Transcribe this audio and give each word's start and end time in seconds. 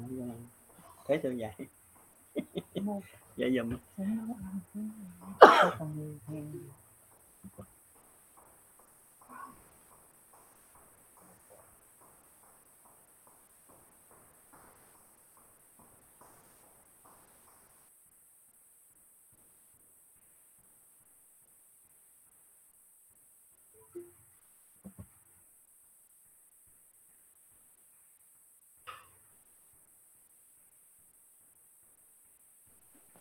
Làm 0.00 0.30
thế 1.06 1.20
tôi 1.22 1.38
vậy? 1.38 1.66
Vậy 3.36 3.56
dùm 3.56 3.76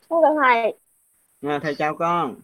Con 0.10 0.22
chào 0.24 0.36
thầy. 0.44 0.74
à, 1.42 1.60
thầy 1.64 1.76
chào 1.76 1.96
con 1.98 2.36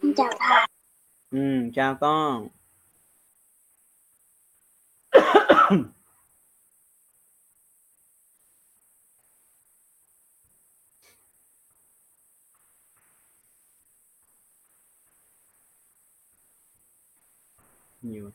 Con 0.00 0.12
chào 0.16 0.30
thầy. 0.38 0.66
ừ, 1.30 1.38
chào 1.74 1.96
con 2.00 2.48
nhiều. 18.02 18.30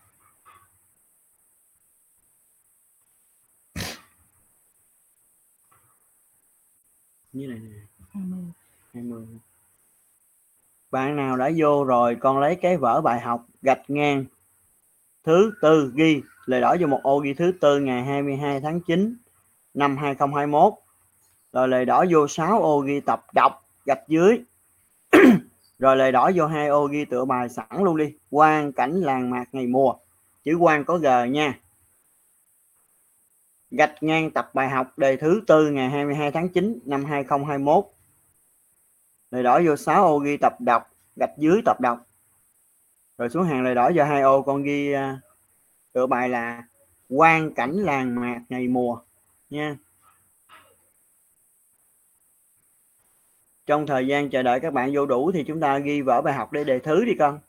Như 7.33 7.47
này 7.47 7.59
nè. 7.59 7.87
20 8.09 8.39
20 8.93 9.25
bạn 10.91 11.15
nào 11.15 11.37
đã 11.37 11.51
vô 11.57 11.83
rồi 11.83 12.17
con 12.19 12.39
lấy 12.39 12.55
cái 12.55 12.77
vở 12.77 13.01
bài 13.01 13.21
học 13.21 13.45
gạch 13.61 13.81
ngang. 13.87 14.25
Thứ 15.23 15.53
tư 15.61 15.91
ghi 15.95 16.21
lời 16.45 16.61
đỏ 16.61 16.75
vô 16.79 16.87
một 16.87 16.99
ô 17.03 17.19
ghi 17.19 17.33
thứ 17.33 17.51
tư 17.61 17.79
ngày 17.79 18.03
22 18.03 18.61
tháng 18.61 18.81
9 18.81 19.17
năm 19.73 19.97
2021 19.97 20.73
rồi 21.53 21.67
lời 21.67 21.85
đỏ 21.85 22.05
vô 22.11 22.27
6 22.27 22.61
ô 22.61 22.79
ghi 22.79 22.99
tập 22.99 23.25
đọc 23.33 23.69
gạch 23.85 24.07
dưới 24.07 24.43
rồi 25.79 25.97
lời 25.97 26.11
đỏ 26.11 26.31
vô 26.35 26.45
hai 26.45 26.67
ô 26.67 26.87
ghi 26.87 27.05
tựa 27.05 27.25
bài 27.25 27.49
sẵn 27.49 27.83
luôn 27.83 27.97
đi. 27.97 28.15
Quan 28.29 28.71
cảnh 28.71 28.91
làng 28.91 29.29
mạc 29.29 29.45
ngày 29.51 29.67
mùa. 29.67 29.93
Chữ 30.43 30.55
quan 30.55 30.85
có 30.85 30.97
g 30.97 31.05
nha. 31.29 31.59
Gạch 33.71 34.03
ngang 34.03 34.31
tập 34.31 34.51
bài 34.53 34.69
học 34.69 34.97
đề 34.97 35.17
thứ 35.17 35.41
tư 35.47 35.71
ngày 35.71 35.89
22 35.89 36.31
tháng 36.31 36.49
9 36.49 36.79
năm 36.85 37.05
2021 37.05 37.85
lời 39.31 39.43
đỏ 39.43 39.61
vô 39.65 39.75
6 39.75 40.05
ô 40.05 40.19
ghi 40.19 40.37
tập 40.37 40.53
đọc, 40.59 40.83
gạch 41.15 41.37
dưới 41.37 41.61
tập 41.65 41.81
đọc. 41.81 42.07
Rồi 43.17 43.29
xuống 43.29 43.43
hàng 43.43 43.63
lời 43.63 43.75
đỏ 43.75 43.91
vô 43.95 44.03
hai 44.03 44.21
ô 44.21 44.41
con 44.41 44.63
ghi 44.63 44.91
à, 44.91 45.21
tựa 45.93 46.07
bài 46.07 46.29
là 46.29 46.63
quan 47.09 47.53
cảnh 47.53 47.71
làng 47.71 48.15
mạc 48.15 48.41
ngày 48.49 48.67
mùa 48.67 48.99
nha. 49.49 49.77
Trong 53.67 53.87
thời 53.87 54.07
gian 54.07 54.29
chờ 54.29 54.43
đợi 54.43 54.59
các 54.59 54.73
bạn 54.73 54.91
vô 54.93 55.05
đủ 55.05 55.31
thì 55.31 55.43
chúng 55.43 55.59
ta 55.59 55.79
ghi 55.79 56.01
vở 56.01 56.21
bài 56.21 56.33
học 56.33 56.53
để 56.53 56.63
đề 56.63 56.79
thứ 56.79 57.05
đi 57.05 57.13
con. 57.19 57.39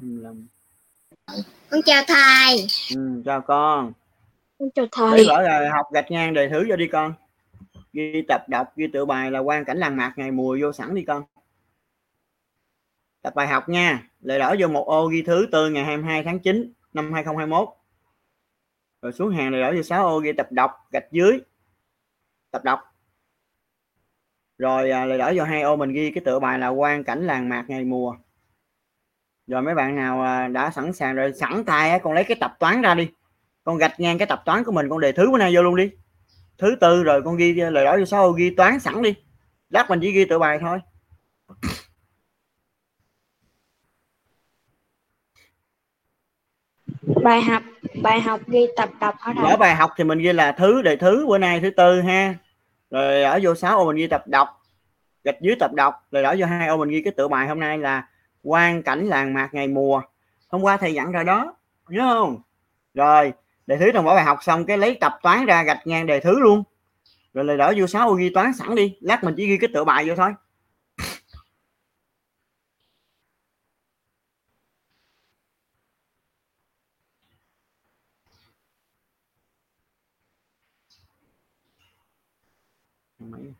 25 0.00 0.46
con 1.70 1.80
chào 1.84 2.02
thầy. 2.06 2.66
Ừ, 2.94 3.22
chào 3.24 3.40
con. 3.40 3.92
Con 4.58 4.68
chào 4.74 4.86
thầy. 4.92 5.18
Để 5.18 5.48
rồi 5.48 5.68
học 5.68 5.86
gạch 5.92 6.10
ngang 6.10 6.34
đề 6.34 6.48
thứ 6.48 6.64
cho 6.68 6.76
đi 6.76 6.88
con. 6.88 7.14
Ghi 7.92 8.22
tập 8.28 8.40
đọc 8.48 8.72
ghi 8.76 8.86
tự 8.92 9.04
bài 9.04 9.30
là 9.30 9.38
quan 9.38 9.64
cảnh 9.64 9.78
làng 9.78 9.96
mạc 9.96 10.12
ngày 10.16 10.30
mùa 10.30 10.58
vô 10.60 10.72
sẵn 10.72 10.94
đi 10.94 11.04
con. 11.04 11.22
Tập 13.22 13.34
bài 13.34 13.46
học 13.46 13.68
nha. 13.68 14.10
Lời 14.20 14.38
đỏ 14.38 14.54
vô 14.58 14.68
một 14.68 14.86
ô 14.86 15.06
ghi 15.06 15.22
thứ 15.22 15.48
từ 15.52 15.70
ngày 15.70 15.84
22 15.84 16.22
tháng 16.24 16.38
9 16.38 16.72
năm 16.92 17.12
2021 17.12 17.68
rồi 19.02 19.12
xuống 19.12 19.30
hàng 19.30 19.52
lời 19.52 19.60
đỏ 19.60 19.72
vô 19.76 19.82
6 19.82 20.06
ô 20.06 20.18
ghi 20.18 20.32
tập 20.32 20.52
đọc 20.52 20.70
gạch 20.92 21.12
dưới. 21.12 21.40
Tập 22.50 22.64
đọc. 22.64 22.80
Rồi 24.58 24.90
à, 24.90 25.04
lời 25.04 25.18
đỏ 25.18 25.32
vô 25.36 25.44
hai 25.44 25.62
ô 25.62 25.76
mình 25.76 25.92
ghi 25.92 26.10
cái 26.10 26.24
tựa 26.24 26.38
bài 26.38 26.58
là 26.58 26.68
quan 26.68 27.04
cảnh 27.04 27.26
làng 27.26 27.48
mạc 27.48 27.64
ngày 27.68 27.84
mùa 27.84 28.16
rồi 29.46 29.62
mấy 29.62 29.74
bạn 29.74 29.96
nào 29.96 30.22
à, 30.22 30.48
đã 30.48 30.70
sẵn 30.70 30.92
sàng 30.92 31.14
rồi 31.14 31.32
sẵn 31.32 31.64
tay 31.64 32.00
con 32.02 32.12
lấy 32.12 32.24
cái 32.24 32.36
tập 32.40 32.56
toán 32.58 32.82
ra 32.82 32.94
đi. 32.94 33.08
Con 33.64 33.76
gạch 33.76 34.00
ngang 34.00 34.18
cái 34.18 34.26
tập 34.26 34.42
toán 34.44 34.64
của 34.64 34.72
mình 34.72 34.88
con 34.88 35.00
đề 35.00 35.12
thứ 35.12 35.30
bữa 35.30 35.38
nay 35.38 35.56
vô 35.56 35.62
luôn 35.62 35.76
đi. 35.76 35.90
Thứ 36.58 36.76
tư 36.80 37.02
rồi 37.02 37.22
con 37.22 37.36
ghi 37.36 37.52
lời 37.52 37.84
đỏ 37.84 37.96
vô 37.98 38.04
sáu 38.04 38.24
ô 38.24 38.32
ghi 38.32 38.50
toán 38.50 38.80
sẵn 38.80 39.02
đi. 39.02 39.14
Lát 39.70 39.90
mình 39.90 39.98
chỉ 40.02 40.12
ghi 40.12 40.24
tựa 40.24 40.38
bài 40.38 40.58
thôi. 40.60 40.78
Bài 47.22 47.40
học, 47.40 47.62
bài 48.02 48.20
học 48.20 48.40
ghi 48.46 48.66
tập 48.76 48.90
đọc 49.00 49.14
hả 49.18 49.32
thầy? 49.36 49.44
mở 49.44 49.56
bài 49.56 49.74
học 49.74 49.90
thì 49.96 50.04
mình 50.04 50.18
ghi 50.18 50.32
là 50.32 50.52
thứ 50.52 50.82
đề 50.82 50.96
thứ 50.96 51.26
bữa 51.26 51.38
nay 51.38 51.60
thứ 51.60 51.70
tư 51.70 52.00
ha. 52.00 52.34
Rồi 52.90 53.22
ở 53.22 53.38
vô 53.42 53.54
6 53.54 53.78
ô 53.78 53.86
mình 53.86 53.96
ghi 53.96 54.06
tập 54.06 54.22
đọc 54.26 54.48
gạch 55.24 55.40
dưới 55.40 55.56
tập 55.60 55.70
đọc. 55.74 55.94
Rồi 56.10 56.22
ở 56.22 56.36
vô 56.38 56.46
hai 56.46 56.68
ô 56.68 56.76
mình 56.76 56.88
ghi 56.88 57.02
cái 57.02 57.12
tựa 57.16 57.28
bài 57.28 57.48
hôm 57.48 57.60
nay 57.60 57.78
là 57.78 58.08
quan 58.46 58.82
cảnh 58.82 59.06
làng 59.06 59.34
mạc 59.34 59.48
ngày 59.52 59.68
mùa. 59.68 60.02
Hôm 60.48 60.62
qua 60.62 60.76
thầy 60.76 60.94
dặn 60.94 61.12
rồi 61.12 61.24
đó, 61.24 61.56
nhớ 61.88 62.14
không? 62.14 62.40
Rồi, 62.94 63.32
đề 63.66 63.76
thứ 63.76 63.90
trong 63.94 64.04
mỗi 64.04 64.14
bài 64.14 64.24
học 64.24 64.38
xong 64.42 64.66
cái 64.66 64.78
lấy 64.78 64.98
tập 65.00 65.18
toán 65.22 65.46
ra 65.46 65.62
gạch 65.62 65.86
ngang 65.86 66.06
đề 66.06 66.20
thứ 66.20 66.40
luôn. 66.40 66.62
Rồi 67.34 67.44
lời 67.44 67.56
đỡ 67.56 67.74
vô 67.76 67.86
sáu 67.86 68.08
ô 68.08 68.14
ghi 68.14 68.30
toán 68.34 68.52
sẵn 68.52 68.74
đi, 68.74 68.96
lát 69.00 69.24
mình 69.24 69.34
chỉ 69.36 69.46
ghi 69.46 69.58
cái 69.58 69.70
tựa 69.74 69.84
bài 69.84 70.08
vô 70.08 70.14
thôi 70.16 70.32
mấy 83.18 83.56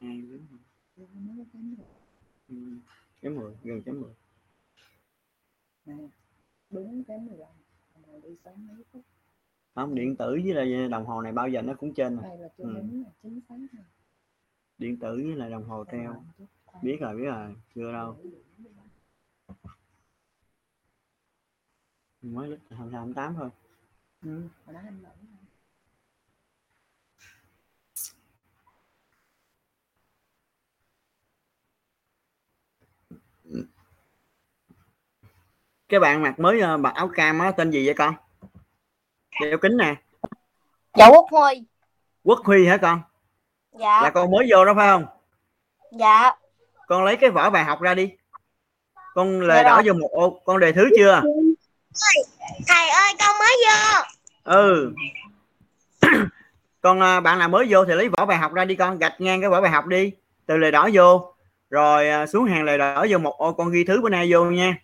hai 0.00 0.22
bốn 0.22 1.76
Ừ, 2.48 2.54
chấm 3.26 3.34
mười 3.34 3.54
gần 3.62 3.82
chấm 3.82 4.00
mười. 4.00 4.14
Đúng 6.70 7.04
cái 7.04 7.18
15 7.18 7.48
mà 8.06 8.18
đi 8.22 8.36
sáng 8.44 8.66
mấy 8.66 8.84
phút. 8.92 9.02
Không 9.74 9.94
điện 9.94 10.16
tử 10.16 10.40
với 10.44 10.54
lại 10.54 10.88
đồng 10.88 11.06
hồ 11.06 11.22
này 11.22 11.32
bao 11.32 11.48
giờ 11.48 11.62
nó 11.62 11.74
cũng 11.74 11.94
trên 11.94 12.16
đây 12.22 12.38
là 12.38 12.48
chưa 12.58 12.64
Ừ. 12.64 12.72
là 12.74 13.10
chính 13.22 13.40
xác 13.48 13.54
điện 14.78 14.98
tử 14.98 15.14
với 15.24 15.36
lại 15.36 15.50
đồng 15.50 15.64
hồ 15.64 15.84
treo 15.92 16.24
biết 16.82 16.96
rồi 17.00 17.16
biết 17.16 17.24
rồi 17.24 17.56
chưa 17.74 17.92
đâu. 17.92 18.16
Mới 22.22 22.48
lít 22.48 22.60
hai 22.70 22.88
hai 22.92 23.06
tám 23.14 23.34
thôi. 23.34 23.50
Ừ. 24.22 24.42
hồi 24.64 24.74
đó 24.74 24.80
anh 24.84 25.02
lỗi 25.02 25.12
cái 35.88 36.00
bạn 36.00 36.22
mặc 36.22 36.38
mới 36.38 36.60
ờ, 36.60 36.76
mặc 36.76 36.94
áo 36.94 37.08
cam 37.08 37.38
á 37.38 37.50
tên 37.50 37.70
gì 37.70 37.86
vậy 37.86 37.94
con? 37.94 38.14
Đeo 39.40 39.58
kính 39.58 39.76
nè. 39.76 39.94
Dạ 40.94 41.06
Quốc 41.06 41.26
Huy. 41.30 41.64
quốc 42.24 42.38
huy 42.44 42.66
hả 42.66 42.76
con? 42.76 43.00
Dạ. 43.80 44.02
là 44.02 44.10
con 44.10 44.30
mới 44.30 44.46
vô 44.50 44.64
đó 44.64 44.72
phải 44.76 44.88
không? 44.88 45.06
Dạ. 45.92 46.32
con 46.88 47.04
lấy 47.04 47.16
cái 47.16 47.30
vở 47.30 47.50
bài 47.50 47.64
học 47.64 47.80
ra 47.80 47.94
đi. 47.94 48.10
Con 49.14 49.40
lời 49.40 49.56
Dạ 49.56 49.62
đỏ 49.62 49.82
vô 49.84 49.92
một 49.92 50.08
ô 50.12 50.40
con 50.44 50.60
đề 50.60 50.72
thứ 50.72 50.88
chưa? 50.96 51.22
Thầy 52.68 52.88
ơi 52.88 53.12
con 53.18 53.36
mới 53.38 53.56
vô. 53.66 54.02
ừ. 54.44 54.92
Con 56.80 57.00
à, 57.00 57.20
bạn 57.20 57.38
nào 57.38 57.48
mới 57.48 57.66
vô 57.68 57.84
thì 57.84 57.94
lấy 57.94 58.08
vở 58.08 58.26
bài 58.26 58.38
học 58.38 58.52
ra 58.52 58.64
đi 58.64 58.74
con 58.74 58.98
gạch 58.98 59.20
ngang 59.20 59.40
cái 59.40 59.50
vở 59.50 59.60
bài 59.60 59.70
học 59.70 59.86
đi 59.86 60.12
từ 60.46 60.56
lời 60.56 60.72
đỏ 60.72 60.88
vô. 60.92 61.34
Rồi 61.70 62.08
à, 62.08 62.26
xuống 62.26 62.44
hàng 62.44 62.64
lời 62.64 62.78
đỏ 62.78 63.06
vô 63.10 63.18
một 63.18 63.38
ô 63.38 63.52
con 63.52 63.70
ghi 63.70 63.84
thứ 63.84 64.00
bữa 64.02 64.08
nay 64.08 64.32
vô 64.32 64.44
nha 64.44 64.76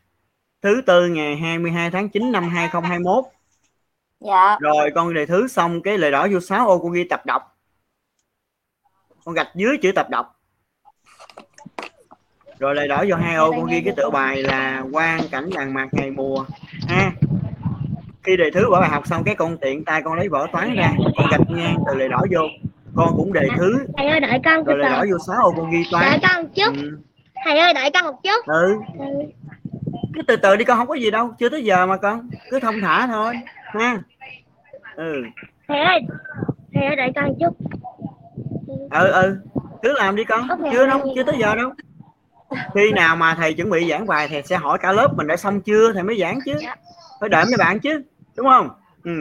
thứ 0.62 0.82
tư 0.86 1.06
ngày 1.08 1.36
22 1.36 1.90
tháng 1.90 2.08
9 2.08 2.32
năm 2.32 2.48
2021 2.48 3.24
Dạ. 4.20 4.56
rồi 4.60 4.90
con 4.94 5.14
đề 5.14 5.26
thứ 5.26 5.48
xong 5.48 5.82
cái 5.82 5.98
lời 5.98 6.10
đỏ 6.10 6.28
vô 6.32 6.40
6 6.40 6.68
ô 6.68 6.78
con 6.78 6.92
ghi 6.92 7.04
tập 7.10 7.26
đọc. 7.26 7.56
Con 9.24 9.34
gạch 9.34 9.48
dưới 9.54 9.76
chữ 9.82 9.92
tập 9.92 10.10
đọc. 10.10 10.38
Rồi 12.58 12.74
lời 12.74 12.88
đỏ 12.88 13.04
vô 13.08 13.16
hai 13.16 13.34
ô 13.36 13.50
con 13.50 13.66
ghi 13.66 13.80
cái 13.84 13.94
tựa 13.96 14.10
bài 14.10 14.42
là 14.42 14.82
quan 14.92 15.20
cảnh 15.30 15.50
làng 15.54 15.74
mạc 15.74 15.88
ngày 15.92 16.10
mùa. 16.10 16.44
Ha. 16.88 17.12
Khi 18.22 18.36
đề 18.36 18.50
thứ 18.54 18.70
vở 18.70 18.80
bài 18.80 18.90
học 18.90 19.06
xong 19.06 19.24
cái 19.24 19.34
con 19.34 19.56
tiện 19.60 19.84
tay 19.84 20.02
con 20.04 20.14
lấy 20.14 20.28
vở 20.28 20.46
toán 20.52 20.74
ra 20.74 20.92
con 21.16 21.26
gạch 21.30 21.50
ngang 21.50 21.76
từ 21.86 21.94
lời 21.94 22.08
đỏ 22.08 22.20
vô. 22.30 22.40
Con 22.96 23.08
cũng 23.16 23.32
đề 23.32 23.48
thứ. 23.56 23.86
Thầy 23.96 24.06
ơi 24.06 24.20
đợi 24.20 24.38
con 24.44 24.64
rồi 24.64 24.78
lời 24.78 24.90
đỏ 24.90 25.04
vô 25.10 25.18
6 25.26 25.36
ô 25.44 25.52
con 25.56 25.70
ghi 25.70 25.78
Đợi 25.92 26.02
toán 26.02 26.20
con 26.22 26.42
một 26.42 26.48
chút. 26.54 26.72
ừ. 26.82 26.98
Thầy 27.44 27.58
ơi 27.58 27.74
đợi 27.74 27.90
con 27.94 28.04
một 28.04 28.20
chút. 28.22 28.46
ừ 28.46 28.74
cứ 30.14 30.22
từ 30.22 30.36
từ 30.36 30.56
đi 30.56 30.64
con 30.64 30.78
không 30.78 30.88
có 30.88 30.94
gì 30.94 31.10
đâu. 31.10 31.34
Chưa 31.38 31.48
tới 31.48 31.64
giờ 31.64 31.86
mà 31.86 31.96
con. 31.96 32.30
Cứ 32.50 32.60
thông 32.60 32.80
thả 32.80 33.06
thôi. 33.06 33.34
Ha? 33.54 34.02
Ừ. 34.96 35.22
Thầy 35.68 35.80
ơi. 35.80 36.00
Thầy 36.74 36.84
ơi 36.84 36.96
đợi 36.96 37.12
con 37.14 37.34
chút. 37.40 37.56
ừ 38.90 39.12
ừ. 39.12 39.38
Cứ 39.82 39.92
làm 39.92 40.16
đi 40.16 40.24
con. 40.24 40.48
Chưa 40.72 40.86
đâu 40.86 41.12
chưa 41.14 41.22
tới 41.22 41.36
giờ 41.38 41.54
đâu. 41.54 41.70
Khi 42.74 42.92
nào 42.92 43.16
mà 43.16 43.34
thầy 43.34 43.54
chuẩn 43.54 43.70
bị 43.70 43.90
giảng 43.90 44.06
bài 44.06 44.28
thì 44.28 44.42
sẽ 44.42 44.56
hỏi 44.56 44.78
cả 44.78 44.92
lớp 44.92 45.08
mình 45.16 45.26
đã 45.26 45.36
xong 45.36 45.60
chưa 45.60 45.92
thầy 45.92 46.02
mới 46.02 46.18
giảng 46.20 46.38
chứ. 46.44 46.54
Phải 47.20 47.28
đợi 47.28 47.44
mấy 47.44 47.54
bạn 47.58 47.80
chứ 47.80 48.02
đúng 48.36 48.46
không? 48.46 48.68
Ừ. 49.04 49.12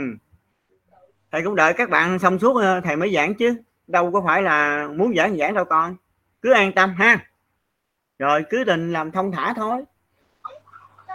Thầy 1.32 1.44
cũng 1.44 1.56
đợi 1.56 1.74
các 1.74 1.90
bạn 1.90 2.20
xong 2.20 2.40
suốt 2.40 2.62
ờ, 2.62 2.82
thầy 2.82 2.96
mới 2.96 3.14
giảng 3.14 3.34
chứ. 3.34 3.56
Đâu 3.88 4.12
có 4.12 4.24
phải 4.26 4.42
là 4.42 4.88
muốn 4.96 5.16
giảng 5.16 5.38
giảng 5.38 5.54
đâu 5.54 5.66
con. 5.66 5.96
Cứ 6.42 6.54
an 6.54 6.72
tâm 6.72 6.96
ha. 6.98 7.26
Rồi 8.20 8.44
cứ 8.50 8.64
định 8.64 8.94
làm 8.94 9.12
thông 9.12 9.32
thả 9.32 9.54
thôi 9.54 9.84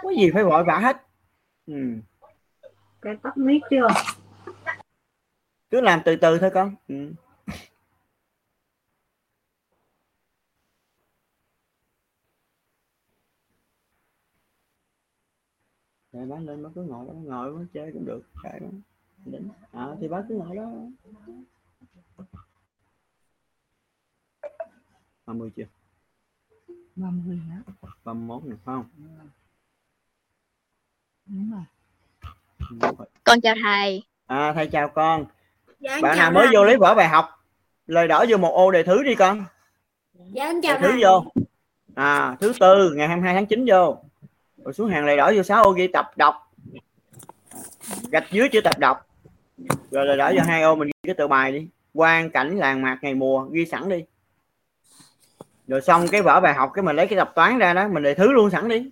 có 0.03 0.09
gì 0.09 0.31
phải 0.33 0.43
vội 0.43 0.63
vã 0.63 0.79
hết. 0.79 0.97
Ừ. 1.65 2.01
cái 3.01 3.15
tắt 3.23 3.37
miết 3.37 3.59
chưa? 3.69 3.87
Cứ 5.69 5.81
làm 5.81 6.01
từ 6.05 6.15
từ 6.15 6.39
thôi 6.39 6.51
con. 6.53 6.75
Ừ. 6.87 7.13
Để 16.11 16.25
bác 16.25 16.39
lên 16.39 16.63
bác 16.63 16.69
cứ 16.75 16.83
ngồi 16.83 17.07
đó 17.07 17.13
ngồi 17.13 17.53
bác 17.53 17.65
chơi 17.73 17.91
cũng 17.93 18.05
được. 18.05 18.21
Kệ 18.43 18.59
bác. 18.59 18.67
Đỉnh. 19.25 19.49
à, 19.71 19.95
thì 20.01 20.07
bác 20.07 20.25
cứ 20.29 20.35
ngồi 20.35 20.55
đó. 20.55 20.71
Ba 25.25 25.33
mươi 25.33 25.51
chưa? 25.55 25.63
Ba 26.95 27.09
mươi 27.09 27.37
hả? 27.37 27.61
Ba 28.03 28.13
mươi 28.13 28.23
mốt 28.23 28.43
phải 28.43 28.57
không 28.65 28.85
đúng 31.27 31.51
rồi. 31.51 31.63
Con 33.23 33.41
chào 33.41 33.55
thầy. 33.63 34.03
à 34.27 34.53
thầy 34.53 34.67
chào 34.67 34.89
con. 34.89 35.25
Dạ 35.79 35.99
bạn 36.01 36.17
nào 36.17 36.31
mới 36.31 36.47
vô 36.53 36.63
lấy 36.63 36.77
vở 36.77 36.93
bài 36.95 37.07
học 37.07 37.29
lời 37.87 38.07
đỏ 38.07 38.25
vô 38.29 38.37
một 38.37 38.51
ô 38.53 38.71
đề 38.71 38.83
thứ 38.83 39.03
đi 39.03 39.15
con. 39.15 39.45
Dạ 40.13 40.45
anh 40.45 40.61
đề 40.61 40.77
thứ 40.81 40.99
vô. 41.01 41.25
À 41.95 42.35
thứ 42.39 42.53
tư 42.59 42.93
ngày 42.95 43.07
22 43.07 43.33
tháng 43.33 43.45
9 43.45 43.65
vô. 43.67 43.97
Rồi 44.57 44.73
xuống 44.73 44.89
hàng 44.89 45.05
lời 45.05 45.17
đỏ 45.17 45.31
vô 45.35 45.43
6 45.43 45.63
ô 45.63 45.71
ghi 45.71 45.87
tập 45.87 46.11
đọc. 46.15 46.35
Gạch 48.11 48.25
dưới 48.31 48.49
chữ 48.49 48.61
tập 48.61 48.79
đọc. 48.79 49.07
Rồi 49.91 50.05
lời 50.05 50.17
đỏ 50.17 50.31
vô 50.35 50.41
hai 50.47 50.61
ô 50.61 50.75
mình 50.75 50.87
ghi 50.87 51.07
cái 51.07 51.15
tựa 51.15 51.27
bài 51.27 51.51
đi. 51.51 51.67
Quan 51.93 52.29
cảnh 52.29 52.57
làng 52.57 52.81
mạc 52.81 52.97
ngày 53.01 53.13
mùa 53.13 53.43
ghi 53.51 53.65
sẵn 53.65 53.89
đi. 53.89 54.03
Rồi 55.67 55.81
xong 55.81 56.07
cái 56.07 56.21
vở 56.21 56.39
bài 56.39 56.53
học 56.53 56.71
cái 56.73 56.83
mình 56.83 56.95
lấy 56.95 57.07
cái 57.07 57.17
tập 57.17 57.31
toán 57.35 57.57
ra 57.57 57.73
đó 57.73 57.87
mình 57.87 58.03
đề 58.03 58.13
thứ 58.13 58.31
luôn 58.31 58.49
sẵn 58.49 58.67
đi 58.67 58.89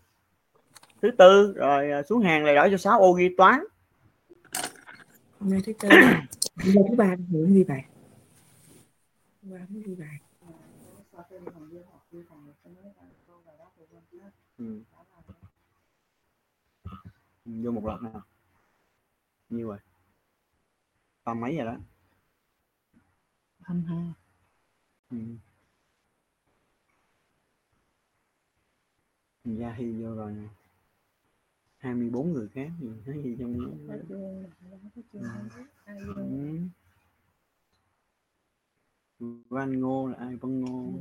thứ 1.01 1.11
tư 1.17 1.53
rồi 1.55 1.91
à, 1.91 2.03
xuống 2.03 2.21
hàng 2.21 2.43
lời 2.43 2.55
đỏ 2.55 2.67
cho 2.71 2.77
6 2.77 2.99
ô 2.99 3.13
ghi 3.13 3.35
toán. 3.37 3.59
Hôm 5.39 5.49
nay 5.49 5.61
thứ 5.65 5.73
tư. 5.79 5.89
Bây 6.55 6.71
giờ 6.73 6.81
thứ 6.89 6.95
ba 6.95 7.15
thì 7.31 7.45
ghi 7.47 7.63
bài. 7.63 7.85
Thứ 9.41 9.49
ba 9.51 9.65
mới 9.69 9.83
ghi 9.85 9.95
bài. 9.95 10.19
Ừ. 14.57 14.81
Vô 17.45 17.71
một 17.71 17.85
lần 17.85 18.03
nào. 18.03 18.21
Nhiêu 19.49 19.67
rồi 19.67 19.77
ba 21.23 21.33
mấy 21.33 21.57
rồi 21.57 21.65
đó. 21.65 21.77
Hăm 23.61 23.83
hai 23.83 24.13
ừ. 25.11 25.17
Gia 29.43 29.73
Hy 29.73 30.03
vô 30.03 30.15
rồi 30.15 30.31
nè 30.31 30.47
24 31.85 32.33
người 32.33 32.47
khác 32.49 32.69
gì 32.79 32.87
thấy 33.05 33.23
gì 33.23 33.35
trong 33.39 33.59
đó. 33.59 33.95
ừ. 39.19 39.39
Van 39.49 39.79
Ngô 39.79 40.07
là 40.07 40.17
ai? 40.17 40.35
Văn 40.35 40.61
Ngô. 40.61 40.93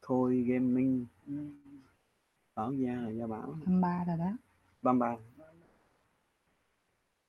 Khôi 0.00 0.44
Gaming. 0.48 1.06
Bảo 2.54 2.72
Gia 2.72 2.92
là 2.94 3.10
Gia 3.10 3.26
Bảo. 3.26 3.58
Ba 3.82 4.04
rồi 4.04 4.16
đó. 4.18 4.36
Bam 4.82 4.98
Ba. 4.98 5.16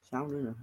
Sáu 0.01 0.28
nữa 0.28 0.42
nữa 0.42 0.54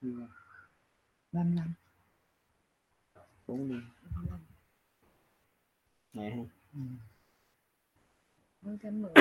Nhiêu 0.00 0.16
rồi? 0.16 0.28
Mươi 1.32 1.52
lăm 1.56 1.74
bốn 3.46 3.68
đi. 3.68 3.76
Nè 6.12 6.30
ha 6.30 6.42
ừ. 6.74 6.80
Mới 8.62 8.78
cái 8.82 8.90
mười 8.92 9.12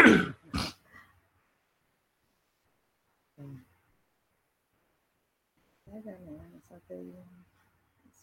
Nói 5.85 6.01
ra 6.05 6.11
nè, 6.25 6.31
sau 6.69 6.79
khi 6.89 6.95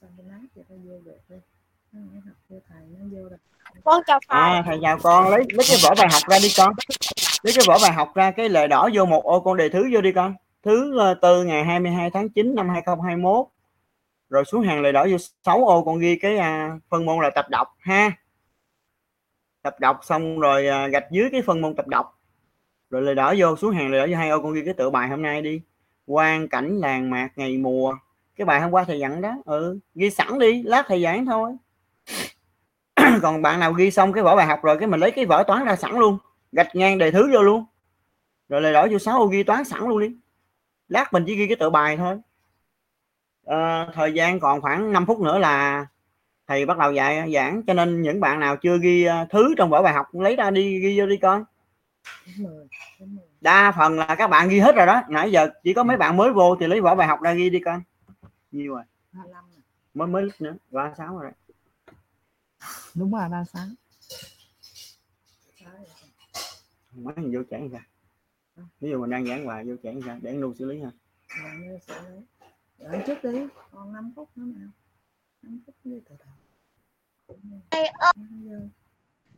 xong 0.01 0.11
cái 0.17 0.27
nát 0.27 0.41
thì 0.55 0.63
phải 0.69 0.79
vô 0.79 1.01
được 1.05 1.19
đi. 1.29 1.37
Nó 1.93 2.21
học 2.25 2.37
vô 2.49 2.59
thầy? 2.69 2.83
Nó 2.99 3.05
vô 3.13 3.29
được 3.29 3.37
Con 3.85 4.03
chào 4.07 4.21
thầy. 4.29 4.41
à 4.41 4.63
thầy 4.67 4.79
chào 4.83 4.99
con. 5.03 5.31
Lấy 5.31 5.45
lấy 5.49 5.67
cái 5.69 5.77
vở 5.83 5.95
bài 5.99 6.09
học 6.13 6.23
ra 6.31 6.39
đi 6.43 6.49
con. 6.57 6.75
Lấy 7.43 7.55
cái 7.57 7.65
vở 7.69 7.79
bài 7.83 7.93
học 7.93 8.15
ra 8.15 8.31
cái 8.31 8.49
lời 8.49 8.69
đỏ 8.69 8.89
vô 8.95 9.05
một 9.05 9.25
ô 9.25 9.41
con 9.41 9.57
đề 9.57 9.69
thứ 9.69 9.91
vô 9.95 10.01
đi 10.01 10.13
con. 10.13 10.35
Thứ 10.63 10.99
ờ, 10.99 11.15
tư 11.15 11.45
ngày 11.45 11.65
22 11.65 12.11
tháng 12.11 12.29
9 12.29 12.55
năm 12.55 12.69
2021 12.69 13.47
rồi 14.29 14.45
xuống 14.45 14.63
hàng 14.63 14.81
lời 14.81 14.93
đỏ 14.93 15.07
vô 15.11 15.17
6 15.45 15.65
ô 15.67 15.85
con 15.85 15.99
ghi 15.99 16.17
cái 16.17 16.37
à, 16.39 16.79
phân 16.89 17.07
môn 17.07 17.23
là 17.23 17.31
tập 17.35 17.47
đọc 17.51 17.69
ha. 17.79 18.13
Tập 19.63 19.81
đọc 19.81 20.01
xong 20.03 20.41
rồi 20.41 20.67
à, 20.67 20.89
gạch 20.89 21.05
dưới 21.11 21.29
cái 21.33 21.43
phân 21.43 21.61
môn 21.61 21.75
tập 21.77 21.87
đọc. 21.89 22.19
Rồi 22.91 23.03
lời 23.03 23.15
đỏ 23.15 23.35
vô 23.39 23.57
xuống 23.57 23.75
hàng 23.75 23.91
lời 23.91 24.01
đỏ 24.01 24.07
vô 24.11 24.17
hai 24.17 24.31
ô 24.31 24.43
con 24.43 24.55
ghi 24.55 24.63
cái 24.65 24.75
tựa 24.75 24.91
bài 24.91 25.09
hôm 25.09 25.23
nay 25.23 25.43
đi. 25.43 25.61
Quan 26.07 26.49
cảnh 26.49 26.79
làng 26.79 27.11
mạc 27.11 27.29
ngày 27.37 27.59
mùa. 27.59 27.97
Cái 28.37 28.45
bài 28.45 28.61
hôm 28.61 28.71
qua 28.71 28.85
thầy 28.85 28.99
dặn 28.99 29.21
đó 29.21 29.37
ừ 29.45 29.79
ghi 29.95 30.11
sẵn 30.11 30.39
đi 30.39 30.63
lát 30.63 30.85
thầy 30.89 31.03
giảng 31.03 31.27
thôi. 31.27 31.57
Còn 33.23 33.43
bạn 33.43 33.61
nào 33.61 33.73
ghi 33.73 33.91
xong 33.91 34.13
cái 34.13 34.25
vở 34.25 34.37
bài 34.37 34.47
học 34.47 34.61
rồi 34.63 34.79
cái 34.79 34.89
mình 34.89 35.01
lấy 35.01 35.11
cái 35.11 35.27
vở 35.27 35.45
toán 35.47 35.65
ra 35.65 35.77
sẵn 35.77 35.95
luôn 35.95 36.19
gạch 36.53 36.75
ngang 36.75 36.99
đề 36.99 37.11
thứ 37.11 37.31
vô 37.35 37.43
luôn. 37.43 37.65
Rồi 38.49 38.61
lời 38.61 38.73
đỏ 38.73 38.87
vô 38.91 38.99
6 38.99 39.19
ô 39.19 39.27
ghi 39.27 39.43
toán 39.43 39.65
sẵn 39.65 39.81
luôn 39.81 40.01
đi. 40.01 40.17
Lát 40.89 41.13
mình 41.13 41.25
chỉ 41.27 41.37
ghi 41.37 41.47
cái 41.47 41.57
tựa 41.57 41.71
bài 41.71 41.97
thôi. 41.97 42.17
Ờ, 43.49 43.91
thời 43.95 44.13
gian 44.13 44.41
còn 44.41 44.61
khoảng 44.61 44.93
5 44.93 45.07
phút 45.07 45.21
nữa 45.21 45.39
là 45.39 45.87
thầy 46.47 46.67
bắt 46.67 46.79
đầu 46.79 46.93
dạy 46.93 47.33
giảng. 47.35 47.63
Cho 47.67 47.75
nên 47.75 48.03
những 48.03 48.21
bạn 48.21 48.41
nào 48.41 48.57
chưa 48.57 48.79
ghi 48.79 49.05
ờ, 49.05 49.27
thứ 49.31 49.55
trong 49.59 49.71
vở 49.71 49.83
bài 49.83 49.95
học 49.95 50.07
lấy 50.13 50.37
ra 50.37 50.51
đi 50.51 50.79
ghi 50.81 51.01
vô 51.01 51.07
đi 51.07 51.17
con 51.17 51.45
đa 53.41 53.73
phần 53.77 53.99
là 53.99 54.15
các 54.15 54.31
bạn 54.31 54.49
ghi 54.49 54.59
hết 54.59 54.77
rồi 54.77 54.87
đó. 54.87 55.03
Nãy 55.09 55.33
giờ 55.33 55.49
chỉ 55.65 55.75
có 55.75 55.85
mấy 55.85 55.97
bạn 55.97 56.17
mới 56.17 56.33
vô 56.33 56.57
thì 56.61 56.67
lấy 56.67 56.81
vở 56.81 56.95
bài 56.95 57.09
học 57.09 57.21
ra 57.23 57.33
ghi 57.33 57.51
đi 57.51 57.61
con 57.65 57.83
nhiều 58.51 58.75
rồi. 58.75 58.83
25 59.13 59.45
nè. 59.51 59.63
mới 59.95 60.09
mới 60.09 60.23
lít 60.23 60.41
nữa. 60.41 60.55
Ba 60.71 60.95
sáu 60.99 61.19
rồi. 61.19 61.31
Đúng 62.95 63.13
rồi 63.13 63.29
36 63.29 63.63
mấy 66.93 67.15
mình 67.17 67.35
vô 67.35 67.43
chảy 67.51 67.69
ra 67.69 67.87
ví 68.81 68.91
dụ 68.91 69.01
mình 69.01 69.11
đang 69.11 69.27
giảng 69.27 69.47
bài 69.47 69.65
vô 69.65 69.75
chảy 69.83 70.01
ra 70.01 70.19
để 70.23 70.33
lưu 70.33 70.55
xử 70.55 70.65
lý 70.65 70.81
ha 70.83 70.91
Rồi, 72.79 73.03
trước 73.07 73.25
đi 73.25 73.39
còn 73.73 73.93
5 73.93 74.13
phút 74.17 74.29
nữa 74.37 74.45
nào 74.59 74.69
5 75.43 75.61
phút 75.67 75.75
đi 75.85 75.93
từ 76.09 76.15
từ 76.19 76.25
Thầy 77.71 77.87
ơi. 77.87 78.13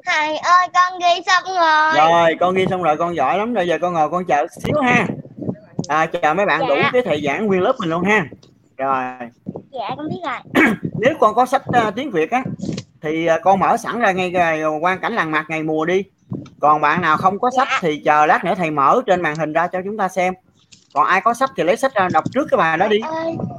Thầy 0.06 0.36
ơi 0.38 0.68
con 0.74 0.98
ghi 1.00 1.22
xong 1.26 1.42
rồi. 1.56 1.92
rồi 2.10 2.34
con 2.40 2.54
ghi 2.54 2.66
xong 2.70 2.82
rồi 2.82 2.96
con 2.96 3.16
giỏi 3.16 3.38
lắm 3.38 3.54
rồi 3.54 3.68
giờ 3.68 3.78
con 3.80 3.94
ngồi 3.94 4.10
con 4.10 4.24
chờ 4.24 4.46
xíu 4.64 4.80
ha 4.82 5.06
à, 5.88 6.06
chờ 6.06 6.34
mấy 6.34 6.46
bạn 6.46 6.60
Dạ. 6.60 6.66
đủ 6.68 6.74
cái 6.92 7.02
thời 7.04 7.22
giảng 7.24 7.46
nguyên 7.46 7.60
lớp 7.60 7.72
mình 7.80 7.90
luôn 7.90 8.04
ha 8.04 8.26
rồi 8.76 9.28
Dạ 9.70 9.88
con 9.96 10.08
biết 10.08 10.20
rồi. 10.24 10.64
nếu 11.00 11.14
con 11.20 11.34
có 11.34 11.46
sách 11.46 11.62
à, 11.72 11.90
tiếng 11.90 12.10
việt 12.10 12.30
á 12.30 12.44
thì 13.00 13.26
à, 13.26 13.38
con 13.42 13.58
mở 13.58 13.76
sẵn 13.76 13.98
ra 14.00 14.12
ngay 14.12 14.30
cái 14.34 14.62
quan 14.80 15.00
cảnh 15.00 15.12
làng 15.12 15.30
mạc 15.30 15.44
ngày 15.48 15.62
mùa 15.62 15.84
đi 15.84 16.04
còn 16.60 16.80
bạn 16.80 17.00
nào 17.00 17.16
không 17.16 17.38
có 17.38 17.50
sách 17.56 17.68
Dạ. 17.70 17.78
thì 17.82 18.02
chờ 18.04 18.26
lát 18.26 18.44
nữa 18.44 18.54
thầy 18.56 18.70
mở 18.70 19.02
trên 19.06 19.22
màn 19.22 19.36
hình 19.36 19.52
ra 19.52 19.66
cho 19.66 19.80
chúng 19.84 19.96
ta 19.96 20.08
xem 20.08 20.34
còn 20.94 21.06
ai 21.06 21.20
có 21.20 21.34
sách 21.34 21.50
thì 21.56 21.62
lấy 21.62 21.76
sách 21.76 21.94
ra 21.94 22.08
đọc 22.12 22.24
trước 22.32 22.48
cái 22.50 22.58
bài 22.58 22.78
đó 22.78 22.88
đi. 22.88 23.00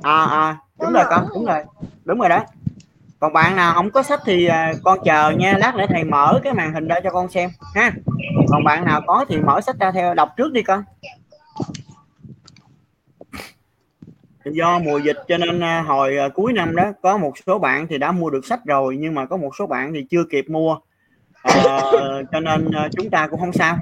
À, 0.03 0.25
à 0.25 0.57
đúng 0.81 0.93
rồi 0.93 1.03
con 1.09 1.27
đúng 1.33 1.45
rồi 1.45 1.63
đúng 2.05 2.19
rồi 2.19 2.29
đó 2.29 2.43
còn 3.19 3.33
bạn 3.33 3.55
nào 3.55 3.73
không 3.73 3.91
có 3.91 4.03
sách 4.03 4.19
thì 4.25 4.45
à, 4.45 4.73
con 4.83 4.99
chờ 5.05 5.31
nha 5.31 5.57
lát 5.57 5.75
nữa 5.75 5.85
thầy 5.89 6.03
mở 6.03 6.39
cái 6.43 6.53
màn 6.53 6.73
hình 6.73 6.87
ra 6.87 6.95
cho 7.03 7.09
con 7.09 7.29
xem 7.29 7.49
ha. 7.75 7.91
Còn 8.47 8.63
bạn 8.63 8.85
nào 8.85 9.01
có 9.07 9.25
thì 9.29 9.37
mở 9.37 9.61
sách 9.61 9.75
ra 9.79 9.91
theo 9.91 10.13
đọc 10.13 10.29
trước 10.37 10.51
đi 10.51 10.63
con. 10.63 10.83
Do 14.45 14.79
mùa 14.79 14.97
dịch 14.97 15.17
cho 15.27 15.37
nên 15.37 15.63
à, 15.63 15.81
hồi 15.81 16.17
à, 16.17 16.29
cuối 16.29 16.53
năm 16.53 16.75
đó 16.75 16.91
có 17.01 17.17
một 17.17 17.33
số 17.45 17.59
bạn 17.59 17.87
thì 17.87 17.97
đã 17.97 18.11
mua 18.11 18.29
được 18.29 18.45
sách 18.45 18.59
rồi 18.65 18.97
nhưng 18.99 19.15
mà 19.15 19.25
có 19.25 19.37
một 19.37 19.55
số 19.59 19.67
bạn 19.67 19.93
thì 19.93 20.05
chưa 20.09 20.23
kịp 20.31 20.45
mua. 20.49 20.77
Ờ, 21.43 22.23
cho 22.31 22.39
nên 22.39 22.71
à, 22.71 22.89
chúng 22.97 23.09
ta 23.09 23.27
cũng 23.27 23.39
không 23.39 23.53
sao 23.53 23.77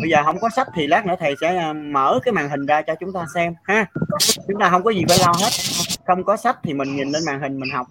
bây 0.00 0.10
giờ 0.10 0.22
không 0.24 0.38
có 0.40 0.48
sách 0.48 0.68
thì 0.74 0.86
lát 0.86 1.06
nữa 1.06 1.14
thầy 1.18 1.34
sẽ 1.40 1.56
à, 1.56 1.72
mở 1.72 2.18
cái 2.24 2.32
màn 2.32 2.48
hình 2.48 2.66
ra 2.66 2.82
cho 2.82 2.94
chúng 3.00 3.12
ta 3.12 3.26
xem 3.34 3.54
ha. 3.64 3.86
Chúng 4.48 4.60
ta 4.60 4.70
không 4.70 4.82
có 4.84 4.90
gì 4.90 5.04
phải 5.08 5.18
lo 5.20 5.32
hết. 5.40 5.50
Không 6.06 6.24
có 6.24 6.36
sách 6.36 6.58
thì 6.62 6.74
mình 6.74 6.96
nhìn 6.96 7.08
lên 7.08 7.22
màn 7.26 7.40
hình 7.40 7.60
mình 7.60 7.70
học 7.70 7.86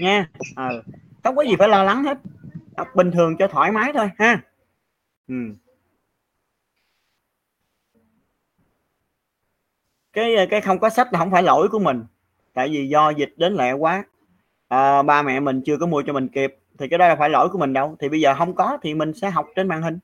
nha. 0.00 0.28
Ờ 0.56 0.82
không 1.24 1.36
có 1.36 1.42
gì 1.42 1.56
phải 1.58 1.68
lo 1.68 1.82
lắng 1.82 2.04
hết. 2.04 2.18
Học 2.76 2.88
bình 2.94 3.10
thường 3.10 3.36
cho 3.38 3.48
thoải 3.48 3.72
mái 3.72 3.92
thôi 3.94 4.10
ha. 4.18 4.42
Ừ. 5.28 5.34
cái 10.12 10.36
à, 10.36 10.46
cái 10.50 10.60
không 10.60 10.78
có 10.78 10.90
sách 10.90 11.12
là 11.12 11.18
không 11.18 11.30
phải 11.30 11.42
lỗi 11.42 11.68
của 11.68 11.78
mình 11.78 12.04
tại 12.54 12.68
vì 12.68 12.88
do 12.88 13.10
dịch 13.10 13.34
đến 13.36 13.54
lẹ 13.54 13.72
quá. 13.72 14.04
À, 14.68 15.02
ba 15.02 15.22
mẹ 15.22 15.40
mình 15.40 15.62
chưa 15.66 15.76
có 15.76 15.86
mua 15.86 16.02
cho 16.06 16.12
mình 16.12 16.28
kịp 16.28 16.56
thì 16.78 16.88
cái 16.88 16.98
đó 16.98 17.08
là 17.08 17.16
phải 17.16 17.30
lỗi 17.30 17.48
của 17.48 17.58
mình 17.58 17.72
đâu. 17.72 17.96
Thì 18.00 18.08
bây 18.08 18.20
giờ 18.20 18.34
không 18.34 18.54
có 18.54 18.78
thì 18.82 18.94
mình 18.94 19.14
sẽ 19.14 19.30
học 19.30 19.46
trên 19.56 19.68
màn 19.68 19.82
hình. 19.82 19.98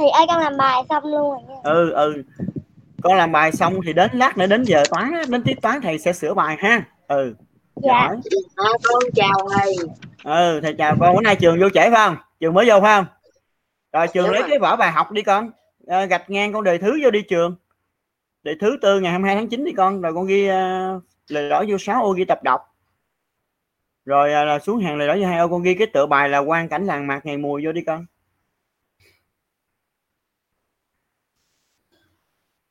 Thầy 0.00 0.10
ơi 0.10 0.26
con 0.28 0.42
làm 0.42 0.56
bài 0.56 0.82
xong 0.88 1.04
luôn 1.04 1.30
rồi 1.30 1.40
nha. 1.48 1.54
ừ 1.64 1.90
ừ. 1.90 2.22
Con 3.02 3.16
làm 3.16 3.32
bài 3.32 3.52
xong 3.52 3.74
thì 3.86 3.92
đến 3.92 4.10
lát 4.12 4.38
nữa 4.38 4.46
đến 4.46 4.62
giờ 4.62 4.82
toán 4.90 5.12
đến 5.28 5.42
tiết 5.42 5.62
toán 5.62 5.80
thầy 5.80 5.98
sẽ 5.98 6.12
sửa 6.12 6.34
bài 6.34 6.56
ha. 6.58 6.82
Ừ. 7.08 7.34
Dạ. 7.76 7.92
giỏi. 7.92 8.16
À, 8.56 8.70
con 8.82 9.02
chào 9.14 9.48
thầy 9.54 9.74
ừ 10.24 10.60
thầy 10.62 10.74
chào 10.78 10.96
con. 11.00 11.16
Bữa 11.16 11.22
nay 11.22 11.36
trường 11.36 11.60
vô 11.60 11.68
trễ 11.70 11.80
phải 11.80 11.90
không? 11.90 12.16
Trường 12.40 12.54
mới 12.54 12.68
vô 12.68 12.80
phải 12.80 12.98
không? 12.98 13.06
Rồi 13.92 14.06
trường 14.08 14.24
Đúng 14.24 14.32
lấy 14.32 14.42
rồi. 14.42 14.50
cái 14.50 14.58
vở 14.58 14.76
bài 14.76 14.92
học 14.92 15.12
đi 15.12 15.22
con. 15.22 15.50
À, 15.86 16.04
gạch 16.04 16.30
ngang 16.30 16.52
con 16.52 16.64
đề 16.64 16.78
thứ 16.78 16.98
vô 17.02 17.10
đi 17.10 17.22
trường. 17.22 17.56
Đề 18.42 18.54
thứ 18.60 18.78
tư 18.82 19.00
ngày 19.00 19.10
22 19.10 19.34
tháng 19.34 19.48
9 19.48 19.64
đi 19.64 19.72
con. 19.72 20.00
Rồi 20.00 20.14
con 20.14 20.26
ghi 20.26 20.50
uh, 20.50 21.02
lời 21.28 21.50
đỏ 21.50 21.64
vô 21.68 21.78
6 21.78 22.02
ô 22.02 22.12
ghi 22.12 22.24
tập 22.24 22.42
đọc. 22.42 22.60
Rồi 24.04 24.30
là 24.30 24.58
xuống 24.58 24.80
hàng 24.80 24.96
lời 24.96 25.08
đỏ 25.08 25.16
vô 25.20 25.26
hai 25.26 25.38
ô. 25.38 25.48
Con 25.48 25.62
ghi 25.62 25.74
cái 25.74 25.86
tựa 25.86 26.06
bài 26.06 26.28
là 26.28 26.38
quan 26.38 26.68
cảnh 26.68 26.86
làng 26.86 27.06
mạc 27.06 27.26
ngày 27.26 27.36
mùa 27.36 27.60
vô 27.64 27.72
đi 27.72 27.80
con 27.86 28.06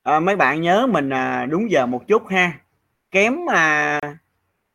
à, 0.04 0.20
mấy 0.20 0.36
bạn 0.36 0.62
nhớ 0.62 0.88
mình 0.88 1.10
à, 1.10 1.46
đúng 1.46 1.72
giờ 1.72 1.86
một 1.86 2.08
chút 2.08 2.28
ha. 2.28 2.54
Kém 3.12 3.50
à, 3.50 4.00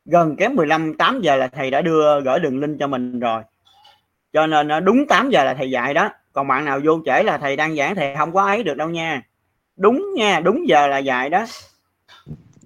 gần 0.05 0.37
kém 0.37 0.55
15 0.55 0.95
8 0.95 1.21
giờ 1.21 1.37
là 1.37 1.49
thầy 1.49 1.71
đã 1.71 1.83
đưa 1.83 2.21
gửi 2.21 2.41
đường 2.41 2.61
link 2.61 2.77
cho 2.81 2.87
mình 2.87 3.21
rồi. 3.21 3.43
Cho 4.33 4.47
nên 4.47 4.73
à, 4.73 4.81
đúng 4.81 5.07
8 5.09 5.31
giờ 5.31 5.45
là 5.45 5.55
thầy 5.55 5.71
dạy 5.71 5.95
đó. 5.95 6.11
Còn 6.33 6.49
bạn 6.49 6.65
nào 6.65 6.81
vô 6.85 7.01
trễ 7.07 7.23
là 7.23 7.39
thầy 7.39 7.57
đang 7.57 7.77
giảng 7.77 7.95
thầy 7.95 8.17
không 8.17 8.33
có 8.33 8.45
ấy 8.47 8.63
được 8.63 8.77
đâu 8.77 8.91
nha. 8.91 9.23
Đúng 9.77 10.15
nha 10.17 10.41
đúng 10.41 10.69
giờ 10.69 10.87
là 10.87 10.99
dạy 10.99 11.31
đó. 11.31 11.47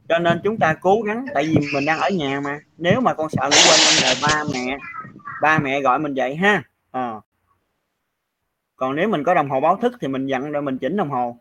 Cho 0.08 0.18
nên 0.18 0.40
chúng 0.44 0.58
ta 0.58 0.74
cố 0.74 1.00
gắng 1.02 1.26
tại 1.34 1.44
vì 1.44 1.56
mình 1.74 1.84
đang 1.84 1.98
ở 1.98 2.08
nhà 2.10 2.40
mà. 2.40 2.58
Nếu 2.78 3.00
mà 3.00 3.14
con 3.14 3.28
sợ 3.30 3.42
ngủ 3.42 3.56
quên 3.68 3.80
con 3.84 3.94
nhờ 4.02 4.14
ba 4.22 4.44
mẹ 4.54 4.78
ba 5.42 5.58
mẹ 5.58 5.80
gọi 5.80 5.98
mình 5.98 6.14
dậy 6.14 6.36
ha. 6.36 6.62
À. 6.92 7.14
còn 8.76 8.96
nếu 8.96 9.08
mình 9.08 9.24
có 9.24 9.34
đồng 9.34 9.50
hồ 9.50 9.60
báo 9.60 9.76
thức 9.76 9.92
thì 10.00 10.08
mình 10.08 10.26
dặn 10.26 10.52
rồi 10.52 10.62
mình 10.62 10.78
chỉnh 10.78 10.96
đồng 10.96 11.10
hồ. 11.10 11.38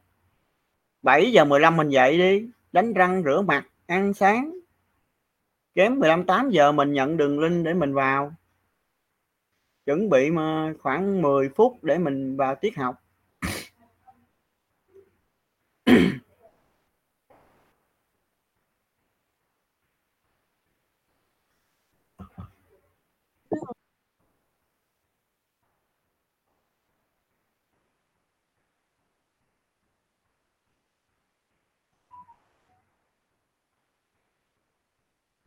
7 1.02 1.32
giờ 1.32 1.46
15 1.46 1.78
mình 1.78 1.90
dậy 1.90 2.18
đi, 2.18 2.50
đánh 2.72 2.94
răng 2.94 3.24
rửa 3.26 3.42
mặt, 3.42 3.68
ăn 3.86 4.14
sáng. 4.14 4.60
Kém 5.76 6.00
15 6.00 6.26
8 6.26 6.50
giờ 6.50 6.72
mình 6.72 6.94
nhận 6.94 7.18
đường 7.18 7.40
link 7.40 7.66
để 7.66 7.74
mình 7.74 7.94
vào. 7.94 8.34
Chuẩn 9.86 10.10
bị 10.10 10.32
mà 10.32 10.74
khoảng 10.80 11.22
10 11.22 11.50
phút 11.56 11.84
để 11.84 11.98
mình 11.98 12.38
vào 12.38 12.56
tiết 12.56 12.78
học. 12.78 12.96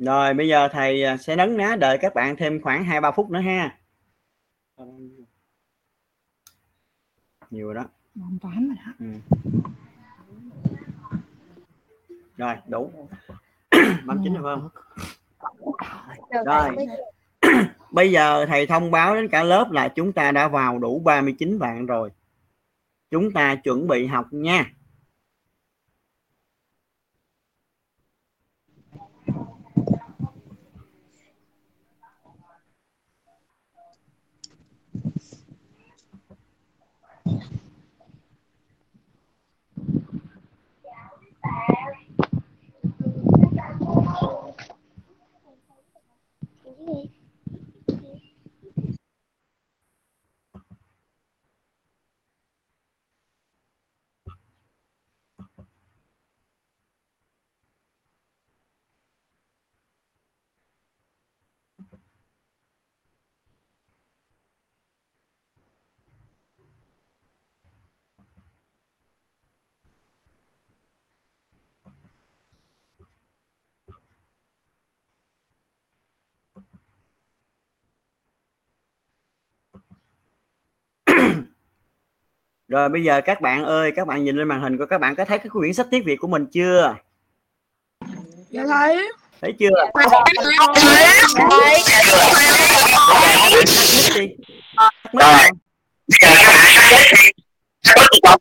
Rồi 0.01 0.35
bây 0.35 0.49
giờ 0.49 0.69
thầy 0.73 1.05
à, 1.05 1.17
sẽ 1.17 1.37
nấn 1.37 1.57
ná 1.57 1.77
đợi 1.77 1.99
các 1.99 2.15
bạn 2.15 2.37
thêm 2.37 2.61
khoảng 2.63 2.85
hai 2.85 3.01
ba 3.01 3.11
phút 3.11 3.31
nữa 3.31 3.41
ha. 3.41 3.77
Nhiều 7.51 7.67
rồi 7.67 7.75
đó. 7.75 7.85
Toán 8.41 8.69
rồi 8.69 8.77
đó. 8.87 8.93
Ừ. 8.99 9.37
rồi 12.37 12.57
đủ. 12.69 12.93
Bấm 14.07 14.21
chín 14.25 14.35
rồi 14.35 14.43
phải 14.43 14.57
không 14.57 14.69
Được, 16.31 16.43
Rồi. 16.47 16.77
bây 17.91 18.11
giờ 18.11 18.47
thầy 18.47 18.67
thông 18.67 18.91
báo 18.91 19.15
đến 19.15 19.29
cả 19.29 19.43
lớp 19.43 19.71
là 19.71 19.89
chúng 19.89 20.13
ta 20.13 20.33
đã 20.33 20.49
vào 20.49 20.79
đủ 20.79 21.03
39 21.05 21.59
bạn 21.59 21.87
rồi. 21.87 22.11
Chúng 23.11 23.33
ta 23.33 23.55
chuẩn 23.55 23.89
bị 23.89 24.07
học 24.07 24.27
nha 24.31 24.73
rồi 82.71 82.89
bây 82.89 83.05
giờ 83.05 83.21
các 83.21 83.41
bạn 83.41 83.65
ơi 83.65 83.93
các 83.97 84.07
bạn 84.07 84.25
nhìn 84.25 84.37
lên 84.37 84.49
màn 84.49 84.61
hình 84.63 84.79
của 84.79 84.87
các 84.87 84.99
bạn 84.99 85.15
có 85.15 85.25
thấy 85.25 85.39
cái 85.39 85.49
quyển 85.51 85.75
sách 85.75 85.87
tiếng 85.91 86.05
Việt 86.05 86.17
của 86.17 86.29
mình 86.29 86.47
chưa 86.53 86.95
dạ 88.51 88.65
thầy 88.67 89.09
thấy 89.41 89.53
chưa 89.59 89.69
Thầy. 94.11 94.37
Các 95.03 95.19
bạn 95.23 95.55
tắt 96.21 96.47
mic 96.53 96.75
đi 96.95 97.09
Tắt 97.95 98.05
mic 98.05 98.23
không? 98.29 98.41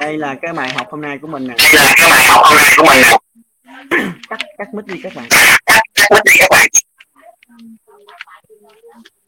Đây 0.00 0.18
là 0.18 0.34
cái 0.42 0.52
bài 0.52 0.72
học 0.74 0.86
hôm 0.90 1.00
nay 1.00 1.18
của 1.22 1.28
mình 1.28 1.46
nè. 1.46 1.54
Đây 1.58 1.84
là 1.84 1.94
cái 1.96 2.10
bài 2.10 2.24
học 2.28 2.40
hôm 2.44 2.56
nay 2.56 2.74
của 2.76 2.84
mình 2.84 3.02
nè. 3.02 3.16
Cắt 4.28 4.38
cắt 4.58 4.74
mic 4.74 4.86
đi 4.86 5.00
các 5.02 5.12
bạn. 5.16 5.28
Quyết 6.10 6.20
định 6.24 6.36
các 6.38 6.48
bạn. 6.50 6.66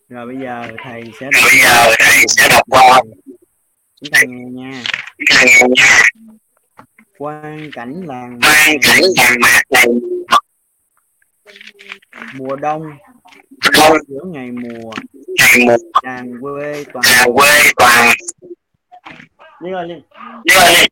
Rồi 0.08 0.26
bây 0.26 0.36
giờ 0.42 0.68
thầy 0.84 1.02
sẽ 1.20 1.28
bây 1.32 1.58
giờ 1.62 1.94
thầy 1.98 2.24
sẽ 2.28 2.48
đọc 2.48 2.62
qua. 2.70 3.00
Chúng 4.00 4.10
ta 4.10 4.20
nghe 4.26 4.44
nha. 4.44 4.82
Quan 7.18 7.70
cảnh 7.72 8.02
làng 8.06 8.38
quan 8.42 8.76
cảnh 8.82 9.02
vàng 9.16 9.36
mạc 9.40 9.62
này. 9.70 9.86
Mùa 12.34 12.56
đông. 12.56 12.82
Giữa 14.08 14.24
ngày 14.32 14.50
mùa 14.50 14.92
ngày 15.38 15.66
một. 15.66 15.76
Làng 16.02 16.32
quê 16.40 16.84
toàn 16.92 17.04
nhà 17.10 17.24
quê 17.34 17.48
toàn. 17.76 18.16
Đi 19.60 19.70
rồi 19.70 19.88
đi 19.88 19.94
như 20.44 20.54
vậy 20.54 20.88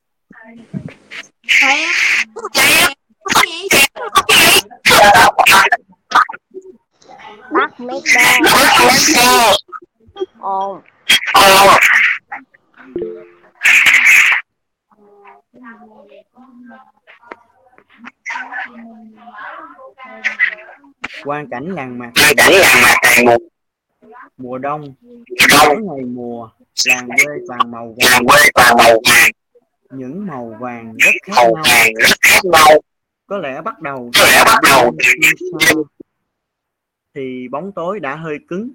Bắt 7.52 7.80
mấy 7.80 8.00
ba 8.14 8.38
có 8.78 8.90
xe 8.90 9.52
ồn 10.40 10.80
Ồ, 11.32 11.76
quan 21.24 21.46
cảnh 21.50 21.74
làng 21.74 21.98
mạc 21.98 22.10
quan 22.16 22.34
cảnh 22.36 22.52
vàng 22.60 22.82
mạc 22.82 22.96
này 23.02 23.24
một 23.24 23.51
mùa 24.36 24.58
đông. 24.58 24.94
Giữa 25.50 25.74
ngày 25.82 26.04
mùa 26.04 26.50
làng 26.86 27.08
quê 27.08 27.36
toàn 27.46 27.70
màu 27.70 27.94
vàng. 27.96 28.22
Những 29.90 30.26
màu 30.26 30.56
vàng 30.60 30.94
rất 30.96 31.14
khác 31.22 31.42
nhau. 32.44 32.80
có 33.26 33.38
lẽ 33.38 33.60
bắt 33.60 33.80
đầu 33.80 34.10
có 34.18 34.24
lẽ 34.32 34.44
bắt 34.46 34.58
đầu 34.62 34.96
thì 37.14 37.48
bóng 37.48 37.72
tối 37.72 38.00
đã 38.00 38.16
hơi 38.16 38.38
cứng. 38.48 38.70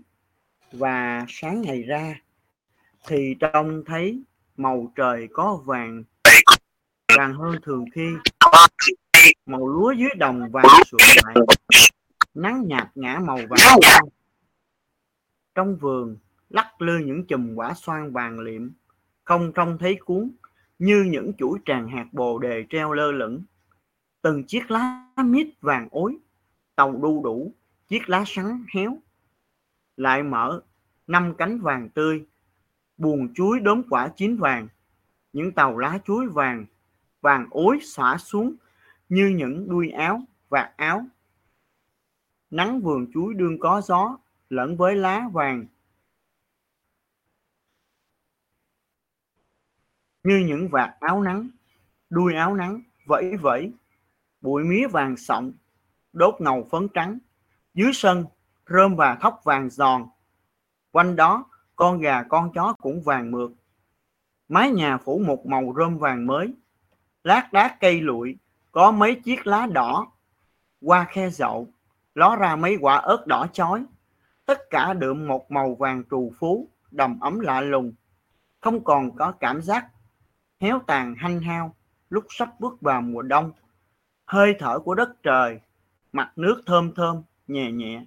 Và 0.71 1.25
sáng 1.29 1.61
ngày 1.61 1.81
ra 1.81 2.21
thì 3.07 3.35
trông 3.39 3.83
thấy 3.85 4.21
màu 4.57 4.91
trời 4.95 5.27
có 5.33 5.61
vàng 5.65 6.03
vàng 7.17 7.33
hơn 7.33 7.55
thường 7.63 7.85
khi. 7.95 8.07
Màu 9.45 9.67
lúa 9.67 9.91
dưới 9.91 10.09
đồng 10.17 10.51
vàng 10.51 10.65
sụn 10.85 11.01
lại. 11.23 11.35
Nắng 12.33 12.63
nhạt 12.67 12.87
ngã 12.95 13.19
màu 13.25 13.39
vàng 13.49 13.79
trong 15.57 15.75
vườn, 15.75 16.17
lắc 16.49 16.81
lư 16.81 16.97
những 16.97 17.25
chùm 17.25 17.55
quả 17.55 17.73
xoan 17.73 18.11
vàng 18.11 18.39
liệm, 18.39 18.71
không 19.23 19.51
trông 19.55 19.77
thấy 19.77 19.99
cuốn, 20.05 20.31
như 20.79 21.03
những 21.03 21.31
chuỗi 21.37 21.59
tràng 21.65 21.87
hạt 21.87 22.05
bồ 22.11 22.39
đề 22.39 22.65
treo 22.69 22.93
lơ 22.93 23.11
lửng. 23.11 23.43
Từng 24.21 24.43
chiếc 24.43 24.71
lá 24.71 25.07
mít 25.25 25.47
vàng 25.61 25.87
ối, 25.91 26.17
tàu 26.75 26.91
đu 26.91 27.23
đủ, 27.23 27.53
chiếc 27.87 28.09
lá 28.09 28.23
sắn 28.27 28.65
héo. 28.73 28.97
Lại 29.95 30.23
mở 30.23 30.61
năm 31.07 31.33
cánh 31.37 31.59
vàng 31.59 31.89
tươi, 31.89 32.25
buồn 32.97 33.33
chuối 33.33 33.59
đốm 33.59 33.81
quả 33.89 34.11
chín 34.15 34.37
vàng. 34.37 34.67
Những 35.33 35.51
tàu 35.51 35.77
lá 35.77 35.99
chuối 36.05 36.27
vàng 36.27 36.65
vàng 37.21 37.47
ối 37.49 37.79
xõa 37.83 38.17
xuống 38.17 38.55
như 39.09 39.27
những 39.27 39.69
đuôi 39.69 39.89
áo, 39.89 40.21
vạt 40.49 40.71
áo. 40.77 41.05
Nắng 42.49 42.81
vườn 42.81 43.11
chuối 43.13 43.33
đương 43.33 43.59
có 43.59 43.81
gió 43.81 44.17
lẫn 44.49 44.77
với 44.77 44.95
lá 44.95 45.29
vàng. 45.33 45.65
Như 50.23 50.43
những 50.47 50.67
vạt 50.67 50.89
áo 50.99 51.21
nắng, 51.21 51.49
đuôi 52.09 52.33
áo 52.33 52.55
nắng 52.55 52.81
vẫy 53.05 53.37
vẫy, 53.37 53.71
bụi 54.41 54.63
mía 54.63 54.87
vàng 54.87 55.17
sọng, 55.17 55.51
đốt 56.13 56.41
ngầu 56.41 56.67
phấn 56.71 56.87
trắng. 56.93 57.17
Dưới 57.73 57.91
sân, 57.93 58.25
rơm 58.69 58.95
và 58.95 59.15
thóc 59.21 59.41
vàng 59.43 59.69
giòn. 59.69 60.05
Quanh 60.91 61.15
đó, 61.15 61.45
con 61.75 61.99
gà 61.99 62.23
con 62.23 62.53
chó 62.53 62.73
cũng 62.81 63.01
vàng 63.01 63.31
mượt. 63.31 63.51
Mái 64.47 64.71
nhà 64.71 64.97
phủ 64.97 65.21
một 65.27 65.45
màu 65.45 65.73
rơm 65.77 65.97
vàng 65.97 66.27
mới. 66.27 66.53
Lát 67.23 67.53
đá 67.53 67.77
cây 67.79 68.01
lụi, 68.01 68.37
có 68.71 68.91
mấy 68.91 69.15
chiếc 69.15 69.47
lá 69.47 69.67
đỏ. 69.71 70.11
Qua 70.81 71.05
khe 71.09 71.29
dậu, 71.29 71.67
ló 72.15 72.35
ra 72.35 72.55
mấy 72.55 72.77
quả 72.81 72.95
ớt 72.95 73.27
đỏ 73.27 73.47
chói 73.53 73.85
tất 74.47 74.69
cả 74.69 74.93
đượm 74.93 75.27
một 75.27 75.51
màu 75.51 75.75
vàng 75.75 76.03
trù 76.11 76.33
phú, 76.39 76.69
đầm 76.91 77.19
ấm 77.19 77.39
lạ 77.39 77.61
lùng. 77.61 77.93
Không 78.61 78.83
còn 78.83 79.15
có 79.15 79.31
cảm 79.31 79.61
giác 79.61 79.87
héo 80.59 80.79
tàn 80.87 81.15
hanh 81.15 81.39
hao 81.39 81.75
lúc 82.09 82.25
sắp 82.29 82.59
bước 82.59 82.81
vào 82.81 83.01
mùa 83.01 83.21
đông. 83.21 83.51
Hơi 84.25 84.55
thở 84.59 84.79
của 84.79 84.95
đất 84.95 85.23
trời, 85.23 85.59
mặt 86.11 86.31
nước 86.35 86.61
thơm 86.65 86.93
thơm, 86.95 87.23
nhẹ 87.47 87.71
nhẹ. 87.71 88.05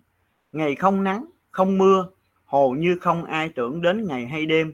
Ngày 0.52 0.74
không 0.74 1.04
nắng, 1.04 1.24
không 1.50 1.78
mưa, 1.78 2.08
hầu 2.44 2.74
như 2.74 2.98
không 3.00 3.24
ai 3.24 3.48
tưởng 3.48 3.82
đến 3.82 4.06
ngày 4.06 4.26
hay 4.26 4.46
đêm, 4.46 4.72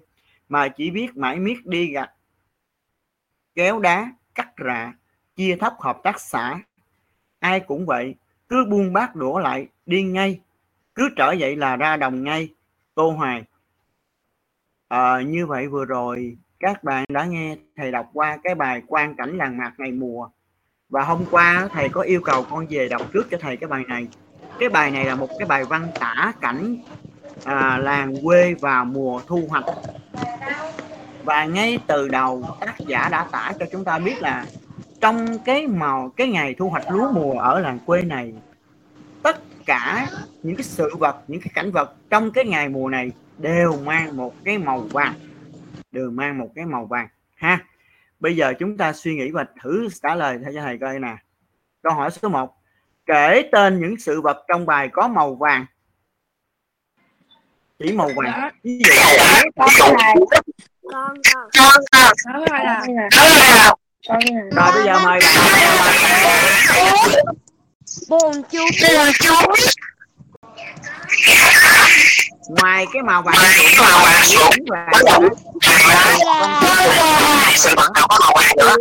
mà 0.49 0.69
chỉ 0.69 0.91
biết 0.91 1.17
mãi 1.17 1.39
miết 1.39 1.67
đi 1.67 1.87
gặt 1.87 2.11
kéo 3.57 3.79
đá, 3.81 4.13
cắt 4.35 4.49
rạ, 4.65 4.95
chia 5.37 5.57
thóc 5.57 5.77
hợp 5.81 5.99
tác 6.05 6.21
xã. 6.21 6.61
Ai 7.39 7.61
cũng 7.61 7.87
vậy, 7.87 8.15
cứ 8.49 8.65
buông 8.71 8.93
bát 8.93 9.15
đổ 9.15 9.39
lại, 9.39 9.69
đi 9.87 10.03
ngay 10.03 10.41
cứ 10.97 11.09
trở 11.17 11.35
vậy 11.39 11.57
là 11.57 11.77
ra 11.77 11.97
đồng 11.97 12.25
ngay 12.25 12.49
tô 12.95 13.11
hoài. 13.11 13.45
À, 14.89 15.21
như 15.21 15.47
vậy 15.47 15.69
vừa 15.69 15.85
rồi 15.85 16.37
các 16.61 16.85
bạn 16.85 17.05
đã 17.09 17.25
nghe 17.25 17.57
thầy 17.77 17.91
đọc 17.91 18.11
qua 18.13 18.39
cái 18.45 18.55
bài 18.55 18.83
quan 18.87 19.17
cảnh 19.17 19.37
làng 19.37 19.57
mạc 19.57 19.73
ngày 19.79 19.93
mùa. 19.93 20.29
Và 20.89 21.03
hôm 21.03 21.25
qua 21.31 21.69
thầy 21.73 21.89
có 21.89 22.01
yêu 22.01 22.21
cầu 22.25 22.47
con 22.51 22.67
về 22.71 22.89
đọc 22.89 23.03
trước 23.13 23.27
cho 23.31 23.39
thầy 23.41 23.57
cái 23.57 23.69
bài 23.69 23.85
này. 23.89 24.09
Cái 24.59 24.69
bài 24.69 24.91
này 24.91 25.05
là 25.05 25.15
một 25.15 25.29
cái 25.39 25.49
bài 25.49 25.65
văn 25.65 25.89
tả 26.01 26.33
cảnh 26.41 26.77
à, 27.45 27.79
làng 27.79 28.15
quê 28.23 28.55
vào 28.55 28.85
mùa 28.85 29.21
thu 29.27 29.47
hoạch. 29.49 29.65
Và 31.25 31.45
ngay 31.45 31.79
từ 31.87 32.09
đầu 32.09 32.45
tác 32.61 32.75
giả 32.79 33.09
đã 33.09 33.27
tả 33.33 33.53
cho 33.59 33.67
chúng 33.73 33.85
ta 33.85 33.99
biết 33.99 34.23
là 34.23 34.47
trong 35.01 35.39
cái 35.45 35.67
màu 35.67 36.13
cái 36.17 36.29
ngày 36.29 36.55
thu 36.59 36.69
hoạch 36.69 36.91
lúa 36.91 37.13
mùa 37.13 37.39
ở 37.39 37.61
làng 37.61 37.79
quê 37.87 38.03
này 38.03 38.35
tất 39.23 39.41
cả 39.67 40.07
những 40.43 40.57
cái 40.57 40.65
sự 40.65 40.97
vật 40.99 41.17
những 41.29 41.41
cái 41.41 41.51
cảnh 41.55 41.73
vật 41.73 41.95
trong 42.11 42.31
cái 42.31 42.45
ngày 42.45 42.69
mùa 42.69 42.89
này 42.89 43.11
đều 43.39 43.77
mang 43.85 44.17
một 44.17 44.35
cái 44.45 44.59
màu 44.59 44.81
vàng. 44.81 45.15
Đều 45.93 46.11
mang 46.11 46.39
một 46.39 46.51
cái 46.55 46.65
màu 46.65 46.87
vàng 46.87 47.09
ha. 47.35 47.59
Bây 48.21 48.37
giờ 48.37 48.53
chúng 48.59 48.77
ta 48.77 48.93
suy 48.93 49.15
nghĩ 49.15 49.31
và 49.31 49.45
thử 49.63 49.89
trả 50.03 50.15
lời 50.15 50.39
theo 50.43 50.53
cho 50.55 50.61
thầy 50.61 50.79
coi 50.79 50.99
nè. 50.99 51.17
Câu 51.83 51.93
hỏi 51.93 52.11
số 52.11 52.29
1 52.29 52.55
kể 53.07 53.49
tên 53.53 53.81
những 53.81 53.97
sự 53.99 54.21
vật 54.21 54.45
trong 54.49 54.67
bài 54.67 54.89
có 54.93 55.09
màu 55.09 55.35
vàng. 55.35 55.67
Chỉ 57.79 57.93
màu 57.93 58.11
vàng. 58.17 58.51
Ví 58.63 58.83
dụ 58.85 58.93
con 59.57 59.71
con 59.79 59.97
con 60.93 61.17
con 61.59 61.81
đó 62.35 62.39
là 62.39 62.87
con 63.17 63.29
rồi 64.51 64.71
bây 64.75 64.85
giờ 64.85 64.99
mời 65.05 65.21
bạn 65.21 65.35
buồn 68.09 68.43
chú. 68.51 68.59
Ngoài 72.49 72.87
cái 72.93 73.03
màu 73.03 73.23
vàng 73.23 73.35
Ngoài 73.37 73.49
cái 73.73 73.81
màu 77.77 77.77
vàng 77.77 77.93
nào 77.95 78.07
có 78.09 78.19
màu 78.21 78.33
vàng 78.37 78.57
nữa. 78.57 78.77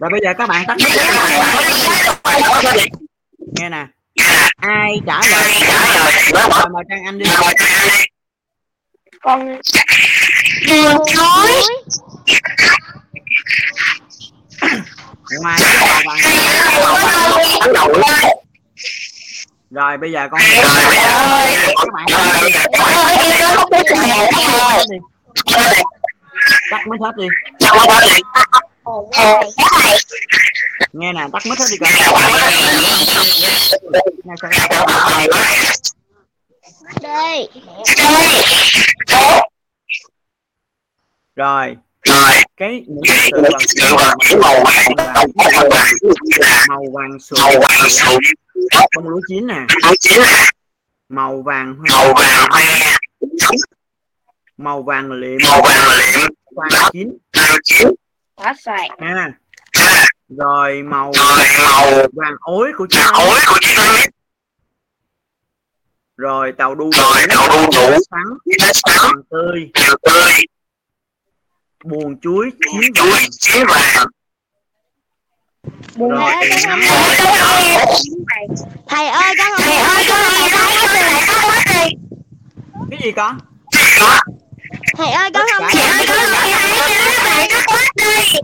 Rồi 0.00 0.10
bây 0.10 0.20
giờ 0.24 0.32
các 0.38 0.48
bạn 0.48 0.64
tắt 0.66 0.76
nghe 3.38 3.68
nè. 3.68 3.86
Ai 4.56 5.00
trả 5.06 5.20
lời? 5.30 5.52
Trả 5.60 5.94
lời? 5.94 6.12
Mời 6.72 6.84
trang 6.88 7.04
anh 7.04 7.18
đi. 7.18 7.30
Con 9.22 9.60
buồn 10.68 10.96
chuối 11.14 11.52
ngoài 15.40 15.60
rồi 19.70 19.96
bây 19.96 20.12
giờ 20.12 20.28
con 20.30 20.40
các 21.76 21.88
bạn 21.92 22.06
tắt 26.70 26.80
mic 26.86 27.00
hết 27.00 27.12
đi. 27.16 27.28
Nghe 30.92 31.12
nè 31.12 31.26
tắt 31.32 31.46
mic 31.46 31.58
hết 31.58 31.66
đi 31.70 31.76
bạn 31.80 31.92
đây. 37.02 37.48
Rồi. 41.36 41.76
Rồi 42.04 42.45
cái 42.56 42.84
những 42.86 43.02
cái 43.06 43.30
sự 43.68 43.94
vật 43.96 44.14
màu 44.42 44.64
vàng 44.64 44.94
màu 44.96 45.26
vàng. 45.34 45.34
màu 45.34 45.70
vàng 45.70 45.86
màu 46.68 46.82
vàng 46.92 47.18
sụp 47.20 47.38
màu 47.42 47.52
vàng 47.60 47.90
sụp 47.90 48.20
bông 48.96 49.08
lúa 49.08 49.20
chín 49.28 49.46
nè. 49.46 49.66
Màu 51.08 51.42
vàng 51.42 51.74
hoa. 51.76 51.86
Màu 51.90 52.14
vàng 52.14 52.50
màu 54.56 54.82
vàng 54.82 55.12
liệm. 55.12 55.38
Màu 55.50 55.62
vàng 55.62 55.88
liệm. 55.98 56.30
Vàng 56.56 56.90
chín. 56.92 57.12
Quá 58.34 58.54
xoài. 58.64 58.90
ha. 59.00 59.32
Rồi 60.28 60.82
màu 60.82 61.12
rồi 61.14 61.46
màu 61.64 62.08
vàng 62.12 62.36
ối 62.40 62.72
của 62.76 62.86
chúng 62.90 63.02
ối 63.14 63.38
của 63.46 63.58
nến 63.62 64.10
rồi 66.16 66.52
tàu 66.52 66.74
đu 66.74 66.90
rồi 66.92 67.26
đậu 67.28 67.48
đu 67.48 67.70
đủ. 67.74 67.98
Sáng 68.84 69.22
tươi. 69.30 69.70
Tươi 70.02 70.32
buồn 71.88 72.20
chuối 72.22 72.50
chín 72.72 72.92
chuối 72.94 73.10
vàng. 73.10 73.28
chín 73.40 73.66
vàng. 73.66 74.06
Buồn 75.96 76.10
Rồi, 76.10 76.32
ơi, 76.32 76.50
nắm 76.66 76.80
Thầy 78.88 79.06
ơi, 79.08 79.34
con 79.38 79.46
không 79.52 79.62
thầy 79.64 79.76
ơi 79.76 80.04
con 80.08 80.20
này 80.22 80.50
không 80.50 80.72
có 81.42 81.50
có 81.54 81.72
gì 81.74 81.90
cái 82.90 82.98
gì 83.02 83.12
con? 83.12 83.38
Thầy 84.96 85.10
ơi, 85.10 85.30
con 85.34 85.46
không 85.52 85.64
thầy 85.72 85.82
ơi 85.82 86.06
con 86.08 86.16
có 86.16 86.38
gì 86.46 88.38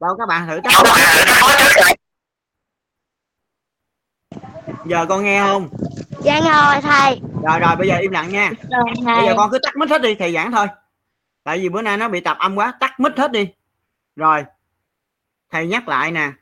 đâu 0.00 0.16
các 0.18 0.26
bạn 0.28 0.48
thử 0.48 0.60
không 0.72 0.86
tắt 0.86 1.96
giờ 4.86 5.06
con 5.08 5.24
nghe 5.24 5.40
không? 5.40 5.68
Dạ 6.22 6.40
rồi 6.40 6.80
thầy. 6.82 7.20
rồi 7.42 7.58
rồi 7.60 7.76
bây 7.76 7.88
giờ 7.88 7.96
im 7.96 8.10
lặng 8.10 8.30
nha. 8.30 8.50
Rồi 8.70 8.82
bây 8.86 9.04
thầy. 9.04 9.26
giờ 9.26 9.34
con 9.36 9.50
cứ 9.50 9.58
tắt 9.62 9.76
mic 9.76 9.90
hết 9.90 10.02
đi 10.02 10.14
thầy 10.14 10.32
giảng 10.32 10.52
thôi 10.52 10.66
tại 11.46 11.58
vì 11.58 11.68
bữa 11.68 11.82
nay 11.82 11.96
nó 11.96 12.08
bị 12.08 12.20
tạp 12.20 12.38
âm 12.38 12.56
quá, 12.56 12.72
tắt 12.80 13.00
mic 13.00 13.16
hết 13.16 13.32
đi. 13.32 13.48
Rồi, 14.16 14.44
thầy 15.50 15.66
nhắc 15.66 15.88
lại 15.88 16.12
nè. 16.12 16.32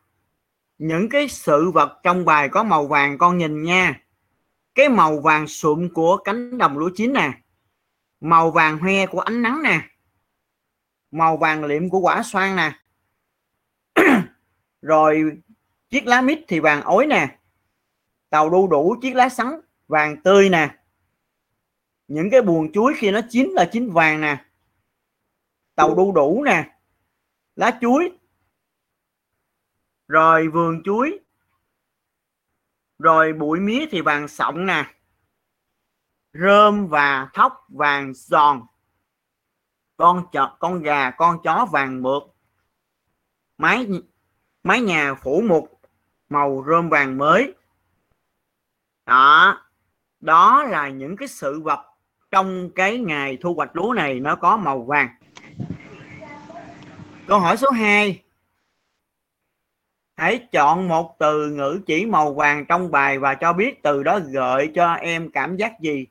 Những 0.78 1.08
cái 1.08 1.28
sự 1.28 1.70
vật 1.70 2.00
trong 2.02 2.24
bài 2.24 2.48
có 2.48 2.62
màu 2.62 2.86
vàng, 2.86 3.18
con 3.18 3.38
nhìn 3.38 3.62
nha. 3.62 4.00
Cái 4.74 4.88
màu 4.88 5.20
vàng 5.20 5.46
sụm 5.46 5.88
của 5.88 6.16
cánh 6.16 6.58
đồng 6.58 6.78
lúa 6.78 6.90
chín 6.94 7.12
nè. 7.12 7.32
Màu 8.20 8.50
vàng 8.50 8.78
hoe 8.78 9.06
của 9.06 9.20
ánh 9.20 9.42
nắng 9.42 9.62
nè. 9.62 9.80
Màu 11.10 11.36
vàng 11.36 11.64
liệm 11.64 11.90
của 11.90 11.98
quả 11.98 12.22
xoan 12.22 12.56
nè. 12.56 12.72
Rồi, 14.82 15.32
chiếc 15.90 16.06
lá 16.06 16.20
mít 16.20 16.38
thì 16.48 16.60
vàng 16.60 16.82
ối 16.82 17.06
nè. 17.06 17.38
Tàu 18.30 18.50
đu 18.50 18.68
đủ 18.68 18.96
chiếc 19.02 19.14
lá 19.14 19.28
sắn 19.28 19.60
vàng 19.88 20.22
tươi 20.22 20.48
nè. 20.48 20.74
Những 22.08 22.30
cái 22.30 22.42
buồn 22.42 22.72
chuối 22.72 22.94
khi 22.96 23.10
nó 23.10 23.20
chín 23.30 23.48
là 23.48 23.64
chín 23.72 23.90
vàng 23.90 24.20
nè 24.20 24.43
tàu 25.74 25.94
đu 25.94 26.12
đủ 26.12 26.42
nè 26.44 26.78
lá 27.56 27.78
chuối 27.80 28.18
rồi 30.08 30.48
vườn 30.48 30.82
chuối 30.84 31.18
rồi 32.98 33.32
bụi 33.32 33.60
mía 33.60 33.86
thì 33.90 34.00
vàng 34.00 34.28
sọng 34.28 34.66
nè 34.66 34.94
rơm 36.32 36.86
và 36.86 37.28
thóc 37.34 37.66
vàng 37.68 38.14
giòn 38.14 38.62
con 39.96 40.26
chó, 40.32 40.56
con 40.58 40.82
gà 40.82 41.10
con 41.10 41.38
chó 41.42 41.66
vàng 41.72 42.02
mượt 42.02 42.22
mái 43.58 43.86
mái 44.62 44.80
nhà 44.80 45.14
phủ 45.14 45.42
mục 45.48 45.80
màu 46.28 46.64
rơm 46.68 46.88
vàng 46.88 47.18
mới. 47.18 47.54
Đó 49.06 49.60
đó 50.20 50.64
là 50.64 50.88
những 50.88 51.16
cái 51.16 51.28
sự 51.28 51.60
vật 51.60 51.80
trong 52.30 52.70
cái 52.74 52.98
ngày 52.98 53.38
thu 53.40 53.54
hoạch 53.54 53.76
lúa 53.76 53.92
này 53.96 54.20
nó 54.20 54.36
có 54.36 54.56
màu 54.56 54.82
vàng 54.82 55.08
câu 57.26 57.38
hỏi 57.38 57.56
số 57.56 57.70
2 57.70 58.22
hãy 60.16 60.46
chọn 60.52 60.88
một 60.88 61.16
từ 61.18 61.50
ngữ 61.50 61.80
chỉ 61.86 62.06
màu 62.06 62.34
vàng 62.34 62.64
trong 62.66 62.90
bài 62.90 63.18
và 63.18 63.34
cho 63.34 63.52
biết 63.52 63.82
từ 63.82 64.02
đó 64.02 64.18
gợi 64.18 64.70
cho 64.74 64.92
em 64.92 65.30
cảm 65.30 65.56
giác 65.56 65.80
gì. 65.80 66.06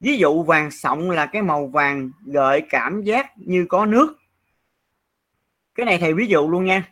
Ví 0.00 0.16
dụ 0.16 0.42
vàng 0.42 0.70
sọng 0.70 1.10
là 1.10 1.26
cái 1.26 1.42
màu 1.42 1.66
vàng 1.66 2.10
gợi 2.26 2.62
cảm 2.68 3.02
giác 3.02 3.30
như 3.36 3.66
có 3.68 3.86
nước. 3.86 4.18
Cái 5.74 5.86
này 5.86 5.98
thầy 5.98 6.14
ví 6.14 6.26
dụ 6.26 6.50
luôn 6.50 6.64
nha. 6.64 6.88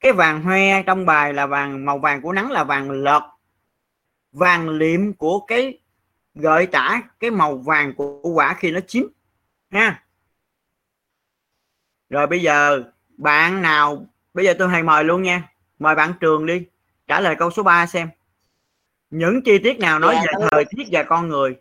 Cái 0.00 0.12
vàng 0.12 0.42
hoe 0.42 0.82
trong 0.82 1.06
bài 1.06 1.32
là 1.32 1.46
vàng, 1.46 1.84
màu 1.84 1.98
vàng 1.98 2.22
của 2.22 2.32
nắng 2.32 2.50
là 2.50 2.64
vàng 2.64 2.90
lợt. 2.90 3.22
Vàng 4.32 4.68
liệm 4.68 5.12
của 5.12 5.40
cái 5.40 5.78
gợi 6.34 6.66
tả 6.66 7.02
cái 7.20 7.30
màu 7.30 7.56
vàng 7.56 7.94
của 7.94 8.30
quả 8.34 8.54
khi 8.54 8.70
nó 8.70 8.80
chín. 8.86 9.06
Ha 9.70 10.03
rồi 12.14 12.26
bây 12.26 12.42
giờ 12.42 12.82
bạn 13.16 13.62
nào 13.62 14.06
bây 14.34 14.44
giờ 14.44 14.54
tôi 14.58 14.68
thầy 14.68 14.82
mời 14.82 15.04
luôn 15.04 15.22
nha. 15.22 15.48
Mời 15.78 15.94
bạn 15.94 16.12
trường 16.20 16.46
đi 16.46 16.66
trả 17.06 17.20
lời 17.20 17.36
câu 17.38 17.50
số 17.50 17.62
3 17.62 17.86
xem. 17.86 18.08
Những 19.10 19.42
chi 19.44 19.58
tiết 19.58 19.78
nào 19.78 19.98
nói 19.98 20.14
Dạ, 20.14 20.22
về 20.38 20.46
thời 20.50 20.64
tiết 20.64 20.84
và 20.90 21.02
con 21.02 21.28
người? 21.28 21.56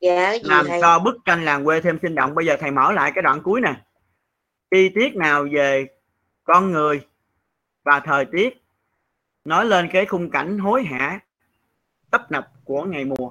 Dạ 0.00 0.32
làm 0.42 0.66
thầy? 0.66 0.80
cho 0.80 0.98
bức 0.98 1.16
tranh 1.24 1.44
làng 1.44 1.64
quê 1.64 1.80
thêm 1.80 1.98
sinh 2.02 2.14
động. 2.14 2.34
Bây 2.34 2.46
giờ 2.46 2.56
thầy 2.60 2.70
mở 2.70 2.92
lại 2.92 3.12
cái 3.14 3.22
đoạn 3.22 3.40
cuối 3.42 3.60
nè. 3.60 3.74
Chi 4.70 4.88
tiết 4.94 5.16
nào 5.16 5.46
về 5.52 5.86
con 6.44 6.72
người 6.72 7.06
và 7.82 8.00
thời 8.00 8.24
tiết? 8.32 8.62
Nói 9.44 9.64
lên 9.64 9.88
cái 9.92 10.06
khung 10.06 10.30
cảnh 10.30 10.58
hối 10.58 10.84
hả 10.84 11.20
tấp 12.10 12.30
nập 12.30 12.48
của 12.64 12.84
ngày 12.84 13.04
mùa. 13.04 13.30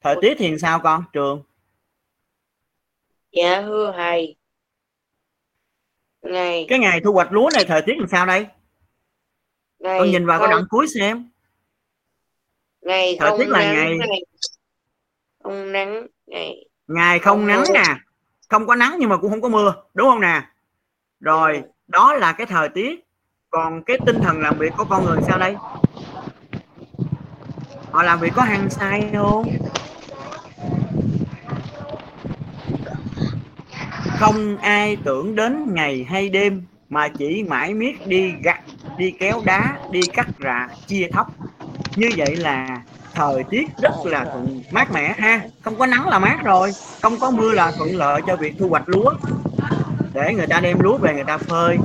Thời 0.00 0.16
tiết 0.22 0.34
thì 0.38 0.58
sao 0.58 0.80
con 0.80 1.04
trường? 1.12 1.42
Dạ 3.32 3.62
thưa 3.62 3.92
thầy 3.96 4.36
ngày 6.24 6.66
cái 6.68 6.78
ngày 6.78 7.00
thu 7.04 7.12
hoạch 7.12 7.32
lúa 7.32 7.50
này 7.54 7.64
thời 7.64 7.82
tiết 7.82 7.94
làm 7.98 8.08
sao 8.08 8.26
đây? 8.26 8.46
Ngày 9.78 9.98
con 9.98 10.10
nhìn 10.10 10.26
vào 10.26 10.38
cái 10.38 10.46
không, 10.46 10.50
đoạn 10.50 10.64
cuối 10.70 10.86
xem. 10.88 11.30
Ngày 12.82 13.16
thời 13.20 13.30
tiết 13.38 13.48
là 13.48 13.58
nắng 13.72 13.98
ngày- 13.98 14.24
không 15.44 15.72
nắng 15.72 16.06
ngày 16.26 16.66
ngày 16.88 17.18
không 17.18 17.38
Không 17.38 17.46
nắng 17.46 17.60
mưa. 17.68 17.74
nè. 17.74 17.84
Không 18.48 18.66
có 18.66 18.74
nắng 18.74 18.96
nhưng 18.98 19.08
mà 19.08 19.16
cũng 19.16 19.30
không 19.30 19.40
có 19.40 19.48
mưa 19.48 19.74
đúng 19.94 20.08
không 20.10 20.20
nè? 20.20 20.42
Rồi. 21.20 21.62
đó 21.86 22.14
là 22.14 22.32
cái 22.32 22.46
thời 22.46 22.68
tiết. 22.68 23.00
Còn 23.50 23.82
cái 23.84 23.98
tinh 24.06 24.16
thần 24.22 24.40
làm 24.40 24.58
việc 24.58 24.72
của 24.76 24.84
con 24.90 25.04
người 25.04 25.18
sao 25.28 25.38
đây? 25.38 25.56
Họ 27.90 28.02
làm 28.02 28.20
việc 28.20 28.32
có 28.36 28.42
hăng 28.42 28.70
say 28.70 29.10
không 29.12 29.48
không 34.18 34.56
ai 34.56 34.96
tưởng 35.04 35.36
đến 35.36 35.74
ngày 35.74 36.06
hay 36.08 36.28
đêm 36.28 36.62
mà 36.88 37.08
chỉ 37.08 37.44
mãi 37.48 37.74
miết 37.74 38.06
đi 38.06 38.32
gặt, 38.42 38.60
đi 38.98 39.10
kéo 39.10 39.42
đá, 39.44 39.78
đi 39.90 40.00
cắt 40.12 40.28
rạ, 40.44 40.68
chia 40.86 41.08
thóc. 41.12 41.32
Như 41.96 42.10
vậy 42.16 42.36
là 42.36 42.82
thời 43.14 43.44
tiết 43.50 43.70
rất 43.82 43.92
là 44.04 44.24
thuận, 44.24 44.62
mát 44.72 44.92
mẻ 44.92 45.14
ha. 45.18 45.40
Không 45.62 45.76
có 45.76 45.86
nắng 45.86 46.08
là 46.08 46.18
mát 46.18 46.38
rồi, 46.44 46.70
không 47.02 47.18
có 47.20 47.30
mưa 47.30 47.52
là 47.52 47.72
thuận 47.78 47.96
lợi 47.96 48.22
cho 48.26 48.36
việc 48.36 48.54
thu 48.58 48.68
hoạch 48.68 48.88
lúa. 48.88 49.10
Để 50.12 50.34
người 50.34 50.46
ta 50.46 50.60
đem 50.60 50.80
lúa 50.80 50.98
về 50.98 51.14
người 51.14 51.24
ta 51.24 51.38
phơi, 51.38 51.78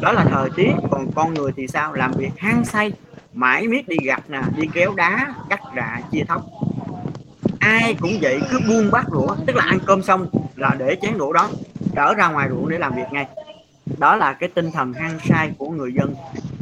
đó 0.00 0.12
là 0.12 0.24
thời 0.24 0.50
tiết. 0.56 0.70
Còn 0.90 1.12
con 1.14 1.34
người 1.34 1.52
thì 1.56 1.66
sao? 1.66 1.92
Làm 1.92 2.12
việc 2.12 2.30
hăng 2.36 2.64
say, 2.64 2.92
mãi 3.32 3.68
miết 3.68 3.88
đi 3.88 3.96
gặt 4.04 4.22
nè, 4.28 4.42
đi 4.56 4.68
kéo 4.72 4.94
đá, 4.96 5.34
cắt 5.50 5.60
rạ, 5.76 6.00
chia 6.12 6.22
thóc. 6.28 6.42
Ai 7.58 7.94
cũng 8.00 8.18
vậy, 8.20 8.40
cứ 8.50 8.60
buông 8.68 8.90
bát 8.90 9.08
đũa 9.10 9.36
tức 9.46 9.56
là 9.56 9.64
ăn 9.64 9.78
cơm 9.86 10.02
xong 10.02 10.26
là 10.56 10.74
để 10.78 10.96
chén 11.02 11.18
đũa 11.18 11.32
đó 11.32 11.48
trở 11.96 12.14
ra 12.14 12.28
ngoài 12.28 12.48
ruộng 12.50 12.68
để 12.68 12.78
làm 12.78 12.94
việc 12.94 13.06
ngay. 13.12 13.26
Đó 13.98 14.16
là 14.16 14.32
cái 14.32 14.48
tinh 14.54 14.70
thần 14.72 14.92
hăng 14.92 15.18
say 15.28 15.50
của 15.58 15.68
người 15.68 15.92
dân 15.92 16.14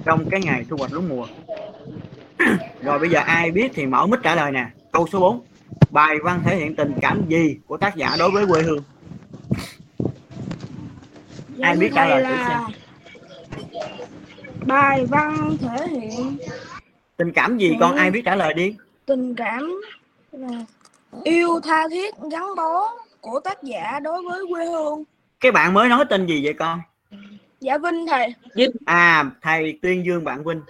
trong 0.05 0.31
cái 0.31 0.41
ngày 0.41 0.65
thu 0.71 0.77
hoạch 0.77 0.93
lúa 0.93 1.01
mùa. 1.01 1.27
Rồi 2.83 2.99
bây 2.99 3.11
giờ 3.11 3.21
ai 3.21 3.51
biết 3.51 3.73
thì 3.75 3.87
mở 3.87 4.07
mic 4.07 4.21
trả 4.23 4.35
lời 4.35 4.53
nè. 4.53 4.67
Câu 4.93 5.07
số 5.13 5.21
4 5.21 5.41
bài 5.91 6.17
văn 6.25 6.41
thể 6.45 6.57
hiện 6.57 6.77
tình 6.77 6.93
cảm 7.01 7.23
gì 7.29 7.57
của 7.67 7.77
tác 7.77 7.97
giả 7.97 8.17
đối 8.19 8.31
với 8.31 8.47
quê 8.47 8.63
hương? 8.63 8.83
Dạ, 11.57 11.67
Ai 11.67 11.77
biết 11.77 11.91
trả 11.95 12.05
lời 12.07 12.23
thử 12.25 12.31
là 12.31 12.69
bài 14.67 15.07
văn 15.07 15.57
thể 15.61 15.87
hiện 15.89 16.37
tình 17.17 17.33
cảm 17.33 17.59
gì? 17.59 17.77
Con 17.81 17.93
Ừ. 17.93 17.99
ai 17.99 18.11
biết 18.11 18.23
trả 18.25 18.35
lời 18.37 18.55
đi? 18.55 18.75
Tình 19.07 19.35
cảm 19.35 19.81
yêu 21.25 21.61
tha 21.65 21.89
thiết 21.91 22.15
gắn 22.31 22.45
bó 22.57 22.93
của 23.21 23.41
tác 23.41 23.63
giả 23.63 24.01
đối 24.01 24.23
với 24.23 24.45
quê 24.51 24.67
hương 24.67 25.05
cái 25.43 25.53
bạn 25.53 25.75
mới 25.75 25.89
nói 25.89 26.05
tên 26.11 26.27
gì 26.27 26.45
vậy 26.45 26.55
con? 26.55 26.81
Dạ 27.61 27.79
vinh 27.79 28.07
thầy. 28.07 28.35
À 28.85 29.25
thầy 29.43 29.79
tuyên 29.83 30.05
dương 30.05 30.25
bạn 30.25 30.45
vinh. 30.45 30.61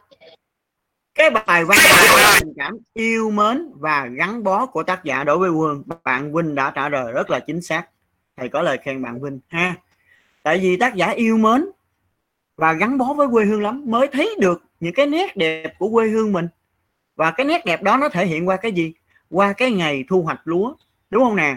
Cái 1.14 1.30
bài 1.30 1.64
văn 1.64 1.78
là 1.82 2.38
tình 2.40 2.52
cảm 2.56 2.78
yêu 2.94 3.30
mến 3.30 3.72
và 3.74 4.06
gắn 4.06 4.42
bó 4.42 4.66
của 4.66 4.82
tác 4.82 5.04
giả 5.04 5.24
đối 5.24 5.38
với 5.38 5.50
quê 5.50 5.58
hương 5.58 5.82
bạn 6.04 6.34
vinh 6.34 6.54
đã 6.54 6.70
trả 6.70 6.88
lời 6.88 7.12
rất 7.12 7.30
là 7.30 7.40
chính 7.40 7.62
xác. 7.62 7.86
Thầy 8.36 8.48
có 8.48 8.62
lời 8.62 8.78
khen 8.84 9.02
bạn 9.02 9.22
vinh 9.22 9.40
ha. 9.48 9.74
Tại 10.42 10.58
vì 10.58 10.76
tác 10.76 10.94
giả 10.94 11.10
yêu 11.10 11.36
mến 11.36 11.66
và 12.56 12.72
gắn 12.72 12.98
bó 12.98 13.14
với 13.14 13.28
quê 13.32 13.44
hương 13.44 13.62
lắm 13.62 13.82
mới 13.86 14.08
thấy 14.12 14.36
được 14.40 14.62
những 14.80 14.94
cái 14.94 15.06
nét 15.06 15.36
đẹp 15.36 15.74
của 15.78 15.90
quê 15.90 16.08
hương 16.08 16.32
mình. 16.32 16.48
Và 17.16 17.30
cái 17.30 17.46
nét 17.46 17.64
đẹp 17.64 17.82
đó 17.82 17.96
nó 17.96 18.08
thể 18.08 18.26
hiện 18.26 18.48
qua 18.48 18.56
cái 18.56 18.72
gì? 18.72 18.92
Qua 19.30 19.52
cái 19.52 19.70
ngày 19.70 20.04
thu 20.08 20.22
hoạch 20.22 20.40
lúa. 20.44 20.74
Đúng 21.10 21.24
không 21.24 21.36
nè? 21.36 21.56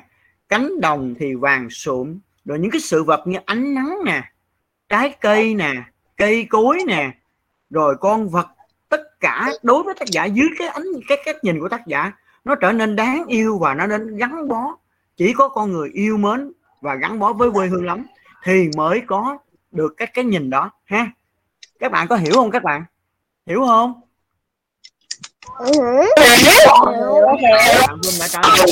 Cánh 0.50 0.82
đồng 0.82 1.16
thì 1.20 1.36
vàng 1.36 1.70
sụm 1.70 2.20
rồi 2.46 2.60
những 2.60 2.72
cái 2.72 2.82
sự 2.82 3.04
vật 3.04 3.28
như 3.28 3.40
ánh 3.46 3.74
nắng 3.74 3.98
nè 4.06 4.24
trái 4.90 5.16
cây 5.22 5.54
nè 5.54 5.74
cây 6.18 6.48
cối 6.50 6.80
nè 6.88 7.12
rồi 7.70 7.96
con 8.02 8.30
vật 8.30 8.48
tất 8.90 9.20
cả 9.20 9.52
đối 9.64 9.84
với 9.84 9.96
tác 10.00 10.08
giả 10.08 10.26
dưới 10.26 10.48
cái 10.58 10.68
ánh 10.68 10.84
cái 11.08 11.18
cách 11.26 11.44
nhìn 11.44 11.60
của 11.60 11.70
tác 11.70 11.88
giả 11.88 12.12
nó 12.46 12.56
trở 12.56 12.72
nên 12.72 12.96
đáng 12.96 13.26
yêu 13.28 13.58
và 13.58 13.74
nó 13.74 13.88
nên 13.88 14.18
gắn 14.18 14.48
bó. 14.48 14.78
Chỉ 15.18 15.34
có 15.34 15.50
con 15.50 15.72
người 15.72 15.90
yêu 15.94 16.18
mến 16.18 16.52
và 16.82 16.96
gắn 16.96 17.20
bó 17.20 17.34
với 17.34 17.52
quê 17.52 17.68
hương 17.68 17.86
lắm 17.86 18.06
thì 18.44 18.70
mới 18.78 19.02
có 19.08 19.38
được 19.72 19.94
cái 19.98 20.08
cái 20.14 20.26
nhìn 20.26 20.50
đó 20.50 20.72
ha. 20.86 21.12
Các 21.80 21.92
bạn 21.92 22.08
có 22.08 22.16
hiểu 22.16 22.34
không 22.34 22.52
các 22.52 22.64
bạn? 22.64 22.84
Hiểu 23.46 23.66
không? 23.68 24.02
Ừ 25.60 25.72
bạn 26.18 28.00
Vinh 28.04 28.20
đã 28.20 28.28
trả 28.32 28.42
lời 28.42 28.66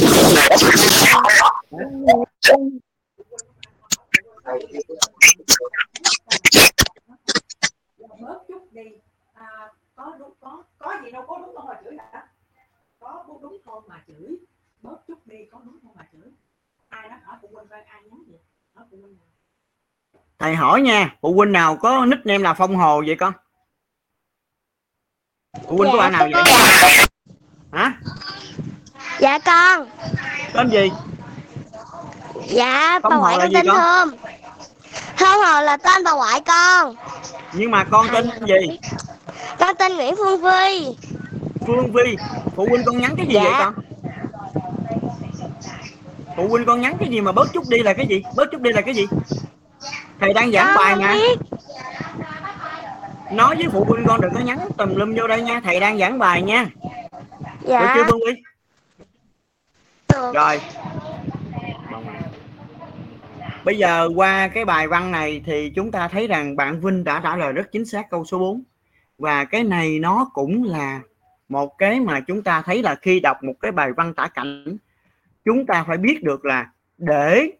bớt 8.22 8.40
chút 8.48 8.68
đi. 8.72 8.82
À, 9.34 9.70
có 9.96 10.16
đúng 10.20 10.34
có 10.40 10.64
có 10.78 10.96
gì 11.04 11.12
đâu 11.12 11.26
có 11.28 11.38
đúng 11.38 11.56
không 11.56 11.68
mà 11.68 11.74
chửi 11.84 11.98
hả? 11.98 12.28
Có 13.00 13.24
đúng, 13.28 13.42
đúng 13.42 13.58
thôi 13.66 13.82
mà 13.88 14.04
chửi? 14.08 14.38
Bớt 14.82 14.98
chút 15.08 15.28
đi 15.28 15.36
có 15.52 15.62
đúng 15.66 15.78
không 15.84 15.92
mà 15.96 16.08
chửi? 16.14 16.32
Ai 16.90 17.10
đó 17.10 17.16
hỏi 17.26 17.38
phụ 17.42 17.50
huynh 17.54 17.68
coi 17.68 17.82
ai 17.82 18.02
nhắn 18.04 18.24
gì 18.28 18.34
hỏi 18.74 18.86
phụ 18.92 18.98
huynh 19.02 19.18
nào? 19.18 19.26
Thầy 20.40 20.56
hỏi 20.56 20.82
nha 20.82 21.16
phụ 21.22 21.34
huynh 21.34 21.52
nào 21.52 21.78
có 21.78 22.06
nickname 22.06 22.44
là 22.44 22.54
phong 22.54 22.76
hồ 22.76 23.04
vậy 23.08 23.16
con? 23.20 23.34
Phụ 25.68 25.78
huynh 25.78 25.92
của 25.92 25.98
bạn 25.98 26.12
nào 26.12 26.28
vậy? 26.34 26.44
hả? 27.72 28.00
Dạ 29.20 29.40
con. 29.46 29.90
tên 30.54 30.70
gì 30.70 30.92
Dạ 32.48 33.00
bà 33.04 33.16
ngoại 33.18 33.38
con 33.40 33.50
tên? 33.54 33.66
Thơm. 33.68 34.12
Thơm 35.18 35.38
hồ 35.40 35.62
là 35.62 35.78
tên 35.78 36.04
bà 36.04 36.12
ngoại 36.12 36.42
con. 36.42 36.96
nhưng 37.54 37.72
mà 37.72 37.84
con 37.84 38.08
tên 38.14 38.30
gì 38.48 38.80
Con 39.60 39.76
tên 39.76 39.96
Nguyễn 39.96 40.16
Phương 40.16 40.42
Phi. 40.44 40.88
phương 41.68 41.92
vi 41.92 42.16
phụ 42.56 42.66
huynh 42.70 42.84
con 42.86 43.02
nhắn 43.02 43.14
cái 43.18 43.26
gì 43.28 43.34
Dạ. 43.34 43.42
vậy 43.44 43.54
con 43.60 43.74
phụ 46.38 46.48
huynh 46.48 46.66
con 46.66 46.82
nhắn 46.82 46.98
cái 47.00 47.10
gì 47.10 47.22
mà 47.22 47.32
bớt 47.32 47.54
chút 47.54 47.64
đi 47.70 47.80
là 47.84 47.94
cái 47.94 48.08
gì 48.08 48.24
bớt 48.36 48.46
chút 48.52 48.62
đi 48.62 48.72
là 48.74 48.82
cái 48.82 48.94
gì 48.96 49.08
thầy 50.20 50.34
đang 50.34 50.52
giảng 50.52 50.66
Con 50.68 50.78
bài 50.78 50.98
nha 50.98 51.16
nói 53.32 53.56
với 53.56 53.66
phụ 53.74 53.84
huynh 53.90 54.06
con 54.08 54.22
đừng 54.22 54.34
có 54.34 54.40
nhắn 54.40 54.60
tùm 54.78 54.96
lum 54.96 55.16
vô 55.16 55.28
đây 55.28 55.42
nha 55.42 55.62
thầy 55.64 55.80
đang 55.80 55.98
giảng 56.00 56.20
bài 56.20 56.42
nha 56.42 56.66
được 56.74 57.70
Dạ. 57.70 57.94
chưa 57.96 58.04
phương 58.10 58.20
vi 58.28 58.34
Được. 60.14 60.34
rồi 60.34 60.62
bây 63.66 63.78
giờ 63.78 64.10
qua 64.16 64.48
cái 64.48 64.66
bài 64.66 64.88
văn 64.88 65.12
này 65.12 65.42
thì 65.46 65.72
chúng 65.76 65.92
ta 65.92 66.08
thấy 66.08 66.28
rằng 66.28 66.56
bạn 66.56 66.82
Vinh 66.82 67.04
đã 67.04 67.22
trả 67.24 67.36
lời 67.36 67.54
rất 67.54 67.72
chính 67.72 67.86
xác 67.86 68.10
câu 68.10 68.26
số 68.26 68.40
4 68.40 68.64
và 69.18 69.46
cái 69.46 69.64
này 69.64 70.00
nó 70.00 70.30
cũng 70.34 70.64
là 70.64 71.02
một 71.50 71.78
cái 71.78 72.00
mà 72.00 72.20
chúng 72.20 72.44
ta 72.44 72.62
thấy 72.62 72.84
là 72.84 72.96
khi 72.96 73.20
đọc 73.20 73.44
một 73.44 73.54
cái 73.60 73.72
bài 73.72 73.92
văn 73.98 74.14
tả 74.14 74.28
cảnh, 74.28 74.78
chúng 75.46 75.66
ta 75.66 75.84
phải 75.88 75.98
biết 75.98 76.24
được 76.24 76.46
là 76.46 76.70
để 76.98 77.52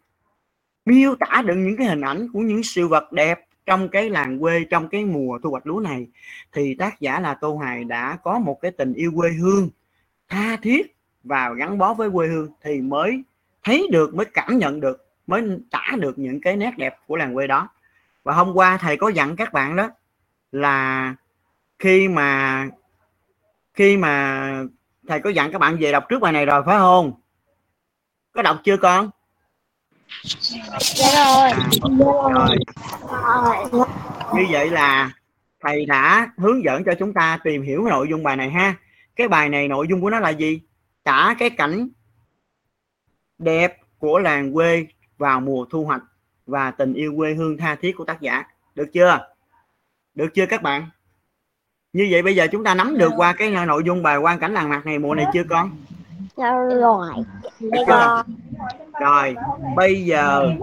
miêu 0.84 1.14
tả 1.14 1.42
được 1.46 1.54
những 1.56 1.76
cái 1.76 1.86
hình 1.86 2.00
ảnh 2.00 2.28
của 2.32 2.40
những 2.40 2.62
sự 2.62 2.88
vật 2.88 3.12
đẹp 3.12 3.40
trong 3.66 3.88
cái 3.88 4.10
làng 4.10 4.38
quê, 4.38 4.64
trong 4.70 4.88
cái 4.88 5.04
mùa 5.04 5.38
thu 5.42 5.50
hoạch 5.50 5.66
lúa 5.66 5.80
này, 5.80 6.06
thì 6.52 6.74
tác 6.74 7.00
giả 7.00 7.20
là 7.20 7.34
Tô 7.34 7.54
Hoài 7.54 7.84
đã 7.84 8.18
có 8.22 8.38
một 8.38 8.60
cái 8.60 8.70
tình 8.70 8.94
yêu 8.94 9.12
quê 9.16 9.30
hương 9.30 9.68
tha 10.28 10.56
thiết 10.62 10.96
và 11.22 11.50
gắn 11.58 11.78
bó 11.78 11.94
với 11.94 12.10
quê 12.10 12.26
hương 12.26 12.48
thì 12.62 12.80
mới 12.80 13.22
thấy 13.62 13.86
được, 13.90 14.14
mới 14.14 14.26
cảm 14.26 14.58
nhận 14.58 14.80
được 14.80 15.03
mới 15.26 15.42
tả 15.70 15.90
được 15.98 16.18
những 16.18 16.40
cái 16.40 16.56
nét 16.56 16.78
đẹp 16.78 16.96
của 17.06 17.16
làng 17.16 17.34
quê 17.34 17.46
đó. 17.46 17.68
Và 18.22 18.34
hôm 18.34 18.52
qua 18.54 18.76
thầy 18.76 18.96
có 18.96 19.08
dặn 19.08 19.36
các 19.36 19.52
bạn 19.52 19.76
đó 19.76 19.90
là 20.52 21.14
khi 21.78 22.08
mà 22.08 22.66
khi 23.74 23.96
mà 23.96 24.48
thầy 25.08 25.20
có 25.20 25.30
dặn 25.30 25.52
các 25.52 25.58
bạn 25.58 25.76
về 25.80 25.92
đọc 25.92 26.04
trước 26.08 26.20
bài 26.20 26.32
này 26.32 26.46
rồi 26.46 26.62
phải 26.66 26.78
không? 26.78 27.12
Có 28.32 28.42
đọc 28.42 28.60
chưa 28.64 28.76
con? 28.76 29.10
Dạ 30.78 31.08
rồi. 31.14 31.50
rồi 31.98 32.56
Rồi. 33.72 33.86
như 34.34 34.46
vậy 34.50 34.70
là 34.70 35.12
thầy 35.60 35.86
đã 35.86 36.30
hướng 36.36 36.64
dẫn 36.64 36.84
cho 36.84 36.94
chúng 36.98 37.14
ta 37.14 37.38
tìm 37.44 37.62
hiểu 37.62 37.82
nội 37.82 38.06
dung 38.10 38.22
bài 38.22 38.36
này 38.36 38.50
ha. 38.50 38.74
Cái 39.16 39.28
bài 39.28 39.48
này 39.48 39.68
nội 39.68 39.86
dung 39.90 40.00
của 40.00 40.10
nó 40.10 40.20
là 40.20 40.30
gì? 40.30 40.60
Tả 41.02 41.34
cái 41.38 41.50
cảnh 41.50 41.88
đẹp 43.38 43.76
của 43.98 44.18
làng 44.18 44.52
quê 44.52 44.86
vào 45.18 45.40
mùa 45.40 45.64
thu 45.70 45.84
hoạch 45.84 46.02
và 46.46 46.70
tình 46.70 46.94
yêu 46.94 47.14
quê 47.16 47.34
hương 47.34 47.56
tha 47.56 47.74
thiết 47.74 47.96
của 47.96 48.04
tác 48.04 48.20
giả. 48.20 48.44
Được 48.74 48.92
chưa? 48.92 49.26
Được 50.14 50.28
chưa 50.34 50.46
các 50.46 50.62
bạn? 50.62 50.88
Như 51.92 52.08
vậy 52.10 52.22
bây 52.22 52.36
giờ 52.36 52.46
chúng 52.52 52.64
ta 52.64 52.74
nắm 52.74 52.98
được 52.98 53.12
qua 53.16 53.32
cái 53.32 53.50
nội 53.66 53.82
dung 53.86 54.02
bài 54.02 54.16
quan 54.16 54.38
cảnh 54.38 54.54
làng 54.54 54.68
mạc 54.68 54.86
này 54.86 54.98
mùa 54.98 55.14
này 55.14 55.26
chưa 55.32 55.44
con? 55.50 55.70
Dạ 56.36 56.50
rồi. 56.80 57.10
chưa? 57.60 58.22
Rồi 59.00 59.36
bây 59.76 60.04
giờ 60.04 60.54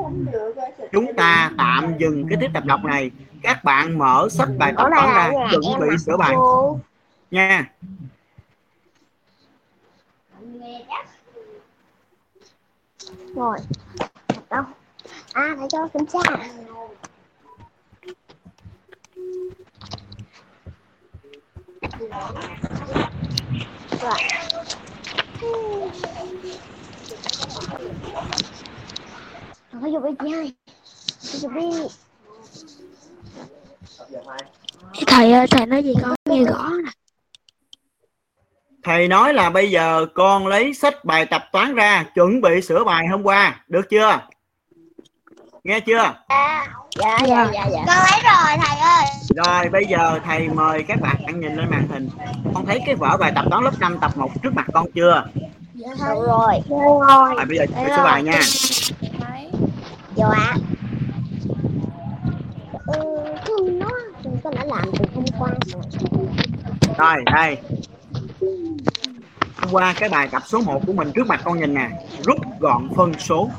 chúng 0.92 1.14
ta 1.14 1.52
tạm 1.58 1.94
dừng 1.98 2.28
cái 2.30 2.38
tiết 2.42 2.50
tập 2.54 2.66
đọc 2.66 2.84
này. 2.84 3.12
Các 3.42 3.64
bạn 3.64 3.98
mở 3.98 4.28
sách 4.32 4.50
bài 4.58 4.74
tập 4.78 4.88
toán 4.90 4.92
ra 4.92 5.14
là 5.14 5.32
nhà 5.32 5.48
chuẩn 5.52 5.80
bị 5.80 5.98
sửa 5.98 6.18
bài. 6.18 6.36
nha. 7.32 7.72
Rồi. 13.36 13.58
À, 15.34 15.56
thầy 15.58 15.67
cho 15.72 15.88
kiểm 15.94 16.06
tra. 16.06 16.20
Rồi. 24.02 24.17
Thôi 29.72 29.91
dùng 29.94 30.15
đi 30.20 30.34
ơi. 30.34 30.54
Dùng 31.20 31.54
đi. 31.54 31.88
thầy 35.08 35.32
ơi 35.32 35.48
thầy 35.48 35.65
nói 35.65 35.84
gì 35.84 35.94
con 36.02 36.15
nghe 36.30 36.44
rõ 36.44 36.70
nè 36.86 36.91
thầy 38.84 39.08
nói 39.08 39.34
là 39.34 39.50
bây 39.50 39.72
giờ 39.72 40.06
con 40.15 40.48
lấy 40.48 40.74
sách 40.74 41.06
bài 41.06 41.26
tập 41.26 41.44
toán 41.52 41.76
ra 41.76 42.06
chuẩn 42.15 42.41
bị 42.41 42.62
sửa 42.62 42.84
bài 42.84 43.08
hôm 43.08 43.24
qua 43.24 43.63
được 43.67 43.89
chưa 43.89 44.20
nghe 45.63 45.80
chưa 45.80 46.13
Dạ, 47.00 47.17
dạ, 47.28 47.50
dạ, 47.54 47.65
dạ. 47.71 47.84
Con 47.88 47.97
lấy 47.97 48.21
rồi 48.24 48.58
thầy 48.67 48.80
ơi. 48.80 49.06
rồi 49.36 49.69
bây 49.69 49.86
giờ 49.86 50.19
thầy 50.26 50.50
mời 50.50 50.84
các 50.88 51.02
bạn 51.02 51.39
nhìn 51.39 51.56
lên 51.56 51.69
màn 51.69 51.88
hình 51.91 52.10
con 52.54 52.65
thấy 52.65 52.80
cái 52.86 52.95
vở 52.95 53.17
bài 53.19 53.32
tập 53.36 53.45
toán 53.52 53.63
lớp 53.63 53.71
5 53.80 53.97
tập 54.02 54.12
1 54.17 54.30
trước 54.43 54.54
mặt 54.54 54.65
con 54.74 54.86
chưa 54.95 55.24
Được 55.74 55.86
rồi. 56.00 56.62
Rồi. 56.69 57.36
rồi 57.36 57.45
bây 57.45 57.58
giờ 57.58 57.65
chuẩn 57.65 57.86
bị 57.86 57.91
sửa 57.95 58.04
bài 58.04 58.24
nha 58.24 58.39
Dạ. 60.15 60.54
Ừ, 62.88 63.04
nó 63.71 63.88
con 64.43 64.56
đã 64.56 64.63
làm 64.65 64.84
từ 65.00 65.06
hôm 65.15 65.26
qua 65.39 65.50
rồi. 65.65 65.84
rồi 66.97 67.24
đây 67.34 67.58
hôm 69.58 69.71
qua 69.71 69.93
cái 70.00 70.10
bài 70.10 70.28
tập 70.32 70.43
số 70.45 70.62
1 70.62 70.82
của 70.88 70.93
mình 70.93 71.12
trước 71.15 71.28
mặt 71.28 71.41
con 71.43 71.60
nhìn 71.60 71.74
nè 71.74 71.89
rút 72.26 72.38
gọn 72.60 72.89
phân 72.95 73.13
số 73.19 73.50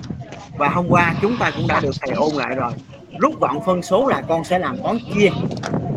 và 0.57 0.69
hôm 0.69 0.87
qua 0.89 1.15
chúng 1.23 1.37
ta 1.41 1.51
cũng 1.57 1.67
đã 1.69 1.81
được 1.81 1.95
thầy 2.01 2.15
ôn 2.15 2.35
lại 2.35 2.55
rồi. 2.55 2.73
Rút 3.19 3.41
gọn 3.41 3.57
phân 3.67 3.83
số 3.83 4.07
là 4.07 4.23
con 4.29 4.45
sẽ 4.45 4.59
làm 4.59 4.77
toán 4.83 4.99
chia. 5.15 5.29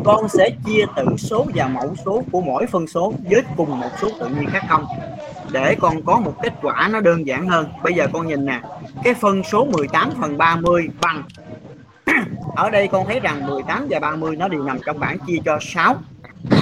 Con 0.04 0.28
sẽ 0.28 0.50
chia 0.66 0.84
tử 0.96 1.04
số 1.18 1.46
và 1.54 1.68
mẫu 1.68 1.94
số 2.04 2.24
của 2.32 2.40
mỗi 2.40 2.66
phân 2.66 2.86
số 2.86 3.12
với 3.30 3.42
cùng 3.56 3.80
một 3.80 3.90
số 4.02 4.08
tự 4.20 4.28
nhiên 4.28 4.46
khác 4.50 4.62
không. 4.68 4.84
Để 5.52 5.74
con 5.80 6.02
có 6.02 6.20
một 6.20 6.34
kết 6.42 6.52
quả 6.62 6.88
nó 6.92 7.00
đơn 7.00 7.26
giản 7.26 7.48
hơn. 7.48 7.68
Bây 7.82 7.94
giờ 7.94 8.06
con 8.12 8.26
nhìn 8.26 8.46
nè. 8.46 8.60
Cái 9.04 9.14
phân 9.14 9.42
số 9.42 9.64
18 9.64 10.10
phần 10.20 10.38
30 10.38 10.88
bằng 11.00 11.22
ở 12.56 12.70
đây 12.70 12.88
con 12.88 13.06
thấy 13.06 13.20
rằng 13.20 13.46
18 13.46 13.86
và 13.90 14.00
30 14.00 14.36
nó 14.36 14.48
đều 14.48 14.62
nằm 14.62 14.78
trong 14.86 14.98
bảng 14.98 15.18
chia 15.26 15.38
cho 15.44 15.58
6 15.60 15.96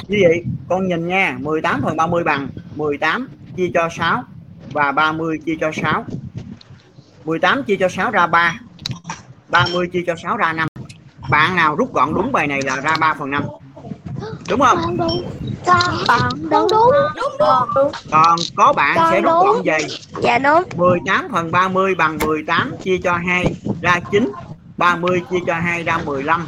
như 0.08 0.18
vậy, 0.22 0.44
con 0.68 0.88
nhìn 0.88 1.08
nha. 1.08 1.36
18 1.40 1.82
phần 1.82 1.96
30 1.96 2.24
bằng 2.24 2.48
18 2.76 3.28
chia 3.56 3.70
cho 3.74 3.88
6 3.98 4.22
và 4.72 4.92
30 4.92 5.38
chia 5.46 5.56
cho 5.60 5.72
6 5.72 6.04
18 7.24 7.62
chia 7.64 7.76
cho 7.76 7.88
6 7.88 8.10
ra 8.10 8.26
3 8.26 8.54
30 9.48 9.86
chia 9.92 10.02
cho 10.06 10.14
6 10.16 10.36
ra 10.36 10.52
5 10.52 10.68
bạn 11.30 11.56
nào 11.56 11.76
rút 11.76 11.94
gọn 11.94 12.14
đúng 12.14 12.32
bài 12.32 12.46
này 12.46 12.62
là 12.62 12.76
ra 12.80 12.96
3 13.00 13.14
phần 13.18 13.30
5 13.30 13.42
đúng 14.48 14.60
không? 14.60 14.78
Con 14.82 14.96
đúng. 14.96 15.24
Con, 15.66 15.94
con 16.08 17.68
đúng. 17.74 17.92
còn 18.10 18.38
có 18.56 18.72
bạn 18.72 18.96
Con 18.96 19.10
sẽ 19.10 19.20
rút 19.20 19.32
đúng. 19.32 19.46
gọn 19.46 19.62
về. 19.64 19.78
Dạ 20.22 20.38
đúng. 20.38 20.62
18 20.76 21.28
phần 21.32 21.52
30 21.52 21.94
bằng 21.94 22.18
18 22.26 22.74
chia 22.82 22.98
cho 22.98 23.12
2 23.12 23.54
ra 23.82 24.00
9 24.10 24.32
30 24.76 25.22
chia 25.30 25.38
cho 25.46 25.54
2 25.54 25.82
ra 25.82 25.98
15 26.04 26.46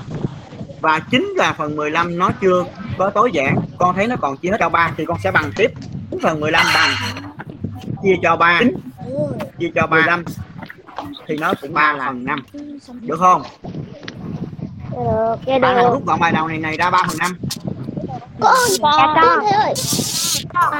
và 0.80 0.98
9 0.98 1.34
là 1.36 1.52
phần 1.52 1.76
15 1.76 2.18
nó 2.18 2.30
chưa 2.40 2.64
có 2.98 3.10
tối 3.10 3.30
giản 3.32 3.56
con 3.78 3.94
thấy 3.94 4.06
nó 4.06 4.16
còn 4.20 4.36
chia 4.36 4.50
hết 4.50 4.56
cho 4.60 4.68
3 4.68 4.90
thì 4.96 5.04
con 5.04 5.18
sẽ 5.24 5.30
bằng 5.30 5.50
tiếp. 5.56 5.70
9 6.10 6.20
phần 6.22 6.40
15 6.40 6.66
bằng 6.74 6.90
chia 8.02 8.14
cho 8.22 8.36
3 8.36 8.58
9 8.60 8.74
chia 9.58 9.70
cho 9.74 9.86
15 9.86 10.24
thì 11.26 11.36
nó 11.36 11.52
cũng 11.60 11.74
3 11.74 11.94
phần 12.06 12.24
5 12.24 12.38
được 13.00 13.16
không? 13.18 13.42
Được. 14.90 15.36
Dạ 15.46 15.58
bạn 15.58 15.76
nào 15.76 15.92
rút 15.92 16.06
gọn 16.06 16.20
bài 16.20 16.32
đầu 16.32 16.48
này 16.48 16.58
này 16.58 16.76
ra 16.76 16.90
3 16.90 17.02
phần 17.08 17.18
5 17.18 17.36
Con. 18.40 18.54
Dạ 18.82 19.14
con. 19.14 19.40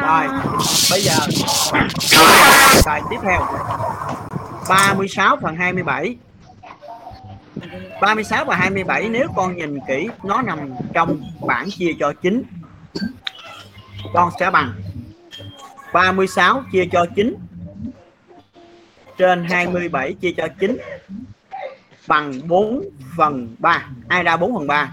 rồi 0.00 0.40
bây 0.90 1.00
giờ 1.00 1.14
bài 2.87 3.02
tiếp 3.11 3.16
theo. 3.22 3.46
36 4.68 5.37
phần 5.42 5.57
27 5.57 6.16
36 8.00 8.44
và 8.44 8.57
27 8.57 9.09
nếu 9.09 9.29
con 9.37 9.57
nhìn 9.57 9.79
kỹ 9.88 10.09
nó 10.24 10.42
nằm 10.42 10.59
trong 10.94 11.20
bảng 11.46 11.70
chia 11.70 11.92
cho 12.00 12.12
9 12.22 12.42
con 14.14 14.31
sẽ 14.40 14.50
bằng 14.50 14.72
36 15.92 16.62
chia 16.72 16.85
cho 16.92 17.07
9 17.16 17.35
trên 19.18 19.44
27 19.44 20.12
chia 20.12 20.33
cho 20.37 20.48
9 20.61 20.79
bằng 22.09 22.33
4 22.48 22.85
phần 23.16 23.57
3 23.59 23.87
ai 24.09 24.22
ra 24.22 24.37
4 24.37 24.55
phần 24.55 24.66
3 24.66 24.92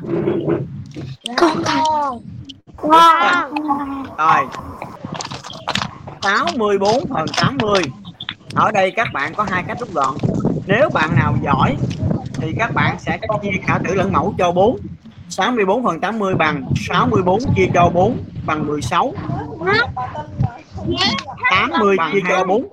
con 1.38 1.63
Con. 1.65 2.19
rồi. 4.17 4.47
64 6.21 7.05
phần 7.09 7.25
80 7.41 7.81
ở 8.55 8.71
đây 8.71 8.91
các 8.91 9.07
bạn 9.13 9.33
có 9.33 9.43
hai 9.49 9.63
cách 9.67 9.77
rút 9.79 9.93
gọn. 9.93 10.15
Nếu 10.67 10.89
bạn 10.93 11.15
nào 11.15 11.36
giỏi 11.43 11.75
thì 12.33 12.53
các 12.59 12.73
bạn 12.73 12.95
sẽ 12.99 13.19
chia 13.41 13.49
cả 13.67 13.79
tử 13.88 13.95
lẫn 13.95 14.12
mẫu 14.12 14.33
cho 14.38 14.51
4 14.51 14.77
64 15.29 15.83
phần 15.83 15.99
80 15.99 16.36
bằng 16.36 16.63
64 16.88 17.39
chia 17.55 17.67
cho 17.73 17.89
4 17.89 18.17
bằng 18.45 18.67
16 18.67 19.13
80 21.49 21.97
chia 22.13 22.19
cho 22.29 22.43
4 22.43 22.67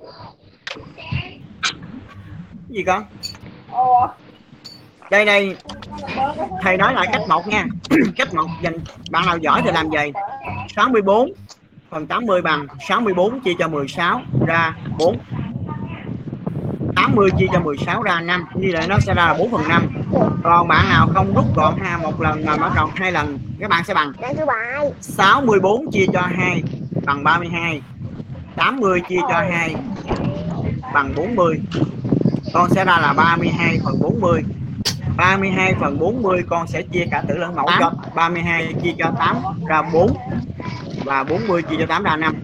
gì 2.71 2.83
con 2.83 3.03
đây 5.11 5.25
đây. 5.25 5.55
Thầy 6.61 6.77
nói 6.77 6.93
lại 6.93 7.07
cách 7.11 7.21
một 7.29 7.47
nha. 7.47 7.65
Cách 8.15 8.33
một 8.33 8.47
dành 8.61 8.73
bạn 9.11 9.25
nào 9.25 9.37
giỏi 9.37 9.61
thì 9.65 9.71
làm 9.71 9.89
gì 9.89 10.11
64 10.75 11.31
phần 11.89 12.07
80 12.07 12.41
bằng 12.41 12.67
64 12.87 13.39
chia 13.39 13.53
cho 13.59 13.67
16 13.67 14.21
ra 14.47 14.75
4 14.97 15.17
80 16.95 17.29
chia 17.39 17.45
cho 17.53 17.59
16 17.59 18.03
ra 18.03 18.19
5 18.21 18.45
như 18.55 18.69
vậy 18.73 18.87
nó 18.87 18.99
sẽ 18.99 19.13
ra 19.13 19.25
là 19.25 19.33
4 19.33 19.51
phần 19.51 19.67
5 19.67 19.87
còn 20.43 20.67
bạn 20.67 20.89
nào 20.89 21.07
không 21.13 21.33
rút 21.35 21.45
gọn 21.55 21.73
ha 21.79 21.97
một 21.97 22.21
lần 22.21 22.45
mà 22.45 22.57
mở 22.57 22.69
rộng 22.75 22.89
hai 22.95 23.11
lần 23.11 23.39
các 23.59 23.69
bạn 23.69 23.83
sẽ 23.83 23.93
bằng. 23.93 24.13
Đang 24.21 24.35
thư 24.35 24.45
bài. 24.45 24.91
64 25.01 25.91
chia 25.91 26.05
cho 26.13 26.21
2 26.21 26.63
bằng 27.05 27.23
32 27.23 27.81
80 28.55 29.01
chia 29.09 29.19
cho 29.29 29.35
2 29.35 29.75
bằng 30.93 31.13
40 31.15 31.59
con 32.53 32.69
sẽ 32.69 32.85
ra 32.85 32.97
là 33.01 33.13
32 33.13 33.79
phần 33.83 33.99
40 34.01 34.43
32 35.17 35.75
phần 35.79 35.99
40 35.99 36.43
con 36.49 36.67
sẽ 36.67 36.81
chia 36.81 37.05
cả 37.11 37.23
tử 37.27 37.37
lẫn 37.37 37.55
mẫu 37.55 37.67
cho 37.79 37.91
32 38.15 38.73
chia 38.83 38.93
cho 38.99 39.11
8 39.19 39.37
ra 39.67 39.81
4 39.93 40.13
và 41.05 41.23
40 41.23 41.61
chia 41.61 41.75
cho 41.79 41.85
8 41.85 42.03
ra 42.03 42.15
5 42.15 42.35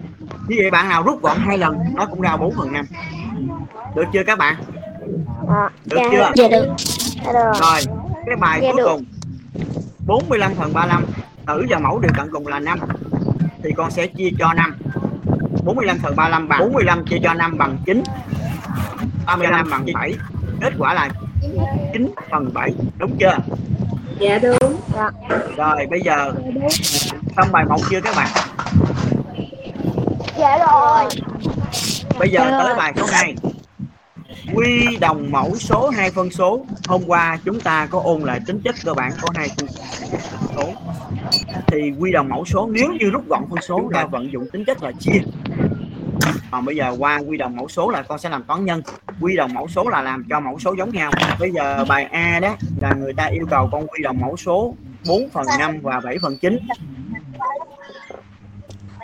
như 0.48 0.56
vậy 0.60 0.70
bạn 0.70 0.88
nào 0.88 1.02
rút 1.02 1.22
gọn 1.22 1.36
hai 1.46 1.58
lần 1.58 1.76
nó 1.94 2.06
cũng 2.06 2.20
ra 2.20 2.36
4 2.36 2.54
phần 2.56 2.72
5 2.72 2.86
được 3.96 4.04
chưa 4.12 4.24
các 4.24 4.38
bạn? 4.38 4.54
Dạ. 5.48 5.68
được 5.84 5.96
Dạ. 5.96 6.08
chưa? 6.12 6.30
Dạ 6.34 6.48
được. 6.48 6.66
Dạ 7.26 7.32
được. 7.32 7.52
rồi 7.60 7.80
cái 8.26 8.36
bài 8.36 8.60
Dạ 8.62 8.68
cuối 8.72 8.80
được. 8.82 8.86
cùng. 8.88 9.04
45 10.06 10.54
phần 10.54 10.72
35 10.72 11.04
tử 11.46 11.66
và 11.68 11.78
mẫu 11.78 11.98
đều 11.98 12.10
tận 12.16 12.28
cùng 12.32 12.46
là 12.46 12.58
5 12.58 12.78
thì 13.64 13.70
con 13.76 13.90
sẽ 13.90 14.06
chia 14.06 14.28
cho 14.38 14.52
5 14.52 14.76
45 15.64 15.98
phần 15.98 16.16
35 16.16 16.48
bằng 16.48 16.60
45 16.60 17.04
chia 17.06 17.18
cho 17.22 17.34
5 17.34 17.58
bằng 17.58 17.76
9 17.86 18.02
35 19.28 19.70
bằng 19.70 19.86
7 19.94 20.14
kết 20.60 20.72
quả 20.78 20.94
là 20.94 21.08
9 21.92 22.14
phần 22.30 22.50
7 22.54 22.72
đúng 22.98 23.16
chưa? 23.18 23.36
Dạ 24.18 24.38
đúng. 24.38 24.80
Rồi 25.56 25.86
bây 25.90 26.00
giờ 26.00 26.32
xong 27.36 27.52
bài 27.52 27.64
1 27.64 27.76
chưa 27.90 28.00
các 28.00 28.16
bạn? 28.16 28.28
Dạ 30.38 30.58
rồi. 30.58 31.04
bây 32.18 32.28
giờ 32.30 32.40
Dạ 32.50 32.60
tới 32.64 32.74
bài 32.76 32.92
số 32.96 33.06
2 33.12 33.34
quy 34.54 34.96
đồng 35.00 35.30
mẫu 35.30 35.56
số 35.56 35.88
hai 35.88 36.10
phân 36.10 36.30
số. 36.30 36.66
Hôm 36.88 37.02
qua 37.06 37.38
chúng 37.44 37.60
ta 37.60 37.86
có 37.86 38.00
ôn 38.04 38.20
lại 38.20 38.40
tính 38.46 38.60
chất 38.64 38.74
cơ 38.84 38.94
bản 38.94 39.12
của 39.22 39.28
hai 39.34 39.48
phân 39.56 39.66
số. 40.56 40.62
Thì 41.66 41.92
quy 41.98 42.12
đồng 42.12 42.28
mẫu 42.28 42.44
số 42.44 42.68
nếu 42.72 42.88
như 43.00 43.10
rút 43.10 43.28
gọn 43.28 43.42
phân 43.50 43.62
số 43.62 43.90
ta 43.94 44.04
vận 44.04 44.32
dụng 44.32 44.46
tính 44.52 44.64
chất 44.64 44.82
là 44.82 44.92
chia 45.00 45.20
còn 46.50 46.64
bây 46.64 46.76
giờ 46.76 46.96
qua 46.98 47.18
quy 47.18 47.36
đồng 47.36 47.56
mẫu 47.56 47.68
số 47.68 47.90
là 47.90 48.02
con 48.02 48.18
sẽ 48.18 48.28
làm 48.28 48.42
toán 48.42 48.64
nhân. 48.64 48.82
Quy 49.20 49.36
đồng 49.36 49.54
mẫu 49.54 49.68
số 49.68 49.88
là 49.88 50.02
làm 50.02 50.24
cho 50.30 50.40
mẫu 50.40 50.58
số 50.58 50.74
giống 50.78 50.90
nhau. 50.90 51.12
Bây 51.40 51.50
giờ 51.50 51.84
bài 51.88 52.04
A 52.04 52.40
đó 52.40 52.56
là 52.80 52.94
người 52.94 53.12
ta 53.12 53.24
yêu 53.24 53.46
cầu 53.50 53.68
con 53.72 53.86
quy 53.86 54.02
đồng 54.02 54.20
mẫu 54.20 54.36
số 54.36 54.74
4 55.06 55.30
phần 55.30 55.46
5 55.58 55.80
và 55.82 56.00
7 56.00 56.16
phần 56.22 56.38
9 56.38 56.58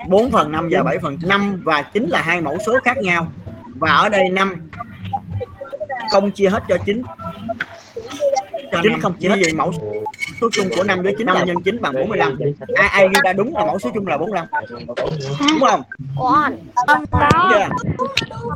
4 0.08 0.30
phần 0.30 0.52
5 0.52 0.68
và 0.70 0.82
7 0.82 0.98
phần 1.02 1.18
5 1.22 1.62
và 1.64 1.82
9 1.82 2.06
là 2.08 2.22
hai 2.22 2.40
mẫu 2.40 2.58
số 2.66 2.72
khác 2.84 2.98
nhau. 2.98 3.26
Và 3.74 3.92
ở 3.92 4.08
đây 4.08 4.28
5 4.28 4.70
không 6.10 6.30
chia 6.30 6.48
hết 6.48 6.62
cho 6.68 6.76
9 6.86 7.02
9 8.82 9.00
không 9.00 9.14
chia 9.14 9.28
hết. 9.28 9.36
vậy 9.40 9.52
mẫu 9.52 9.72
số 9.72 10.03
chung 10.40 10.68
của 10.76 10.84
5 10.84 11.02
với 11.02 11.14
9 11.18 11.26
5 11.26 11.46
nhân 11.46 11.56
9 11.64 11.80
bằng 11.80 11.94
45 11.94 12.38
ai 12.74 12.88
ai 12.88 13.08
ghi 13.08 13.20
ra 13.24 13.32
đúng 13.32 13.56
là 13.56 13.64
mẫu 13.64 13.78
số 13.78 13.90
chung 13.94 14.06
là 14.06 14.18
45 14.18 14.46
đúng 15.50 15.60
không 15.60 15.82
đúng 16.88 17.06
có. 17.10 17.30
chưa 17.50 17.68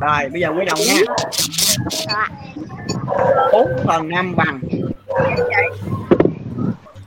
rồi 0.01 0.29
bây 0.29 0.41
giờ 0.41 0.49
quy 0.49 0.65
đồng 0.65 0.79
nha. 0.79 1.01
4 3.51 3.67
phần 3.85 4.09
5 4.09 4.35
bằng 4.35 4.59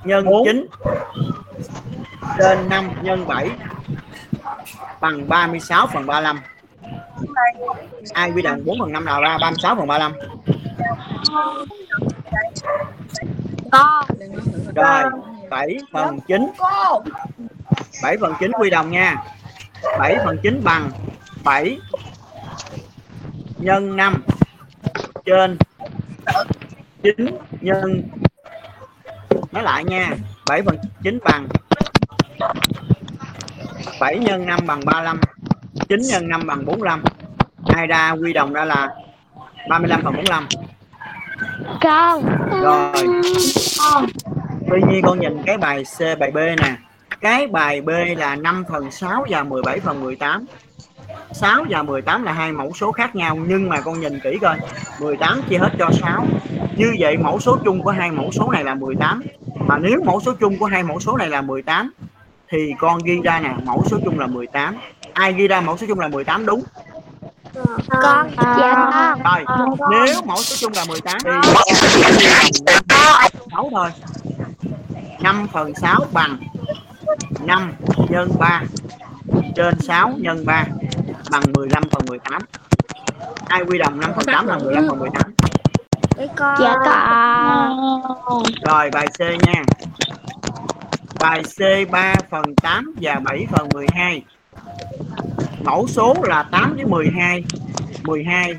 nhân 0.04 0.26
9 0.44 0.66
trên 2.38 2.68
5 2.68 2.90
nhân 3.02 3.26
7 3.26 3.50
bằng 5.00 5.28
36 5.28 5.86
phần 5.86 6.06
35 6.06 6.40
ai 8.12 8.32
quy 8.32 8.42
đồng 8.42 8.64
4 8.64 8.78
phần 8.78 8.92
5 8.92 9.04
nào 9.04 9.20
ra 9.22 9.38
36 9.40 9.76
phần 9.76 9.86
35 9.86 10.12
Con. 13.72 14.04
rồi. 14.74 15.02
7 15.50 15.76
phần 15.92 16.20
9 16.28 16.46
7 18.02 18.16
phần 18.20 18.34
9 18.40 18.52
quy 18.58 18.70
đồng 18.70 18.90
nha. 18.90 19.24
7 19.98 20.16
phần 20.24 20.38
9 20.42 20.60
bằng 20.64 20.90
7 21.44 21.78
nhân 23.58 23.96
5 23.96 24.22
trên 25.24 25.58
9 27.02 27.26
nhân. 27.60 28.02
Nói 29.52 29.62
lại 29.62 29.84
nha 29.84 30.10
7 30.48 30.62
phần 30.62 30.76
9 31.02 31.18
bằng 31.24 31.48
7 34.00 34.18
nhân 34.18 34.46
5 34.46 34.60
bằng 34.66 34.80
35 34.84 35.20
9 35.88 36.00
nhân 36.00 36.28
5 36.28 36.46
bằng 36.46 36.64
45 36.64 37.02
ai 37.74 37.86
ra 37.86 38.10
quy 38.10 38.32
đồng 38.32 38.52
ra 38.52 38.64
là 38.64 38.88
35 39.68 40.02
phần 40.04 40.14
45 40.14 40.48
Con 41.80 42.22
rồi. 42.62 42.92
Tuy 44.70 44.80
nhiên 44.88 45.02
con 45.02 45.20
nhìn 45.20 45.42
cái 45.46 45.58
bài 45.58 45.84
C, 45.98 46.18
bài 46.18 46.30
B 46.30 46.36
nè. 46.36 46.76
Cái 47.20 47.46
bài 47.46 47.80
B 47.80 47.90
là 48.16 48.36
5 48.36 48.64
phần 48.68 48.90
6 48.90 49.24
và 49.28 49.42
17 49.42 49.80
phần 49.80 50.00
18 50.00 50.44
6 51.32 51.64
và 51.68 51.82
18 51.82 52.22
là 52.22 52.32
hai 52.32 52.52
mẫu 52.52 52.72
số 52.74 52.92
khác 52.92 53.16
nhau, 53.16 53.36
nhưng 53.36 53.68
mà 53.68 53.80
con 53.80 54.00
nhìn 54.00 54.20
kỹ 54.20 54.38
coi. 54.40 54.56
18 55.00 55.42
chia 55.48 55.58
hết 55.58 55.70
cho 55.78 55.90
6 56.00 56.26
như 56.76 56.94
vậy 56.98 57.16
mẫu 57.16 57.40
số 57.40 57.58
chung 57.64 57.82
của 57.82 57.90
hai 57.90 58.10
mẫu 58.10 58.32
số 58.32 58.50
này 58.52 58.64
là 58.64 58.74
18 58.74 59.22
mà 59.54 59.78
nếu 59.78 60.02
mẫu 60.04 60.20
số 60.20 60.32
chung 60.40 60.58
của 60.58 60.66
hai 60.66 60.82
mẫu 60.82 61.00
số 61.00 61.16
này 61.16 61.28
là 61.28 61.40
18 61.40 61.92
thì 62.48 62.74
con 62.78 62.98
ghi 63.04 63.20
ra 63.24 63.40
nè, 63.40 63.54
mẫu 63.64 63.84
số 63.90 63.98
chung 64.04 64.18
là 64.18 64.26
18 64.26 64.76
ai 65.12 65.32
ghi 65.32 65.48
ra 65.48 65.60
mẫu 65.60 65.76
số 65.76 65.86
chung 65.88 66.00
là 66.00 66.08
18 66.08 66.46
đúng? 66.46 66.62
Con. 68.02 68.30
Dạ 68.36 68.88
con. 68.92 69.22
rồi 69.24 69.44
nếu 69.90 70.22
mẫu 70.24 70.36
số 70.36 70.56
chung 70.60 70.72
là 70.76 70.84
18 70.88 71.18
thì 71.24 71.30
6 73.52 73.68
thôi 73.72 73.90
5 75.20 75.46
phần 75.52 75.74
6 75.74 76.00
bằng 76.12 76.36
5 77.40 77.72
nhân 78.08 78.28
3 78.38 78.62
trên 79.56 79.80
6 79.80 80.12
nhân 80.18 80.46
3 80.46 80.64
bằng 81.30 81.42
15 81.54 81.82
phần 81.90 82.02
18 82.08 82.42
ai 83.48 83.62
quy 83.62 83.78
đồng 83.78 84.00
5 84.00 84.10
phần 84.16 84.24
8 84.24 84.46
là 84.46 84.58
15 84.58 84.88
phần 84.88 84.98
18 84.98 85.22
Con. 86.36 86.56
Dạ 86.60 86.74
con. 86.84 88.42
rồi 88.66 88.90
bài 88.90 89.06
C 89.18 89.20
nha 89.46 89.62
bài 91.20 91.42
C 91.42 91.90
3 91.90 92.14
phần 92.30 92.54
8 92.62 92.94
và 93.00 93.20
7 93.24 93.46
phần 93.50 93.68
12 93.74 94.22
mẫu 95.64 95.86
số 95.88 96.14
là 96.22 96.42
8 96.42 96.74
với 96.74 96.84
12 96.84 97.44
12 98.04 98.54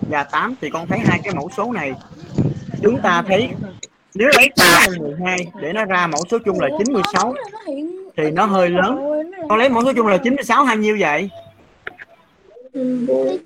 và 0.00 0.24
8 0.24 0.54
thì 0.60 0.70
con 0.70 0.86
thấy 0.86 0.98
hai 0.98 1.20
cái 1.24 1.34
mẫu 1.34 1.50
số 1.56 1.72
này. 1.72 1.92
Chúng 2.82 3.00
ta 3.02 3.22
thấy 3.22 3.48
nếu 4.14 4.28
lấy 4.36 4.50
8 4.56 4.92
nhân 4.92 5.02
12 5.02 5.38
để 5.60 5.72
nó 5.72 5.84
ra 5.84 6.06
mẫu 6.06 6.22
số 6.30 6.38
chung 6.44 6.60
là 6.60 6.68
96 6.78 7.34
thì 8.16 8.30
nó 8.30 8.46
hơi 8.46 8.70
lớn. 8.70 9.22
Con 9.48 9.58
lấy 9.58 9.68
mẫu 9.68 9.84
số 9.84 9.92
chung 9.92 10.06
là 10.06 10.16
96 10.16 10.64
hay 10.64 10.76
nhiêu 10.76 10.96
vậy? 11.00 11.30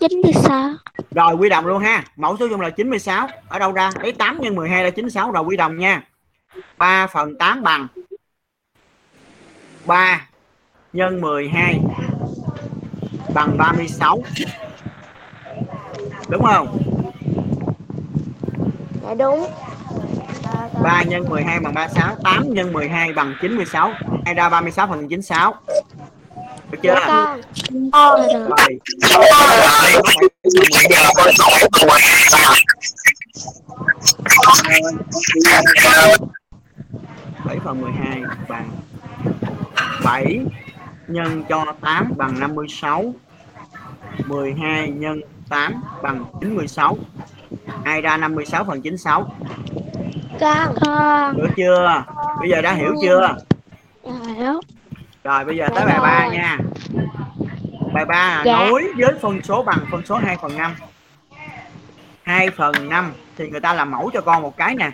chín 0.00 0.20
mươi 0.22 0.32
sáu. 0.34 0.70
Rồi 1.10 1.34
quy 1.34 1.48
đồng 1.48 1.66
luôn 1.66 1.82
ha. 1.82 2.04
Mẫu 2.16 2.36
số 2.36 2.48
chung 2.48 2.60
là 2.60 2.70
96 2.70 3.28
ở 3.48 3.58
đâu 3.58 3.72
ra? 3.72 3.90
Lấy 4.02 4.12
8 4.12 4.40
nhân 4.40 4.54
12 4.54 4.84
là 4.84 4.90
96 4.90 5.32
rồi 5.32 5.44
quy 5.44 5.56
đồng 5.56 5.78
nha. 5.78 6.02
3 6.78 7.06
phần 7.06 7.38
8 7.38 7.62
bằng 7.62 7.86
3 9.86 10.26
nhân 10.92 11.20
12 11.20 11.80
bằng 13.34 13.58
36 13.58 14.22
đúng 16.28 16.42
không? 16.44 16.78
Dạ 19.02 19.14
đúng. 19.14 19.46
3 20.82 21.02
nhân 21.02 21.28
12 21.28 21.60
bằng 21.60 21.74
36 21.74 22.16
8 22.24 22.54
nhân 22.54 22.72
12 22.72 23.12
bằng 23.12 23.34
96 23.40 23.92
hay 24.24 24.34
ra 24.34 24.48
36 24.48 24.86
phần 24.86 25.08
96 25.08 25.54
được 26.70 26.78
chưa? 26.82 26.94
Dạ 26.94 27.06
con. 27.06 27.40
Rồi 27.92 28.78
hỏi 34.36 34.60
phần 34.64 34.70
12 34.70 34.92
7 37.44 37.58
phần 37.64 37.80
12 37.80 38.22
bằng 38.48 38.70
7 40.04 40.40
nhân 41.12 41.42
cho 41.48 41.64
8 41.80 42.12
bằng 42.16 42.40
56 42.40 43.14
12 44.26 44.90
nhân 44.90 45.20
8 45.48 45.82
bằng 46.02 46.24
96 46.40 46.96
ai 47.84 48.00
ra 48.00 48.16
56 48.16 48.64
phần 48.64 48.80
96 48.82 49.32
con. 50.84 51.36
Được 51.36 51.48
chưa? 51.56 52.04
Bây 52.40 52.50
giờ 52.50 52.62
đã 52.62 52.72
hiểu 52.72 52.94
chưa? 53.02 53.36
Hiểu. 54.36 54.60
Rồi 55.24 55.44
bây 55.44 55.56
giờ 55.56 55.68
tới 55.74 55.86
bài 55.86 55.98
3 56.00 56.28
nha. 56.28 56.58
Bài 57.94 58.04
3 58.04 58.14
là 58.36 58.42
Dạ. 58.44 58.58
nối 58.58 58.92
với 58.96 59.14
phân 59.20 59.42
số 59.42 59.62
bằng 59.62 59.78
phân 59.90 60.06
số 60.06 60.16
2 60.16 60.36
phần 60.42 60.56
5 60.58 60.74
2 62.22 62.50
phần 62.50 62.88
5 62.88 63.12
thì 63.36 63.48
người 63.50 63.60
ta 63.60 63.74
làm 63.74 63.90
mẫu 63.90 64.10
cho 64.14 64.20
con 64.20 64.42
một 64.42 64.56
cái 64.56 64.74
nè. 64.74 64.90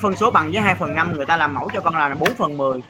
Phân 0.00 0.16
số 0.16 0.30
bằng 0.30 0.50
với 0.52 0.60
2 0.60 0.74
phần 0.74 0.94
5 0.94 1.12
người 1.12 1.26
ta 1.26 1.36
làm 1.36 1.54
mẫu 1.54 1.70
cho 1.74 1.80
con 1.80 1.94
là 1.94 2.14
4 2.14 2.34
phần 2.34 2.56
10 2.56 2.80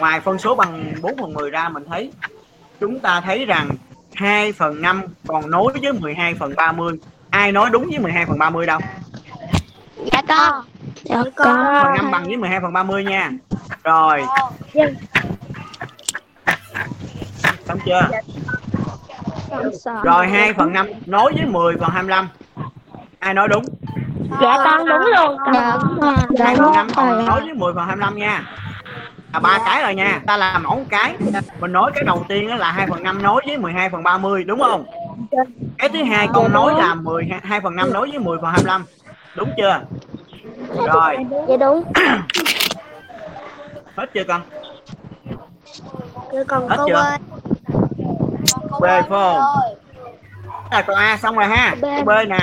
ngoài 0.00 0.20
phân 0.20 0.38
số 0.38 0.54
bằng 0.54 0.94
4 1.02 1.16
phần 1.16 1.34
10 1.34 1.50
ra 1.50 1.68
mình 1.68 1.84
thấy. 1.88 2.12
Chúng 2.80 3.00
ta 3.00 3.20
thấy 3.20 3.44
rằng 3.44 3.68
2 4.14 4.52
phần 4.52 4.82
5 4.82 5.02
còn 5.26 5.50
nối 5.50 5.72
với 5.82 5.92
12 5.92 6.34
phần 6.34 6.54
30 6.56 6.98
ai 7.30 7.52
nói 7.52 7.70
đúng 7.70 7.84
với 7.90 7.98
12 7.98 8.26
phần 8.26 8.38
30 8.38 8.66
đâu? 8.66 8.80
Dạ 10.12 10.22
con 10.28 10.64
dạ 11.04 11.22
phần 11.22 11.32
con 11.36 11.94
5 11.94 12.10
bằng 12.10 12.24
với 12.24 12.36
12 12.36 12.60
phần 12.60 12.72
30 12.72 13.04
nha. 13.04 13.30
Rồi. 13.84 14.22
Xong 17.64 17.78
chưa? 17.86 18.08
Rồi 20.02 20.28
2 20.28 20.52
phần 20.54 20.72
5 20.72 20.86
nối 21.06 21.32
với 21.32 21.46
10 21.46 21.76
phần 21.80 21.90
25 21.90 22.28
ai 23.18 23.34
nói 23.34 23.48
đúng? 23.48 23.64
Dạ 24.40 24.56
con 24.64 24.86
đúng 24.86 25.00
luôn. 25.16 25.36
Dạ. 25.54 25.78
Đúng 25.82 26.00
rồi 26.00 26.14
2 26.40 26.56
phần 26.56 26.72
5 26.72 26.86
còn 26.96 27.10
rồi 27.10 27.22
nối 27.26 27.40
với 27.40 27.54
10 27.54 27.74
phần 27.74 27.86
25 27.86 28.18
nha 28.18 28.44
là 29.36 29.40
ba 29.40 29.58
cái 29.64 29.82
rồi 29.82 29.94
nha. 29.94 30.20
Ta 30.26 30.36
làm 30.36 30.62
mẫu 30.62 30.84
cái. 30.90 31.14
Mình 31.60 31.72
nói 31.72 31.90
cái 31.94 32.04
đầu 32.04 32.24
tiên 32.28 32.56
là 32.56 32.72
2 32.72 32.86
phần 32.86 33.02
5 33.02 33.22
nối 33.22 33.42
với 33.46 33.58
12 33.58 33.90
phần 33.90 34.02
30 34.02 34.44
đúng 34.44 34.60
không? 34.60 34.84
Cái 35.78 35.88
thứ 35.88 36.02
hai 36.04 36.28
con 36.34 36.52
nói 36.52 36.74
là 36.78 36.94
10 36.94 37.28
2 37.42 37.60
phần 37.60 37.76
5 37.76 37.92
nối 37.92 38.10
với 38.10 38.18
10 38.18 38.38
phần 38.42 38.50
25 38.50 38.84
đúng 39.36 39.50
chưa? 39.56 39.80
Rồi. 40.86 41.16
Dạ 41.48 41.56
đúng. 41.56 41.84
Hết 43.96 44.10
chưa 44.14 44.24
con? 44.24 44.42
Dạ 46.32 46.44
con 46.48 46.68
Hết 46.68 46.76
chưa? 46.86 47.16
quên 48.70 48.80
B 48.80 48.84
phải 48.84 49.02
không? 49.08 49.40
là 50.70 50.82
con 50.82 50.96
A 50.96 51.16
xong 51.16 51.36
rồi 51.36 51.46
ha. 51.46 51.74
B. 51.80 51.84
B 52.06 52.10
nè. 52.28 52.38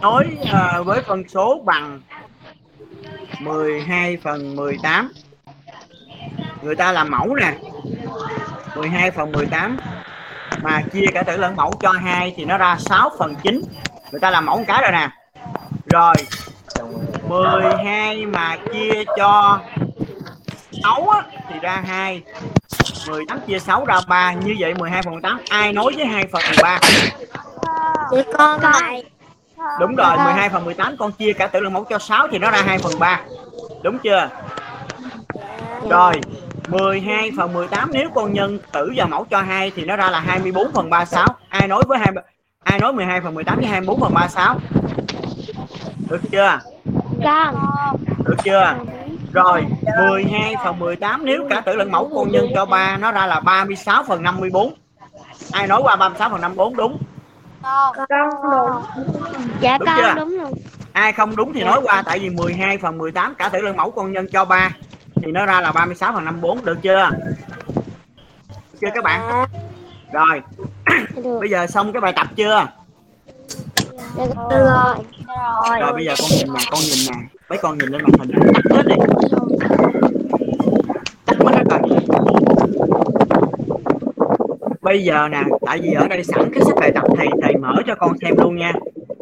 Nối 0.00 0.38
ờ, 0.52 0.82
với 0.82 1.02
phân 1.02 1.28
số 1.28 1.62
bằng 1.64 2.00
12 3.40 4.16
phần 4.16 4.56
18 4.56 5.12
người 6.66 6.76
ta 6.76 6.92
làm 6.92 7.10
mẫu 7.10 7.34
nè. 7.34 7.54
12 8.76 9.10
phần 9.10 9.32
18 9.32 9.76
mà 10.62 10.82
chia 10.92 11.06
cả 11.14 11.22
tử 11.22 11.36
lẫn 11.36 11.56
mẫu 11.56 11.72
cho 11.80 11.90
2 11.90 12.34
thì 12.36 12.44
nó 12.44 12.58
ra 12.58 12.76
6 12.78 13.10
phần 13.18 13.34
9 13.42 13.62
người 14.12 14.20
ta 14.20 14.30
làm 14.30 14.46
mẫu 14.46 14.58
một 14.58 14.64
cái 14.66 14.82
rồi 14.82 14.92
nè. 14.92 15.08
Rồi 15.92 16.14
12 17.28 18.26
mà 18.26 18.56
chia 18.72 19.04
cho 19.16 19.60
6 20.82 21.08
á, 21.08 21.22
thì 21.48 21.54
ra 21.62 21.82
2 21.86 22.22
18 23.08 23.40
chia 23.46 23.58
6 23.58 23.84
ra 23.84 24.00
3 24.08 24.32
như 24.32 24.56
vậy 24.58 24.74
12 24.74 25.02
phần 25.02 25.12
18 25.12 25.40
ai 25.48 25.72
nói 25.72 25.92
với 25.96 26.06
2 26.06 26.24
phần 26.32 26.42
13 26.50 26.78
dạ 28.12 28.22
con 28.38 28.60
con 28.60 28.82
đúng 29.80 29.96
rồi 29.96 30.16
12 30.16 30.48
phần 30.48 30.64
18 30.64 30.96
con 30.96 31.12
chia 31.12 31.32
cả 31.32 31.46
tử 31.46 31.60
lượng 31.60 31.72
mẫu 31.72 31.84
cho 31.84 31.98
6 31.98 32.28
thì 32.30 32.38
nó 32.38 32.50
ra 32.50 32.62
2 32.66 32.78
phần 32.78 32.92
3 32.98 33.20
đúng 33.82 33.98
chưa? 33.98 34.28
Rồi 35.90 36.20
12 36.68 37.30
phần 37.36 37.52
18 37.52 37.90
nếu 37.92 38.08
con 38.14 38.32
nhân 38.32 38.58
tử 38.72 38.92
vào 38.96 39.06
mẫu 39.08 39.24
cho 39.30 39.40
2 39.42 39.72
thì 39.76 39.84
nó 39.84 39.96
ra 39.96 40.10
là 40.10 40.20
24 40.20 40.72
phần 40.72 40.90
36 40.90 41.26
ai 41.48 41.68
nói 41.68 41.82
với 41.88 41.98
2 41.98 42.08
ai 42.64 42.78
nói 42.78 42.92
12 42.92 43.20
phần 43.20 43.34
18 43.34 43.56
với 43.56 43.66
24 43.66 44.00
phần 44.00 44.14
36 44.14 44.58
được 46.10 46.20
chưa? 46.32 46.58
Con 47.24 47.54
được 48.24 48.36
chưa? 48.44 48.74
Rồi 49.32 49.66
12 49.98 50.54
phần 50.64 50.78
18 50.78 51.24
nếu 51.24 51.46
cả 51.50 51.60
tử 51.60 51.76
lẫn 51.76 51.92
mẫu 51.92 52.10
con 52.14 52.30
nhân 52.30 52.46
cho 52.54 52.64
3 52.64 52.96
nó 52.96 53.12
ra 53.12 53.26
là 53.26 53.40
36 53.40 54.04
phần 54.08 54.22
54 54.22 54.74
ai 55.52 55.66
nói 55.66 55.80
qua 55.84 55.96
36 55.96 56.30
phần 56.30 56.40
54 56.40 56.76
đúng. 56.76 56.98
Con 57.62 57.96
đúng. 58.10 58.82
Dạ 59.60 59.78
Đúng 59.78 59.86
con 59.86 59.96
chưa? 59.96 60.14
đúng 60.14 60.28
luôn 60.28 60.52
ai 60.92 61.12
không 61.12 61.36
đúng 61.36 61.52
thì 61.52 61.62
nói 61.64 61.80
qua 61.82 62.02
tại 62.06 62.18
vì 62.18 62.30
12 62.30 62.78
phần 62.78 62.98
18 62.98 63.34
cả 63.34 63.48
tử 63.48 63.60
lẫn 63.60 63.76
mẫu 63.76 63.90
con 63.90 64.12
nhân 64.12 64.26
cho 64.32 64.44
3 64.44 64.70
thì 65.22 65.32
nó 65.32 65.46
ra 65.46 65.60
là 65.60 65.72
36 65.72 66.12
phần 66.12 66.24
54 66.24 66.64
được 66.64 66.78
chưa? 66.82 67.10
Được 68.72 68.78
chưa 68.80 68.88
các 68.94 69.04
bạn? 69.04 69.46
Rồi. 70.12 70.42
Được. 71.16 71.38
Bây 71.40 71.50
giờ 71.50 71.66
xong 71.66 71.92
cái 71.92 72.00
bài 72.00 72.12
tập 72.16 72.26
chưa? 72.36 72.66
Dạ 74.16 74.26
rồi. 74.48 74.94
rồi. 75.80 75.92
Bây 75.92 76.04
giờ 76.04 76.14
con 76.18 76.28
nhìn 76.30 76.54
nè 76.54 76.60
con 76.70 76.80
nhìn 76.80 76.98
nè. 77.10 77.28
Mấy 77.48 77.58
con 77.62 77.78
nhìn 77.78 77.88
lên 77.88 78.02
màn 78.02 78.12
hình 78.18 78.30
nè. 78.30 78.50
Chết 78.70 78.86
đi. 78.86 78.94
Tắt 81.26 81.36
mất 81.44 81.52
hết 81.54 81.64
rồi. 81.70 81.80
Bây 84.80 85.04
giờ 85.04 85.28
nè 85.28 85.42
tại 85.66 85.78
vì 85.82 85.92
ở 85.92 86.08
đây 86.08 86.24
sẵn 86.24 86.50
cái 86.52 86.64
sách 86.64 86.74
bài 86.80 86.92
tập 86.94 87.04
thầy 87.16 87.26
thầy 87.42 87.56
mở 87.56 87.74
cho 87.86 87.94
con 87.94 88.18
xem 88.22 88.34
luôn 88.38 88.56
nha. 88.56 88.72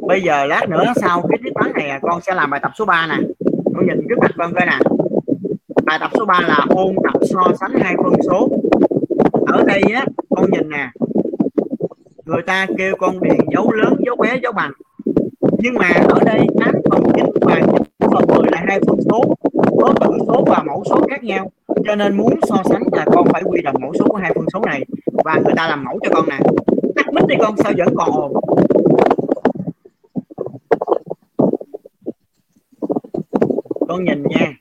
Bây 0.06 0.22
giờ 0.22 0.44
lát 0.44 0.68
nữa 0.68 0.84
sau 0.96 1.22
cái 1.28 1.38
tiết 1.44 1.50
toán 1.54 1.72
này 1.74 1.98
con 2.02 2.20
sẽ 2.20 2.34
làm 2.34 2.50
bài 2.50 2.60
tập 2.62 2.72
số 2.74 2.84
3 2.84 3.06
nè. 3.06 3.16
Con 3.74 3.86
nhìn 3.86 4.06
trước 4.08 4.18
mặt 4.20 4.30
con 4.36 4.54
coi 4.54 4.66
nè 4.66 4.78
bài 5.86 5.98
tập 6.00 6.10
số 6.14 6.24
3 6.24 6.40
là 6.40 6.66
ôn 6.68 6.94
tập 7.04 7.20
so 7.22 7.52
sánh 7.60 7.72
hai 7.82 7.94
phân 8.02 8.12
số. 8.30 8.48
Ở 9.46 9.62
đây 9.66 9.82
á, 9.94 10.06
con 10.30 10.50
nhìn 10.50 10.68
nè. 10.68 10.90
Người 12.24 12.42
ta 12.46 12.66
kêu 12.78 12.94
con 12.98 13.20
điền 13.20 13.38
dấu 13.54 13.72
lớn, 13.72 13.94
dấu 14.06 14.16
bé, 14.16 14.38
dấu 14.42 14.52
bằng. 14.52 14.72
Nhưng 15.58 15.74
mà 15.74 15.90
ở 16.08 16.20
đây 16.24 16.46
8 16.60 16.74
phần 16.90 17.02
9 17.14 17.24
và 17.40 17.60
9 17.60 17.82
phần 17.98 18.24
10 18.36 18.50
là 18.52 18.64
hai 18.68 18.80
phân 18.86 18.98
số. 19.10 19.34
Có 19.80 19.94
tử 20.00 20.18
số 20.26 20.44
và 20.46 20.62
mẫu 20.66 20.82
số 20.90 21.06
khác 21.10 21.24
nhau. 21.24 21.50
Cho 21.84 21.94
nên 21.94 22.16
muốn 22.16 22.40
so 22.48 22.56
sánh 22.64 22.82
là 22.92 23.04
con 23.12 23.28
phải 23.32 23.42
quy 23.44 23.62
đồng 23.62 23.76
mẫu 23.80 23.92
số 23.98 24.04
của 24.08 24.16
hai 24.16 24.32
phân 24.34 24.44
số 24.52 24.60
này. 24.66 24.84
Và 25.24 25.34
người 25.44 25.54
ta 25.56 25.68
làm 25.68 25.84
mẫu 25.84 25.98
cho 26.02 26.10
con 26.14 26.28
nè. 26.28 26.38
Tắt 26.96 27.12
mic 27.12 27.26
đi 27.26 27.36
con, 27.40 27.56
sao 27.56 27.72
vẫn 27.78 27.94
còn 27.96 28.10
ồn? 28.10 28.32
Con 33.88 34.04
nhìn 34.04 34.22
nha 34.22 34.52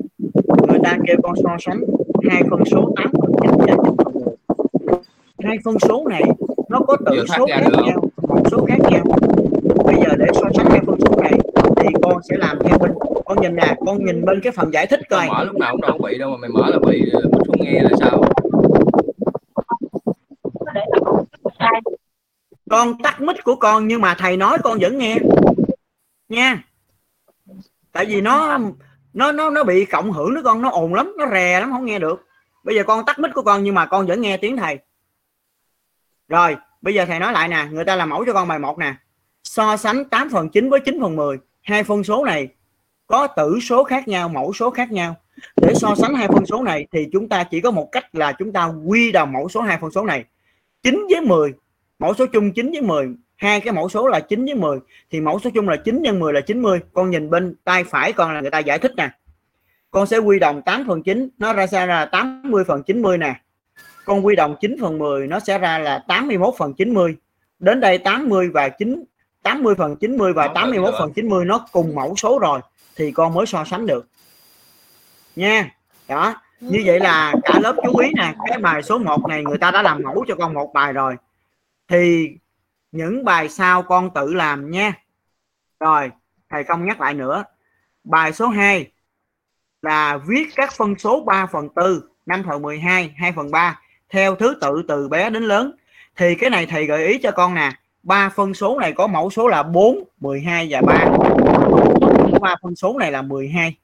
ta 0.83 0.97
kêu 1.07 1.17
con 1.23 1.35
so 1.43 1.57
sánh 1.59 1.81
hai 2.29 2.43
phân 2.49 2.65
số 2.71 2.93
8 2.95 3.11
phần 3.21 3.31
9 3.41 3.51
và 3.57 3.65
9 3.65 3.95
phần 3.97 4.21
10 4.85 4.97
hai 5.43 5.57
phân 5.65 5.79
số 5.79 6.07
này 6.09 6.23
nó 6.69 6.79
có 6.79 6.97
thoát 7.05 7.37
số 7.37 7.45
khác 7.49 7.63
không? 7.71 7.85
nhau 7.85 8.01
mẫu 8.27 8.43
số 8.51 8.65
khác 8.65 8.77
nhau. 8.91 9.03
Bây 9.85 9.95
giờ 9.95 10.15
để 10.17 10.25
so 10.33 10.49
sánh 10.55 10.65
hai 10.69 10.79
phân 10.85 10.99
số 10.99 11.21
này 11.21 11.39
thì 11.77 11.87
con 12.01 12.23
sẽ 12.29 12.35
làm 12.37 12.59
theo 12.63 12.77
bên 12.77 12.91
con 13.25 13.41
nhìn 13.41 13.55
nè 13.55 13.75
con 13.85 14.05
nhìn 14.05 14.25
bên 14.25 14.41
cái 14.41 14.53
phần 14.55 14.73
giải 14.73 14.87
thích 14.87 14.99
coi. 15.09 15.27
mở 15.27 15.43
lúc 15.43 15.55
nào 15.55 15.71
cũng 15.71 15.81
đâu 15.81 15.97
có 15.99 16.07
bị 16.07 16.17
đâu 16.17 16.29
mà 16.31 16.37
mày 16.37 16.49
mở 16.49 16.69
là 16.69 16.79
bị 16.87 17.09
ờ, 17.13 17.21
bích 17.21 17.47
không 17.47 17.55
nghe 17.59 17.81
là 17.83 17.89
sao? 17.99 18.23
Con 22.69 22.97
tắt 23.03 23.21
mic 23.21 23.43
của 23.43 23.55
con 23.55 23.87
nhưng 23.87 24.01
mà 24.01 24.15
thầy 24.17 24.37
nói 24.37 24.57
con 24.63 24.79
vẫn 24.81 24.97
nghe. 24.97 25.17
Nha. 26.29 26.63
Tại 27.91 28.05
vì 28.05 28.21
nó 28.21 28.59
nó 29.13 29.31
nó 29.31 29.49
nó 29.49 29.63
bị 29.63 29.85
cộng 29.85 30.11
hưởng 30.11 30.35
đó 30.35 30.41
con, 30.43 30.61
nó 30.61 30.69
ồn 30.69 30.93
lắm, 30.93 31.13
nó 31.17 31.25
rè 31.31 31.59
lắm, 31.59 31.71
không 31.71 31.85
nghe 31.85 31.99
được. 31.99 32.25
Bây 32.63 32.75
giờ 32.75 32.83
con 32.87 33.05
tắt 33.05 33.19
mic 33.19 33.31
của 33.33 33.41
con, 33.41 33.63
nhưng 33.63 33.75
mà 33.75 33.85
con 33.85 34.07
vẫn 34.07 34.21
nghe 34.21 34.37
tiếng 34.37 34.57
thầy. 34.57 34.79
Rồi, 36.27 36.57
bây 36.81 36.93
giờ 36.93 37.05
thầy 37.05 37.19
nói 37.19 37.33
lại 37.33 37.47
nè, 37.47 37.67
người 37.71 37.85
ta 37.85 37.95
làm 37.95 38.09
mẫu 38.09 38.25
cho 38.25 38.33
con 38.33 38.47
bài 38.47 38.59
một 38.59 38.77
nè. 38.77 38.95
So 39.43 39.77
sánh 39.77 40.05
8 40.05 40.29
phần 40.29 40.49
9 40.49 40.69
với 40.69 40.79
9 40.79 41.01
phần 41.01 41.15
10 41.15 41.37
hai 41.61 41.83
phân 41.83 42.03
số 42.03 42.25
này 42.25 42.47
có 43.07 43.27
tử 43.27 43.59
số 43.61 43.83
khác 43.83 44.07
nhau, 44.07 44.29
mẫu 44.29 44.53
số 44.53 44.69
khác 44.69 44.91
nhau. 44.91 45.15
Để 45.55 45.73
so 45.75 45.95
sánh 45.95 46.15
hai 46.15 46.27
phân 46.27 46.45
số 46.45 46.63
này 46.63 46.87
thì 46.91 47.07
chúng 47.11 47.29
ta 47.29 47.43
chỉ 47.43 47.61
có 47.61 47.71
một 47.71 47.89
cách 47.91 48.15
là 48.15 48.31
chúng 48.31 48.53
ta 48.53 48.65
quy 48.85 49.11
đồng 49.11 49.31
mẫu 49.31 49.49
số 49.49 49.61
hai 49.61 49.77
phân 49.81 49.91
số 49.91 50.05
này. 50.05 50.25
9 50.83 51.07
với 51.09 51.21
10 51.21 51.53
mẫu 51.99 52.13
số 52.13 52.25
chung 52.25 52.53
9 52.53 52.71
với 52.71 52.81
10 52.81 53.07
hai 53.43 53.61
cái 53.61 53.73
mẫu 53.73 53.89
số 53.89 54.07
là 54.07 54.19
9 54.19 54.45
với 54.45 54.55
10 54.55 54.79
thì 55.11 55.21
mẫu 55.21 55.39
số 55.39 55.49
chung 55.53 55.69
là 55.69 55.75
9 55.75 56.01
nhân 56.01 56.19
10 56.19 56.33
là 56.33 56.41
90 56.41 56.79
con 56.93 57.09
nhìn 57.09 57.29
bên 57.29 57.55
tay 57.63 57.83
phải 57.83 58.13
con 58.13 58.33
là 58.33 58.41
người 58.41 58.51
ta 58.51 58.59
giải 58.59 58.79
thích 58.79 58.91
nè. 58.97 59.09
Con 59.91 60.07
sẽ 60.07 60.17
quy 60.17 60.39
đồng 60.39 60.61
8 60.61 60.83
phần 60.87 61.03
9 61.03 61.29
nó 61.37 61.53
ra 61.53 61.67
ra 61.67 61.85
là 61.85 62.05
80 62.05 62.63
phần 62.67 62.83
90 62.83 63.17
nè. 63.17 63.35
Con 64.05 64.25
quy 64.25 64.35
đồng 64.35 64.55
9 64.61 64.75
phần 64.81 64.97
10 64.97 65.27
nó 65.27 65.39
sẽ 65.39 65.57
ra 65.59 65.79
là 65.79 66.03
81 66.07 66.53
phần 66.57 66.73
90 66.73 67.15
đến 67.59 67.79
đây 67.79 67.97
80 67.97 68.49
và 68.53 68.69
9 68.69 69.03
80 69.43 69.75
phần 69.75 69.95
90 69.95 70.33
và 70.33 70.47
Đó, 70.47 70.53
81 70.55 70.91
rồi. 70.91 70.99
phần 70.99 71.13
90 71.13 71.45
nó 71.45 71.65
cùng 71.71 71.95
mẫu 71.95 72.15
số 72.15 72.39
rồi 72.39 72.59
thì 72.95 73.11
con 73.11 73.33
mới 73.33 73.45
so 73.45 73.63
sánh 73.63 73.85
được. 73.85 74.07
Nha. 75.35 75.71
Đó. 76.07 76.35
Như 76.59 76.83
vậy 76.85 76.99
là 76.99 77.33
cả 77.43 77.59
lớp 77.59 77.75
chú 77.83 77.97
ý 77.97 78.09
nè. 78.15 78.33
Cái 78.49 78.57
bài 78.57 78.83
số 78.83 78.97
1 78.97 79.27
này 79.29 79.43
người 79.43 79.57
ta 79.57 79.71
đã 79.71 79.81
làm 79.81 80.01
mẫu 80.03 80.25
cho 80.27 80.35
con 80.35 80.53
một 80.53 80.73
bài 80.73 80.93
rồi. 80.93 81.15
Thì 81.87 82.29
những 82.93 83.25
bài 83.25 83.49
sau 83.49 83.83
con 83.83 84.09
tự 84.13 84.33
làm 84.33 84.71
nha. 84.71 84.93
Rồi, 85.79 86.11
thầy 86.49 86.63
không 86.63 86.85
nhắc 86.85 87.01
lại 87.01 87.13
nữa. 87.13 87.43
Bài 88.03 88.33
số 88.33 88.47
2 88.47 88.91
là 89.81 90.17
viết 90.27 90.47
các 90.55 90.73
phân 90.73 90.99
số 90.99 91.23
3 91.23 91.45
phần 91.45 91.67
4 91.75 91.99
5 92.25 92.43
phần 92.47 92.61
12 92.61 93.13
2 93.17 93.31
phần 93.31 93.51
3 93.51 93.79
theo 94.09 94.35
thứ 94.35 94.57
tự 94.61 94.83
từ 94.87 95.07
bé 95.07 95.29
đến 95.29 95.43
lớn. 95.43 95.71
Thì 96.15 96.35
cái 96.35 96.49
này 96.49 96.65
thầy 96.65 96.85
gợi 96.85 97.07
ý 97.07 97.17
cho 97.17 97.31
con 97.31 97.53
nè, 97.53 97.71
ba 98.03 98.29
phân 98.29 98.53
số 98.53 98.79
này 98.79 98.93
có 98.93 99.07
mẫu 99.07 99.29
số 99.29 99.47
là 99.47 99.63
4 99.63 100.03
12 100.19 100.67
và 100.69 100.81
3 100.81 101.05
ba 102.41 102.55
phân 102.61 102.75
số 102.75 102.97
này 102.99 103.11
là 103.11 103.21
12 103.21 103.77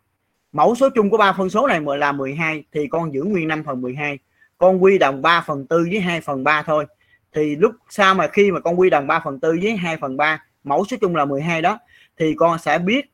mẫu 0.51 0.75
số 0.75 0.89
chung 0.95 1.09
của 1.09 1.17
ba 1.17 1.33
phân 1.33 1.49
số 1.49 1.67
này 1.67 1.81
là 1.97 2.11
12 2.11 2.63
thì 2.71 2.87
con 2.87 3.13
giữ 3.13 3.23
nguyên 3.23 3.47
5 3.47 3.63
phần 3.63 3.81
12 3.81 4.19
con 4.57 4.83
quy 4.83 4.97
đồng 4.97 5.21
3 5.21 5.41
phần 5.41 5.65
4 5.69 5.83
với 5.89 5.99
2 5.99 6.21
phần 6.21 6.43
3 6.43 6.63
thôi 6.63 6.85
thì 7.33 7.55
lúc 7.55 7.71
sau 7.89 8.15
mà 8.15 8.27
khi 8.27 8.51
mà 8.51 8.59
con 8.59 8.79
quy 8.79 8.89
đồng 8.89 9.07
3 9.07 9.19
phần 9.25 9.39
4 9.41 9.59
với 9.61 9.77
2 9.77 9.97
phần 9.97 10.17
3 10.17 10.43
mẫu 10.63 10.85
số 10.85 10.97
chung 11.01 11.15
là 11.15 11.25
12 11.25 11.61
đó, 11.61 11.79
thì 12.17 12.35
con 12.37 12.59
sẽ 12.59 12.77
biết 12.77 13.11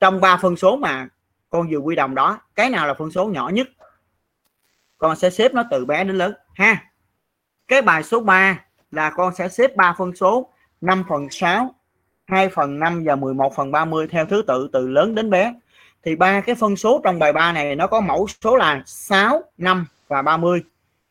trong 0.00 0.20
ba 0.20 0.36
phân 0.36 0.56
số 0.56 0.76
mà 0.76 1.08
con 1.50 1.68
vừa 1.70 1.78
quy 1.78 1.96
đồng 1.96 2.14
đó, 2.14 2.40
cái 2.54 2.70
nào 2.70 2.86
là 2.86 2.94
phân 2.94 3.10
số 3.10 3.26
nhỏ 3.26 3.48
nhất, 3.48 3.68
con 4.98 5.16
sẽ 5.16 5.30
xếp 5.30 5.54
nó 5.54 5.64
từ 5.70 5.84
bé 5.84 6.04
đến 6.04 6.16
lớn, 6.16 6.34
ha. 6.54 6.84
Cái 7.68 7.82
bài 7.82 8.02
số 8.02 8.20
3 8.20 8.64
là 8.90 9.10
con 9.10 9.34
sẽ 9.34 9.48
xếp 9.48 9.76
3 9.76 9.94
phân 9.98 10.16
số 10.16 10.52
5 10.80 11.04
phần 11.08 11.30
6 11.30 11.74
2 12.26 12.48
phần 12.48 12.78
5 12.78 13.04
và 13.04 13.16
11 13.16 13.56
phần 13.56 13.72
30 13.72 14.06
theo 14.10 14.26
thứ 14.26 14.42
tự, 14.46 14.68
từ 14.72 14.88
lớn 14.88 15.14
đến 15.14 15.30
bé. 15.30 15.54
Thì 16.02 16.16
ba 16.16 16.40
cái 16.40 16.54
phân 16.54 16.76
số 16.76 17.00
trong 17.04 17.18
bài 17.18 17.32
3 17.32 17.52
này 17.52 17.76
nó 17.76 17.86
có 17.86 18.00
mẫu 18.00 18.26
số 18.44 18.56
là 18.56 18.82
6 18.86 19.42
5 19.58 19.86
và 20.08 20.22
30 20.22 20.62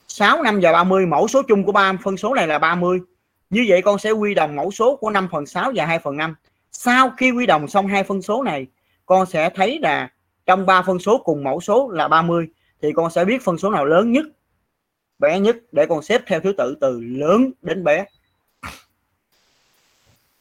6 0.08 0.44
5 0.44 0.60
và 0.62 0.72
30 0.72 1.06
mẫu 1.06 1.28
số 1.28 1.42
chung 1.48 1.64
của 1.64 1.72
ba 1.72 1.94
phân 2.04 2.18
số 2.18 2.34
này 2.34 2.48
là 2.48 2.60
30 2.60 3.00
như 3.50 3.66
vậy 3.70 3.82
con 3.82 4.00
sẽ 4.00 4.12
quy 4.12 4.34
đồng 4.34 4.56
mẫu 4.56 4.72
số 4.72 4.96
của 4.96 5.10
5 5.10 5.28
phần 5.32 5.46
6 5.46 5.72
và 5.76 5.86
2 5.86 6.00
phần 6.00 6.18
5 6.18 6.36
sau 6.72 7.12
khi 7.18 7.32
quy 7.32 7.46
đồng 7.46 7.68
xong 7.68 7.88
hai 7.88 8.04
phân 8.04 8.22
số 8.22 8.44
này 8.44 8.68
con 9.06 9.26
sẽ 9.26 9.50
thấy 9.50 9.80
là 9.82 10.10
trong 10.46 10.66
ba 10.66 10.82
phân 10.82 11.00
số 11.00 11.18
cùng 11.18 11.44
mẫu 11.44 11.62
số 11.62 11.90
là 11.90 12.08
30 12.08 12.48
thì 12.82 12.92
con 12.96 13.12
sẽ 13.12 13.26
biết 13.26 13.44
phân 13.44 13.58
số 13.58 13.72
nào 13.72 13.86
lớn 13.86 14.12
nhất 14.12 14.26
bé 15.20 15.40
nhất 15.40 15.58
để 15.72 15.86
con 15.86 16.02
xếp 16.02 16.22
theo 16.28 16.40
thứ 16.40 16.54
tự 16.58 16.78
từ 16.82 17.00
lớn 17.02 17.52
đến 17.62 17.84
bé. 17.84 18.06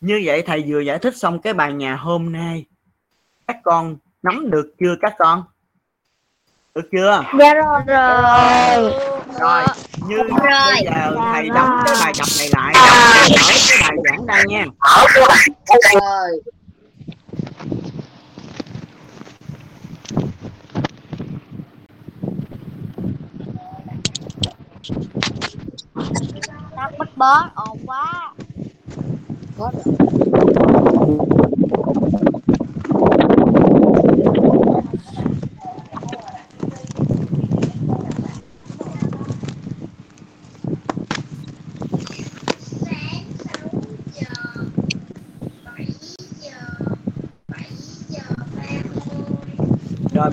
Như 0.00 0.22
vậy 0.24 0.42
thầy 0.42 0.64
vừa 0.66 0.80
giải 0.80 0.98
thích 0.98 1.16
xong 1.16 1.40
cái 1.40 1.54
bài 1.54 1.72
nhà 1.72 1.96
hôm 1.96 2.32
nay. 2.32 2.64
Các 3.46 3.56
con 3.62 3.96
nắm 4.22 4.50
được 4.50 4.74
chưa 4.80 4.96
các 5.00 5.14
con? 5.18 5.44
Được 6.74 6.88
chưa? 6.92 7.24
Dạ 7.38 7.54
rồi. 7.54 7.80
Rồi. 7.86 9.13
Rồi 9.40 9.64
như 10.08 10.18
bây 10.18 10.84
giờ 10.84 11.16
thầy 11.32 11.48
đóng 11.48 11.80
cái 11.86 11.94
bài 12.00 12.12
tập 12.18 12.28
này 12.38 12.48
lại 12.52 12.74
ở 12.74 13.26
cái 13.28 13.78
bài 13.80 13.96
giảng 14.04 14.26
đây 14.26 14.42
nha. 14.48 14.64
Rồi 16.00 16.40
Nó 26.76 26.90
bít 26.98 27.16
bớt 27.16 27.44
ồn 27.54 27.78
quá. 27.86 28.32
có 29.58 29.70
rồi 29.74 30.02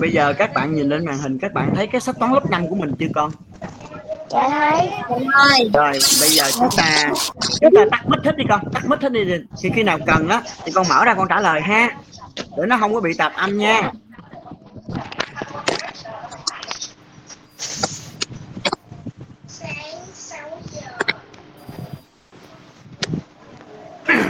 bây 0.02 0.12
giờ 0.12 0.34
các 0.38 0.54
bạn 0.54 0.74
nhìn 0.74 0.88
lên 0.88 1.04
màn 1.04 1.18
hình 1.18 1.38
các 1.38 1.52
bạn 1.52 1.74
thấy 1.74 1.86
cái 1.86 2.00
sách 2.00 2.16
toán 2.18 2.32
lớp 2.32 2.50
5 2.50 2.68
của 2.68 2.74
mình 2.74 2.94
chưa 2.98 3.06
con? 3.14 3.30
Dạ 4.30 4.48
thấy. 4.50 4.90
rồi 5.74 5.92
bây 6.20 6.30
giờ 6.30 6.44
chúng 6.54 6.68
ta 6.76 7.12
chúng 7.60 7.70
ta 7.76 7.84
tắt 7.90 8.08
mic 8.08 8.24
hết 8.24 8.36
đi 8.36 8.44
con 8.48 8.60
tắt 8.72 8.82
mic 8.86 9.00
hết 9.00 9.12
đi 9.12 9.20
thì 9.62 9.70
khi 9.74 9.82
nào 9.82 9.98
cần 10.06 10.28
á 10.28 10.42
thì 10.64 10.72
con 10.72 10.86
mở 10.88 11.04
ra 11.04 11.14
con 11.14 11.28
trả 11.28 11.40
lời 11.40 11.60
ha. 11.60 11.90
Để 12.56 12.66
nó 12.66 12.76
không 12.80 12.94
có 12.94 13.00
bị 13.00 13.14
tạp 13.18 13.34
âm 13.34 13.58
nha 13.58 13.90
sáng 19.48 19.70
6 20.14 20.40
giờ 20.70 20.90
7 24.08 24.26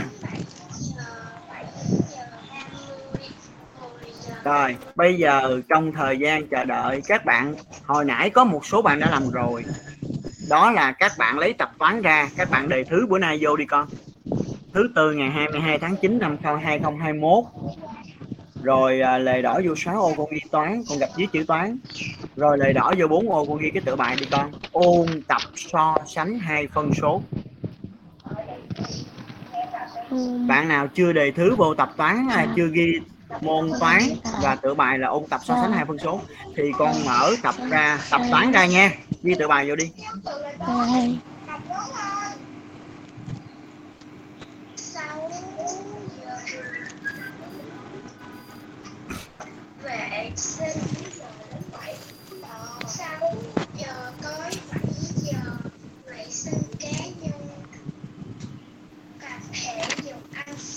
giờ 0.71 1.03
7 1.49 1.65
giờ 2.11 2.23
20 2.49 3.29
10 3.81 4.11
giờ 4.27 4.35
rồi 4.43 4.77
bây 4.95 5.17
giờ 5.17 5.61
trong 5.69 5.91
thời 5.91 6.17
gian 6.17 6.47
chờ 6.47 6.65
đợi 6.65 7.01
các 7.07 7.25
bạn 7.25 7.55
hồi 7.85 8.05
nãy 8.05 8.29
có 8.29 8.43
một 8.43 8.65
số 8.65 8.81
bạn 8.81 8.99
đã 8.99 9.09
làm 9.09 9.29
rồi. 9.29 9.63
Đó 10.49 10.71
là 10.71 10.91
các 10.91 11.11
bạn 11.17 11.39
lấy 11.39 11.53
tập 11.53 11.71
toán 11.77 12.01
ra 12.01 12.29
các 12.37 12.49
bạn 12.49 12.69
đề 12.69 12.83
thứ 12.83 13.07
bữa 13.09 13.19
nay 13.19 13.37
vô 13.41 13.55
đi 13.55 13.65
con. 13.65 13.87
Thứ 14.73 14.89
tư 14.95 15.11
ngày 15.11 15.29
22 15.29 15.79
tháng 15.79 15.95
9 15.95 16.19
năm 16.19 16.37
2021 16.43 17.43
rồi 18.63 19.01
à, 19.01 19.17
lề 19.17 19.41
đỏ 19.41 19.59
vô 19.65 19.75
6 19.75 20.01
ô 20.01 20.13
con 20.17 20.27
ghi 20.31 20.41
toán 20.51 20.83
con 20.89 20.97
gặp 20.99 21.09
dưới 21.17 21.27
chữ 21.27 21.43
toán. 21.47 21.77
Rồi 22.35 22.57
lề 22.57 22.73
đỏ 22.73 22.93
vô 22.97 23.07
4 23.07 23.29
ô 23.29 23.45
con 23.45 23.57
ghi 23.57 23.69
cái 23.73 23.81
tựa 23.85 23.95
bài 23.95 24.15
đi 24.19 24.25
con. 24.31 24.51
Ôn 24.71 25.07
tập 25.27 25.41
so 25.55 25.97
sánh 26.07 26.39
hai 26.39 26.67
phân 26.67 26.93
số. 26.93 27.21
Bạn 30.47 30.67
nào 30.67 30.87
chưa 30.87 31.13
đề 31.13 31.31
thứ 31.31 31.55
vô 31.55 31.75
tập 31.75 31.93
toán 31.97 32.27
à, 32.31 32.47
chưa 32.55 32.67
ghi 32.67 32.99
môn 33.41 33.71
toán 33.79 34.01
và 34.41 34.55
tựa 34.55 34.73
bài 34.73 34.99
là 34.99 35.07
ôn 35.07 35.23
tập 35.29 35.41
so 35.43 35.55
sánh 35.61 35.71
hai 35.71 35.85
phân 35.85 35.99
số 35.99 36.21
thì 36.55 36.63
con 36.77 37.05
mở 37.05 37.31
tập 37.43 37.55
ra, 37.69 37.99
tập 38.09 38.21
toán 38.31 38.51
ra 38.51 38.65
nha 38.65 38.91
ghi 39.23 39.35
tựa 39.39 39.47
bài 39.47 39.69
vô 39.69 39.75
đi 39.75 39.91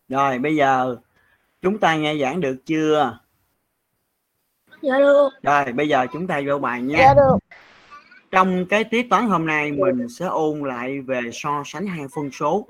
rồi 0.09 0.39
bây 0.39 0.55
giờ 0.55 0.97
chúng 1.61 1.79
ta 1.79 1.95
nghe 1.95 2.17
giảng 2.17 2.41
được 2.41 2.55
chưa 2.65 3.17
Dạ 4.81 4.97
được. 4.97 5.29
rồi 5.43 5.73
bây 5.73 5.87
giờ 5.89 6.05
chúng 6.13 6.27
ta 6.27 6.41
vô 6.47 6.59
bài 6.59 6.81
nha 6.81 6.97
Dạ 6.99 7.13
được. 7.13 7.37
trong 8.31 8.65
cái 8.69 8.83
tiết 8.83 9.07
toán 9.09 9.27
hôm 9.27 9.45
nay 9.45 9.71
mình 9.71 10.09
sẽ 10.09 10.25
ôn 10.25 10.59
lại 10.63 11.01
về 11.01 11.21
so 11.33 11.63
sánh 11.65 11.87
hai 11.87 12.05
phân 12.15 12.31
số 12.31 12.67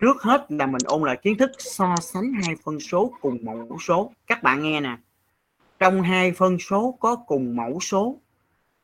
trước 0.00 0.22
hết 0.22 0.46
là 0.48 0.66
mình 0.66 0.82
ôn 0.84 1.02
lại 1.02 1.16
kiến 1.22 1.38
thức 1.38 1.50
so 1.58 1.94
sánh 2.00 2.32
hai 2.32 2.56
phân 2.64 2.80
số 2.80 3.12
cùng 3.20 3.38
mẫu 3.42 3.78
số. 3.80 4.12
Các 4.26 4.42
bạn 4.42 4.62
nghe 4.62 4.80
nè. 4.80 4.96
Trong 5.78 6.02
hai 6.02 6.32
phân 6.32 6.58
số 6.58 6.96
có 7.00 7.16
cùng 7.16 7.56
mẫu 7.56 7.80
số. 7.80 8.16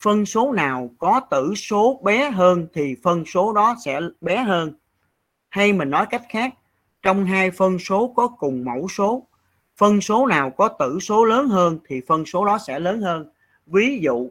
Phân 0.00 0.26
số 0.26 0.52
nào 0.52 0.90
có 0.98 1.20
tử 1.30 1.54
số 1.56 2.00
bé 2.04 2.30
hơn 2.30 2.66
thì 2.74 2.96
phân 3.02 3.24
số 3.24 3.52
đó 3.52 3.76
sẽ 3.84 4.00
bé 4.20 4.36
hơn. 4.36 4.72
Hay 5.48 5.72
mình 5.72 5.90
nói 5.90 6.06
cách 6.10 6.22
khác, 6.28 6.54
trong 7.02 7.24
hai 7.24 7.50
phân 7.50 7.78
số 7.78 8.12
có 8.16 8.28
cùng 8.28 8.64
mẫu 8.64 8.88
số, 8.88 9.26
phân 9.76 10.00
số 10.00 10.26
nào 10.26 10.50
có 10.50 10.68
tử 10.68 10.98
số 11.00 11.24
lớn 11.24 11.48
hơn 11.48 11.78
thì 11.88 12.00
phân 12.06 12.26
số 12.26 12.44
đó 12.44 12.58
sẽ 12.66 12.78
lớn 12.78 13.00
hơn. 13.00 13.30
Ví 13.66 13.98
dụ 14.02 14.30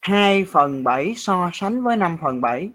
2 0.00 0.44
phần 0.44 0.84
7 0.84 1.14
so 1.16 1.50
sánh 1.52 1.82
với 1.82 1.96
5 1.96 2.18
phần 2.22 2.40
7. 2.40 2.70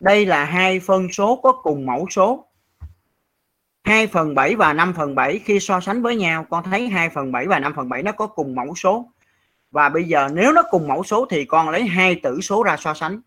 Đây 0.00 0.26
là 0.26 0.44
hai 0.44 0.80
phân 0.80 1.12
số 1.12 1.36
có 1.36 1.52
cùng 1.52 1.86
mẫu 1.86 2.06
số. 2.10 2.44
2 3.84 4.06
phần 4.06 4.34
7 4.34 4.54
và 4.56 4.72
5 4.72 4.94
phần 4.96 5.14
7 5.14 5.38
khi 5.38 5.60
so 5.60 5.80
sánh 5.80 6.02
với 6.02 6.16
nhau 6.16 6.46
con 6.50 6.64
thấy 6.64 6.88
2 6.88 7.10
phần 7.10 7.32
7 7.32 7.46
và 7.46 7.58
5 7.58 7.72
phần 7.76 7.88
7 7.88 8.02
nó 8.02 8.12
có 8.12 8.26
cùng 8.26 8.54
mẫu 8.54 8.74
số. 8.74 9.08
Và 9.70 9.88
bây 9.88 10.04
giờ 10.04 10.28
nếu 10.32 10.52
nó 10.52 10.62
cùng 10.70 10.88
mẫu 10.88 11.04
số 11.04 11.26
thì 11.30 11.44
con 11.44 11.68
lấy 11.68 11.86
hai 11.86 12.14
tử 12.14 12.40
số 12.40 12.62
ra 12.62 12.76
so 12.76 12.94
sánh. 12.94 13.20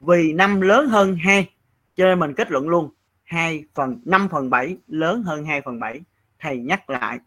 Vì 0.00 0.32
5 0.32 0.60
lớn 0.60 0.88
hơn 0.88 1.16
2 1.16 1.50
cho 1.96 2.04
nên 2.04 2.18
mình 2.20 2.34
kết 2.34 2.50
luận 2.50 2.68
luôn 2.68 2.90
2 3.24 3.64
phần 3.74 4.00
5 4.04 4.28
phần 4.28 4.50
7 4.50 4.76
lớn 4.86 5.22
hơn 5.22 5.44
2 5.44 5.60
phần 5.60 5.80
7. 5.80 6.00
Thầy 6.38 6.58
nhắc 6.58 6.90
lại. 6.90 7.18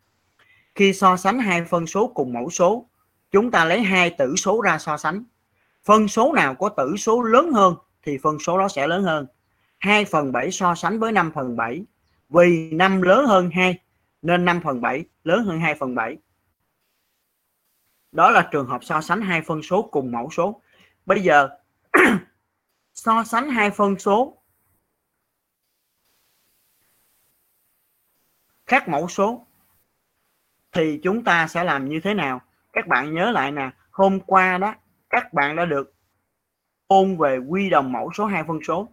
Khi 0.76 0.94
so 0.94 1.18
sánh 1.18 1.40
hai 1.40 1.64
phân 1.64 1.88
số 1.88 2.08
cùng 2.08 2.34
mẫu 2.34 2.50
số, 2.50 2.86
chúng 3.32 3.52
ta 3.52 3.66
lấy 3.66 3.82
hai 3.82 4.10
tử 4.10 4.36
số 4.36 4.62
ra 4.62 4.78
so 4.78 4.98
sánh. 4.98 5.24
Phân 5.88 6.08
số 6.08 6.34
nào 6.34 6.56
có 6.56 6.70
tử 6.70 6.96
số 6.98 7.22
lớn 7.22 7.52
hơn 7.52 7.76
thì 8.04 8.18
phân 8.18 8.40
số 8.40 8.58
đó 8.58 8.68
sẽ 8.68 8.88
lớn 8.88 9.04
hơn. 9.04 9.28
2 9.78 10.06
phần 10.06 10.32
7 10.32 10.52
so 10.52 10.76
sánh 10.76 11.00
với 11.00 11.12
5 11.12 11.32
phần 11.36 11.56
7. 11.56 11.86
Vì 12.30 12.70
5 12.72 13.02
lớn 13.02 13.26
hơn 13.26 13.50
2 13.54 13.80
nên 14.22 14.46
5 14.46 14.62
phần 14.64 14.82
7 14.82 15.06
lớn 15.24 15.44
hơn 15.46 15.60
2 15.60 15.76
phần 15.76 15.96
7. 15.96 16.18
Đó 18.12 18.32
là 18.32 18.50
trường 18.52 18.68
hợp 18.68 18.84
so 18.84 19.02
sánh 19.02 19.22
hai 19.22 19.42
phân 19.42 19.64
số 19.64 19.82
cùng 19.92 20.12
mẫu 20.12 20.30
số. 20.32 20.62
Bây 21.06 21.24
giờ 21.24 21.50
so 22.94 23.24
sánh 23.24 23.50
hai 23.50 23.72
phân 23.72 24.00
số 24.00 24.38
khác 28.66 28.90
mẫu 28.90 29.08
số 29.08 29.46
thì 30.72 31.00
chúng 31.04 31.24
ta 31.24 31.48
sẽ 31.48 31.64
làm 31.64 31.90
như 31.90 32.00
thế 32.04 32.14
nào? 32.14 32.42
Các 32.74 32.88
bạn 32.88 33.14
nhớ 33.14 33.32
lại 33.32 33.52
nè, 33.52 33.70
hôm 33.92 34.20
qua 34.20 34.58
đó 34.58 34.76
các 35.18 35.34
bạn 35.34 35.56
đã 35.56 35.66
được 35.66 35.94
ôn 36.88 37.18
về 37.18 37.38
quy 37.38 37.70
đồng 37.70 37.92
mẫu 37.92 38.12
số 38.14 38.26
hai 38.26 38.44
phân 38.44 38.60
số. 38.68 38.88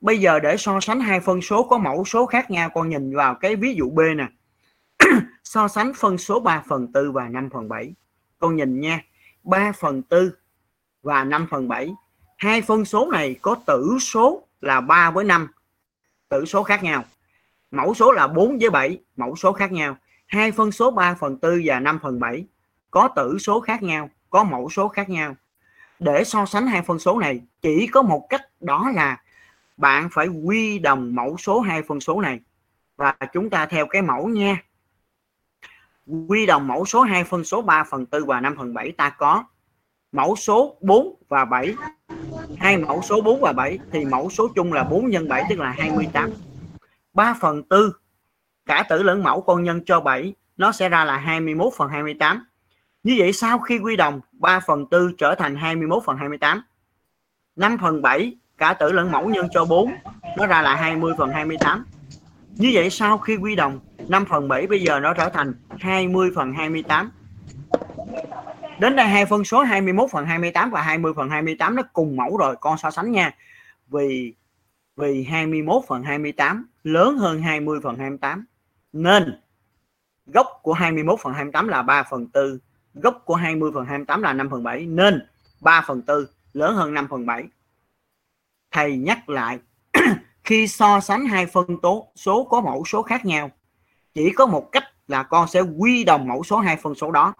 Bây 0.00 0.18
giờ 0.18 0.40
để 0.40 0.56
so 0.56 0.80
sánh 0.80 1.00
hai 1.00 1.20
phân 1.20 1.42
số 1.42 1.62
có 1.62 1.78
mẫu 1.78 2.04
số 2.04 2.26
khác 2.26 2.50
nhau, 2.50 2.70
con 2.74 2.88
nhìn 2.88 3.16
vào 3.16 3.34
cái 3.34 3.56
ví 3.56 3.74
dụ 3.74 3.90
B 3.90 4.00
nè. 4.16 4.26
so 5.44 5.68
sánh 5.68 5.92
phân 5.96 6.18
số 6.18 6.40
3 6.40 6.62
phần 6.68 6.92
4 6.92 7.12
và 7.12 7.28
5 7.28 7.50
phần 7.50 7.68
7. 7.68 7.94
Con 8.38 8.56
nhìn 8.56 8.80
nha, 8.80 9.00
3 9.42 9.72
phần 9.72 10.02
4 10.10 10.30
và 11.02 11.24
5 11.24 11.46
phần 11.50 11.68
7. 11.68 11.94
Hai 12.38 12.62
phân 12.62 12.84
số 12.84 13.10
này 13.10 13.36
có 13.42 13.56
tử 13.66 13.96
số 14.00 14.46
là 14.60 14.80
3 14.80 15.10
với 15.10 15.24
5. 15.24 15.48
Tử 16.28 16.44
số 16.44 16.62
khác 16.62 16.82
nhau. 16.82 17.04
Mẫu 17.70 17.94
số 17.94 18.12
là 18.12 18.26
4 18.28 18.58
với 18.58 18.70
7, 18.70 18.98
mẫu 19.16 19.36
số 19.36 19.52
khác 19.52 19.72
nhau. 19.72 19.96
Hai 20.26 20.52
phân 20.52 20.72
số 20.72 20.90
3 20.90 21.14
phần 21.14 21.38
4 21.42 21.60
và 21.64 21.80
5 21.80 21.98
phần 22.02 22.20
7 22.20 22.44
có 22.90 23.08
tử 23.16 23.38
số 23.38 23.60
khác 23.60 23.82
nhau, 23.82 24.10
có 24.30 24.44
mẫu 24.44 24.70
số 24.70 24.88
khác 24.88 25.08
nhau. 25.08 25.34
Để 25.98 26.24
so 26.24 26.46
sánh 26.46 26.66
hai 26.66 26.82
phân 26.82 26.98
số 26.98 27.18
này, 27.18 27.40
chỉ 27.62 27.86
có 27.86 28.02
một 28.02 28.26
cách 28.28 28.42
đó 28.60 28.90
là 28.94 29.22
bạn 29.76 30.08
phải 30.12 30.28
quy 30.28 30.78
đồng 30.78 31.14
mẫu 31.14 31.36
số 31.36 31.60
hai 31.60 31.82
phân 31.82 32.00
số 32.00 32.20
này. 32.20 32.40
Và 32.96 33.16
chúng 33.32 33.50
ta 33.50 33.66
theo 33.66 33.86
cái 33.86 34.02
mẫu 34.02 34.28
nha. 34.28 34.62
Quy 36.28 36.46
đồng 36.46 36.66
mẫu 36.66 36.84
số 36.84 37.02
2 37.02 37.24
phân 37.24 37.44
số 37.44 37.62
3 37.62 37.84
phần 37.84 38.06
4 38.10 38.26
và 38.26 38.40
5 38.40 38.54
phần 38.56 38.74
7 38.74 38.92
ta 38.92 39.10
có 39.10 39.44
mẫu 40.12 40.36
số 40.36 40.76
4 40.80 41.14
và 41.28 41.44
7 41.44 41.74
hai 42.58 42.76
mẫu 42.76 43.02
số 43.02 43.20
4 43.20 43.40
và 43.40 43.52
7 43.52 43.78
thì 43.92 44.04
mẫu 44.04 44.30
số 44.30 44.48
chung 44.54 44.72
là 44.72 44.84
4 44.84 45.10
nhân 45.10 45.28
7 45.28 45.44
tức 45.50 45.58
là 45.58 45.70
28 45.70 46.30
3 47.12 47.34
phần 47.40 47.62
4 47.70 47.80
cả 48.66 48.84
tử 48.88 49.02
lẫn 49.02 49.22
mẫu 49.22 49.40
con 49.40 49.64
nhân 49.64 49.84
cho 49.86 50.00
7 50.00 50.34
nó 50.56 50.72
sẽ 50.72 50.88
ra 50.88 51.04
là 51.04 51.16
21 51.16 51.72
phần 51.76 51.88
28 51.88 52.46
như 53.04 53.14
vậy 53.18 53.32
sau 53.32 53.58
khi 53.58 53.78
quy 53.78 53.96
đồng 53.96 54.20
3 54.32 54.60
phần 54.60 54.86
4 54.90 55.16
trở 55.18 55.34
thành 55.34 55.56
21 55.56 56.02
phần 56.06 56.16
28 56.16 56.62
5 57.56 57.78
phần 57.80 58.02
7 58.02 58.36
cả 58.58 58.74
tử 58.74 58.92
lẫn 58.92 59.12
mẫu 59.12 59.28
nhân 59.28 59.48
cho 59.52 59.64
4 59.64 59.94
nó 60.36 60.46
ra 60.46 60.62
là 60.62 60.74
20 60.74 61.14
phần 61.18 61.30
28 61.30 61.84
như 62.56 62.70
vậy 62.74 62.90
sau 62.90 63.18
khi 63.18 63.36
quy 63.36 63.56
đồng 63.56 63.80
5 64.08 64.24
phần 64.24 64.48
7 64.48 64.66
bây 64.66 64.80
giờ 64.82 65.00
nó 65.00 65.14
trở 65.14 65.28
thành 65.28 65.54
20 65.78 66.30
phần 66.34 66.52
28 66.52 67.10
đến 68.78 68.96
đây 68.96 69.06
hai 69.06 69.26
phân 69.26 69.44
số 69.44 69.62
21 69.62 70.10
phần 70.10 70.26
28 70.26 70.70
và 70.70 70.82
20 70.82 71.12
phần 71.16 71.30
28 71.30 71.76
nó 71.76 71.82
cùng 71.92 72.16
mẫu 72.16 72.36
rồi 72.36 72.56
con 72.60 72.78
so 72.78 72.90
sánh 72.90 73.12
nha 73.12 73.34
vì 73.88 74.34
vì 74.96 75.24
21 75.24 75.82
phần 75.88 76.02
28 76.02 76.66
lớn 76.84 77.18
hơn 77.18 77.42
20 77.42 77.80
phần 77.82 77.98
28 77.98 78.44
nên 78.92 79.40
gốc 80.26 80.46
của 80.62 80.72
21 80.72 81.20
phần 81.22 81.34
28 81.34 81.68
là 81.68 81.82
3 81.82 82.02
phần 82.02 82.26
4 82.34 82.58
gốc 82.94 83.22
của 83.24 83.34
20 83.34 83.70
phần 83.74 83.84
28 83.84 84.22
là 84.22 84.32
5 84.32 84.50
phần 84.50 84.62
7 84.62 84.86
nên 84.86 85.26
3 85.60 85.84
phần 85.86 86.02
4 86.06 86.16
lớn 86.52 86.74
hơn 86.74 86.94
5 86.94 87.08
phần 87.10 87.26
7 87.26 87.44
thầy 88.74 88.96
nhắc 88.96 89.28
lại, 89.28 89.58
khi 90.44 90.68
so 90.68 91.00
sánh 91.00 91.26
hai 91.26 91.46
phân 91.46 91.80
tố, 91.82 92.08
số 92.14 92.44
có 92.44 92.60
mẫu 92.60 92.84
số 92.84 93.02
khác 93.02 93.24
nhau, 93.24 93.50
chỉ 94.14 94.32
có 94.36 94.46
một 94.46 94.68
cách 94.72 94.84
là 95.08 95.22
con 95.22 95.48
sẽ 95.48 95.60
quy 95.60 96.04
đồng 96.04 96.28
mẫu 96.28 96.44
số 96.44 96.58
hai 96.58 96.76
phân 96.76 96.94
số 96.94 97.10
đó. 97.10 97.34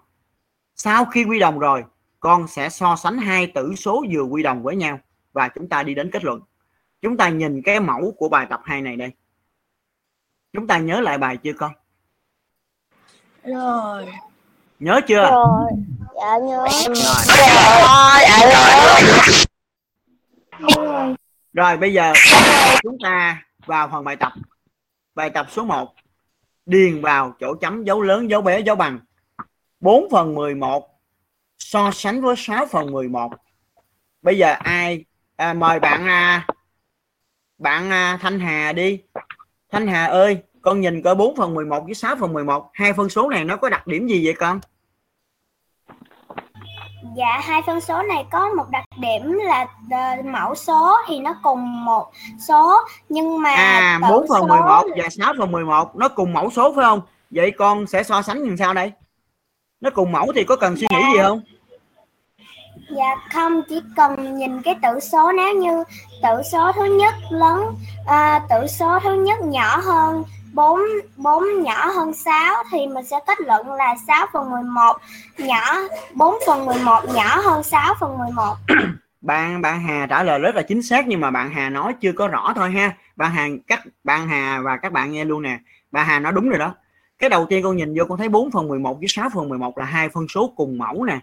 Sau 0.75 1.05
khi 1.05 1.25
quy 1.25 1.39
đồng 1.39 1.59
rồi, 1.59 1.85
con 2.21 2.49
sẽ 2.49 2.69
so 2.69 2.97
sánh 2.97 3.19
hai 3.19 3.47
tử 3.47 3.75
số 3.75 4.05
vừa 4.13 4.23
quy 4.23 4.43
đồng 4.43 4.63
với 4.63 4.77
nhau 4.77 5.01
và 5.33 5.49
chúng 5.49 5.69
ta 5.69 5.83
đi 5.83 5.95
đến 5.95 6.11
kết 6.11 6.25
luận. 6.25 6.41
Chúng 7.03 7.17
ta 7.17 7.29
nhìn 7.29 7.63
cái 7.63 7.81
mẫu 7.81 8.15
của 8.19 8.29
bài 8.29 8.47
tập 8.51 8.61
2 8.65 8.83
này 8.83 8.97
đây. 8.97 9.11
Chúng 10.53 10.67
ta 10.67 10.79
nhớ 10.79 11.01
lại 11.01 11.19
bài 11.19 11.37
chưa 11.37 11.53
con? 11.53 11.73
Rồi 13.45 14.07
nhớ 14.79 15.01
chưa? 15.09 15.31
Rồi. 15.31 15.71
Dạ 16.15 16.39
nhớ. 16.39 16.67
rồi 20.59 21.15
rồi 21.53 21.77
bây 21.77 21.93
giờ 21.93 22.13
chúng 22.83 22.97
ta 23.03 23.43
vào 23.67 23.89
phần 23.93 24.05
bài 24.05 24.17
tập. 24.17 24.33
Bài 25.15 25.31
tập 25.31 25.47
số 25.51 25.65
1 25.65 25.95
điền 26.67 27.01
vào 27.01 27.35
chỗ 27.41 27.55
chấm 27.55 27.85
dấu 27.85 28.03
lớn 28.03 28.31
dấu 28.31 28.43
bé 28.43 28.61
dấu 28.61 28.77
bằng. 28.77 28.99
4 29.81 30.11
phần 30.11 30.35
11 30.35 31.01
so 31.59 31.91
sánh 31.91 32.21
với 32.21 32.35
6 32.39 32.67
phần 32.67 32.93
11 32.93 33.33
bây 34.23 34.39
giờ 34.39 34.55
ai? 34.59 35.05
À, 35.37 35.53
mời 35.53 35.81
bạn 35.81 36.07
à, 36.07 36.47
bạn 37.59 37.91
à, 37.91 38.19
Thanh 38.21 38.41
Hà 38.41 38.73
đi. 38.73 39.03
Thanh 39.73 39.87
Hà 39.87 40.07
ơi 40.07 40.43
con 40.65 40.81
nhìn 40.81 41.03
coi 41.03 41.15
4 41.15 41.37
phần 41.37 41.55
11 41.55 41.85
với 41.85 41.95
6 41.95 42.17
phần 42.21 42.33
11 42.33 42.71
hai 42.73 42.93
phân 42.93 43.09
số 43.09 43.29
này 43.29 43.45
nó 43.45 43.57
có 43.57 43.69
đặc 43.69 43.87
điểm 43.87 44.07
gì 44.07 44.25
vậy 44.25 44.35
con? 44.35 44.61
Dạ 47.17 47.41
hai 47.43 47.63
phân 47.67 47.81
số 47.81 48.03
này 48.03 48.25
có 48.33 48.49
một 48.57 48.65
đặc 48.71 48.85
điểm 49.01 49.33
là 49.33 49.67
ờ, 49.91 50.23
mẫu 50.25 50.55
số 50.55 50.97
thì 51.07 51.19
nó 51.19 51.37
cùng 51.43 51.85
một 51.85 52.11
số 52.49 52.77
nhưng 53.09 53.43
mà 53.43 53.51
à 53.51 53.99
tử 54.03 54.15
4 54.15 54.27
phần 54.29 54.41
số 54.41 54.47
11 54.47 54.87
và 54.97 55.09
6 55.09 55.35
phần 55.39 55.53
11 55.53 55.97
nó 55.97 56.09
cùng 56.09 56.33
mẫu 56.33 56.51
số 56.51 56.73
phải 56.77 56.85
không? 56.85 57.01
Vậy 57.31 57.51
con 57.51 57.87
sẽ 57.87 58.03
so 58.03 58.23
sánh 58.23 58.43
như 58.43 58.57
sao 58.59 58.75
đây? 58.75 58.93
Nó 59.81 59.91
cùng 59.91 60.13
mẫu 60.13 60.33
thì 60.35 60.45
có 60.45 60.57
cần 60.57 60.77
suy 60.77 60.87
nghĩ 60.91 61.03
gì 61.15 61.23
không? 61.23 61.41
Dạ 62.97 63.17
không 63.33 63.63
chỉ 63.69 63.81
cần 63.97 64.39
nhìn 64.39 64.63
cái 64.63 64.75
tử 64.83 65.01
số 65.01 65.33
nếu 65.33 65.55
như 65.55 65.85
tử 66.23 66.43
số 66.53 66.73
thứ 66.73 66.85
nhất 66.85 67.15
lớn 67.31 67.77
à, 68.07 68.41
tử 68.51 68.67
số 68.67 68.99
thứ 69.03 69.13
nhất 69.15 69.41
nhỏ 69.43 69.77
hơn 69.77 70.25
4 70.55 70.81
4 71.17 71.63
nhỏ 71.63 71.87
hơn 71.87 72.15
6 72.15 72.65
thì 72.71 72.87
mình 72.87 73.05
sẽ 73.05 73.17
kết 73.27 73.41
luận 73.41 73.73
là 73.73 73.95
6 74.07 74.27
phần 74.33 74.51
11 74.51 74.97
nhỏ 75.39 75.79
4 76.15 76.35
phần 76.47 76.67
11 76.67 77.01
nhỏ 77.15 77.41
hơn 77.41 77.63
6 77.63 77.95
phần 78.01 78.19
11. 78.19 78.55
bạn 79.21 79.63
bạn 79.63 79.81
Hà 79.81 80.07
trả 80.07 80.23
lời 80.23 80.39
rất 80.39 80.55
là 80.55 80.63
chính 80.63 80.83
xác 80.83 81.07
nhưng 81.07 81.21
mà 81.21 81.31
bạn 81.31 81.51
Hà 81.51 81.71
nói 81.71 81.95
chưa 82.01 82.13
có 82.13 82.29
rõ 82.29 82.53
thôi 82.57 82.71
ha. 82.71 82.97
Bạn 83.17 83.31
Hà, 83.31 83.49
các, 83.67 83.83
bạn 84.05 84.29
Hà 84.29 84.61
và 84.65 84.77
các 84.77 84.93
bạn 84.93 85.13
nghe 85.13 85.25
luôn 85.25 85.43
nè. 85.43 85.59
Bạn 85.91 86.07
Hà 86.07 86.19
nói 86.19 86.33
đúng 86.33 86.49
rồi 86.49 86.59
đó. 86.59 86.75
Cái 87.19 87.31
đầu 87.31 87.47
tiên 87.47 87.63
con 87.63 87.77
nhìn 87.77 87.95
vô 87.99 88.05
con 88.09 88.19
thấy 88.19 88.29
4 88.29 88.51
phần 88.51 88.69
11 88.69 88.99
với 88.99 89.09
6 89.09 89.29
phần 89.35 89.49
11 89.49 89.79
là 89.79 89.85
hai 89.85 90.09
phân 90.09 90.29
số 90.29 90.53
cùng 90.57 90.79
mẫu 90.79 91.05
nè. 91.05 91.19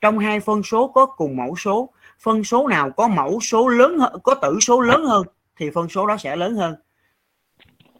Trong 0.00 0.18
hai 0.18 0.40
phân 0.40 0.62
số 0.62 0.88
có 0.88 1.06
cùng 1.06 1.36
mẫu 1.36 1.56
số. 1.56 1.90
Phân 2.20 2.44
số 2.44 2.68
nào 2.68 2.90
có 2.90 3.08
mẫu 3.08 3.40
số 3.40 3.68
lớn 3.68 3.98
hơn, 3.98 4.20
có 4.22 4.34
tử 4.34 4.58
số 4.60 4.80
lớn 4.80 5.04
hơn 5.04 5.26
thì 5.56 5.70
phân 5.70 5.88
số 5.88 6.06
đó 6.06 6.16
sẽ 6.16 6.36
lớn 6.36 6.54
hơn 6.54 6.74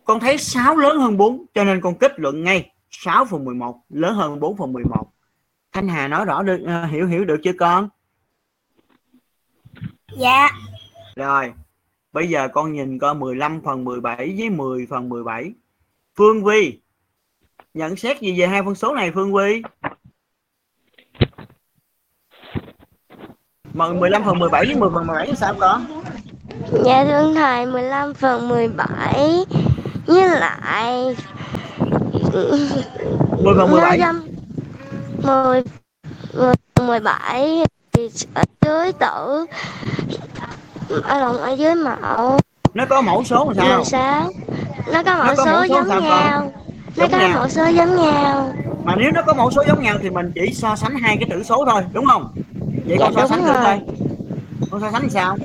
con 0.09 0.21
thấy 0.21 0.39
6 0.39 0.77
lớn 0.77 0.99
hơn 0.99 1.17
4 1.17 1.47
cho 1.55 1.65
nên 1.65 1.81
con 1.81 1.95
kết 1.95 2.21
luận 2.21 2.45
ngay. 2.45 2.71
6 2.91 3.25
phần 3.25 3.45
11 3.45 3.81
lớn 3.89 4.15
hơn 4.15 4.41
4 4.41 4.57
phần 4.57 4.73
11 4.73 5.07
Thanh 5.73 5.89
Hà 5.89 6.09
nói 6.09 6.25
rõ 6.25 6.43
được 6.43 6.61
ờ, 6.67 6.85
hiểu 6.85 7.07
hiểu 7.07 7.25
được 7.25 7.37
chưa 7.45 7.53
con? 7.59 7.89
Dạ. 10.19 10.49
Rồi 11.17 11.53
bây 12.13 12.29
giờ 12.29 12.49
con 12.49 12.73
nhìn 12.73 12.99
coi 12.99 13.15
15 13.15 13.61
phần 13.65 13.85
17 13.85 14.35
với 14.39 14.51
10 14.51 14.87
phần 14.91 15.09
17 15.09 15.53
Phương 16.17 16.45
Vi 16.45 16.81
nhận 17.75 17.97
xét 17.97 18.21
gì 18.21 18.41
về 18.41 18.47
hai 18.47 18.63
phân 18.63 18.75
số 18.75 18.95
này 18.95 19.13
Phương 19.15 19.35
Vi 19.35 19.63
Mà 23.75 23.89
15 23.93 24.25
phần 24.25 24.39
17 24.39 24.67
với 24.67 24.77
10 24.77 24.91
phần 24.95 25.07
17 25.07 25.27
thì 25.27 25.37
sao 25.37 25.55
con? 25.61 26.03
Dạ 26.85 27.05
thưa 27.05 27.35
thầy 27.35 27.67
15 27.67 28.15
phần 28.15 28.49
17 28.49 29.45
với 30.09 30.29
lại 30.29 31.17
10 33.43 33.55
phần 33.57 33.71
17 33.71 34.01
10 35.23 35.63
10 36.35 36.55
17 36.87 37.65
ở 38.35 38.43
dưới 38.65 38.93
tử 38.93 39.47
ở 41.05 41.19
lộn 41.19 41.37
ở 41.37 41.53
dưới 41.53 41.75
mẫu. 41.75 42.39
Nó 42.75 42.87
có 42.87 43.01
mẫu 43.01 43.25
số 43.25 43.53
làm 43.57 43.77
mười 43.77 43.85
sao 43.85 43.85
sáu 43.85 44.33
nó 44.93 45.03
có 45.03 45.15
Nó 45.15 45.25
mẫu 45.25 45.35
có 45.37 45.45
số 45.45 45.53
mẫu 45.53 45.67
số 45.67 45.75
giống 45.75 45.89
nhau. 45.89 46.53
nó 46.97 47.07
Giống 47.07 47.11
có 47.11 47.29
mẫu 47.35 47.49
số 47.49 47.67
giống 47.67 47.97
nhau. 47.97 48.53
Mà 48.85 48.95
nếu 48.97 49.11
nó 49.15 49.23
có 49.27 49.35
mẫu 49.35 49.51
số 49.51 49.63
giống 49.69 49.83
nhau 49.83 49.97
thì 50.03 50.11
mình 50.11 50.33
chỉ 50.35 50.55
so 50.55 50.77
sánh 50.77 50.95
hai 50.95 51.17
cái 51.17 51.29
tử 51.31 51.43
số 51.43 51.65
thôi 51.71 51.83
đúng 51.93 52.05
không? 52.07 52.35
Vậy 52.87 52.97
Dạ, 53.01 53.07
con 53.07 53.15
so 53.15 53.21
đúng 53.21 53.31
sánh 53.31 53.43
thử 53.43 53.53
coi. 53.53 53.81
Con 54.71 54.81
so 54.81 54.91
sánh 54.91 55.03
thì 55.03 55.11
sao? 55.11 55.37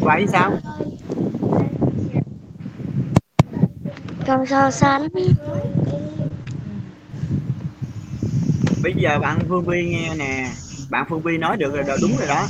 Vậy 0.00 0.26
sao 0.32 0.52
con 4.30 4.46
so 4.46 4.70
sánh. 4.70 5.08
Bây 8.82 8.94
giờ 8.96 9.18
bạn 9.18 9.38
Phương 9.48 9.64
Vi 9.64 9.84
nghe 9.84 10.14
nè. 10.18 10.50
Bạn 10.90 11.06
Phương 11.08 11.20
Vi 11.20 11.38
nói 11.38 11.56
được 11.56 11.74
rồi 11.74 11.84
đó, 11.88 11.94
đúng 12.02 12.10
rồi 12.18 12.28
đó. 12.28 12.46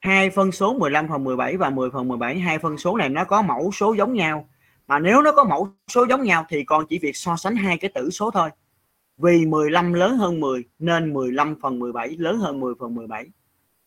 Hai 0.00 0.30
phân 0.30 0.52
số 0.52 0.74
15 0.78 1.08
phần 1.08 1.24
17 1.24 1.56
và 1.56 1.70
10 1.70 1.90
phần 1.90 2.08
17 2.08 2.38
hai 2.38 2.58
phân 2.58 2.78
số 2.78 2.96
này 2.96 3.08
nó 3.08 3.24
có 3.24 3.42
mẫu 3.42 3.72
số 3.72 3.94
giống 3.94 4.14
nhau. 4.14 4.48
Mà 4.86 4.98
nếu 4.98 5.22
nó 5.22 5.32
có 5.32 5.44
mẫu 5.44 5.68
số 5.88 6.06
giống 6.08 6.22
nhau 6.22 6.46
thì 6.48 6.64
con 6.64 6.84
chỉ 6.88 6.98
việc 6.98 7.16
so 7.16 7.36
sánh 7.36 7.56
hai 7.56 7.78
cái 7.78 7.90
tử 7.94 8.10
số 8.10 8.30
thôi. 8.30 8.50
Vì 9.18 9.46
15 9.46 9.92
lớn 9.92 10.16
hơn 10.16 10.40
10 10.40 10.64
nên 10.78 11.12
15 11.12 11.56
phần 11.62 11.78
17 11.78 12.16
lớn 12.18 12.38
hơn 12.38 12.60
10 12.60 12.74
phần 12.80 12.94
17 12.94 13.26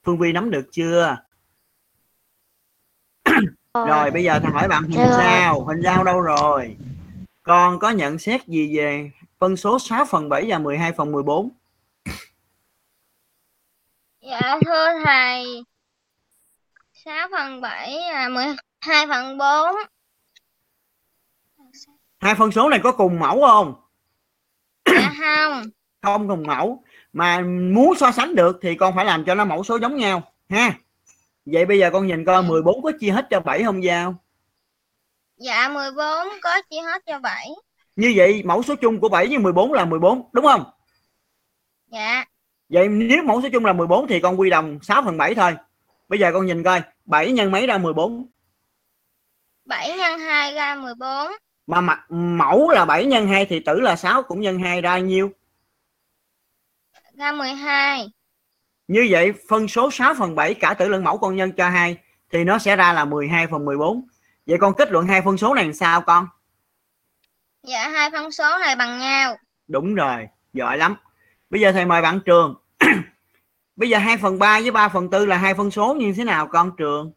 Phương 0.05 0.17
Vi 0.17 0.31
nắm 0.31 0.51
được 0.51 0.65
chưa? 0.71 1.17
Rồi. 3.87 4.11
Bây 4.11 4.23
giờ 4.23 4.39
thầy 4.39 4.51
hỏi 4.51 4.67
bạn 4.67 4.83
rồi. 4.83 5.07
Giao. 5.17 5.61
Huỳnh 5.61 5.81
Giao 5.83 6.03
đâu 6.03 6.21
rồi 6.21 6.75
con 7.43 7.79
có 7.79 7.89
nhận 7.89 8.19
xét 8.19 8.47
gì 8.47 8.77
về 8.77 9.11
phân 9.39 9.57
số 9.57 9.79
6 9.79 10.05
phần 10.05 10.29
7 10.29 10.45
và 10.47 10.59
12 10.59 10.91
phần 10.91 11.11
14 11.11 11.49
Dạ 14.21 14.59
thưa 14.65 14.87
thầy. 15.05 15.63
6 16.93 17.27
phần 17.31 17.61
7 17.61 17.91
là 18.11 18.29
12 18.29 19.07
phần 19.07 19.37
4 19.37 19.75
hai 22.19 22.35
phân 22.35 22.51
số 22.51 22.69
này 22.69 22.79
có 22.83 22.91
cùng 22.91 23.19
mẫu 23.19 23.41
không? 23.47 23.73
Dạ 24.85 25.13
không. 25.19 25.63
Không 26.01 26.27
cùng 26.27 26.43
mẫu. 26.47 26.83
Mà 27.13 27.41
muốn 27.73 27.95
so 27.95 28.11
sánh 28.11 28.35
được 28.35 28.59
thì 28.61 28.75
con 28.75 28.95
phải 28.95 29.05
làm 29.05 29.25
cho 29.25 29.35
nó 29.35 29.45
mẫu 29.45 29.63
số 29.63 29.79
giống 29.79 29.97
nhau 29.97 30.23
ha. 30.49 30.73
Vậy 31.45 31.65
bây 31.65 31.79
giờ 31.79 31.89
con 31.93 32.07
nhìn 32.07 32.25
coi 32.25 32.43
14 32.43 32.83
có 32.83 32.91
chia 32.99 33.09
hết 33.09 33.27
cho 33.29 33.39
7 33.39 33.63
không 33.63 33.83
Giao 33.83 34.22
Dạ 35.43 35.69
14 35.69 36.27
có 36.41 36.61
chia 36.69 36.81
hết 36.81 37.03
cho 37.05 37.19
7 37.19 37.49
như 37.95 38.13
vậy 38.15 38.43
mẫu 38.45 38.63
số 38.63 38.75
chung 38.75 38.99
của 38.99 39.09
7 39.09 39.27
với 39.27 39.37
14 39.37 39.73
là 39.73 39.85
14 39.85 40.29
đúng 40.33 40.45
không? 40.45 40.63
Dạ. 41.91 42.25
Vậy 42.69 42.87
nếu 42.87 43.23
mẫu 43.23 43.41
số 43.41 43.49
chung 43.51 43.65
là 43.65 43.73
14 43.73 44.07
thì 44.07 44.19
con 44.19 44.39
quy 44.39 44.49
đồng 44.49 44.79
6 44.81 45.03
phần 45.03 45.17
7 45.17 45.35
thôi. 45.35 45.55
Bây 46.09 46.19
giờ 46.19 46.31
con 46.33 46.45
nhìn 46.45 46.63
coi 46.63 46.81
7 47.05 47.31
nhân 47.31 47.51
mấy 47.51 47.67
ra 47.67 47.77
14 47.77 48.27
7 49.65 49.97
nhân 49.97 50.19
2 50.19 50.53
ra 50.53 50.75
14 50.75 51.31
mà 51.67 51.81
mặt 51.81 52.11
mẫu 52.11 52.69
là 52.69 52.85
7 52.85 53.05
nhân 53.05 53.27
2 53.27 53.45
thì 53.45 53.59
tử 53.59 53.79
là 53.79 53.95
6 53.95 54.23
cũng 54.23 54.41
nhân 54.41 54.59
2 54.59 54.81
ra 54.81 54.97
nhiêu? 54.97 55.31
Ra 57.17 57.31
12 57.31 58.11
như 58.87 59.07
vậy 59.09 59.33
phân 59.49 59.67
số 59.67 59.91
6 59.91 60.13
phần 60.13 60.35
7 60.35 60.53
cả 60.53 60.73
tử 60.73 60.87
lẫn 60.87 61.03
mẫu 61.03 61.17
con 61.17 61.35
nhân 61.35 61.51
cho 61.51 61.69
2 61.69 61.97
thì 62.31 62.43
nó 62.43 62.59
sẽ 62.59 62.75
ra 62.75 62.93
là 62.93 63.05
12 63.05 63.47
phần 63.47 63.65
14 63.65 64.07
vậy 64.45 64.57
con 64.61 64.73
kết 64.77 64.91
luận 64.91 65.07
hai 65.07 65.21
phân 65.21 65.37
số 65.37 65.53
này 65.53 65.63
làm 65.63 65.73
sao 65.73 66.01
con? 66.01 66.27
Dạ 67.63 67.89
hai 67.89 68.09
phân 68.11 68.31
số 68.31 68.57
này 68.59 68.75
bằng 68.75 68.99
nhau. 68.99 69.37
Đúng 69.67 69.95
rồi 69.95 70.27
giỏi 70.53 70.77
lắm. 70.77 70.95
Bây 71.49 71.61
giờ 71.61 71.71
thầy 71.71 71.85
mời 71.85 72.01
bạn 72.01 72.19
trường. 72.25 72.55
Bây 73.75 73.89
giờ 73.89 73.97
2 73.97 74.17
phần 74.17 74.39
3 74.39 74.59
với 74.61 74.71
3 74.71 74.89
phần 74.89 75.09
4 75.09 75.27
là 75.29 75.37
hai 75.37 75.53
phân 75.53 75.71
số 75.71 75.93
như 75.95 76.13
thế 76.17 76.23
nào 76.23 76.47
con 76.47 76.71
trường? 76.77 77.11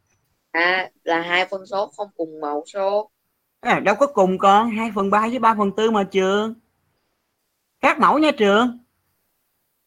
À, 0.51 0.91
là 1.05 1.21
hai 1.21 1.47
phân 1.51 1.67
số 1.67 1.93
không 1.97 2.09
cùng 2.17 2.41
mẫu 2.41 2.65
số. 2.67 3.11
à, 3.61 3.81
đâu 3.81 3.95
có 3.95 4.07
cùng 4.07 4.39
con 4.39 4.71
2 4.71 4.93
phần 4.95 5.11
3 5.11 5.21
với 5.29 5.39
3 5.39 5.55
phần 5.59 5.71
4 5.77 5.93
mà 5.93 6.05
trường. 6.05 6.55
Khác 7.83 7.99
mẫu 8.01 8.19
nha 8.19 8.31
trường. 8.39 8.79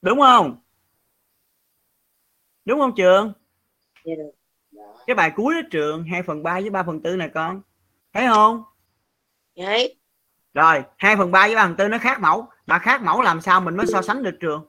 Đúng 0.01 0.19
không? 0.19 0.57
Đúng 2.65 2.79
không 2.79 2.95
trường? 2.95 3.33
Dạ 4.05 4.13
được. 4.17 4.31
Cái 5.09 5.15
bài 5.15 5.31
cuối 5.35 5.55
đó 5.55 5.61
trường 5.71 6.03
2 6.03 6.23
phần 6.23 6.43
3 6.43 6.53
với 6.59 6.69
3 6.69 6.83
phần 6.83 7.01
4 7.01 7.17
này 7.17 7.29
con. 7.33 7.61
Thấy 8.13 8.27
không? 8.27 8.63
Đấy, 9.57 9.95
rồi 10.53 10.83
2 10.97 11.15
phần 11.15 11.31
3 11.31 11.47
với 11.47 11.55
3 11.55 11.65
phần 11.65 11.75
4 11.77 11.91
nó 11.91 11.97
khác 11.97 12.19
mẫu. 12.19 12.47
Mà 12.65 12.79
khác 12.79 13.01
mẫu 13.01 13.21
làm 13.21 13.41
sao 13.41 13.61
mình 13.61 13.77
mới 13.77 13.87
so 13.87 14.01
sánh 14.01 14.23
được 14.23 14.37
trường? 14.39 14.67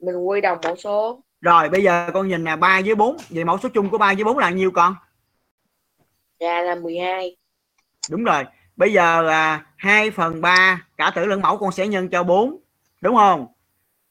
Mình 0.00 0.16
quy 0.16 0.40
đồng 0.40 0.58
mẫu 0.64 0.76
số. 0.76 1.20
rồi 1.40 1.68
bây 1.68 1.82
giờ 1.82 2.10
con 2.14 2.28
nhìn 2.28 2.44
nè 2.44 2.56
3 2.56 2.80
với 2.84 2.94
4 2.94 3.16
vậy 3.30 3.44
mẫu 3.44 3.58
số 3.58 3.68
chung 3.68 3.90
của 3.90 3.98
3 3.98 4.14
với 4.14 4.24
4 4.24 4.38
là 4.38 4.50
nhiêu 4.50 4.70
con? 4.70 4.96
Ra 6.40 6.62
là 6.62 6.74
12. 6.74 7.36
đúng 8.10 8.24
rồi. 8.24 8.44
Bây 8.76 8.92
giờ 8.92 9.22
là 9.22 9.66
2 9.76 10.10
phần 10.10 10.40
3 10.40 10.86
cả 10.96 11.12
tử 11.14 11.26
lẫn 11.26 11.40
mẫu 11.40 11.58
con 11.58 11.72
sẽ 11.72 11.86
nhân 11.86 12.08
cho 12.08 12.22
4 12.22 12.60
đúng 13.00 13.16
không? 13.16 13.46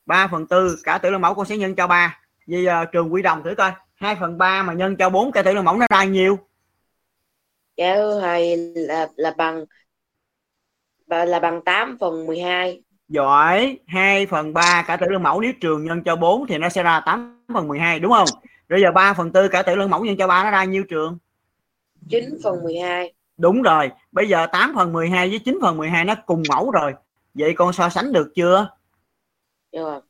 3 0.05 0.27
phần 0.27 0.45
4 0.49 0.67
cả 0.83 0.97
tử 0.97 1.09
lẫn 1.09 1.21
mẫu 1.21 1.33
con 1.33 1.45
sẽ 1.45 1.57
nhân 1.57 1.75
cho 1.75 1.87
3 1.87 2.19
bây 2.47 2.63
giờ 2.63 2.85
trường 2.85 3.13
quy 3.13 3.21
đồng 3.21 3.43
thử 3.43 3.55
coi 3.55 3.71
2 4.01 4.15
phần 4.19 4.37
3 4.37 4.63
mà 4.63 4.73
nhân 4.73 4.95
cho 4.97 5.09
4 5.09 5.31
cả 5.31 5.41
tử 5.43 5.53
lẫn 5.53 5.65
mẫu 5.65 5.77
nó 5.77 5.85
ra 5.89 6.03
nhiêu 6.03 6.37
Dạ 7.77 7.95
thưa 7.95 8.19
thầy 8.21 8.57
là 8.75 9.07
là 9.15 9.33
bằng 9.37 9.65
là 11.07 11.39
bằng 11.39 11.61
8 11.65 11.97
phần 11.99 12.25
12. 12.25 12.81
giỏi. 13.07 13.79
2 13.87 14.25
phần 14.25 14.53
3 14.53 14.83
cả 14.87 14.97
tử 14.97 15.07
lẫn 15.09 15.23
mẫu 15.23 15.41
nếu 15.41 15.51
trường 15.61 15.85
nhân 15.85 16.03
cho 16.03 16.15
4 16.15 16.47
thì 16.47 16.57
nó 16.57 16.69
sẽ 16.69 16.83
ra 16.83 16.99
8 17.05 17.45
phần 17.53 17.67
12 17.67 17.99
đúng 17.99 18.11
không? 18.11 18.27
Rồi 18.69 18.81
giờ 18.81 18.91
3 18.91 19.13
phần 19.13 19.31
4 19.31 19.49
cả 19.51 19.61
tử 19.61 19.75
lẫn 19.75 19.89
mẫu 19.89 20.05
nhân 20.05 20.17
cho 20.17 20.27
3 20.27 20.43
nó 20.43 20.51
ra 20.51 20.63
nhiêu 20.63 20.83
trường? 20.89 21.17
9 22.09 22.23
phần 22.43 22.63
12. 22.63 23.13
đúng 23.37 23.61
rồi. 23.61 23.91
Bây 24.11 24.29
giờ 24.29 24.47
8 24.51 24.73
phần 24.75 24.93
12 24.93 25.29
với 25.29 25.39
9 25.39 25.59
phần 25.61 25.77
12 25.77 26.05
nó 26.05 26.15
cùng 26.25 26.43
mẫu 26.49 26.71
rồi. 26.71 26.93
Vậy 27.33 27.53
con 27.55 27.73
so 27.73 27.89
sánh 27.89 28.13
được 28.13 28.31
chưa? 28.35 28.69
Dạ. 29.71 29.81
Rồi. 29.81 30.01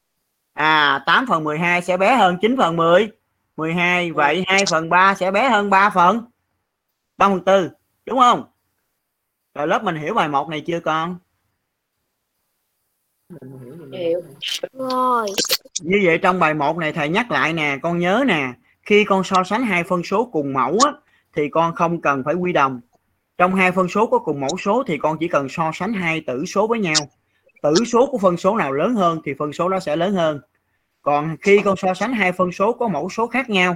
À 0.53 1.03
8 1.05 1.25
phần 1.27 1.43
12 1.43 1.81
sẽ 1.81 1.97
bé 1.97 2.15
hơn 2.15 2.37
9 2.41 2.57
phần 2.57 2.75
10 2.75 3.11
12 3.57 4.11
vậy 4.11 4.43
2 4.47 4.63
phần 4.71 4.89
3 4.89 5.15
sẽ 5.15 5.31
bé 5.31 5.49
hơn 5.49 5.69
3 5.69 5.89
phần. 5.89 6.25
3 7.17 7.29
phần 7.29 7.45
4 7.45 7.69
đúng 8.05 8.19
không? 8.19 8.43
Rồi 9.55 9.67
lớp 9.67 9.83
mình 9.83 9.95
hiểu 9.95 10.13
bài 10.13 10.29
1 10.29 10.49
này 10.49 10.61
chưa 10.61 10.79
con? 10.79 11.17
Hiểu. 13.91 14.21
Rồi. 14.73 15.27
như 15.81 16.01
vậy 16.05 16.17
trong 16.17 16.39
bài 16.39 16.53
1 16.53 16.77
này 16.77 16.93
thầy 16.93 17.09
nhắc 17.09 17.31
lại 17.31 17.53
nè 17.53 17.77
con 17.81 17.99
nhớ 17.99 18.23
nè 18.27 18.53
khi 18.83 19.03
con 19.03 19.23
so 19.23 19.43
sánh 19.43 19.63
hai 19.63 19.83
phân 19.83 20.03
số 20.03 20.29
cùng 20.31 20.53
mẫu 20.53 20.77
á, 20.85 20.91
thì 21.33 21.49
con 21.49 21.75
không 21.75 22.01
cần 22.01 22.23
phải 22.25 22.33
quy 22.33 22.53
đồng. 22.53 22.81
Trong 23.37 23.55
hai 23.55 23.71
phân 23.71 23.87
số 23.89 24.07
có 24.07 24.19
cùng 24.19 24.39
mẫu 24.39 24.57
số 24.57 24.83
thì 24.87 24.97
con 24.97 25.17
chỉ 25.19 25.27
cần 25.27 25.49
so 25.49 25.71
sánh 25.73 25.93
hai 25.93 26.21
tử 26.27 26.45
số 26.45 26.67
với 26.67 26.79
nhau. 26.79 26.95
Tử 27.61 27.73
số 27.85 28.05
của 28.05 28.17
phân 28.17 28.37
số 28.37 28.57
nào 28.57 28.71
lớn 28.71 28.95
hơn 28.95 29.21
thì 29.25 29.33
phân 29.39 29.53
số 29.53 29.69
đó 29.69 29.79
sẽ 29.79 29.95
lớn 29.95 30.13
hơn 30.13 30.41
còn 31.01 31.37
khi 31.41 31.61
con 31.65 31.75
so 31.77 31.93
sánh 31.93 32.13
hai 32.13 32.31
phân 32.31 32.51
số 32.51 32.73
có 32.73 32.87
mẫu 32.87 33.09
số 33.09 33.27
khác 33.27 33.49
nhau, 33.49 33.75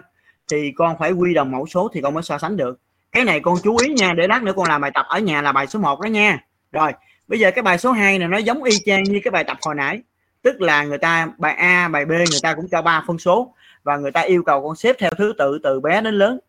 thì 0.52 0.72
con 0.76 0.96
phải 1.00 1.12
quy 1.12 1.34
đồng 1.34 1.52
mẫu 1.52 1.66
số 1.68 1.90
thì 1.94 2.02
con 2.02 2.14
mới 2.14 2.24
so 2.24 2.38
sánh 2.38 2.58
được. 2.58 2.80
Cái 3.12 3.24
này 3.24 3.40
con 3.40 3.58
chú 3.64 3.78
ý 3.78 3.94
nha, 3.94 4.14
để 4.14 4.28
lát 4.28 4.44
nữa 4.44 4.54
con 4.56 4.68
làm 4.70 4.82
bài 4.82 4.92
tập 4.94 5.06
ở 5.10 5.20
nhà 5.20 5.42
là 5.42 5.52
bài 5.52 5.68
số 5.68 5.80
1 5.80 6.02
đó 6.02 6.08
nha. 6.08 6.40
Rồi, 6.72 6.92
bây 7.28 7.40
giờ 7.40 7.52
cái 7.52 7.64
bài 7.64 7.78
số 7.78 7.92
2 7.92 8.20
này 8.20 8.28
nó 8.28 8.38
giống 8.38 8.64
y 8.64 8.80
chang 8.86 9.04
như 9.04 9.20
cái 9.24 9.32
bài 9.32 9.44
tập 9.44 9.58
hồi 9.62 9.76
nãy. 9.76 10.02
Tức 10.42 10.62
là 10.62 10.84
người 10.84 10.98
ta, 10.98 11.28
bài 11.38 11.54
A, 11.54 11.88
bài 11.88 12.06
B, 12.06 12.10
người 12.10 12.40
ta 12.44 12.54
cũng 12.54 12.68
cho 12.72 12.82
ba 12.82 13.04
phân 13.08 13.20
số 13.20 13.54
và 13.84 13.98
người 13.98 14.12
ta 14.12 14.22
yêu 14.22 14.44
cầu 14.44 14.64
con 14.68 14.76
xếp 14.76 14.96
theo 15.00 15.12
thứ 15.18 15.34
tự, 15.38 15.60
từ 15.64 15.80
bé 15.80 16.02
đến 16.02 16.14
lớn. 16.14 16.40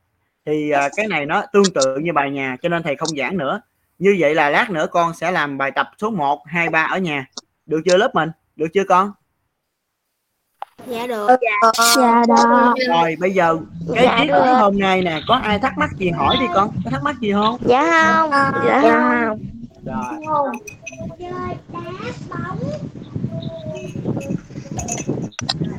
Thì 0.47 0.71
à, 0.71 0.89
cái 0.97 1.07
này 1.07 1.27
nó 1.27 1.43
tương 1.53 1.73
tự 1.75 1.97
như 1.97 2.13
bài 2.13 2.31
nhà, 2.31 2.57
cho 2.63 2.69
nên 2.69 2.83
thầy 2.83 2.97
không 2.97 3.17
giảng 3.19 3.39
nữa. 3.39 3.61
Như 3.99 4.17
vậy 4.19 4.35
là 4.35 4.51
lát 4.51 4.71
nữa 4.71 4.87
con 4.91 5.15
sẽ 5.15 5.31
làm 5.31 5.59
bài 5.59 5.71
tập 5.71 5.91
số 5.99 6.11
1 6.11 6.43
2 6.47 6.69
3 6.69 6.83
ở 6.83 6.99
nhà. 6.99 7.27
Được 7.67 7.81
chưa 7.85 7.97
lớp 7.97 8.11
mình? 8.15 8.31
Được 8.57 8.69
chưa 8.75 8.85
con? 8.85 9.13
Dạ 10.85 11.07
được. 11.07 11.29
dạ. 11.29 12.23
Đó 12.29 12.75
rồi 12.89 13.17
bây 13.21 13.31
giờ 13.31 13.57
cái 13.95 14.05
Dạ 14.05 14.19
tiết 14.21 14.27
được. 14.29 14.43
của 14.45 14.55
hôm 14.57 14.79
nay 14.79 15.03
nè 15.03 15.21
có 15.29 15.35
ai 15.35 15.59
thắc 15.59 15.79
mắc 15.79 15.91
gì 15.99 16.11
hỏi 16.11 16.37
đi 16.41 16.47
con 16.55 16.71
có 16.85 16.91
thắc 16.91 17.03
mắc 17.03 17.21
gì 17.21 17.33
không? 17.33 17.57
Dạ 17.67 18.13
không 18.21 18.31
dạ. 18.67 18.83
không. 19.27 19.39
Rồi 19.85 20.53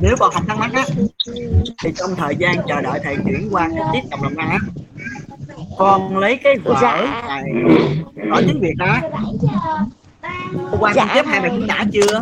nếu 0.01 0.15
con 0.19 0.31
không 0.33 0.45
thắc 0.47 0.57
mắc 0.57 0.71
á 0.73 0.85
thì 1.83 1.91
trong 1.95 2.15
thời 2.15 2.35
gian 2.35 2.55
chờ 2.67 2.81
đợi 2.81 2.99
thầy 3.03 3.15
chuyển 3.25 3.47
qua 3.51 3.69
cái 3.75 3.83
tiết 3.93 4.09
cộng 4.11 4.21
đồng 4.23 4.37
á 4.37 4.57
con 5.77 6.17
lấy 6.17 6.37
cái 6.43 6.55
vở 6.63 6.75
Dạ. 6.81 7.23
này 7.27 7.43
vở 8.31 8.41
tiếng 8.47 8.59
việt 8.61 8.73
đó 8.77 8.97
hôm 10.71 10.79
qua 10.79 10.79
con 10.79 10.93
Dạ. 10.95 11.11
chép 11.13 11.25
hai 11.25 11.39
bài 11.39 11.49
cũng 11.49 11.67
đã 11.67 11.85
chưa 11.93 12.21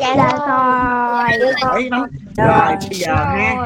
dạ 0.00 0.14
rồi. 0.14 1.52
Đấy 1.74 1.88
đó. 1.90 2.06
rồi. 2.36 2.76
Bây 2.88 2.98
giờ 2.98 3.14
ha 3.14 3.56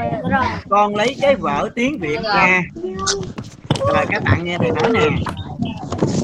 con 0.68 0.97
lấy 0.97 1.16
cái 1.20 1.35
vở 1.35 1.68
tiếng 1.74 1.99
việt 1.99 2.18
ra. 2.22 2.62
Rồi 3.80 4.07
các 4.09 4.24
bạn 4.24 4.45
nghe 4.45 4.59
thầy 4.59 4.70
nói 4.70 4.91
nè. 4.93 5.01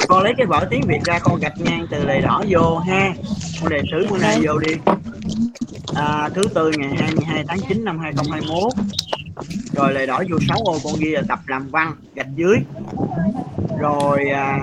Con 0.09 0.23
lấy 0.23 0.35
cái 0.37 0.47
vở 0.47 0.67
tiếng 0.71 0.83
việt 0.87 1.05
ra 1.05 1.19
con 1.19 1.41
gạch 1.41 1.61
ngang 1.61 1.87
từ 1.91 2.05
lề 2.05 2.21
đỏ 2.21 2.43
vô 2.49 2.79
ha. 2.79 3.13
Con 3.61 3.71
đề 3.71 3.83
sử 3.91 4.07
bữa 4.11 4.19
nay 4.19 4.39
vô 4.43 4.59
đi. 4.59 4.75
À, 5.95 6.29
thứ 6.35 6.43
tư 6.55 6.71
ngày 6.79 6.91
22 6.99 7.45
tháng 7.49 7.59
9 7.69 7.85
năm 7.85 7.99
2021 7.99 8.73
rồi 9.73 9.93
lại 9.93 10.07
đổi 10.07 10.27
vô 10.31 10.37
6 10.49 10.59
ô 10.65 10.79
con 10.85 10.93
ghi 10.99 11.11
là 11.11 11.23
tập 11.29 11.39
làm 11.47 11.69
văn 11.69 11.95
gạch 12.15 12.37
dưới. 12.37 12.57
Rồi 13.79 14.31
à, 14.31 14.59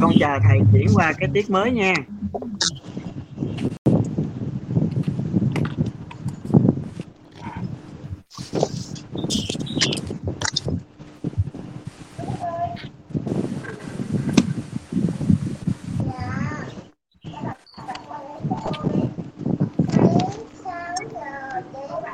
con 0.00 0.12
chờ 0.20 0.38
thầy 0.48 0.60
chuyển 0.72 0.86
qua 0.94 1.12
cái 1.18 1.28
tiết 1.34 1.50
mới 1.50 1.70
nha 1.70 1.94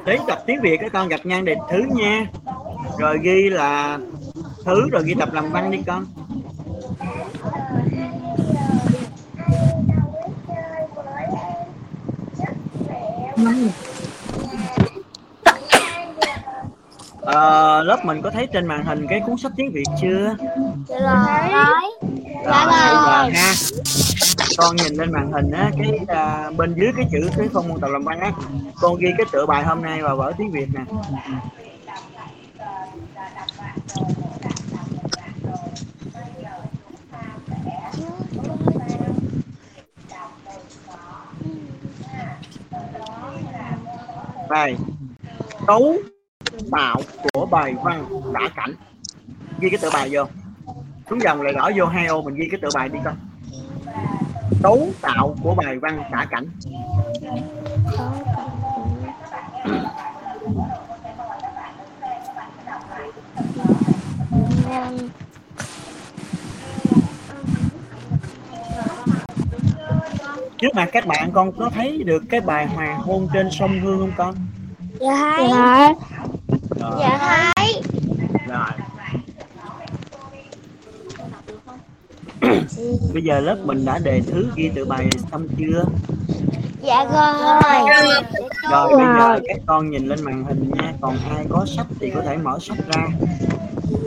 đến 0.08 0.20
tập 0.26 0.42
tiếng 0.46 0.60
việt 0.60 0.76
các 0.80 0.92
con 0.92 1.08
gặp 1.08 1.20
nhan 1.24 1.44
đề 1.44 1.56
thứ 1.70 1.82
nha. 1.94 2.26
Rồi 2.98 3.18
ghi 3.22 3.50
là 3.50 3.98
thứ, 4.64 4.88
rồi 4.90 5.02
ghi 5.06 5.14
tập 5.18 5.28
làm 5.32 5.52
văn 5.52 5.70
đi 5.70 5.78
con. 5.86 6.06
Ờ, 17.28 17.82
lớp 17.82 18.04
mình 18.04 18.22
có 18.22 18.30
thấy 18.30 18.46
trên 18.52 18.66
màn 18.66 18.84
hình 18.84 19.06
cái 19.08 19.20
cuốn 19.26 19.36
sách 19.36 19.52
tiếng 19.56 19.72
Việt 19.72 19.84
chưa? 20.00 20.36
rồi 20.88 21.06
Rồi, 22.44 22.66
bây 22.66 22.74
giờ 22.74 23.30
ha. 23.34 23.52
Con 24.58 24.76
nhìn 24.76 24.94
lên 24.94 25.12
màn 25.12 25.32
hình 25.32 25.50
á, 25.50 25.70
cái 25.78 25.98
à, 26.08 26.50
bên 26.56 26.74
dưới 26.74 26.92
cái 26.96 27.06
chữ 27.12 27.30
cái 27.38 27.48
phong 27.52 27.68
môn 27.68 27.80
tập 27.80 27.88
làm 27.88 28.04
văn 28.04 28.20
á, 28.20 28.32
con 28.80 28.96
ghi 28.96 29.08
cái 29.18 29.26
tựa 29.32 29.46
bài 29.46 29.64
hôm 29.64 29.82
nay 29.82 30.02
vào 30.02 30.16
vở 30.16 30.32
tiếng 30.38 30.50
Việt 30.50 30.68
nè. 30.74 30.80
Đây. 44.50 44.76
Tấu 45.66 45.96
tạo 46.72 47.00
của 47.32 47.46
bài 47.46 47.74
văn 47.82 48.04
đã 48.32 48.48
cảnh. 48.56 48.72
Ghi 49.60 49.70
cái 49.70 49.78
tựa 49.82 49.90
bài 49.92 50.08
vô. 50.12 50.24
Xuống 51.10 51.20
dòng 51.20 51.42
lại 51.42 51.52
gõ 51.52 51.70
vô 51.76 51.86
hai 51.86 52.06
ô 52.06 52.22
mình 52.22 52.34
ghi 52.34 52.48
cái 52.50 52.60
tựa 52.62 52.68
bài 52.74 52.88
đi 52.88 52.98
con. 53.04 53.16
Tấu 54.62 54.88
tạo 55.00 55.36
của 55.42 55.54
bài 55.54 55.78
văn 55.78 56.02
đã 56.12 56.26
cảnh. 56.30 56.46
Trước 70.58 70.74
mặt 70.74 70.88
các 70.92 71.06
bạn 71.06 71.30
con 71.32 71.52
có 71.52 71.70
thấy 71.74 72.02
được 72.04 72.22
cái 72.30 72.40
bài 72.40 72.66
Hoàng 72.66 73.00
hôn 73.00 73.28
trên 73.32 73.50
sông 73.50 73.80
Hương 73.80 73.98
không 73.98 74.12
con? 74.16 74.34
dạ 75.00 75.34
thấy 75.36 75.48
Rồi. 76.80 76.96
dạ 77.00 77.42
thấy 77.56 77.82
Rồi. 78.48 78.70
Bây 83.14 83.22
giờ 83.22 83.40
lớp 83.40 83.56
mình 83.64 83.84
đã 83.84 83.98
đề 83.98 84.20
thứ 84.26 84.46
ghi 84.56 84.70
tự 84.74 84.84
bài 84.84 85.10
xong 85.32 85.48
chưa? 85.58 85.84
dạ 86.82 87.04
rồi 87.04 87.34
Rồi 88.70 88.88
bây 88.96 89.06
giờ 89.18 89.40
các 89.48 89.58
con 89.66 89.90
nhìn 89.90 90.06
lên 90.06 90.24
màn 90.24 90.44
hình 90.44 90.70
nha. 90.74 90.92
Còn 91.00 91.16
ai 91.36 91.46
có 91.48 91.66
sách 91.76 91.86
thì 92.00 92.10
có 92.14 92.22
thể 92.22 92.36
mở 92.36 92.58
sách 92.60 92.78
ra. 92.86 93.06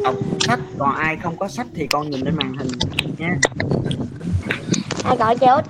Đọc 0.03 0.15
sách, 0.39 0.59
còn 0.77 0.95
ai 0.95 1.17
không 1.23 1.37
có 1.37 1.47
sách 1.47 1.67
thì 1.75 1.87
con 1.87 2.09
nhìn 2.09 2.21
lên 2.21 2.35
màn 2.35 2.53
hình 2.57 2.69
nha. 3.17 3.35
ai 5.03 5.17
gọi 5.17 5.37
chị 5.37 5.45
út 5.45 5.65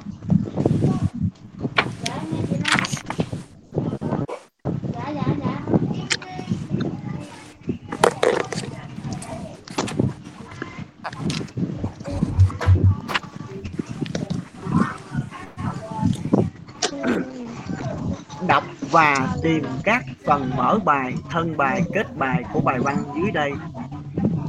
Đọc 18.48 18.64
và 18.92 19.36
tìm 19.44 19.66
các 19.84 20.06
phần 20.26 20.52
mở 20.58 20.80
bài, 20.86 21.14
thân 21.30 21.58
bài, 21.58 21.84
kết 21.94 22.18
bài 22.18 22.44
của 22.54 22.60
bài 22.60 22.80
văn 22.80 22.98
dưới 23.16 23.32
đây. 23.32 23.52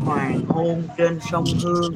Hoàng 0.04 0.40
hôn 0.48 0.82
trên 0.96 1.18
sông 1.30 1.44
Hương 1.64 1.94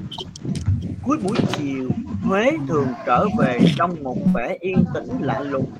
Cuối 1.06 1.16
buổi 1.16 1.36
chiều, 1.56 1.90
Huế 2.22 2.50
thường 2.68 2.88
trở 3.06 3.26
về 3.38 3.60
trong 3.76 4.02
một 4.02 4.16
vẻ 4.34 4.56
yên 4.60 4.84
tĩnh 4.94 5.08
lạ 5.20 5.40
lùng. 5.40 5.70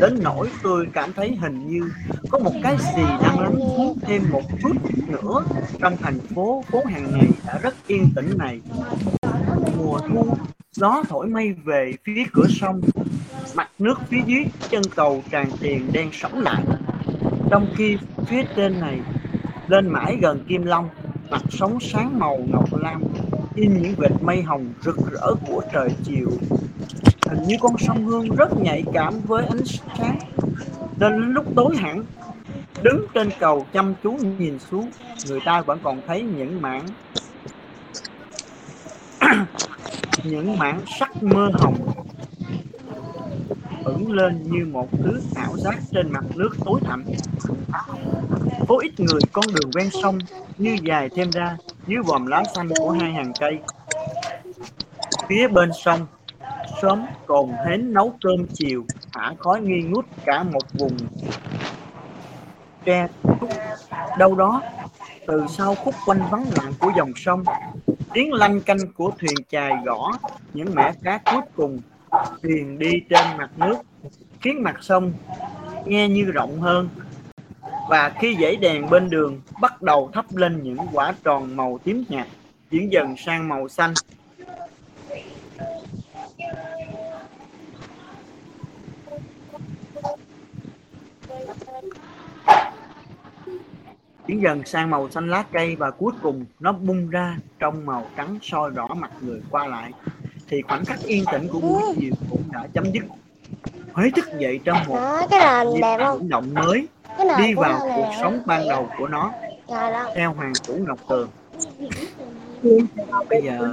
Đến 0.00 0.18
nỗi 0.22 0.48
tôi 0.62 0.86
cảm 0.92 1.12
thấy 1.12 1.36
hình 1.36 1.68
như 1.68 1.90
có 2.30 2.38
một 2.38 2.52
cái 2.62 2.76
gì 2.96 3.02
đang 3.22 3.40
lắng 3.40 3.54
cuốn 3.76 3.94
thêm 4.02 4.22
một 4.30 4.42
chút 4.62 4.72
nữa 5.08 5.44
trong 5.80 5.96
thành 5.96 6.18
phố 6.34 6.64
phố 6.70 6.82
hàng 6.86 7.12
ngày 7.12 7.28
đã 7.46 7.58
rất 7.58 7.74
yên 7.86 8.10
tĩnh 8.16 8.38
này. 8.38 8.60
Mùa 9.78 9.98
thu, 9.98 10.26
gió 10.76 11.02
thổi 11.08 11.26
mây 11.26 11.54
về 11.64 11.92
phía 12.04 12.24
cửa 12.32 12.46
sông, 12.48 12.80
mặt 13.54 13.70
nước 13.78 13.94
phía 14.08 14.20
dưới 14.26 14.44
chân 14.70 14.82
cầu 14.96 15.22
tràn 15.30 15.50
tiền 15.60 15.92
đen 15.92 16.10
sẫm 16.12 16.40
lại. 16.40 16.62
Trong 17.50 17.66
khi 17.76 17.98
phía 18.26 18.42
trên 18.56 18.80
này, 18.80 19.00
lên 19.68 19.88
mãi 19.88 20.16
gần 20.20 20.44
Kim 20.48 20.62
Long, 20.62 20.88
mặt 21.30 21.42
sóng 21.50 21.78
sáng 21.80 22.18
màu 22.18 22.38
ngọc 22.52 22.74
lam, 22.74 23.02
in 23.54 23.82
những 23.82 23.94
vệt 23.96 24.12
mây 24.22 24.42
hồng 24.42 24.72
rực 24.84 24.96
rỡ 25.10 25.34
của 25.46 25.62
trời 25.72 25.88
chiều. 26.04 26.30
Hình 27.30 27.42
như 27.46 27.56
con 27.60 27.78
sông 27.78 28.04
Hương 28.04 28.28
rất 28.36 28.60
nhạy 28.60 28.84
cảm 28.92 29.14
với 29.26 29.46
ánh 29.46 29.64
sáng, 29.64 30.18
nên 31.00 31.20
đến 31.20 31.32
lúc 31.32 31.44
tối 31.56 31.76
hẳn, 31.76 32.04
đứng 32.82 33.06
trên 33.14 33.30
cầu 33.38 33.66
chăm 33.72 33.94
chú 34.02 34.18
nhìn 34.38 34.58
xuống, 34.58 34.90
người 35.28 35.40
ta 35.44 35.60
vẫn 35.60 35.78
còn 35.82 36.00
thấy 36.06 36.22
những 36.22 36.62
mảng 36.62 36.86
những 40.30 40.58
mảng 40.58 40.80
sắc 40.98 41.22
mơ 41.22 41.50
hồng 41.54 41.76
ẩn 43.84 44.12
lên 44.12 44.42
như 44.50 44.66
một 44.72 44.88
thứ 44.92 45.20
ảo 45.34 45.56
giác 45.56 45.78
trên 45.90 46.12
mặt 46.12 46.24
nước 46.34 46.50
tối 46.64 46.80
thẳm. 46.84 47.04
Phố 48.68 48.78
ít 48.80 49.00
người 49.00 49.20
con 49.32 49.44
đường 49.54 49.70
ven 49.74 49.90
sông 50.02 50.18
như 50.58 50.76
dài 50.82 51.08
thêm 51.14 51.30
ra 51.30 51.56
dưới 51.86 52.02
vòm 52.02 52.26
lá 52.26 52.42
xanh 52.54 52.68
của 52.78 52.90
hai 52.90 53.12
hàng 53.12 53.32
cây. 53.40 53.58
Phía 55.28 55.48
bên 55.48 55.70
sông, 55.84 56.06
sớm 56.82 57.06
còn 57.26 57.52
hến 57.66 57.92
nấu 57.92 58.14
cơm 58.22 58.46
chiều, 58.54 58.84
thả 59.12 59.32
khói 59.38 59.60
nghi 59.60 59.82
ngút 59.82 60.06
cả 60.24 60.42
một 60.42 60.72
vùng 60.72 60.96
tre. 62.84 63.06
Đâu 64.18 64.34
đó, 64.34 64.62
từ 65.26 65.46
sau 65.48 65.74
khúc 65.74 65.94
quanh 66.06 66.20
vắng 66.30 66.44
lặng 66.56 66.72
của 66.78 66.92
dòng 66.96 67.12
sông, 67.16 67.44
tiếng 68.16 68.32
lanh 68.32 68.60
canh 68.60 68.78
của 68.94 69.12
thuyền 69.18 69.34
chài 69.50 69.72
gõ, 69.84 70.12
những 70.54 70.74
mẻ 70.74 70.92
cá 71.02 71.18
cuối 71.24 71.40
cùng 71.56 71.80
thuyền 72.42 72.78
đi 72.78 73.00
trên 73.10 73.24
mặt 73.38 73.50
nước, 73.56 73.76
khiến 74.40 74.62
mặt 74.62 74.76
sông 74.80 75.12
nghe 75.84 76.08
như 76.08 76.24
rộng 76.24 76.60
hơn. 76.60 76.88
Và 77.88 78.12
khi 78.20 78.36
dãy 78.40 78.56
đèn 78.56 78.90
bên 78.90 79.10
đường 79.10 79.40
bắt 79.60 79.82
đầu 79.82 80.10
thắp 80.12 80.24
lên 80.36 80.62
những 80.62 80.78
quả 80.92 81.14
tròn 81.24 81.56
màu 81.56 81.78
tím 81.84 82.04
nhạt, 82.08 82.26
chuyển 82.70 82.92
dần 82.92 83.16
sang 83.16 83.48
màu 83.48 83.68
xanh. 83.68 83.94
Chuyển 94.26 94.42
dần 94.42 94.64
sang 94.64 94.90
màu 94.90 95.10
xanh 95.10 95.28
lá 95.30 95.44
cây 95.52 95.76
và 95.76 95.90
cuối 95.90 96.12
cùng 96.22 96.44
nó 96.60 96.72
bung 96.72 97.10
ra 97.10 97.36
trong 97.58 97.86
màu 97.86 98.06
trắng 98.16 98.38
soi 98.42 98.70
rõ 98.70 98.88
mặt 98.88 99.10
người 99.20 99.40
qua 99.50 99.66
lại. 99.66 99.92
Thì 100.48 100.62
khoảnh 100.62 100.84
khắc 100.84 100.98
yên 101.02 101.24
tĩnh 101.32 101.48
của 101.52 101.60
buổi 101.60 101.82
chiều 102.00 102.12
cũng 102.30 102.42
đã 102.52 102.66
chấm 102.72 102.84
dứt. 102.92 103.04
Huế 103.92 104.10
thức 104.16 104.24
dậy 104.38 104.60
trong 104.64 104.78
một 104.86 104.94
đó 104.94 105.26
cái 105.30 105.64
nền 105.64 105.80
đẹp 105.80 105.98
không? 106.04 106.28
động 106.28 106.54
mới 106.54 106.88
đi 107.38 107.54
vào 107.54 107.78
cuộc 107.80 108.10
sống 108.20 108.40
ban 108.46 108.68
đầu 108.68 108.88
của 108.98 109.08
nó. 109.08 109.32
Rồi 109.68 109.90
đó 109.92 110.10
theo 110.14 110.32
hoàng 110.32 110.52
phủ 110.66 110.78
ngọc 110.86 110.98
tường. 111.08 111.28
Bây 113.30 113.42
giờ 113.42 113.70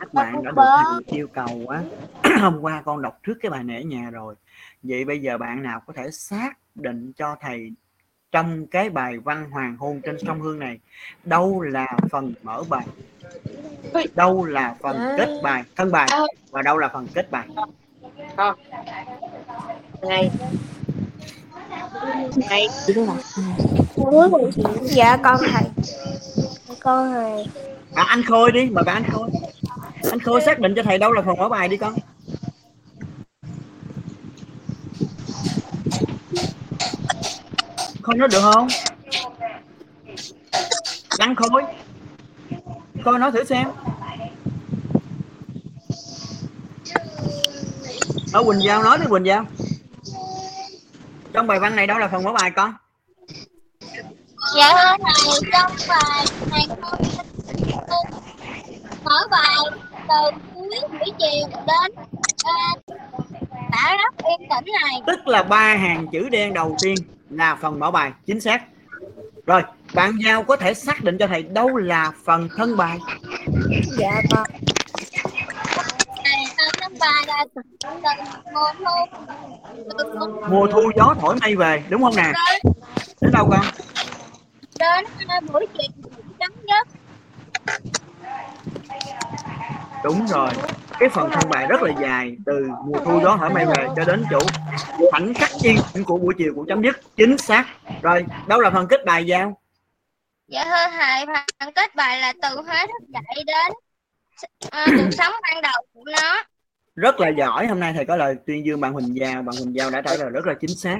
các 0.00 0.14
bạn 0.14 0.42
đã 0.44 0.50
được 0.50 0.62
thầy 1.06 1.16
yêu 1.18 1.28
cầu 1.28 1.66
á 1.68 1.82
hôm 2.40 2.58
qua 2.60 2.82
con 2.84 3.02
đọc 3.02 3.18
trước 3.22 3.34
cái 3.42 3.50
bài 3.50 3.64
ở 3.68 3.80
nhà 3.80 4.10
rồi. 4.10 4.34
Vậy 4.82 5.04
bây 5.04 5.20
giờ 5.20 5.38
bạn 5.38 5.62
nào 5.62 5.80
có 5.86 5.92
thể 5.96 6.10
xác 6.10 6.50
định 6.74 7.12
cho 7.16 7.36
thầy 7.40 7.72
trong 8.36 8.66
cái 8.66 8.90
bài 8.90 9.18
văn 9.18 9.50
hoàng 9.50 9.76
hôn 9.76 10.00
trên 10.04 10.16
sông 10.26 10.40
hương 10.40 10.58
này. 10.58 10.78
Đâu 11.24 11.60
là 11.60 11.86
phần 12.10 12.34
mở 12.42 12.62
bài? 12.68 12.86
Đâu 14.14 14.44
là 14.44 14.74
phần 14.80 15.14
kết 15.18 15.40
bài 15.42 15.64
thân 15.76 15.92
bài? 15.92 16.08
Và 16.50 16.62
đâu 16.62 16.78
là 16.78 16.88
phần 16.88 17.06
kết 17.14 17.30
bài? 17.30 17.48
Ngay 20.02 20.30
Dạ 24.82 25.16
con 25.16 25.40
thầy. 25.52 25.64
Con 26.80 27.12
thầy. 27.12 27.46
à, 27.94 28.04
anh 28.08 28.22
khôi 28.22 28.52
đi 28.52 28.70
mời 28.70 28.84
bạn 28.84 29.02
anh 29.02 29.12
khôi. 29.12 29.30
Anh 30.10 30.20
khôi 30.20 30.40
xác 30.40 30.58
định 30.58 30.74
cho 30.76 30.82
thầy 30.82 30.98
đâu 30.98 31.12
là 31.12 31.22
phần 31.22 31.36
mở 31.38 31.48
bài 31.48 31.68
đi 31.68 31.76
con 31.76 31.94
khôi 38.06 38.16
nói 38.16 38.28
được 38.28 38.40
không? 38.42 38.68
Đăng 41.18 41.34
khôi. 41.34 41.62
Khôi 43.04 43.18
nói 43.18 43.32
thử 43.32 43.44
xem. 43.44 43.68
Ở 48.32 48.44
quỳnh 48.44 48.62
giao 48.62 48.82
nói 48.82 48.98
đi 48.98 49.04
quỳnh 49.10 49.26
giao. 49.26 49.44
Trong 51.32 51.46
bài 51.46 51.60
văn 51.60 51.76
này 51.76 51.86
đâu 51.86 51.98
là 51.98 52.08
phần 52.08 52.24
mở 52.24 52.32
bài 52.32 52.50
con. 52.50 52.74
Dạ 54.56 54.72
thưa 54.72 55.04
thầy, 55.04 55.40
trong 55.52 55.72
bài 55.88 56.26
này 56.50 56.66
con 56.82 57.00
mở 59.04 59.26
bài 59.30 59.56
từ 60.08 60.38
cuối 60.54 60.80
buổi 60.90 61.12
chiều 61.18 61.48
đến 61.52 62.06
tả 63.72 63.96
đất 63.96 64.24
yên 64.28 64.48
tĩnh 64.50 64.74
này. 64.82 65.02
tức 65.06 65.28
là 65.28 65.42
ba 65.42 65.76
hàng 65.76 66.06
chữ 66.12 66.28
đen 66.28 66.54
đầu 66.54 66.76
tiên 66.82 66.94
là 67.30 67.54
phần 67.60 67.80
mở 67.80 67.90
bài 67.90 68.12
chính 68.26 68.40
xác. 68.40 68.62
Rồi 69.46 69.62
bạn 69.94 70.12
giao 70.24 70.42
có 70.42 70.56
thể 70.56 70.74
xác 70.74 71.04
định 71.04 71.18
cho 71.18 71.26
thầy 71.26 71.42
đâu 71.42 71.76
là 71.76 72.12
phần 72.24 72.48
thân 72.56 72.76
bài? 72.76 72.98
Dạ 73.98 74.22
con. 74.30 74.46
Từ 79.98 80.28
mùa 80.48 80.66
thu 80.72 80.90
gió 80.96 81.14
thổi 81.20 81.36
mây 81.40 81.56
về 81.56 81.82
đúng 81.88 82.02
không 82.02 82.16
nè? 82.16 82.22
Đến. 82.22 82.72
Đến 83.20 83.32
đâu 83.32 83.48
con? 83.50 83.64
Đến 84.78 85.04
à, 85.28 85.40
buổi 85.52 85.66
chiều 85.78 86.10
chấm 86.38 86.52
dứt. 86.52 86.88
đúng 90.04 90.26
rồi 90.26 90.48
cái 91.00 91.08
phần 91.08 91.30
thân 91.30 91.50
bài 91.50 91.66
rất 91.68 91.82
là 91.82 91.92
dài 92.00 92.36
từ 92.46 92.68
mùa 92.84 92.98
thu 93.04 93.20
gió 93.22 93.36
thổi 93.40 93.50
mây 93.50 93.66
về 93.66 93.88
cho 93.96 94.04
đến 94.04 94.24
chỗ 94.30 94.38
khoảnh 95.10 95.34
khắc 95.34 95.50
tĩnh 95.62 96.04
của 96.06 96.18
buổi 96.18 96.34
chiều 96.38 96.52
của 96.56 96.64
chấm 96.68 96.82
dứt 96.82 97.16
chính 97.16 97.38
xác. 97.38 97.64
Rồi 98.02 98.24
đâu 98.48 98.60
là 98.60 98.70
phần 98.70 98.86
kết 98.88 99.04
bài 99.06 99.26
giao? 99.26 99.60
Dạ 100.48 100.64
thưa 100.64 100.96
thầy, 100.98 101.26
phần 101.60 101.72
kết 101.74 101.94
bài 101.94 102.20
là 102.20 102.32
từ 102.42 102.62
Huế 102.62 102.78
thức 102.86 103.08
dậy 103.08 103.44
đến 103.46 103.72
à, 104.70 104.86
cuộc 104.96 105.10
sống 105.18 105.32
ban 105.42 105.62
đầu 105.62 105.82
của 105.92 106.04
nó. 106.12 106.42
rất 106.94 107.20
là 107.20 107.28
giỏi 107.28 107.66
hôm 107.66 107.80
nay 107.80 107.92
thầy 107.92 108.04
có 108.04 108.16
lời 108.16 108.36
tuyên 108.46 108.66
dương 108.66 108.80
bạn 108.80 108.92
Huỳnh 108.92 109.16
Giao. 109.16 109.42
Bạn 109.42 109.54
Huỳnh 109.58 109.74
Giao 109.74 109.90
đã 109.90 110.00
trả 110.02 110.14
lời 110.16 110.30
rất 110.30 110.46
là 110.46 110.54
chính 110.60 110.74
xác. 110.76 110.98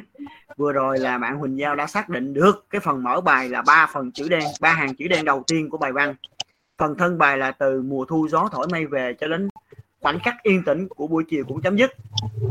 Vừa 0.57 0.73
rồi 0.73 0.99
là 0.99 1.19
bạn 1.19 1.37
Huỳnh 1.39 1.59
Giao 1.59 1.75
đã 1.75 1.87
xác 1.87 2.09
định 2.09 2.35
được 2.35 2.67
cái 2.71 2.81
phần 2.81 3.03
mở 3.03 3.21
bài 3.21 3.49
là 3.49 3.63
ba 3.63 3.87
phần 3.93 4.13
chữ 4.13 4.29
đen 4.29 4.45
ba 4.61 4.73
hàng 4.73 4.95
chữ 4.95 5.09
đen 5.09 5.25
đầu 5.25 5.43
tiên 5.47 5.71
của 5.71 5.79
bài 5.79 5.93
văn. 5.93 6.15
Phần 6.79 6.95
thân 6.99 7.19
bài 7.19 7.39
là 7.39 7.51
từ 7.53 7.83
mùa 7.83 8.05
thu 8.05 8.29
gió 8.29 8.49
thổi 8.53 8.67
mây 8.73 8.87
về 8.87 9.15
cho 9.21 9.29
đến 9.29 9.49
khoảnh 10.07 10.19
khắc 10.21 10.43
yên 10.43 10.65
tĩnh 10.65 10.89
của 10.89 11.07
buổi 11.07 11.25
chiều 11.31 11.45
cũng 11.49 11.63
chấm 11.63 11.77
dứt. 11.77 11.91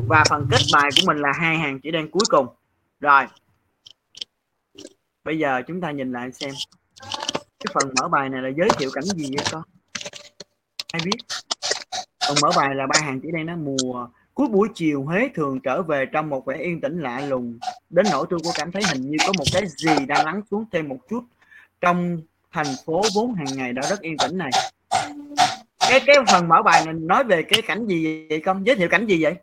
Và 0.07 0.23
phần 0.29 0.47
kết 0.51 0.57
bài 0.73 0.89
của 0.95 1.01
mình 1.07 1.17
là 1.17 1.31
hai 1.35 1.57
hàng 1.57 1.79
chữ 1.79 1.91
đen 1.91 2.11
cuối 2.11 2.23
cùng. 2.29 2.47
Rồi. 2.99 3.23
Bây 5.23 5.39
giờ 5.39 5.61
chúng 5.67 5.81
ta 5.81 5.91
nhìn 5.91 6.11
lại 6.11 6.31
xem. 6.31 6.51
Cái 7.33 7.73
phần 7.73 7.93
mở 8.01 8.07
bài 8.07 8.29
này 8.29 8.41
là 8.41 8.49
giới 8.57 8.69
thiệu 8.77 8.89
cảnh 8.93 9.03
gì 9.03 9.35
vậy 9.35 9.45
con? 9.51 9.63
Ai 10.93 11.01
biết? 11.05 11.17
Phần 12.27 12.37
mở 12.41 12.49
bài 12.57 12.75
là 12.75 12.87
ba 12.87 12.99
hàng 13.01 13.21
chữ 13.21 13.29
đen 13.33 13.45
nó 13.45 13.55
mùa 13.55 14.07
cuối 14.33 14.47
buổi 14.47 14.67
chiều 14.75 15.03
Huế 15.03 15.29
thường 15.35 15.59
trở 15.59 15.81
về 15.81 16.05
trong 16.13 16.29
một 16.29 16.45
vẻ 16.45 16.57
yên 16.57 16.81
tĩnh 16.81 16.99
lạ 16.99 17.19
lùng. 17.19 17.59
Đến 17.89 18.05
nỗi 18.11 18.25
tôi 18.29 18.39
có 18.43 18.51
cảm 18.55 18.71
thấy 18.71 18.83
hình 18.93 19.01
như 19.09 19.17
có 19.27 19.33
một 19.37 19.45
cái 19.53 19.63
gì 19.67 20.05
đang 20.07 20.25
lắng 20.25 20.41
xuống 20.51 20.65
thêm 20.71 20.87
một 20.87 20.99
chút 21.09 21.23
trong 21.81 22.21
thành 22.51 22.75
phố 22.85 23.01
vốn 23.15 23.33
hàng 23.33 23.47
ngày 23.55 23.73
đã 23.73 23.81
rất 23.89 24.01
yên 24.01 24.17
tĩnh 24.17 24.37
này 24.37 24.51
cái 25.89 26.01
cái 26.05 26.15
phần 26.31 26.47
mở 26.47 26.61
bài 26.61 26.85
này 26.85 26.93
nói 26.93 27.23
về 27.23 27.43
cái 27.43 27.61
cảnh 27.61 27.85
gì 27.85 28.27
vậy 28.29 28.41
con 28.45 28.63
giới 28.63 28.75
thiệu 28.75 28.89
cảnh 28.89 29.05
gì 29.05 29.23
vậy? 29.23 29.35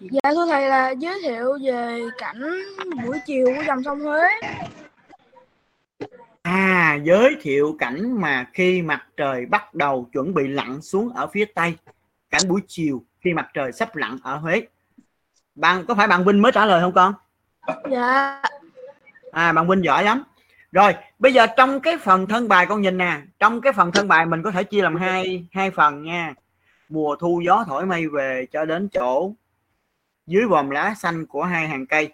Dạ 0.00 0.30
thưa 0.30 0.46
thầy 0.46 0.68
là 0.68 0.90
giới 0.90 1.20
thiệu 1.22 1.58
về 1.64 2.00
cảnh 2.18 2.42
buổi 3.06 3.18
chiều 3.26 3.46
của 3.56 3.62
dòng 3.66 3.82
sông 3.82 4.00
Huế. 4.00 4.28
à 6.42 6.98
giới 7.04 7.36
thiệu 7.42 7.76
cảnh 7.78 8.20
mà 8.20 8.46
khi 8.52 8.82
mặt 8.82 9.06
trời 9.16 9.46
bắt 9.46 9.74
đầu 9.74 10.08
chuẩn 10.12 10.34
bị 10.34 10.48
lặn 10.48 10.82
xuống 10.82 11.08
ở 11.14 11.26
phía 11.26 11.44
tây. 11.44 11.74
Cảnh 12.30 12.42
buổi 12.48 12.60
chiều 12.68 13.02
khi 13.20 13.32
mặt 13.32 13.48
trời 13.54 13.72
sắp 13.72 13.96
lặn 13.96 14.18
ở 14.22 14.36
Huế. 14.36 14.62
Bạn 15.54 15.84
có 15.88 15.94
phải 15.94 16.06
bạn 16.06 16.24
Vinh 16.24 16.42
mới 16.42 16.52
trả 16.52 16.66
lời 16.66 16.80
không 16.80 16.92
con? 16.92 17.14
Dạ. 17.90 18.42
à 19.32 19.52
bạn 19.52 19.68
Vinh 19.68 19.84
giỏi 19.84 20.04
lắm 20.04 20.22
rồi 20.72 20.94
bây 21.18 21.34
giờ 21.34 21.46
trong 21.56 21.80
cái 21.80 21.98
phần 21.98 22.26
thân 22.26 22.48
bài 22.48 22.66
con 22.66 22.82
nhìn 22.82 22.98
nè 22.98 23.20
trong 23.38 23.60
cái 23.60 23.72
phần 23.72 23.92
thân 23.92 24.08
bài 24.08 24.26
mình 24.26 24.42
có 24.42 24.50
thể 24.50 24.64
chia 24.64 24.82
làm 24.82 24.96
hai 24.96 25.46
hai 25.52 25.70
phần 25.70 26.02
nha. 26.02 26.34
Mùa 26.88 27.16
thu 27.16 27.40
gió 27.46 27.64
thổi 27.66 27.86
mây 27.86 28.08
về 28.08 28.46
cho 28.52 28.64
đến 28.64 28.88
chỗ 28.88 29.32
dưới 30.26 30.44
vòm 30.46 30.70
lá 30.70 30.94
xanh 30.94 31.26
của 31.26 31.44
hai 31.44 31.68
hàng 31.68 31.86
cây. 31.86 32.12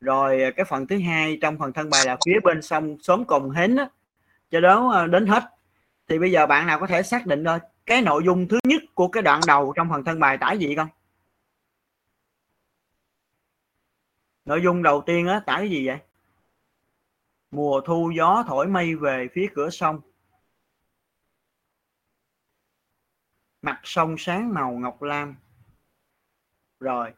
Rồi 0.00 0.52
cái 0.56 0.64
phần 0.64 0.86
thứ 0.86 0.98
hai 0.98 1.38
trong 1.42 1.58
phần 1.58 1.72
thân 1.72 1.90
bài 1.90 2.06
là 2.06 2.16
phía 2.26 2.40
bên 2.44 2.62
sông 2.62 2.96
xóm 3.02 3.24
cồn 3.24 3.50
hến 3.54 3.76
á, 3.76 3.88
cho 4.50 4.60
đó 4.60 4.90
ờ, 4.92 5.06
đến 5.06 5.26
hết. 5.26 5.44
Thì 6.08 6.18
bây 6.18 6.32
giờ 6.32 6.46
bạn 6.46 6.66
nào 6.66 6.80
có 6.80 6.86
thể 6.86 7.02
xác 7.02 7.26
định 7.26 7.44
thôi 7.44 7.58
cái 7.86 8.02
nội 8.02 8.22
dung 8.24 8.48
thứ 8.48 8.58
nhất 8.64 8.82
của 8.94 9.08
cái 9.08 9.22
đoạn 9.22 9.40
đầu 9.46 9.72
trong 9.76 9.88
phần 9.90 10.04
thân 10.04 10.20
bài 10.20 10.38
tả 10.38 10.52
gì 10.52 10.74
con? 10.76 10.88
Nội 14.44 14.62
dung 14.62 14.82
đầu 14.82 15.02
tiên 15.06 15.26
á 15.26 15.40
tả 15.46 15.56
cái 15.56 15.70
gì 15.70 15.86
vậy 15.86 15.98
mùa 17.50 17.80
thu 17.80 18.12
gió 18.16 18.44
thổi 18.46 18.66
mây 18.66 18.94
về 18.94 19.28
phía 19.34 19.46
cửa 19.54 19.70
sông. 19.70 20.00
Mặt 23.62 23.80
sông 23.84 24.14
sáng 24.18 24.54
màu 24.54 24.72
ngọc 24.72 25.02
lam. 25.02 25.36
Rồi, 26.80 27.12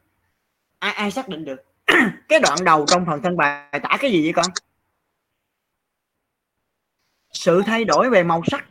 ai 0.79 0.93
ai 0.93 1.11
xác 1.11 1.29
định 1.29 1.45
được? 1.45 1.65
Cái 2.29 2.41
đoạn 2.41 2.59
đầu 2.65 2.85
trong 2.87 3.07
phần 3.07 3.23
thân 3.23 3.37
bài 3.37 3.81
tả 3.83 3.97
cái 4.01 4.13
gì 4.13 4.23
vậy 4.23 4.33
con? 4.33 4.47
Sự 7.33 7.63
thay 7.67 7.85
đổi 7.85 8.11
về 8.11 8.23
màu 8.23 8.43
sắc. 8.47 8.69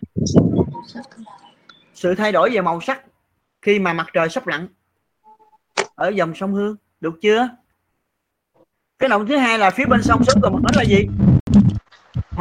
Sự 1.93 2.15
thay 2.15 2.31
đổi 2.31 2.49
về 2.49 2.61
màu 2.61 2.81
sắc 2.81 3.05
khi 3.61 3.79
mà 3.79 3.93
mặt 3.93 4.07
trời 4.13 4.29
sắp 4.29 4.47
lặn 4.47 4.67
ở 5.95 6.09
dòng 6.09 6.35
sông 6.35 6.53
Hương. 6.53 6.75
Được 6.99 7.13
chưa? 7.21 7.49
Cái 8.99 9.09
động 9.09 9.27
thứ 9.27 9.37
hai 9.37 9.59
là 9.59 9.69
phía 9.69 9.85
bên 9.85 10.03
sông 10.03 10.23
sớm 10.23 10.41
còn 10.41 10.61
là 10.75 10.83
gì? 10.83 11.07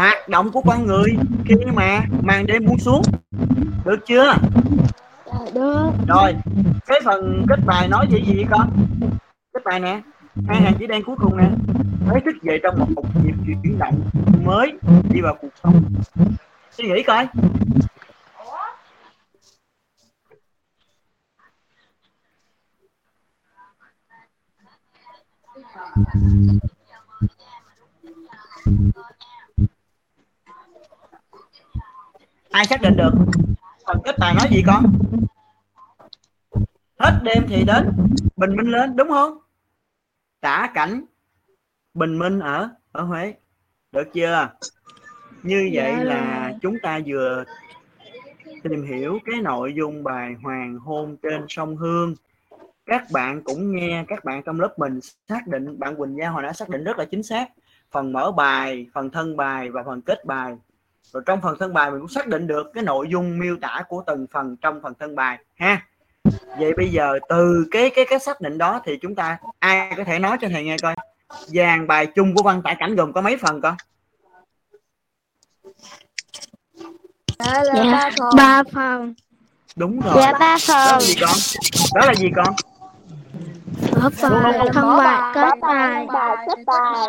Hoạt 0.01 0.29
động 0.29 0.53
của 0.53 0.63
con 0.63 0.87
người. 0.87 1.17
Khi 1.45 1.55
mà 1.75 2.01
màn 2.23 2.47
đêm 2.47 2.67
buông 2.67 2.79
xuống 2.79 3.03
được 3.85 4.07
chưa? 4.07 4.35
Được. 5.55 5.91
rồi 6.09 6.35
cái 6.87 7.01
phần 7.05 7.47
kết 7.49 7.59
bài 7.67 7.89
nói 7.89 8.07
gì 8.11 8.25
gì 8.27 8.45
con? 8.51 8.71
Kết 9.55 9.65
bài 9.65 9.81
nè 9.81 10.01
hai 10.49 10.61
hàng 10.63 10.75
chữ 10.81 10.87
đen 10.87 11.03
cuối 11.05 11.17
cùng 11.19 11.37
nè. 11.37 11.51
Mới 12.07 12.21
thức 12.21 12.43
dậy 12.43 12.61
trong 12.63 12.79
một, 12.79 12.87
một 12.95 13.03
nhịp 13.25 13.35
chuyển 13.63 13.79
động 13.79 14.01
mới 14.45 14.73
đi 15.11 15.21
vào 15.21 15.37
cuộc 15.41 15.49
sống. 15.63 15.83
Suy 16.71 16.89
nghĩ 16.89 17.03
coi 17.03 17.27
ai 32.51 32.67
xác 32.67 32.83
định 32.83 32.97
được? 32.97 33.13
Phần 33.87 33.97
kết 34.05 34.17
bài 34.19 34.35
nói 34.35 34.47
gì 34.51 34.63
con? 34.67 34.85
Hết 36.99 37.21
đêm 37.23 37.45
thì 37.49 37.65
đến 37.65 37.91
bình 38.37 38.57
minh 38.57 38.71
lên 38.71 38.97
đúng 38.97 39.09
không? 39.09 39.39
Tả 40.41 40.71
cảnh 40.75 41.05
bình 41.95 42.19
minh 42.19 42.39
ở 42.41 42.69
ở 42.93 43.03
Huế. 43.03 43.35
Được 43.93 44.13
chưa? 44.13 44.49
Như 45.43 45.71
vậy 45.73 45.93
Dạ. 45.99 46.05
là 46.05 46.53
chúng 46.63 46.77
ta 46.83 47.01
vừa 47.07 47.45
tìm 48.63 48.83
hiểu 48.87 49.19
cái 49.25 49.41
nội 49.43 49.75
dung 49.77 50.05
bài 50.05 50.35
hoàng 50.43 50.79
hôn 50.79 51.17
trên 51.23 51.45
sông 51.49 51.77
Hương. 51.77 52.15
Các 52.87 53.03
bạn 53.13 53.43
cũng 53.43 53.77
nghe 53.77 54.05
các 54.09 54.25
bạn 54.25 54.43
trong 54.43 54.61
lớp 54.61 54.79
mình 54.79 55.01
xác 55.29 55.47
định 55.47 55.79
bạn 55.79 55.97
Quỳnh 55.97 56.17
Giao 56.19 56.33
hồi 56.33 56.43
nãy 56.43 56.55
xác 56.55 56.69
định 56.69 56.85
rất 56.85 56.99
là 56.99 57.05
chính 57.05 57.23
xác. 57.23 57.49
Phần 57.91 58.13
mở 58.13 58.33
bài 58.33 58.87
phần 58.95 59.11
thân 59.11 59.37
bài 59.37 59.71
và 59.71 59.83
phần 59.83 60.03
kết 60.03 60.25
bài 60.25 60.57
rồi 61.13 61.23
trong 61.27 61.41
phần 61.41 61.57
thân 61.59 61.75
bài 61.75 61.91
mình 61.91 62.01
cũng 62.01 62.09
xác 62.09 62.27
định 62.27 62.47
được 62.47 62.71
cái 62.75 62.85
nội 62.85 63.09
dung 63.11 63.39
miêu 63.39 63.57
tả 63.61 63.83
của 63.89 64.03
từng 64.07 64.27
phần 64.33 64.57
trong 64.57 64.81
phần 64.83 64.93
thân 65.01 65.17
bài 65.17 65.39
ha 65.57 65.87
vậy 66.59 66.73
bây 66.77 66.89
giờ 66.89 67.19
từ 67.29 67.67
cái 67.71 67.91
cái 67.95 68.05
cái 68.11 68.19
xác 68.19 68.41
định 68.41 68.59
đó 68.59 68.81
thì 68.85 68.99
chúng 69.03 69.15
ta 69.15 69.39
ai 69.59 69.93
có 69.97 70.05
thể 70.05 70.19
nói 70.19 70.37
cho 70.41 70.49
thầy 70.53 70.65
nghe 70.65 70.77
coi 70.83 70.95
dàn 71.47 71.87
bài 71.87 72.07
chung 72.07 72.35
của 72.35 72.43
văn 72.43 72.63
tả 72.65 72.75
cảnh 72.79 72.97
gồm 72.97 73.13
có 73.13 73.21
mấy 73.21 73.37
phần 73.37 73.61
con 73.61 73.75
Dạ 77.39 77.63
là 77.63 77.75
Dạ. 77.75 77.83
ba 77.93 78.11
phần. 78.19 78.29
Ba 78.37 78.63
phần. 78.73 79.15
đúng 79.77 80.01
rồi 80.01 80.15
Dạ 80.17 80.33
ba 80.33 80.57
đó 80.69 80.75
là 80.75 80.93
phần. 80.93 81.01
gì 81.01 81.15
con 81.21 81.31
đó 81.95 82.07
là 82.07 82.15
gì 82.15 82.29
con 82.37 82.55
mở 83.93 84.11
bài 84.43 84.69
thân 84.73 84.97
bài 84.97 85.35
kết 85.35 85.59
bài 86.67 87.07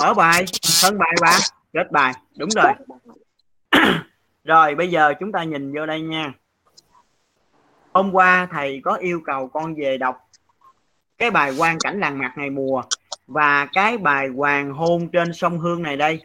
mở 0.00 0.14
bài 0.14 0.44
thân 0.82 0.98
bài 0.98 1.12
bà 1.20 1.38
kết 1.76 1.92
bài. 1.92 2.12
Đúng 2.36 2.48
rồi. 2.54 2.72
Rồi, 4.44 4.74
bây 4.74 4.90
giờ 4.90 5.14
chúng 5.20 5.32
ta 5.32 5.44
nhìn 5.44 5.74
vô 5.74 5.86
đây 5.86 6.00
nha. 6.00 6.32
Hôm 7.92 8.12
qua 8.12 8.48
thầy 8.50 8.80
có 8.84 8.94
yêu 8.94 9.20
cầu 9.26 9.48
con 9.48 9.74
về 9.74 9.98
đọc 9.98 10.28
cái 11.18 11.30
bài 11.30 11.52
quan 11.58 11.78
cảnh 11.78 12.00
làng 12.00 12.18
mạc 12.18 12.32
ngày 12.36 12.50
mùa 12.50 12.82
và 13.26 13.66
cái 13.72 13.98
bài 13.98 14.28
hoàng 14.28 14.72
hôn 14.72 15.08
trên 15.12 15.32
sông 15.32 15.58
hương 15.58 15.82
này 15.82 15.96
đây. 15.96 16.22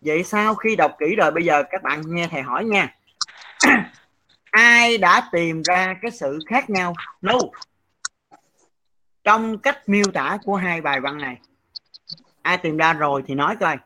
Vậy 0.00 0.24
sau 0.24 0.54
khi 0.54 0.76
đọc 0.76 0.96
kỹ 0.98 1.16
rồi, 1.16 1.30
bây 1.30 1.44
giờ 1.44 1.62
các 1.70 1.82
bạn 1.82 2.02
nghe 2.06 2.28
thầy 2.30 2.42
hỏi 2.42 2.64
nha. 2.64 2.94
Ai 4.50 4.98
đã 4.98 5.28
tìm 5.32 5.62
ra 5.62 5.94
cái 6.02 6.10
sự 6.10 6.38
khác 6.46 6.70
nhau? 6.70 6.94
No. 7.22 7.38
Trong 9.24 9.58
cách 9.58 9.88
miêu 9.88 10.04
tả 10.14 10.38
của 10.44 10.56
hai 10.56 10.80
bài 10.80 11.00
văn 11.00 11.18
này, 11.18 11.38
ai 12.42 12.58
tìm 12.58 12.76
ra 12.76 12.92
rồi 12.92 13.22
thì 13.26 13.34
nói 13.34 13.56
coi 13.60 13.76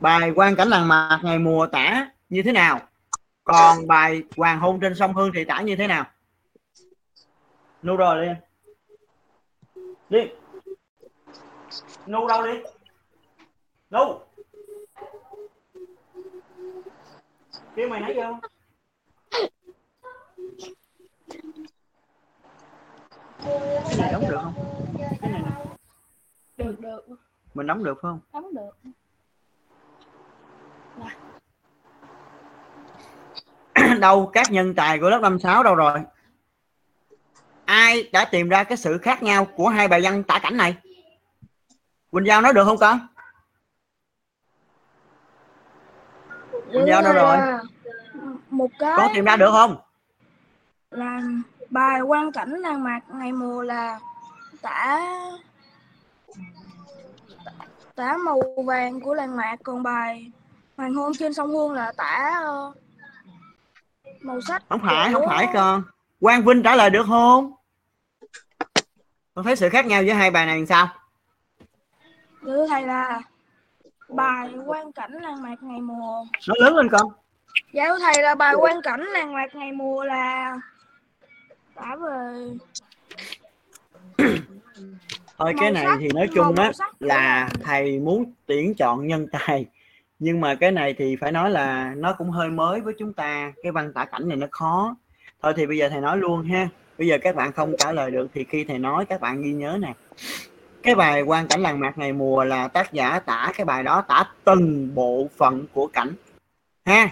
bài 0.00 0.32
quan 0.36 0.56
cảnh 0.56 0.68
làng 0.68 0.88
mạc 0.88 1.20
ngày 1.22 1.38
mùa 1.38 1.66
tả 1.66 2.10
như 2.28 2.42
thế 2.42 2.52
nào? 2.52 2.80
Còn 3.44 3.86
bài 3.86 4.22
hoàng 4.36 4.60
hôn 4.60 4.80
trên 4.80 4.94
sông 4.94 5.14
hương 5.14 5.30
thì 5.34 5.44
tả 5.44 5.60
như 5.60 5.76
thế 5.76 5.86
nào? 5.86 6.04
Nu 7.82 7.96
rồi 7.96 8.26
đi. 8.26 8.32
Đi. 10.08 10.30
Nu 12.06 12.28
đâu 12.28 12.46
đi? 12.46 12.52
Nu 13.90 14.20
kêu 17.76 17.88
mày 17.88 18.00
nãy 18.00 18.14
giờ 18.16 18.32
cái 23.88 23.96
này 23.98 24.12
đóng 24.12 24.24
được 24.28 24.38
không? 24.42 24.54
Cái 25.20 25.30
này 25.30 25.42
nè. 25.42 25.50
Được 26.56 26.80
được. 26.80 27.06
Mình 27.54 27.66
đóng 27.66 27.84
được 27.84 27.94
phải 28.02 28.10
không? 28.10 28.20
Đóng 28.32 28.54
được 28.54 28.90
đâu 34.00 34.30
các 34.32 34.50
nhân 34.50 34.74
tài 34.74 34.98
của 34.98 35.10
lớp 35.10 35.18
năm 35.22 35.38
sáu 35.38 35.62
đâu 35.62 35.74
rồi? 35.74 36.00
Ai 37.64 38.08
đã 38.12 38.24
tìm 38.24 38.48
ra 38.48 38.64
cái 38.64 38.78
sự 38.78 38.98
khác 38.98 39.22
nhau 39.22 39.44
của 39.56 39.68
hai 39.68 39.88
bài 39.88 40.00
văn 40.02 40.22
tả 40.22 40.38
cảnh 40.38 40.56
này? 40.56 40.76
Quỳnh 42.10 42.26
Giao 42.26 42.40
nói 42.40 42.52
được 42.52 42.64
không 42.64 42.78
con? 42.78 43.00
Quỳnh 46.72 46.86
Giao 46.86 47.02
đâu 47.02 47.12
rồi? 47.12 47.36
Một 48.50 48.70
cái 48.78 48.92
con 48.96 49.10
tìm 49.14 49.24
ra 49.24 49.36
được 49.36 49.50
không? 49.52 49.76
là 50.90 51.20
bài 51.70 52.00
quan 52.00 52.32
cảnh 52.32 52.50
làng 52.50 52.84
mạc 52.84 53.00
ngày 53.08 53.32
mùa 53.32 53.62
là 53.62 54.00
tả 54.62 55.00
tả 57.94 58.16
màu 58.24 58.40
vàng 58.64 59.00
của 59.00 59.14
làng 59.14 59.36
mạc 59.36 59.56
còn 59.62 59.82
bài 59.82 60.32
hoàng 60.76 60.94
hôn 60.94 61.12
trên 61.18 61.34
sông 61.34 61.50
hương 61.50 61.72
là 61.72 61.92
tả 61.96 62.40
ờ, 62.44 62.72
màu 64.22 64.40
sắc 64.40 64.62
không 64.68 64.80
phải 64.82 65.12
không 65.12 65.24
phải 65.26 65.48
con. 65.54 65.82
Quang 66.20 66.44
Vinh 66.44 66.62
trả 66.62 66.76
lời 66.76 66.90
được 66.90 67.06
không? 67.08 67.52
Con 69.34 69.44
thấy 69.44 69.56
sự 69.56 69.68
khác 69.68 69.86
nhau 69.86 70.02
giữa 70.02 70.12
hai 70.12 70.30
bài 70.30 70.46
này 70.46 70.56
làm 70.56 70.66
sao? 70.66 70.88
Thưa 72.42 72.66
thầy 72.68 72.86
là 72.86 73.20
bài 74.08 74.48
quan 74.66 74.92
cảnh 74.92 75.12
làng 75.12 75.42
mạc 75.42 75.62
ngày 75.62 75.80
mùa. 75.80 76.24
Nó 76.48 76.54
lớn 76.58 76.76
lên 76.76 76.88
con. 76.88 77.12
Dạ 77.72 77.84
thưa 77.88 77.98
thầy 77.98 78.22
là 78.22 78.34
bài 78.34 78.54
quan 78.54 78.82
cảnh 78.82 79.00
làng 79.00 79.32
mạc 79.32 79.54
ngày 79.54 79.72
mùa 79.72 80.04
là 80.04 80.54
tả 81.74 81.96
về 81.96 82.48
thôi 85.38 85.54
cái 85.60 85.70
này 85.70 85.86
thì 86.00 86.08
nói 86.14 86.28
chung 86.34 86.56
á 86.56 86.70
là 87.00 87.48
thầy 87.64 87.98
muốn 87.98 88.32
tuyển 88.46 88.74
chọn 88.74 89.06
nhân 89.06 89.26
tài 89.32 89.66
nhưng 90.20 90.40
mà 90.40 90.54
cái 90.54 90.72
này 90.72 90.94
thì 90.98 91.16
phải 91.16 91.32
nói 91.32 91.50
là 91.50 91.94
nó 91.96 92.12
cũng 92.12 92.30
hơi 92.30 92.50
mới 92.50 92.80
với 92.80 92.94
chúng 92.98 93.12
ta. 93.12 93.52
Cái 93.62 93.72
văn 93.72 93.92
tả 93.92 94.04
cảnh 94.04 94.28
này 94.28 94.36
nó 94.36 94.46
khó. 94.50 94.96
Thôi 95.42 95.52
thì 95.56 95.66
bây 95.66 95.78
giờ 95.78 95.88
thầy 95.88 96.00
nói 96.00 96.18
luôn 96.18 96.44
ha. 96.44 96.68
Bây 96.98 97.08
giờ 97.08 97.18
các 97.22 97.36
bạn 97.36 97.52
không 97.52 97.74
trả 97.78 97.92
lời 97.92 98.10
được 98.10 98.26
thì 98.34 98.44
khi 98.44 98.64
thầy 98.64 98.78
nói, 98.78 99.04
các 99.06 99.20
bạn 99.20 99.42
ghi 99.42 99.52
nhớ 99.52 99.78
nè. 99.80 99.94
Cái 100.82 100.94
bài 100.94 101.22
quan 101.22 101.48
cảnh 101.48 101.60
làng 101.60 101.80
mạc 101.80 101.98
ngày 101.98 102.12
mùa 102.12 102.44
là 102.44 102.68
tác 102.68 102.92
giả 102.92 103.18
tả 103.18 103.52
cái 103.56 103.64
bài 103.64 103.82
đó, 103.82 104.04
tả 104.08 104.24
từng 104.44 104.94
bộ 104.94 105.28
phận 105.36 105.66
của 105.72 105.86
cảnh. 105.86 106.12
Ha, 106.84 107.08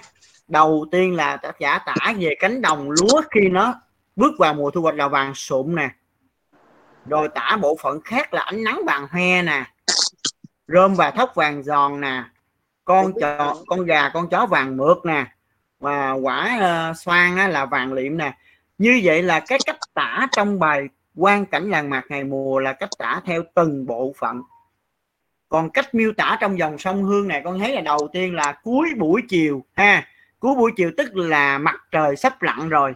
đầu 0.48 0.86
tiên 0.90 1.14
là 1.14 1.36
tác 1.36 1.58
giả 1.60 1.78
tả 1.78 2.14
về 2.18 2.34
cánh 2.38 2.62
đồng 2.62 2.90
lúa 2.90 3.22
khi 3.30 3.48
nó 3.48 3.74
bước 4.16 4.32
vào 4.38 4.54
mùa 4.54 4.70
thu 4.70 4.82
hoạch 4.82 4.94
là 4.94 5.08
vàng 5.08 5.34
sụm 5.34 5.74
nè. 5.74 5.88
Rồi 7.06 7.28
tả 7.28 7.58
bộ 7.62 7.76
phận 7.82 8.00
khác 8.00 8.34
là 8.34 8.42
ánh 8.42 8.64
nắng 8.64 8.80
vàng 8.86 9.06
hoe 9.10 9.42
nè. 9.42 9.64
Rơm 10.66 10.94
và 10.94 11.10
thóc 11.10 11.34
vàng 11.34 11.62
giòn 11.62 12.00
nè 12.00 12.24
con 12.88 13.12
chó 13.20 13.56
con 13.66 13.84
gà 13.84 14.08
con 14.08 14.28
chó 14.28 14.46
vàng 14.46 14.76
mượt 14.76 14.98
nè 15.04 15.26
và 15.80 16.12
quả 16.12 16.58
ờ, 16.60 16.92
xoan 16.94 17.36
á, 17.36 17.48
là 17.48 17.66
vàng 17.66 17.92
liệm 17.92 18.16
nè. 18.16 18.36
Như 18.78 19.00
vậy 19.04 19.22
là 19.22 19.40
cái 19.40 19.58
cách 19.66 19.78
tả 19.94 20.26
trong 20.32 20.58
bài 20.58 20.88
quan 21.16 21.46
cảnh 21.46 21.70
làng 21.70 21.90
mạc 21.90 22.04
ngày 22.08 22.24
mùa 22.24 22.58
là 22.58 22.72
cách 22.72 22.88
tả 22.98 23.20
theo 23.24 23.42
từng 23.54 23.86
bộ 23.86 24.14
phận. 24.18 24.42
Còn 25.48 25.70
cách 25.70 25.94
miêu 25.94 26.12
tả 26.12 26.38
trong 26.40 26.58
dòng 26.58 26.78
sông 26.78 27.04
hương 27.04 27.28
này 27.28 27.40
con 27.44 27.58
thấy 27.58 27.72
là 27.72 27.80
đầu 27.80 28.08
tiên 28.12 28.34
là 28.34 28.52
cuối 28.62 28.88
buổi 28.98 29.22
chiều 29.28 29.64
ha. 29.74 30.06
Cuối 30.40 30.54
buổi 30.54 30.72
chiều 30.76 30.90
tức 30.96 31.16
là 31.16 31.58
mặt 31.58 31.76
trời 31.90 32.16
sắp 32.16 32.42
lặn 32.42 32.68
rồi. 32.68 32.94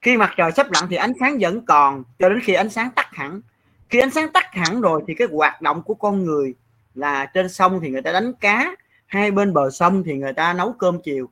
Khi 0.00 0.16
mặt 0.16 0.30
trời 0.36 0.52
sắp 0.52 0.66
lặn 0.72 0.84
thì 0.90 0.96
ánh 0.96 1.12
sáng 1.20 1.38
vẫn 1.40 1.66
còn 1.66 2.04
cho 2.18 2.28
đến 2.28 2.40
khi 2.40 2.54
ánh 2.54 2.70
sáng 2.70 2.90
tắt 2.90 3.14
hẳn. 3.14 3.40
Khi 3.88 3.98
ánh 3.98 4.10
sáng 4.10 4.32
tắt 4.32 4.54
hẳn 4.54 4.80
rồi 4.80 5.02
thì 5.06 5.14
cái 5.14 5.28
hoạt 5.32 5.62
động 5.62 5.82
của 5.82 5.94
con 5.94 6.24
người 6.24 6.54
là 6.94 7.26
trên 7.26 7.48
sông 7.48 7.80
thì 7.82 7.90
người 7.90 8.02
ta 8.02 8.12
đánh 8.12 8.32
cá 8.40 8.74
hai 9.12 9.30
bên 9.30 9.52
bờ 9.52 9.70
sông 9.70 10.02
thì 10.06 10.14
người 10.14 10.32
ta 10.32 10.52
nấu 10.52 10.72
cơm 10.72 10.98
chiều. 11.04 11.28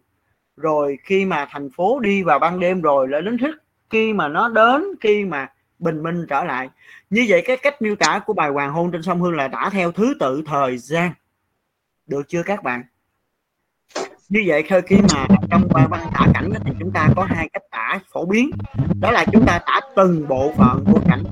Rồi 0.56 0.98
khi 1.02 1.24
mà 1.24 1.46
thành 1.50 1.70
phố 1.70 2.00
đi 2.00 2.22
vào 2.22 2.38
ban 2.38 2.60
đêm 2.60 2.80
rồi 2.80 3.08
lại 3.08 3.22
đến 3.22 3.38
thức, 3.38 3.56
khi 3.90 4.12
mà 4.12 4.28
nó 4.28 4.48
đến, 4.48 4.82
khi 5.00 5.24
mà 5.24 5.48
bình 5.78 6.02
minh 6.02 6.26
trở 6.28 6.44
lại. 6.44 6.70
Như 7.10 7.26
vậy 7.28 7.42
cái 7.46 7.56
cách 7.56 7.82
miêu 7.82 7.96
tả 7.96 8.20
của 8.26 8.32
bài 8.32 8.50
hoàng 8.50 8.72
hôn 8.72 8.92
trên 8.92 9.02
sông 9.02 9.20
hương 9.20 9.36
là 9.36 9.48
tả 9.48 9.70
theo 9.72 9.92
thứ 9.92 10.14
tự 10.20 10.42
thời 10.46 10.78
gian 10.78 11.12
được 12.06 12.22
chưa 12.28 12.42
các 12.42 12.62
bạn? 12.62 12.82
Như 14.30 14.42
vậy 14.46 14.64
thôi 14.68 14.82
khi 14.86 14.96
mà 14.96 15.26
trong 15.50 15.68
bài 15.72 15.86
văn 15.88 16.00
tả 16.14 16.26
cảnh 16.34 16.50
thì 16.64 16.72
chúng 16.80 16.90
ta 16.92 17.08
có 17.16 17.24
hai 17.24 17.48
cách 17.52 17.62
tả 17.70 17.98
phổ 18.12 18.26
biến. 18.26 18.50
Đó 19.00 19.10
là 19.10 19.24
chúng 19.32 19.46
ta 19.46 19.58
tả 19.66 19.80
từng 19.96 20.28
bộ 20.28 20.52
phận 20.56 20.84
của 20.92 21.00
cảnh 21.08 21.24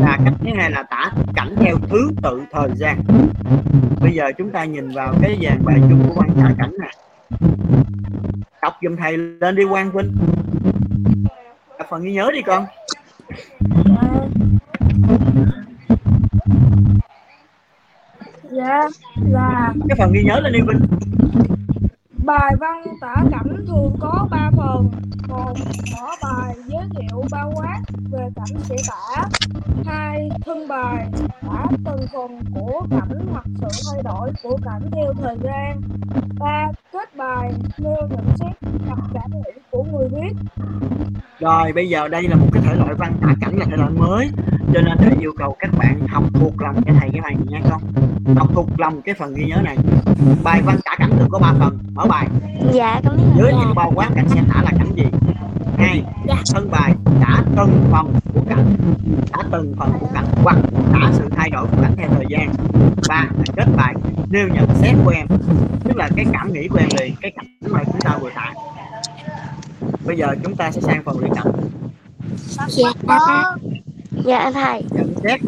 và 0.00 0.18
cách 0.24 0.34
thứ 0.40 0.50
hai 0.56 0.70
là 0.70 0.82
tả 0.82 1.12
cảnh 1.34 1.54
theo 1.60 1.76
thứ 1.90 2.10
tự 2.22 2.42
thời 2.52 2.68
gian. 2.74 3.02
Bây 4.00 4.12
giờ 4.14 4.24
chúng 4.38 4.50
ta 4.50 4.64
nhìn 4.64 4.88
vào 4.88 5.14
cái 5.22 5.38
dàn 5.42 5.64
bài 5.64 5.80
chung 5.88 6.08
của 6.08 6.14
văn 6.14 6.30
tả 6.36 6.54
cảnh 6.58 6.72
nè. 6.80 6.90
Đọc 8.62 8.74
giùm 8.82 8.96
thầy 8.96 9.16
lên 9.16 9.56
đi 9.56 9.62
quang 9.70 9.92
vinh 9.92 10.16
đọc 11.78 11.86
phần 11.90 12.02
ghi 12.02 12.12
nhớ 12.12 12.30
đi 12.34 12.42
con. 12.42 12.66
Dạ 18.50 18.88
là 19.30 19.72
cái 19.88 19.96
phần 19.98 20.12
ghi 20.12 20.22
nhớ 20.24 20.40
lên 20.40 20.52
đi 20.52 20.60
vinh 20.60 20.80
Bài 22.24 22.54
văn 22.60 22.82
tả 23.00 23.14
cảnh 23.30 23.64
thường 23.66 23.96
có 24.00 24.26
3 24.30 24.50
phần. 24.56 24.90
Một, 25.28 25.54
mở 25.92 26.08
bài 26.22 26.54
giới 26.66 26.84
thiệu 26.94 27.24
bao 27.30 27.52
quát 27.56 27.80
về 28.10 28.28
cảnh 28.36 28.60
sẽ 28.62 28.76
tả. 28.88 29.28
Hai, 29.84 30.28
thân 30.46 30.68
bài 30.68 31.06
tả 31.42 31.64
từng 31.84 32.06
phần 32.12 32.40
của 32.54 32.86
cảnh 32.90 33.26
hoặc 33.32 33.44
sự 33.60 33.68
thay 33.92 34.02
đổi 34.02 34.30
của 34.42 34.58
cảnh 34.64 34.82
theo 34.92 35.12
thời 35.22 35.36
gian. 35.42 35.80
Ba, 36.38 36.68
kết 36.92 37.16
bài 37.16 37.52
nêu 37.78 38.08
nhận 38.10 38.36
xét 38.36 38.52
hoặc 38.86 38.98
cảm 39.14 39.30
nghĩ 39.30 39.60
của 39.70 39.84
người 39.92 40.08
viết. 40.08 40.32
rồi 41.40 41.72
bây 41.72 41.88
giờ 41.88 42.08
đây 42.08 42.22
là 42.28 42.36
một 42.36 42.46
cái 42.52 42.62
thể 42.66 42.74
loại 42.74 42.94
văn 42.94 43.12
tả 43.22 43.28
cảnh 43.40 43.56
là 43.58 43.66
thể 43.70 43.76
loại 43.76 43.90
mới 43.90 44.30
cho 44.74 44.80
nên 44.80 44.98
thầy 44.98 45.16
yêu 45.20 45.32
cầu 45.38 45.56
các 45.58 45.70
bạn 45.78 46.06
học 46.08 46.24
thuộc 46.34 46.62
lòng 46.62 46.82
cái 46.86 46.94
thầy 47.00 47.10
cái 47.12 47.20
bài 47.20 47.34
này 47.34 47.44
nha 47.48 47.60
con 47.70 47.82
học 48.36 48.48
thuộc 48.54 48.66
lòng 48.78 49.02
cái 49.02 49.14
phần 49.14 49.34
ghi 49.34 49.44
nhớ 49.44 49.56
này 49.64 49.76
bài 50.44 50.62
văn 50.64 50.76
tả 50.84 50.96
cảnh 50.98 51.10
thường 51.18 51.28
có 51.30 51.38
3 51.38 51.54
phần 51.58 51.78
mở 51.94 52.06
bài. 52.12 52.26
Dạ 52.72 53.00
con 53.04 53.16
biết 53.16 53.42
rồi. 53.42 53.52
thiệu 53.52 53.74
bao 53.74 53.92
quát 53.94 54.10
cảnh 54.14 54.28
sẽ 54.28 54.40
tả 54.48 54.62
là 54.62 54.70
cảnh 54.78 54.92
gì. 54.96 55.04
Hai 55.78 56.02
thân 56.54 56.70
bài 56.70 56.94
tả 57.20 57.42
từng 57.56 57.88
phần 57.90 58.14
của 58.34 58.40
cảnh. 58.48 58.76
Tả 59.32 59.42
từng 59.52 59.74
phần 59.78 59.92
của 60.00 60.08
cảnh. 60.14 60.26
Hoặc 60.42 60.56
tả 60.92 61.10
sự 61.12 61.28
thay 61.36 61.50
đổi 61.50 61.66
của 61.66 61.82
cảnh 61.82 61.94
theo 61.96 62.08
thời 62.14 62.26
gian. 62.28 62.54
Ba 63.08 63.26
là 63.36 63.44
kết 63.56 63.66
bài. 63.76 63.94
Nêu 64.30 64.48
nhận 64.48 64.68
xét 64.80 64.94
của 65.04 65.10
em 65.10 65.26
tức 65.84 65.96
là 65.96 66.08
cái 66.16 66.26
cảm 66.32 66.52
nghĩ 66.52 66.68
của 66.68 66.78
em 66.78 66.88
liền 67.00 67.14
cái 67.20 67.30
cảnh 67.36 67.46
mà 67.70 67.80
chúng 67.84 68.00
ta 68.00 68.18
vừa 68.20 68.30
tả 68.34 68.52
bây 70.06 70.16
giờ 70.16 70.26
chúng 70.44 70.56
ta 70.56 70.70
sẽ 70.70 70.80
sang 70.80 71.02
phần 71.04 71.18
luyện 71.18 71.32
tập. 71.34 71.54
Dạ 72.68 72.92
dạ 74.24 74.50
thầy. 74.54 74.84
Nhận 74.90 75.14
xét. 75.22 75.40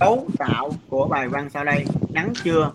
Cấu 0.00 0.26
tạo 0.38 0.70
của 0.88 1.08
bài 1.08 1.28
văn 1.28 1.50
sau 1.50 1.64
đây. 1.64 1.84
Nắng 2.08 2.32
chưa 2.44 2.70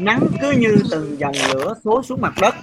nắng 0.00 0.26
cứ 0.40 0.50
như 0.50 0.76
từng 0.90 1.18
dòng 1.18 1.34
lửa 1.54 1.74
xối 1.84 2.02
xuống 2.02 2.20
mặt 2.20 2.34
đất. 2.40 2.54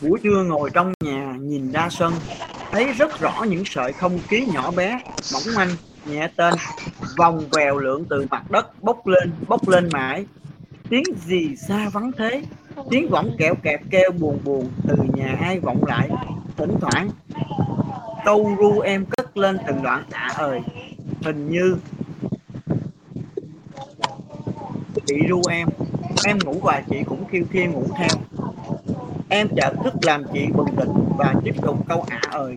Buổi 0.00 0.18
trưa 0.22 0.42
ngồi 0.42 0.70
trong 0.74 0.92
nhà 1.04 1.36
nhìn 1.40 1.72
ra 1.72 1.88
sân, 1.90 2.12
thấy 2.70 2.92
rất 2.92 3.20
rõ 3.20 3.44
những 3.48 3.64
sợi 3.64 3.92
không 3.92 4.18
khí 4.28 4.46
nhỏ 4.54 4.70
bé, 4.70 5.00
mỏng 5.32 5.42
manh, 5.56 5.68
nhẹ 6.06 6.28
tên, 6.36 6.54
vòng 7.18 7.48
vèo 7.52 7.78
lượn 7.78 8.04
từ 8.10 8.26
mặt 8.30 8.50
đất 8.50 8.82
bốc 8.82 9.06
lên 9.06 9.32
bốc 9.48 9.68
lên 9.68 9.88
mãi. 9.92 10.26
Tiếng 10.88 11.04
gì 11.26 11.56
xa 11.68 11.88
vắng 11.88 12.10
thế? 12.18 12.42
Tiếng 12.90 13.08
võng 13.08 13.30
kẹo 13.38 13.54
kẹp 13.62 13.80
kêu 13.90 14.10
buồn 14.10 14.38
buồn 14.44 14.70
từ 14.88 14.96
nhà 15.14 15.36
ai 15.40 15.60
vọng 15.60 15.84
lại, 15.86 16.08
thỉnh 16.56 16.74
thoảng. 16.80 17.10
Câu 18.24 18.56
ru 18.58 18.80
em 18.80 19.06
cất 19.06 19.36
lên 19.36 19.58
từng 19.66 19.82
đoạn 19.82 20.04
ạ 20.10 20.30
ơi 20.34 20.60
hình 21.22 21.50
như 21.50 21.76
chị 25.06 25.14
ru 25.28 25.42
em. 25.50 25.68
Em 26.26 26.38
ngủ 26.44 26.54
và 26.62 26.82
chị 26.90 27.02
cũng 27.06 27.24
khiêu 27.28 27.44
khiêu 27.50 27.72
ngủ 27.72 27.84
theo. 27.96 28.08
Em 29.28 29.48
chợt 29.56 29.72
thức 29.84 29.94
làm 30.02 30.22
chị 30.32 30.46
bừng 30.54 30.76
tỉnh 30.76 30.92
và 31.16 31.34
tiếp 31.44 31.54
tục 31.62 31.78
câu 31.88 32.04
ả 32.10 32.20
ơi 32.30 32.56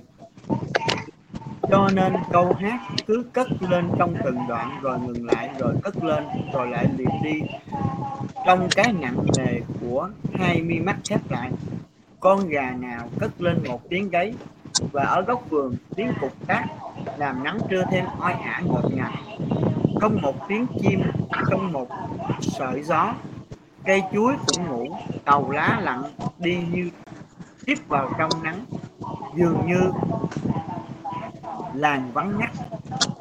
cho 1.69 1.89
nên 1.93 2.13
câu 2.31 2.53
hát 2.53 2.79
cứ 3.07 3.23
cất 3.33 3.47
lên 3.69 3.89
trong 3.97 4.13
từng 4.23 4.37
đoạn 4.47 4.79
rồi 4.81 4.99
ngừng 4.99 5.25
lại, 5.25 5.49
rồi 5.59 5.73
cất 5.83 6.03
lên, 6.03 6.23
rồi 6.53 6.67
lại 6.67 6.87
liền 6.97 7.09
đi. 7.23 7.41
Trong 8.45 8.67
cái 8.75 8.93
nặng 8.93 9.25
nề 9.37 9.59
của 9.81 10.09
hai 10.33 10.61
mi 10.61 10.79
mắt 10.79 10.97
khép 11.09 11.19
lại, 11.29 11.51
con 12.19 12.47
gà 12.47 12.71
nào 12.71 13.09
cất 13.19 13.41
lên 13.41 13.63
một 13.67 13.89
tiếng 13.89 14.09
gáy 14.09 14.33
và 14.91 15.03
ở 15.03 15.21
góc 15.21 15.49
vườn 15.49 15.75
tiếng 15.95 16.11
cục 16.21 16.47
tác 16.47 16.65
làm 17.17 17.43
nắng 17.43 17.57
trưa 17.69 17.83
thêm 17.91 18.05
oi 18.19 18.33
ả 18.33 18.61
ngột 18.65 18.93
ngạt. 18.95 19.11
Không 20.01 20.21
một 20.21 20.47
tiếng 20.47 20.65
chim 20.81 21.01
trong 21.49 21.71
một 21.71 21.87
sợi 22.41 22.83
gió. 22.83 23.13
Cây 23.85 24.03
chuối 24.13 24.33
cũng 24.47 24.67
ngủ, 24.67 24.95
tàu 25.25 25.51
lá 25.51 25.79
lặng 25.81 26.03
đi 26.39 26.57
như 26.71 26.89
tiếp 27.65 27.75
vào 27.87 28.11
trong 28.17 28.29
nắng. 28.43 28.65
Dường 29.35 29.67
như 29.67 29.91
làng 31.73 32.11
vắng 32.13 32.39
ngắt, 32.39 32.49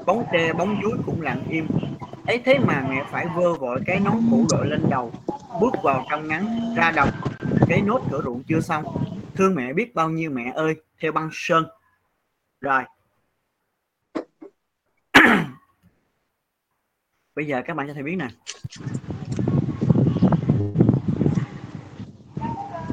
bóng 0.07 0.25
tre 0.33 0.53
bóng 0.53 0.77
chuối 0.83 0.99
cũng 1.07 1.21
lặng 1.23 1.43
im. 1.49 1.67
Ấy 2.27 2.43
thế 2.45 2.59
mà 2.59 2.87
mẹ 2.89 3.05
phải 3.11 3.27
vơ 3.37 3.55
vội 3.55 3.81
cái 3.87 4.01
nón 4.01 4.15
cũ 4.31 4.47
đội 4.51 4.67
lên 4.67 4.91
đầu, 4.91 5.13
bước 5.61 5.73
vào 5.83 6.05
trong 6.11 6.29
ngắn 6.29 6.75
ra 6.77 6.91
đồng. 6.91 7.09
Cái 7.69 7.83
nốt 7.83 8.01
cửa 8.11 8.21
ruộng 8.25 8.43
chưa 8.49 8.61
xong. 8.61 8.85
Thương 9.35 9.55
mẹ 9.55 9.73
biết 9.73 9.95
bao 9.95 10.11
nhiêu 10.11 10.31
mẹ 10.31 10.53
ơi, 10.55 10.75
theo 11.01 11.13
băng 11.13 11.29
sơn. 11.33 11.67
Rồi 12.61 12.83
bây 17.39 17.47
giờ 17.47 17.63
các 17.67 17.77
bạn 17.77 17.87
cho 17.89 17.95
thầy 17.95 18.03
biết 18.03 18.17
nè. 18.17 18.27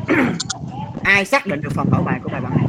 Ai 1.04 1.26
xác 1.26 1.46
định 1.46 1.62
được 1.62 1.70
phần 1.76 1.88
mở 1.92 2.02
bài 2.06 2.20
của 2.24 2.30
bài 2.30 2.42
bản 2.42 2.52
này? 2.58 2.66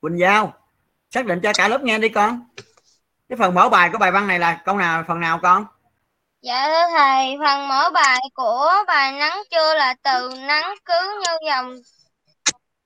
Quỳnh 0.00 0.18
Giao 0.18 0.54
xác 1.10 1.26
định 1.26 1.40
cho 1.42 1.52
cả 1.54 1.68
lớp 1.68 1.82
nghe 1.82 1.98
đi 1.98 2.08
con. 2.08 2.46
Cái 3.28 3.36
phần 3.38 3.54
mở 3.54 3.68
bài 3.68 3.90
của 3.92 3.98
bài 3.98 4.12
văn 4.12 4.26
này 4.26 4.38
là 4.38 4.62
câu 4.64 4.76
nào 4.76 5.04
phần 5.08 5.20
nào 5.20 5.40
con? 5.42 5.66
Dạ 6.40 6.68
thưa 6.68 6.96
thầy, 6.96 7.36
phần 7.46 7.68
mở 7.68 7.90
bài 7.94 8.20
của 8.34 8.72
bài 8.86 9.12
nắng 9.12 9.38
trưa 9.50 9.74
là 9.74 9.94
từ 10.02 10.30
nắng 10.46 10.74
cứ 10.84 11.20
như 11.20 11.38
dòng 11.46 11.82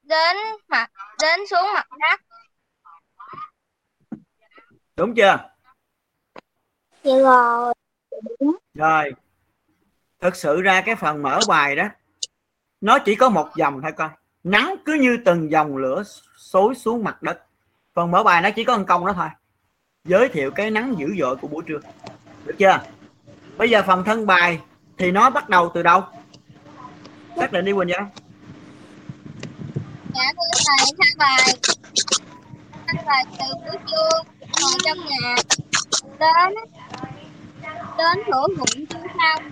đến 0.06 0.36
mặt 0.68 0.90
đến 1.22 1.40
xuống 1.50 1.68
mặt 1.74 1.86
đất. 2.00 2.20
đúng 4.96 5.14
chưa? 5.14 5.38
Dạ 7.02 7.18
rồi. 7.18 7.74
rồi. 8.74 9.12
Thực 10.20 10.36
sự 10.36 10.62
ra 10.62 10.80
cái 10.80 10.96
phần 10.96 11.22
mở 11.22 11.40
bài 11.48 11.76
đó 11.76 11.88
nó 12.80 12.98
chỉ 12.98 13.14
có 13.14 13.28
một 13.28 13.48
dòng 13.56 13.82
thôi 13.82 13.92
con. 13.96 14.10
Nắng 14.44 14.74
cứ 14.84 14.94
như 14.94 15.18
từng 15.24 15.50
dòng 15.50 15.76
lửa 15.76 16.02
xối 16.36 16.74
xuống 16.74 17.04
mặt 17.04 17.22
đất. 17.22 17.42
Phần 17.94 18.10
mở 18.10 18.22
bài 18.22 18.42
nó 18.42 18.50
chỉ 18.50 18.64
có 18.64 18.78
một 18.78 18.84
câu 18.86 19.06
đó 19.06 19.12
thôi. 19.12 19.28
Giới 20.04 20.28
thiệu 20.28 20.50
cái 20.50 20.70
nắng 20.70 20.94
dữ 20.98 21.06
dội 21.18 21.36
của 21.36 21.48
buổi 21.48 21.62
trưa. 21.66 21.78
Được 22.44 22.54
chưa? 22.58 22.80
Bây 23.56 23.70
giờ 23.70 23.82
phần 23.86 24.04
thân 24.04 24.26
bài 24.26 24.60
thì 24.98 25.10
nó 25.10 25.30
bắt 25.30 25.48
đầu 25.48 25.70
từ 25.74 25.82
đâu? 25.82 26.04
Xác 27.36 27.52
định 27.52 27.64
đi 27.64 27.72
quỳnh 27.72 27.88
giao 27.88 28.10
Dạ 30.16 30.32
thưa 30.32 30.64
thầy, 30.66 30.86
thân 30.98 31.18
bài. 31.18 31.54
Thân 32.86 32.96
bài 33.06 33.24
từ 33.38 33.44
buổi 33.54 33.76
trưa 33.90 34.22
ngồi 34.60 34.72
trong 34.84 34.98
nhà. 35.08 35.34
Đến 36.20 36.54
đến 37.98 38.24
thửa 38.26 38.46
ruộng 38.56 38.86
chưa 38.86 39.08
xong. 39.18 39.42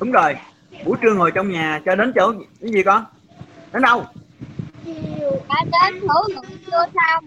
đúng 0.00 0.12
rồi. 0.12 0.36
Buổi 0.84 0.96
trưa 1.02 1.14
ngồi 1.14 1.30
trong 1.34 1.50
nhà 1.50 1.80
cho 1.86 1.94
đến 1.94 2.12
chỗ 2.14 2.32
cái 2.60 2.72
gì 2.72 2.82
con? 2.82 3.04
Đến 3.72 3.82
đâu? 3.82 4.04
Đã 5.48 5.64
đến 5.64 6.00
thửa 6.00 6.34
ruộng 6.34 6.58
chưa 6.66 6.84
xong. 6.94 7.24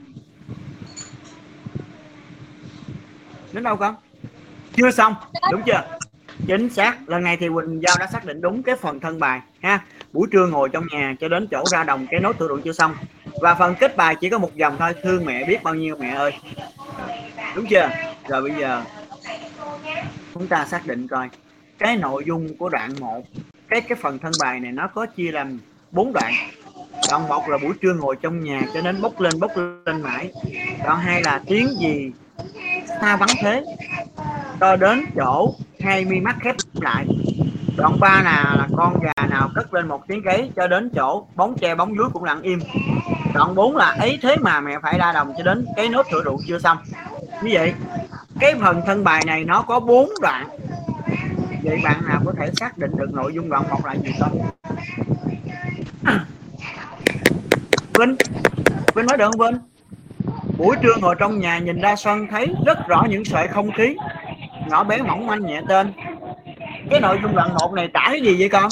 đến 3.51 3.63
đâu 3.63 3.75
con? 3.75 3.95
Chưa 4.75 4.91
xong. 4.91 5.15
Đúng 5.51 5.61
chưa? 5.65 5.97
Chính 6.47 6.69
xác 6.69 7.09
lần 7.09 7.23
này 7.23 7.37
thì 7.37 7.47
quỳnh 7.49 7.81
giao 7.81 7.95
đã 7.99 8.07
xác 8.07 8.25
định 8.25 8.41
đúng 8.41 8.63
cái 8.63 8.75
phần 8.75 8.99
thân 8.99 9.19
bài 9.19 9.41
ha 9.61 9.85
buổi 10.13 10.27
trưa 10.31 10.47
ngồi 10.47 10.69
trong 10.69 10.85
nhà 10.91 11.15
cho 11.19 11.27
đến 11.27 11.47
chỗ 11.51 11.63
ra 11.65 11.83
đồng, 11.83 12.07
cái 12.11 12.19
nốt 12.19 12.33
tự 12.39 12.47
luận 12.47 12.61
chưa 12.61 12.73
xong. 12.73 12.95
Và 13.41 13.55
phần 13.55 13.75
kết 13.79 13.97
bài 13.97 14.15
chỉ 14.15 14.29
có 14.29 14.37
một 14.37 14.55
dòng 14.55 14.75
thôi. 14.79 14.93
Thương 15.03 15.25
mẹ 15.25 15.45
biết 15.45 15.63
bao 15.63 15.75
nhiêu 15.75 15.95
mẹ 15.99 16.09
ơi. 16.09 16.31
Đúng 17.55 17.65
chưa? 17.65 17.89
Rồi 18.27 18.41
bây 18.41 18.51
giờ, 18.59 18.83
chúng 20.33 20.47
ta 20.47 20.65
xác 20.65 20.87
định 20.87 21.07
coi. 21.07 21.29
Cái 21.79 21.97
nội 21.97 22.23
dung 22.27 22.57
của 22.57 22.69
đoạn 22.69 22.93
1 22.99 23.21
cái 23.69 23.81
cái 23.81 23.97
phần 24.01 24.19
thân 24.19 24.31
bài 24.39 24.59
này 24.59 24.71
nó 24.71 24.87
có 24.87 25.05
chia 25.05 25.31
làm 25.31 25.59
bốn 25.91 26.13
đoạn. 26.13 26.33
Đoạn 27.09 27.27
một 27.27 27.49
là 27.49 27.57
buổi 27.57 27.73
trưa 27.81 27.93
ngồi 27.93 28.15
trong 28.21 28.43
nhà 28.43 28.61
cho 28.73 28.81
đến 28.81 29.01
bốc 29.01 29.21
lên 29.21 29.39
bốc 29.39 29.51
lên 29.85 30.01
mãi. 30.01 30.31
Đoạn 30.85 30.99
hai 30.99 31.23
là 31.23 31.41
tiếng 31.45 31.67
gì 31.79 32.11
xa 33.01 33.15
vắng 33.17 33.29
thế, 33.41 33.63
cho 34.59 34.75
đến 34.75 35.05
chỗ 35.15 35.55
hai 35.79 36.05
mi 36.05 36.19
mắt 36.19 36.35
khép 36.41 36.55
lại. 36.73 37.05
Đoạn 37.77 37.99
ba 37.99 38.21
là 38.23 38.55
là 38.57 38.67
con 38.77 38.99
gà 39.03 39.20
nào 39.31 39.49
cất 39.55 39.73
lên 39.73 39.87
một 39.87 40.07
tiếng 40.07 40.21
gáy 40.21 40.51
cho 40.55 40.67
đến 40.67 40.89
chỗ 40.95 41.25
bóng 41.35 41.57
tre 41.57 41.75
bóng 41.75 41.95
dưới 41.95 42.05
cũng 42.13 42.23
lặng 42.23 42.41
im. 42.41 42.59
Đoạn 43.33 43.55
4 43.55 43.75
là 43.75 43.85
ấy 43.85 44.19
thế 44.21 44.35
mà 44.37 44.61
mẹ 44.61 44.77
phải 44.83 44.97
ra 44.99 45.11
đồng 45.11 45.33
cho 45.37 45.43
đến 45.43 45.65
cái 45.75 45.89
nốt 45.89 46.05
thửa 46.11 46.21
ruộng 46.25 46.41
chưa 46.47 46.59
xong. 46.59 46.77
Như 47.43 47.49
vậy, 47.53 47.73
cái 48.39 48.55
phần 48.61 48.81
thân 48.85 49.03
bài 49.03 49.23
này 49.25 49.45
nó 49.45 49.61
có 49.61 49.79
bốn 49.79 50.09
đoạn. 50.21 50.47
Vậy 51.63 51.79
bạn 51.83 52.01
nào 52.07 52.21
có 52.25 52.33
thể 52.39 52.49
xác 52.59 52.77
định 52.77 52.91
được 52.97 53.13
nội 53.13 53.33
dung 53.33 53.49
đoạn 53.49 53.63
một 53.69 53.85
là 53.85 53.95
gì 53.95 54.11
không? 54.19 54.41
Vinh 57.99 58.15
Vinh 58.95 59.05
nói 59.05 59.17
được 59.17 59.31
không, 59.31 59.39
Vinh? 59.39 59.59
Buổi 60.57 60.75
trưa 60.81 60.95
ngồi 61.01 61.15
trong 61.19 61.39
nhà 61.39 61.59
nhìn 61.59 61.81
ra 61.81 61.95
sân 61.95 62.27
thấy 62.27 62.47
rất 62.65 62.87
rõ 62.87 63.03
những 63.09 63.25
sợi 63.25 63.47
không 63.47 63.71
khí. 63.71 63.95
Nhỏ 64.69 64.83
bé 64.83 64.97
mỏng 64.97 65.27
manh 65.27 65.41
nhẹ 65.45 65.61
tên. 65.69 65.93
Cái 66.89 66.99
nội 66.99 67.19
dung 67.23 67.35
đoạn 67.35 67.53
một 67.53 67.73
này 67.73 67.87
tả 67.93 68.03
cái 68.05 68.21
gì 68.21 68.35
vậy 68.39 68.49
con? 68.49 68.69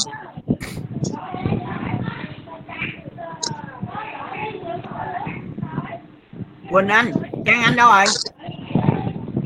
Quỳnh 6.72 6.88
Anh 6.88 7.12
Trang 7.46 7.62
Anh 7.62 7.76
đâu 7.76 7.92
rồi? 7.92 8.06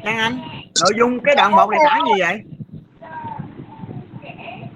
Trang 0.03 0.17
Anh 0.17 0.39
nội 0.81 0.91
dung 0.97 1.19
cái 1.19 1.35
đoạn 1.35 1.51
một 1.51 1.69
này 1.69 1.79
tả 1.89 1.99
gì 2.05 2.21
vậy? 2.21 2.41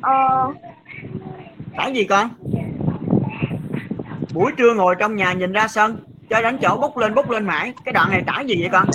Ờ, 0.02 0.54
tả 1.78 1.88
gì 1.88 2.04
con? 2.04 2.30
Buổi 4.34 4.52
trưa 4.58 4.74
ngồi 4.74 4.96
trong 5.00 5.16
nhà 5.16 5.34
nhìn 5.34 5.54
ra 5.54 5.68
sân 5.68 5.98
cho 6.30 6.42
đến 6.42 6.58
chỗ 6.62 6.78
bốc 6.82 6.98
lên 6.98 7.16
bốc 7.16 7.30
lên 7.30 7.46
mãi. 7.46 7.74
Cái 7.86 7.94
đoạn 7.94 8.10
này 8.10 8.24
tả 8.28 8.42
gì 8.42 8.56
vậy 8.62 8.70
con? 8.72 8.86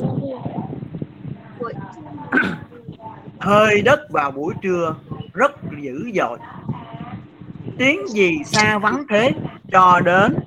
Hơi 3.41 3.83
đất 3.83 4.01
vào 4.11 4.31
buổi 4.31 4.55
trưa 4.63 4.95
rất 5.35 5.53
dữ 5.83 6.11
dội 6.15 6.39
tiếng 7.83 8.09
gì 8.09 8.39
xa 8.45 8.79
vắng 8.79 9.05
thế 9.11 9.33
cho 9.73 10.01
đến 10.01 10.39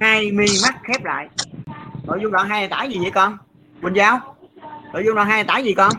hai 0.00 0.32
mi 0.32 0.46
mắt 0.62 0.76
khép 0.84 1.04
lại. 1.04 1.28
Nội 2.04 2.18
dung 2.22 2.32
đoạn 2.32 2.48
hai 2.48 2.68
tả 2.68 2.84
gì 2.84 2.98
vậy 2.98 3.10
con? 3.10 3.36
Quỳnh 3.82 3.96
giao 3.96 4.20
nội 4.92 5.02
dung 5.06 5.14
đoạn 5.14 5.28
hai 5.28 5.44
tả 5.44 5.58
gì 5.58 5.74
con? 5.74 5.92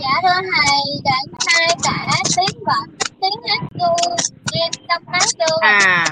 Dạ 0.00 0.10
thưa 0.22 0.28
thầy, 0.34 0.80
đoạn 1.04 1.40
hai 1.46 1.76
cả 1.82 2.06
tiếng 2.36 2.64
vật, 2.66 3.06
tiếng 3.20 3.42
hát 3.48 3.66
ru, 3.74 4.14
em 4.52 4.70
trong 4.88 5.02
nắng 5.12 5.28
trưa. 5.38 5.56
à 5.60 6.06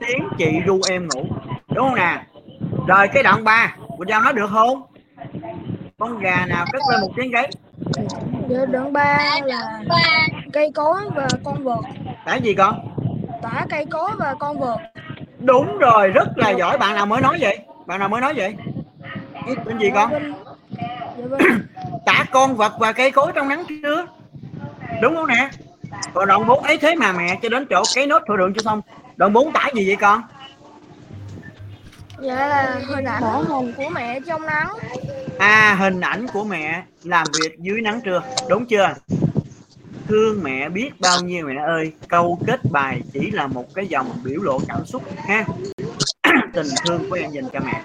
tiếng 0.00 0.28
chị 0.38 0.46
ru 0.66 0.80
em 0.88 1.08
ngủ. 1.08 1.24
Đúng 1.68 1.88
không 1.88 1.94
nè? 1.94 2.26
Rồi 2.86 3.08
cái 3.14 3.22
đoạn 3.22 3.44
3 3.44 3.76
quỳnh 3.98 4.08
giao 4.08 4.20
nói 4.20 4.32
được 4.32 4.50
không? 4.50 4.82
Con 5.98 6.18
gà 6.18 6.46
nào 6.46 6.66
cất 6.72 6.82
lên 6.90 7.00
một 7.00 7.12
tiếng 7.16 7.30
gáy 7.30 7.50
Dạ, 8.48 8.64
đoạn 8.64 8.92
3 8.92 9.38
là 9.44 9.80
cây 10.52 10.70
cối 10.74 11.00
và 11.14 11.28
con 11.44 11.64
vật. 11.64 11.80
tả 12.24 12.36
gì 12.36 12.54
con? 12.54 12.88
Tả 13.42 13.66
cây 13.70 13.86
cối 13.90 14.10
và 14.18 14.34
con 14.38 14.58
vật. 14.60 14.78
đúng 15.38 15.78
rồi 15.78 16.08
rất 16.08 16.28
là 16.38 16.50
giỏi. 16.50 16.78
Bạn 16.78 16.94
nào 16.94 17.06
mới 17.06 17.20
nói 17.20 17.36
vậy? 17.40 17.58
Bạn 17.86 17.98
nào 18.00 18.08
mới 18.08 18.20
nói 18.20 18.32
vậy? 18.36 18.54
Tên 19.64 19.78
gì 19.78 19.90
con? 19.94 20.10
Dạ 21.16 21.38
tả 22.06 22.24
con 22.30 22.56
vật 22.56 22.72
và 22.78 22.92
cây 22.92 23.10
cối 23.10 23.32
trong 23.34 23.48
nắng 23.48 23.64
chưa 23.82 24.06
đúng 25.02 25.14
không 25.16 25.26
nè? 25.26 25.48
Còn 26.14 26.28
đoạn 26.28 26.46
4 26.46 26.62
ấy 26.62 26.78
thế 26.78 26.94
mà 26.94 27.12
mẹ 27.12 27.38
cho 27.42 27.48
đến 27.48 27.66
chỗ 27.70 27.82
cái 27.94 28.06
nốt 28.06 28.22
thừa 28.28 28.36
đường 28.36 28.54
chưa 28.54 28.62
xong. 28.62 28.80
Đoạn 29.16 29.32
4 29.32 29.52
tả 29.52 29.68
gì 29.74 29.86
vậy 29.86 29.96
con 29.96 30.22
dạ 32.22 32.46
là 32.46 32.80
hình 32.88 33.04
ảnh 33.04 33.44
của 33.76 33.90
mẹ 33.94 34.20
trong 34.26 34.46
nắng. 34.46 34.68
À 35.38 35.76
hình 35.78 36.00
ảnh 36.00 36.26
của 36.32 36.44
mẹ 36.44 36.82
làm 37.02 37.26
việc 37.40 37.58
dưới 37.58 37.80
nắng 37.80 38.00
trưa 38.04 38.22
đúng 38.48 38.66
chưa? 38.66 38.94
Thương 40.08 40.42
mẹ 40.42 40.68
biết 40.68 40.90
bao 41.00 41.22
nhiêu 41.22 41.46
mẹ 41.46 41.54
ơi 41.66 41.92
câu 42.08 42.38
kết 42.46 42.60
bài 42.70 43.00
chỉ 43.12 43.30
là 43.30 43.46
một 43.46 43.74
cái 43.74 43.86
dòng 43.86 44.06
biểu 44.24 44.42
lộ 44.42 44.58
cảm 44.68 44.86
xúc 44.86 45.02
ha. 45.16 45.44
Tình 46.52 46.66
thương 46.84 47.10
của 47.10 47.16
em 47.16 47.30
dành 47.30 47.48
cho 47.52 47.60
mẹ. 47.60 47.82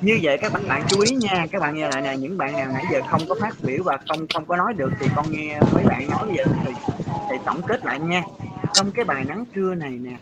Như 0.00 0.18
vậy 0.22 0.38
các 0.38 0.52
bạn 0.52 0.68
bạn 0.68 0.82
chú 0.88 1.00
ý 1.00 1.16
nha 1.16 1.46
các 1.50 1.60
bạn 1.60 1.74
nghe 1.74 1.88
lại 1.88 2.02
nè 2.02 2.16
những 2.16 2.38
bạn 2.38 2.52
nào 2.52 2.70
nãy 2.72 2.84
giờ 2.92 3.00
không 3.10 3.22
có 3.28 3.34
phát 3.40 3.54
biểu 3.62 3.82
và 3.84 3.98
không 4.08 4.26
không 4.34 4.46
có 4.46 4.56
nói 4.56 4.74
được 4.74 4.90
thì 5.00 5.06
con 5.16 5.26
nghe 5.30 5.60
mấy 5.72 5.84
bạn 5.84 6.10
nói 6.10 6.28
giờ 6.36 6.44
thì 6.64 6.72
thì 7.30 7.36
tổng 7.44 7.62
kết 7.62 7.84
lại 7.84 8.00
nha. 8.00 8.22
Trong 8.74 8.90
cái 8.90 9.04
bài 9.04 9.24
nắng 9.28 9.44
trưa 9.54 9.74
này 9.74 9.90
nè 9.90 10.16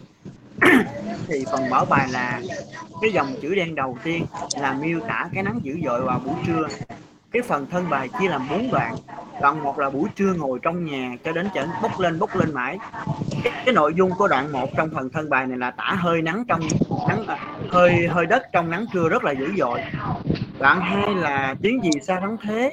thì 1.27 1.45
phần 1.53 1.71
mở 1.71 1.85
bài 1.85 2.09
là 2.11 2.41
cái 3.01 3.13
dòng 3.13 3.35
chữ 3.43 3.55
đen 3.55 3.75
đầu 3.75 3.99
tiên 4.05 4.27
là 4.61 4.73
miêu 4.73 5.01
tả 5.01 5.29
cái 5.35 5.43
nắng 5.43 5.61
dữ 5.63 5.79
dội 5.85 6.03
vào 6.03 6.21
buổi 6.25 6.35
trưa. 6.47 6.67
Cái 7.33 7.43
phần 7.43 7.67
thân 7.71 7.91
bài 7.91 8.09
chia 8.21 8.29
làm 8.29 8.49
bốn 8.51 8.71
đoạn. 8.71 8.97
Đoạn 9.41 9.63
một 9.63 9.79
là 9.79 9.91
buổi 9.91 10.09
trưa 10.17 10.33
ngồi 10.35 10.59
trong 10.63 10.85
nhà 10.85 11.17
cho 11.25 11.33
đến 11.33 11.49
trở 11.55 11.67
bốc 11.83 12.01
lên 12.01 12.19
bốc 12.19 12.37
lên 12.37 12.55
mãi. 12.55 12.79
Cái, 13.45 13.53
cái 13.65 13.75
nội 13.75 13.95
dung 13.95 14.11
của 14.19 14.29
đoạn 14.29 14.53
một 14.53 14.69
trong 14.77 14.91
phần 14.95 15.11
thân 15.11 15.31
bài 15.31 15.47
này 15.47 15.59
là 15.59 15.71
tả 15.71 15.95
hơi 15.99 16.23
nắng 16.23 16.45
trong 16.49 16.61
nắng 17.09 17.27
à, 17.27 17.39
hơi 17.71 18.09
hơi 18.09 18.27
đất 18.27 18.43
trong 18.53 18.71
nắng 18.71 18.87
trưa 18.93 19.09
rất 19.09 19.25
là 19.25 19.33
dữ 19.33 19.53
dội. 19.59 19.81
Đoạn 20.59 20.81
hai 20.81 21.15
là 21.15 21.55
tiếng 21.63 21.85
gì 21.85 21.91
xa 22.03 22.21
thắng 22.21 22.37
thế 22.43 22.73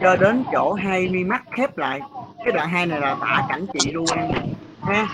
cho 0.00 0.16
đến 0.16 0.44
chỗ 0.52 0.72
hai 0.72 1.08
mi 1.08 1.24
mắt 1.24 1.42
khép 1.56 1.78
lại. 1.78 2.00
Cái 2.44 2.52
đoạn 2.52 2.68
hai 2.68 2.86
này 2.86 3.00
là 3.00 3.16
tả 3.20 3.46
cảnh 3.48 3.66
chị 3.72 3.92
luôn. 3.92 4.06
Ha? 4.82 5.08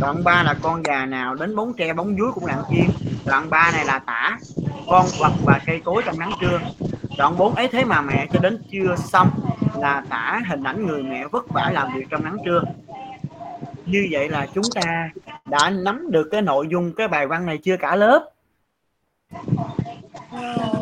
Đoạn 0.00 0.24
3 0.24 0.42
là 0.42 0.54
con 0.62 0.82
gà 0.82 1.06
nào 1.06 1.34
đến 1.34 1.56
bóng 1.56 1.72
tre 1.74 1.92
bóng 1.92 2.18
dưới 2.18 2.28
cũng 2.34 2.46
lặng 2.46 2.62
chim. 2.70 2.90
Đoạn 3.26 3.50
3 3.50 3.70
này 3.72 3.84
là 3.84 3.98
tả 3.98 4.38
con 4.86 5.06
vật 5.18 5.32
và 5.44 5.60
cây 5.66 5.80
cối 5.84 6.02
trong 6.06 6.18
nắng 6.18 6.30
trưa. 6.40 6.60
Đoạn 7.18 7.36
4 7.38 7.54
ấy 7.54 7.68
thế 7.68 7.84
mà 7.84 8.00
mẹ 8.00 8.26
cho 8.32 8.38
đến 8.38 8.62
chưa 8.72 8.96
xong 8.96 9.30
là 9.78 10.02
tả 10.08 10.40
hình 10.48 10.62
ảnh 10.62 10.86
người 10.86 11.02
mẹ 11.02 11.26
vất 11.26 11.48
vả 11.48 11.70
làm 11.74 11.88
việc 11.96 12.06
trong 12.10 12.24
nắng 12.24 12.36
trưa. 12.44 12.62
Như 13.86 14.08
vậy 14.10 14.28
là 14.28 14.46
chúng 14.54 14.64
ta 14.74 15.10
đã 15.44 15.70
nắm 15.70 16.10
được 16.10 16.28
cái 16.30 16.42
nội 16.42 16.66
dung 16.70 16.92
cái 16.92 17.08
bài 17.08 17.26
văn 17.26 17.46
này 17.46 17.58
chưa 17.58 17.76
cả 17.76 17.96
lớp? 17.96 18.30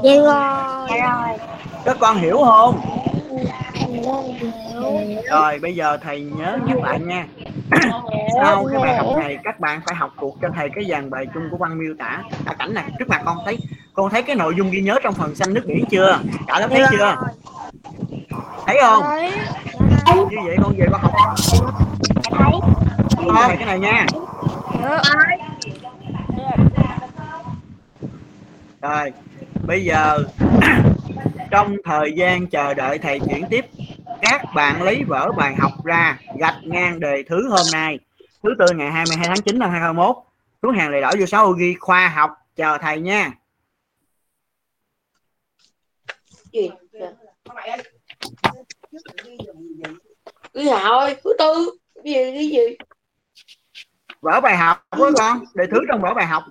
Dạ 0.03 0.15
rồi. 0.17 1.39
Các 1.85 1.97
con 2.01 2.17
hiểu 2.17 2.39
không? 2.45 2.81
Hiểu 3.89 5.23
rồi 5.31 5.59
bây 5.59 5.75
giờ 5.75 5.99
thầy 6.03 6.21
nhớ 6.21 6.59
nhắc 6.67 6.79
lại 6.79 7.01
nha 7.01 7.27
sau 8.43 8.67
cái 8.73 8.83
bài 8.83 8.97
học 8.97 9.07
này 9.17 9.39
các 9.45 9.61
bạn 9.61 9.81
phải 9.87 9.95
học 9.95 10.11
thuộc 10.21 10.39
cho 10.43 10.49
thầy 10.55 10.71
cái 10.75 10.85
dàn 10.91 11.11
bài 11.11 11.27
chung 11.35 11.43
của 11.51 11.57
văn 11.57 11.79
miêu 11.79 11.95
tả. 11.99 12.23
À, 12.45 12.55
cảnh 12.59 12.75
này 12.75 12.85
trước 12.99 13.09
mặt 13.09 13.23
con 13.25 13.39
thấy 13.45 13.59
con 13.95 14.11
thấy 14.11 14.23
cái 14.23 14.37
nội 14.37 14.55
dung 14.57 14.71
ghi 14.71 14.81
nhớ 14.81 14.99
trong 15.03 15.15
phần 15.15 15.35
xanh 15.35 15.55
nước 15.55 15.65
biển 15.67 15.85
chưa? 15.91 16.19
Cả 16.47 16.61
lớp 16.61 16.69
thấy 16.71 16.83
chưa? 16.91 17.17
Thấy 18.67 18.79
không? 18.83 19.03
Như 20.31 20.37
vậy 20.45 20.57
con 20.63 20.75
về 20.79 20.87
con 20.93 21.01
học. 21.01 21.13
Thấy 22.31 23.27
con 23.27 23.57
cái 23.59 23.67
này 23.67 23.79
nha. 23.79 24.07
Rồi 28.83 29.13
bây 29.67 29.85
giờ 29.85 30.19
trong 31.51 31.77
thời 31.85 32.13
gian 32.13 32.47
chờ 32.47 32.75
đợi 32.75 32.99
thầy 32.99 33.21
chuyển 33.21 33.45
tiếp 33.51 33.65
các 34.23 34.43
bạn 34.55 34.83
lấy 34.83 35.05
vở 35.05 35.33
bài 35.37 35.55
học 35.55 35.85
ra 35.85 36.19
gạch 36.39 36.59
ngang 36.63 37.01
đề 37.01 37.23
thứ 37.29 37.49
hôm 37.49 37.67
nay 37.73 37.99
thứ 38.43 38.51
tư 38.59 38.67
ngày 38.75 38.91
22 38.91 39.27
tháng 39.27 39.43
9 39.45 39.59
năm 39.59 39.71
2021 39.71 40.17
xuống 40.63 40.75
hàng 40.75 40.91
lề 40.91 41.01
đỏ 41.01 41.13
vô 41.19 41.27
6 41.27 41.53
ghi 41.53 41.75
khoa 41.81 42.09
học 42.09 42.31
chờ 42.57 42.79
thầy 42.81 43.01
nha. 43.01 43.33
Gì 46.53 46.71
ghi 50.55 50.69
ơi 50.69 51.17
thứ 51.25 51.33
tư 51.39 51.79
cái 51.95 52.15
gì 52.15 52.33
cái 52.35 52.49
gì? 52.49 52.77
Vở 54.21 54.41
bài 54.41 54.57
học 54.57 54.87
của 54.91 55.11
con 55.19 55.45
đề 55.55 55.65
thứ 55.71 55.79
trong 55.89 56.01
vở 56.01 56.15
bài 56.15 56.27
học 56.27 56.45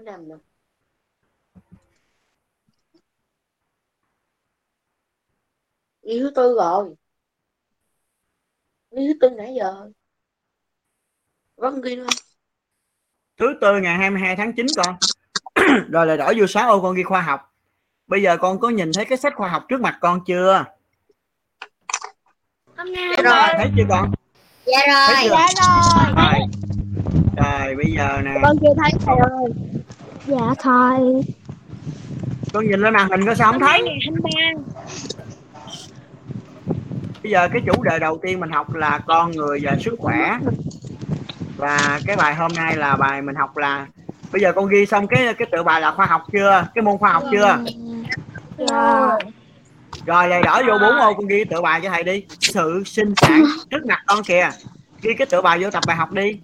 bữa 0.00 0.10
năm 0.10 0.28
thứ 6.20 6.30
tư 6.34 6.54
rồi. 6.58 6.94
Ghi 8.90 9.06
thứ 9.06 9.12
tư 9.20 9.30
nãy 9.30 9.54
giờ. 9.58 9.90
Vẫn 11.56 11.80
ghi 11.80 11.96
không? 11.96 12.06
thứ 13.38 13.46
tư 13.60 13.80
ngày 13.82 13.98
22 13.98 14.36
tháng 14.36 14.52
9 14.52 14.66
con. 14.76 14.96
Rồi 15.92 16.06
là 16.06 16.16
đỏ 16.16 16.32
vô 16.36 16.46
6 16.46 16.70
ô 16.70 16.82
con 16.82 16.94
ghi 16.94 17.02
khoa 17.02 17.20
học. 17.20 17.54
Bây 18.06 18.22
giờ 18.22 18.36
con 18.36 18.60
có 18.60 18.68
nhìn 18.68 18.90
thấy 18.94 19.04
cái 19.04 19.18
sách 19.18 19.32
khoa 19.36 19.48
học 19.48 19.64
trước 19.68 19.80
mặt 19.80 19.98
con 20.00 20.20
chưa? 20.26 20.64
Hôm 22.76 22.92
nay 22.92 23.08
rồi 23.24 23.48
thấy 23.56 23.70
chưa 23.76 23.84
con? 23.88 24.10
Dạ 24.66 24.78
thấy 24.86 25.28
rồi. 25.28 25.38
chưa? 25.54 25.64
Rồi. 26.16 26.40
Rồi. 27.36 27.74
Bây 27.76 27.92
giờ 27.96 28.20
nè. 28.24 28.34
Con 28.42 28.56
chưa 28.62 28.74
thấy 28.82 28.92
thầy 29.06 29.16
ơi 29.16 29.52
dạ 30.30 30.54
thầy 30.58 31.22
con 32.52 32.66
nhìn 32.66 32.80
lên 32.80 32.94
màn 32.94 33.10
hình 33.10 33.26
có 33.26 33.34
sao 33.34 33.52
không 33.52 33.60
thấy. 33.60 33.82
Ngày 33.82 33.98
hôm 34.08 34.18
ba. 34.22 34.30
Bây 37.22 37.32
giờ 37.32 37.48
cái 37.52 37.62
chủ 37.66 37.82
đề 37.82 37.98
đầu 37.98 38.18
tiên 38.22 38.40
mình 38.40 38.50
học 38.50 38.74
là 38.74 39.00
con 39.06 39.30
người 39.30 39.60
và 39.62 39.76
sức 39.84 39.94
khỏe. 39.98 40.38
Và 41.56 42.00
cái 42.06 42.16
bài 42.16 42.34
hôm 42.34 42.52
nay 42.52 42.76
là 42.76 42.96
bài 42.96 43.22
mình 43.22 43.36
học 43.36 43.56
là 43.56 43.86
bây 44.32 44.42
giờ 44.42 44.52
con 44.52 44.68
ghi 44.68 44.86
xong 44.86 45.06
cái 45.06 45.34
cái 45.34 45.48
tựa 45.52 45.62
bài 45.62 45.80
là 45.80 45.90
khoa 45.90 46.06
học 46.06 46.22
chưa? 46.32 46.66
Cái 46.74 46.82
môn 46.82 46.98
khoa 46.98 47.12
học 47.12 47.24
chưa? 47.32 47.58
Dạ. 48.58 49.08
Rồi 50.06 50.28
này 50.28 50.42
đỏ 50.42 50.62
vô 50.66 50.78
bốn 50.80 50.96
ô 50.96 51.14
con 51.14 51.26
ghi 51.26 51.44
tựa 51.44 51.60
bài 51.60 51.80
cho 51.82 51.90
thầy 51.90 52.04
đi. 52.04 52.24
Sự 52.40 52.82
sinh 52.86 53.14
sản 53.16 53.44
trước 53.70 53.86
mặt 53.86 54.02
con 54.06 54.22
kìa. 54.22 54.50
Ghi 55.02 55.14
cái 55.14 55.26
tựa 55.26 55.42
bài 55.42 55.62
vô 55.62 55.70
tập 55.70 55.82
bài 55.86 55.96
học 55.96 56.12
đi 56.12 56.40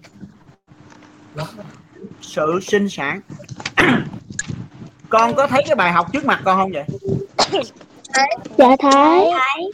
sự 2.27 2.59
sinh 2.61 2.89
sản. 2.89 3.19
Con 5.09 5.35
có 5.35 5.47
thấy 5.47 5.63
cái 5.67 5.75
bài 5.75 5.91
học 5.91 6.07
trước 6.13 6.25
mặt 6.25 6.41
con 6.45 6.57
không 6.57 6.71
vậy? 6.71 6.83
Dạ 8.57 8.75
thấy. 8.79 9.31
Thấy. 9.31 9.71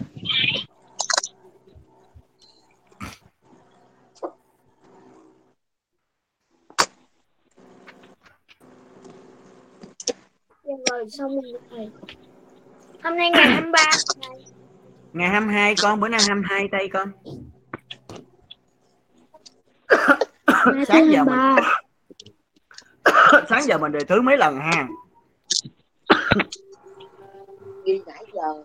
Dạ 10.63 10.73
rồi 10.91 11.05
xong 11.09 11.31
rồi. 11.41 11.53
Thầy 11.69 11.89
hôm 13.03 13.17
nay 13.17 13.29
ngày 13.29 13.47
23 13.47 13.79
ngày 15.13 15.29
22 15.29 15.75
con 15.81 15.99
bữa 15.99 16.07
nay 16.07 16.19
22 16.27 16.67
tay 16.71 16.89
con. 16.93 17.11
Ngày 20.73 20.85
sáng 20.87 21.11
giờ 21.11 21.23
mình 21.23 21.25
ba 21.25 21.55
sáng 23.49 23.63
giờ 23.63 23.77
mình 23.77 23.91
đề 23.91 24.03
thứ 24.03 24.21
mấy 24.21 24.37
lần 24.37 24.59
ha. 24.59 24.87
Ghi 27.85 28.01
nãy 28.05 28.25
giờ 28.33 28.63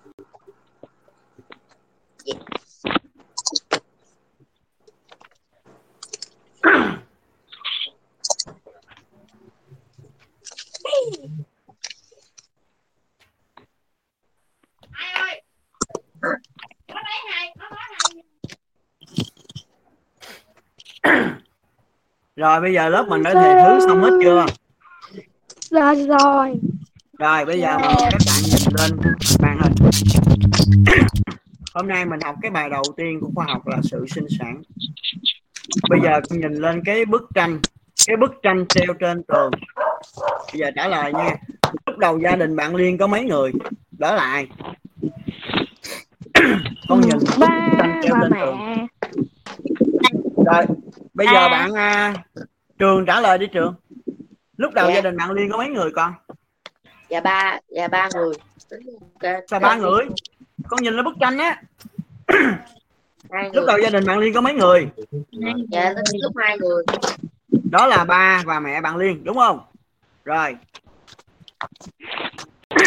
rồi 22.38 22.60
bây 22.60 22.74
giờ 22.74 22.88
lớp 22.88 23.06
mình 23.08 23.22
đã 23.22 23.34
đề 23.34 23.62
thứ 23.64 23.86
xong 23.86 24.02
hết 24.02 24.10
chưa? 24.22 24.46
Dạ 25.70 25.94
rồi. 25.94 26.54
Rồi 27.18 27.44
bây 27.44 27.60
giờ 27.60 27.78
mình 27.78 27.96
các 27.98 28.20
bạn 28.26 28.42
nhìn 28.44 28.74
lên 28.78 28.90
màn 29.42 29.58
hình. 29.62 29.74
Hôm 31.74 31.88
nay 31.88 32.06
mình 32.06 32.20
học 32.24 32.36
cái 32.42 32.50
bài 32.50 32.70
đầu 32.70 32.82
tiên 32.96 33.20
của 33.20 33.30
khoa 33.34 33.46
học 33.48 33.66
là 33.66 33.76
sự 33.82 34.06
sinh 34.08 34.26
sản. 34.38 34.62
Bây 35.90 36.00
giờ 36.04 36.20
con 36.28 36.40
nhìn 36.40 36.52
lên 36.52 36.82
cái 36.84 37.04
bức 37.04 37.22
tranh 37.34 37.60
cái 38.06 38.16
bức 38.16 38.32
tranh 38.42 38.64
treo 38.68 38.94
trên 39.00 39.22
tường. 39.22 39.50
Bây 40.52 40.60
giờ 40.60 40.70
trả 40.76 40.88
lời 40.88 41.12
nha. 41.12 41.36
Lúc 41.86 41.98
đầu 41.98 42.18
gia 42.18 42.36
đình 42.36 42.56
bạn 42.56 42.74
liên 42.74 42.98
có 42.98 43.06
mấy 43.06 43.24
người? 43.24 43.52
Đó 43.98 44.14
là 44.14 44.22
ai 44.22 44.48
con 46.88 47.00
nhìn 47.00 47.18
bức 47.18 47.38
ba 47.38 47.70
tranh 47.78 48.00
treo 48.02 48.14
trên 48.22 48.30
tường. 48.40 48.56
Mẹ 48.66 48.86
rồi 50.46 50.64
bây 51.18 51.26
giờ 51.26 51.36
À. 51.38 51.48
bạn 51.48 51.74
à, 51.74 52.14
trường 52.78 53.06
trả 53.06 53.20
lời 53.20 53.38
đi 53.38 53.46
trường. 53.52 53.74
Lúc 54.56 54.72
đầu 54.74 54.88
Dạ. 54.88 54.94
gia 54.94 55.00
đình 55.00 55.16
bạn 55.16 55.30
liên 55.30 55.50
có 55.50 55.58
mấy 55.58 55.68
người 55.68 55.90
con? 55.94 56.12
Dạ 57.08 57.20
ba 57.20 57.58
dạ 57.68 57.88
ba 57.88 58.08
người. 58.14 58.34
Cái- 59.20 59.42
sao 59.50 59.60
ba 59.60 59.76
người? 59.76 60.06
Con 60.68 60.82
nhìn 60.82 60.94
lên 60.94 61.04
bức 61.04 61.14
tranh 61.20 61.38
á. 61.38 61.62
Lúc 63.52 63.64
đầu 63.66 63.78
gia 63.82 63.90
đình 63.90 64.06
bạn 64.06 64.18
liên 64.18 64.34
có 64.34 64.40
mấy 64.40 64.54
người? 64.54 64.88
Dạ 65.70 65.90
lúc 65.90 66.04
lúc 66.22 66.32
hai 66.36 66.58
người. 66.58 66.84
Đó 67.70 67.86
là 67.86 68.04
ba 68.04 68.42
và 68.46 68.60
mẹ 68.60 68.80
bạn 68.80 68.96
liên 68.96 69.24
đúng 69.24 69.36
không? 69.36 69.60
Rồi. 70.24 70.56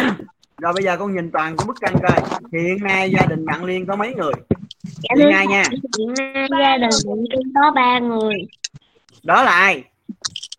Rồi 0.61 0.73
bây 0.73 0.83
giờ 0.83 0.97
con 0.97 1.15
nhìn 1.15 1.31
toàn 1.31 1.57
cái 1.57 1.65
bức 1.67 1.75
tranh 1.81 1.95
coi. 2.01 2.21
Hiện 2.53 2.83
nay 2.83 3.11
gia 3.11 3.25
đình 3.29 3.45
bạn 3.45 3.63
liên 3.63 3.85
có 3.85 3.95
mấy 3.95 4.13
người 4.15 4.33
dạ 5.01 5.15
thưa 5.15 5.31
nay 5.31 5.47
nha. 5.47 5.63
hiện 5.97 6.13
nay 6.17 6.47
gia 6.59 6.77
đình 6.77 6.89
Liên 7.29 7.53
có 7.55 7.71
ba 7.75 7.99
người. 7.99 8.35
Đó 9.23 9.43
là 9.43 9.51
ai? 9.51 9.83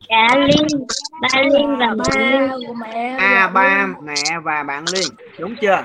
Dạ 0.09 0.37
Liên 0.37 0.67
ba 1.23 1.43
Liên 1.43 1.77
và 1.79 1.87
ba 1.99 2.49
của 2.67 2.75
mẹ 2.75 3.17
à 3.19 3.51
và 3.55 3.63
ba 3.63 3.87
mẹ 4.03 4.39
và 4.45 4.63
bạn 4.63 4.85
liên. 4.93 5.09
Đúng 5.39 5.57
chưa? 5.61 5.85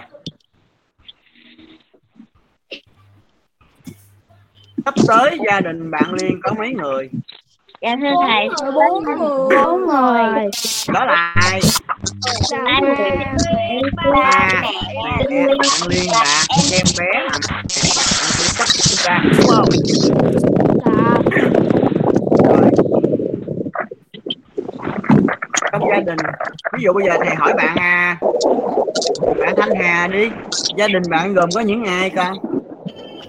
Sắp 4.85 4.93
tới 5.07 5.37
gia 5.49 5.59
đình 5.59 5.91
bạn 5.91 6.13
liên 6.13 6.39
có 6.43 6.53
mấy 6.53 6.73
người? 6.73 7.09
Dạ 7.81 7.95
thưa 8.01 8.13
thầy. 8.27 8.49
bốn 8.73 9.03
người. 9.03 9.15
Bốn 9.63 9.85
người. 9.85 10.49
Đó 10.93 11.05
là 11.05 11.33
ai? 11.35 11.59
Là 12.51 12.59
ba 12.65 12.79
ba 12.81 13.33
mẹ 13.45 13.81
ba 13.95 14.49
mẹ. 14.61 14.71
bạn 15.29 15.87
liên 15.89 16.11
là 16.11 16.43
em 16.73 16.85
bé 16.99 17.19
là 17.23 17.63
liên 18.57 18.67
sắp 18.67 18.67
sinh 18.67 19.05
ra 19.05 19.21
đúng 19.37 19.47
không 19.47 19.65
trong 25.71 25.81
gia 25.89 25.99
đình 25.99 26.17
ví 26.73 26.83
dụ 26.83 26.93
bây 26.93 27.05
giờ 27.05 27.13
thầy 27.25 27.35
hỏi 27.35 27.53
bạn 27.53 27.75
à 27.75 28.17
bạn 29.39 29.55
thanh 29.57 29.69
hà 29.75 30.07
đi. 30.07 30.29
Gia 30.77 30.87
đình 30.87 31.03
bạn 31.09 31.33
gồm 31.33 31.49
có 31.55 31.61
những 31.61 31.85
ai 31.85 32.09
con? 32.09 32.33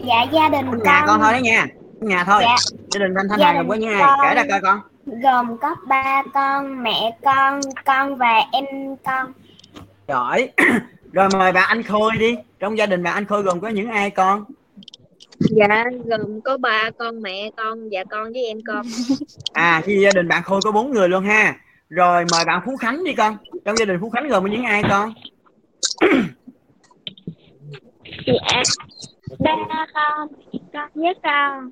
Dạ 0.04 0.22
gia 0.32 0.48
đình 0.48 0.66
nhà 0.70 0.78
con. 0.84 1.06
con 1.06 1.20
thôi 1.20 1.32
đó 1.32 1.38
nha. 1.38 1.66
Nhà 2.00 2.24
thôi. 2.24 2.42
Dạ. 2.44 2.56
gia 2.90 2.98
đình 3.00 3.14
thanh 3.16 3.28
thanh 3.28 3.38
Gia 3.38 3.46
hà 3.46 3.52
gồm 3.52 3.68
có 3.68 3.74
những 3.74 3.90
ai? 3.90 4.02
con- 4.06 4.18
kể 4.22 4.34
ra 4.34 4.44
coi 4.50 4.60
con. 4.60 4.80
gồm 5.06 5.58
có 5.58 5.76
ba 5.88 6.22
con 6.34 6.82
mẹ 6.82 7.16
con 7.24 7.60
con 7.84 8.16
và 8.16 8.42
em 8.52 8.64
con. 9.06 9.32
Giỏi. 10.08 10.48
Rồi 11.12 11.28
mời 11.32 11.52
bạn 11.52 11.64
anh 11.68 11.82
khôi 11.82 12.10
đi. 12.18 12.36
Trong 12.60 12.78
gia 12.78 12.86
đình 12.86 13.02
bạn 13.02 13.14
anh 13.14 13.24
khôi 13.24 13.42
gồm 13.42 13.60
có 13.60 13.68
những 13.68 13.90
ai 13.90 14.10
con 14.10 14.44
Dạ, 15.40 15.84
gồm 16.04 16.40
có 16.40 16.58
ba 16.58 16.90
con, 16.98 17.22
mẹ 17.22 17.50
con, 17.56 17.88
dạ 17.88 18.04
con 18.04 18.32
với 18.32 18.46
em 18.46 18.58
con. 18.66 18.86
à 19.52 19.82
thì 19.84 20.00
gia 20.00 20.10
đình 20.14 20.28
bạn 20.28 20.42
khôi 20.42 20.60
có 20.64 20.72
bốn 20.72 20.90
người 20.90 21.08
luôn 21.08 21.24
ha. 21.24 21.56
Rồi 21.88 22.24
mời 22.32 22.44
bạn 22.44 22.62
phú 22.66 22.76
khánh 22.76 23.04
đi 23.04 23.14
con. 23.14 23.36
Trong 23.64 23.76
gia 23.78 23.84
đình 23.84 23.98
phú 24.00 24.10
khánh 24.10 24.28
gồm 24.28 24.42
có 24.42 24.48
những 24.48 24.64
ai 24.64 24.82
con? 24.90 25.14
Dạ 28.26 28.62
ba 29.38 29.86
con 29.94 30.28
con 30.72 30.88
với 30.94 31.14
con. 31.22 31.70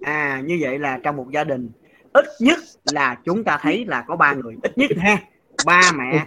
À 0.00 0.42
như 0.44 0.58
vậy 0.60 0.78
là 0.78 0.98
trong 1.02 1.16
một 1.16 1.26
gia 1.32 1.44
đình 1.44 1.70
ít 2.12 2.24
nhất 2.40 2.58
là 2.92 3.16
chúng 3.24 3.44
ta 3.44 3.58
thấy 3.62 3.84
là 3.88 4.04
có 4.06 4.16
ba 4.16 4.32
người 4.32 4.56
ít 4.62 4.78
nhất 4.78 4.90
ha 4.98 5.18
ba 5.66 5.92
mẹ 5.94 6.26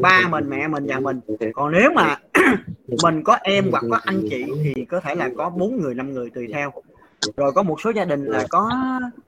ba 0.00 0.28
mình 0.28 0.50
mẹ 0.50 0.68
mình 0.68 0.86
và 0.86 1.00
mình. 1.00 1.20
Còn 1.54 1.72
nếu 1.72 1.90
mà 1.94 2.16
mình 3.02 3.22
có 3.24 3.38
em 3.42 3.70
hoặc 3.70 3.84
có 3.90 3.98
anh 4.04 4.22
chị 4.30 4.44
thì 4.64 4.84
có 4.84 5.00
thể 5.00 5.14
là 5.14 5.30
có 5.36 5.50
bốn 5.50 5.80
người 5.80 5.94
năm 5.94 6.12
người 6.12 6.30
tùy 6.30 6.48
theo. 6.52 6.72
Rồi 7.36 7.52
có 7.52 7.62
một 7.62 7.80
số 7.80 7.90
gia 7.90 8.04
đình 8.04 8.24
là 8.24 8.46
có 8.50 8.70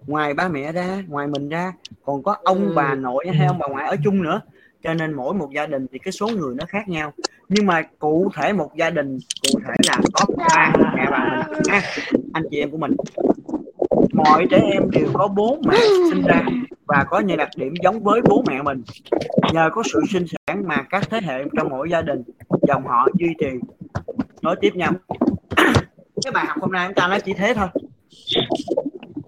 ngoài 0.06 0.34
ba 0.34 0.48
mẹ 0.48 0.72
ra 0.72 1.02
ngoài 1.08 1.26
mình 1.26 1.48
ra. 1.48 1.72
Còn 2.04 2.22
có 2.22 2.36
ông 2.44 2.72
bà 2.74 2.94
nội 2.94 3.26
hay 3.34 3.46
ông 3.46 3.58
bà 3.58 3.66
ngoại 3.68 3.88
ở 3.88 3.96
chung 4.04 4.22
nữa. 4.22 4.40
Cho 4.82 4.94
nên 4.94 5.12
mỗi 5.12 5.34
một 5.34 5.48
gia 5.54 5.66
đình 5.66 5.86
thì 5.92 5.98
cái 5.98 6.12
số 6.12 6.28
người 6.28 6.54
nó 6.54 6.64
khác 6.68 6.88
nhau. 6.88 7.12
Nhưng 7.48 7.66
mà 7.66 7.82
cụ 7.98 8.30
thể 8.36 8.52
một 8.52 8.76
gia 8.76 8.90
đình 8.90 9.18
cụ 9.42 9.60
thể 9.66 9.74
là 9.88 9.98
có 10.12 10.26
ba 10.36 10.72
mẹ 10.96 11.06
bà 11.10 11.46
mình. 11.48 11.62
Ha 11.68 11.82
anh 12.32 12.44
chị 12.50 12.58
em 12.58 12.70
của 12.70 12.78
mình 12.78 12.96
mọi 14.24 14.46
trẻ 14.50 14.60
em 14.72 14.90
đều 14.90 15.08
có 15.12 15.28
bố 15.28 15.58
mẹ 15.66 15.78
sinh 16.10 16.22
ra 16.26 16.42
và 16.86 17.04
có 17.10 17.20
những 17.20 17.36
đặc 17.36 17.48
điểm 17.56 17.74
giống 17.82 18.02
với 18.02 18.20
bố 18.28 18.44
mẹ 18.48 18.62
mình. 18.62 18.82
Nhờ 19.52 19.70
có 19.72 19.82
sự 19.92 20.00
sinh 20.12 20.24
sản 20.26 20.62
mà 20.66 20.82
các 20.90 21.10
thế 21.10 21.20
hệ 21.22 21.44
trong 21.56 21.68
mỗi 21.68 21.90
gia 21.90 22.02
đình 22.02 22.22
dòng 22.68 22.86
họ 22.86 23.08
duy 23.18 23.28
trì. 23.40 23.46
Nối 24.42 24.56
tiếp 24.60 24.76
nhau 24.76 24.92
cái 26.24 26.32
bài 26.32 26.46
học 26.46 26.56
hôm 26.60 26.72
nay 26.72 26.88
chúng 26.88 26.94
ta 26.94 27.08
nói 27.08 27.20
chỉ 27.20 27.32
thế 27.32 27.54
thôi. 27.54 27.68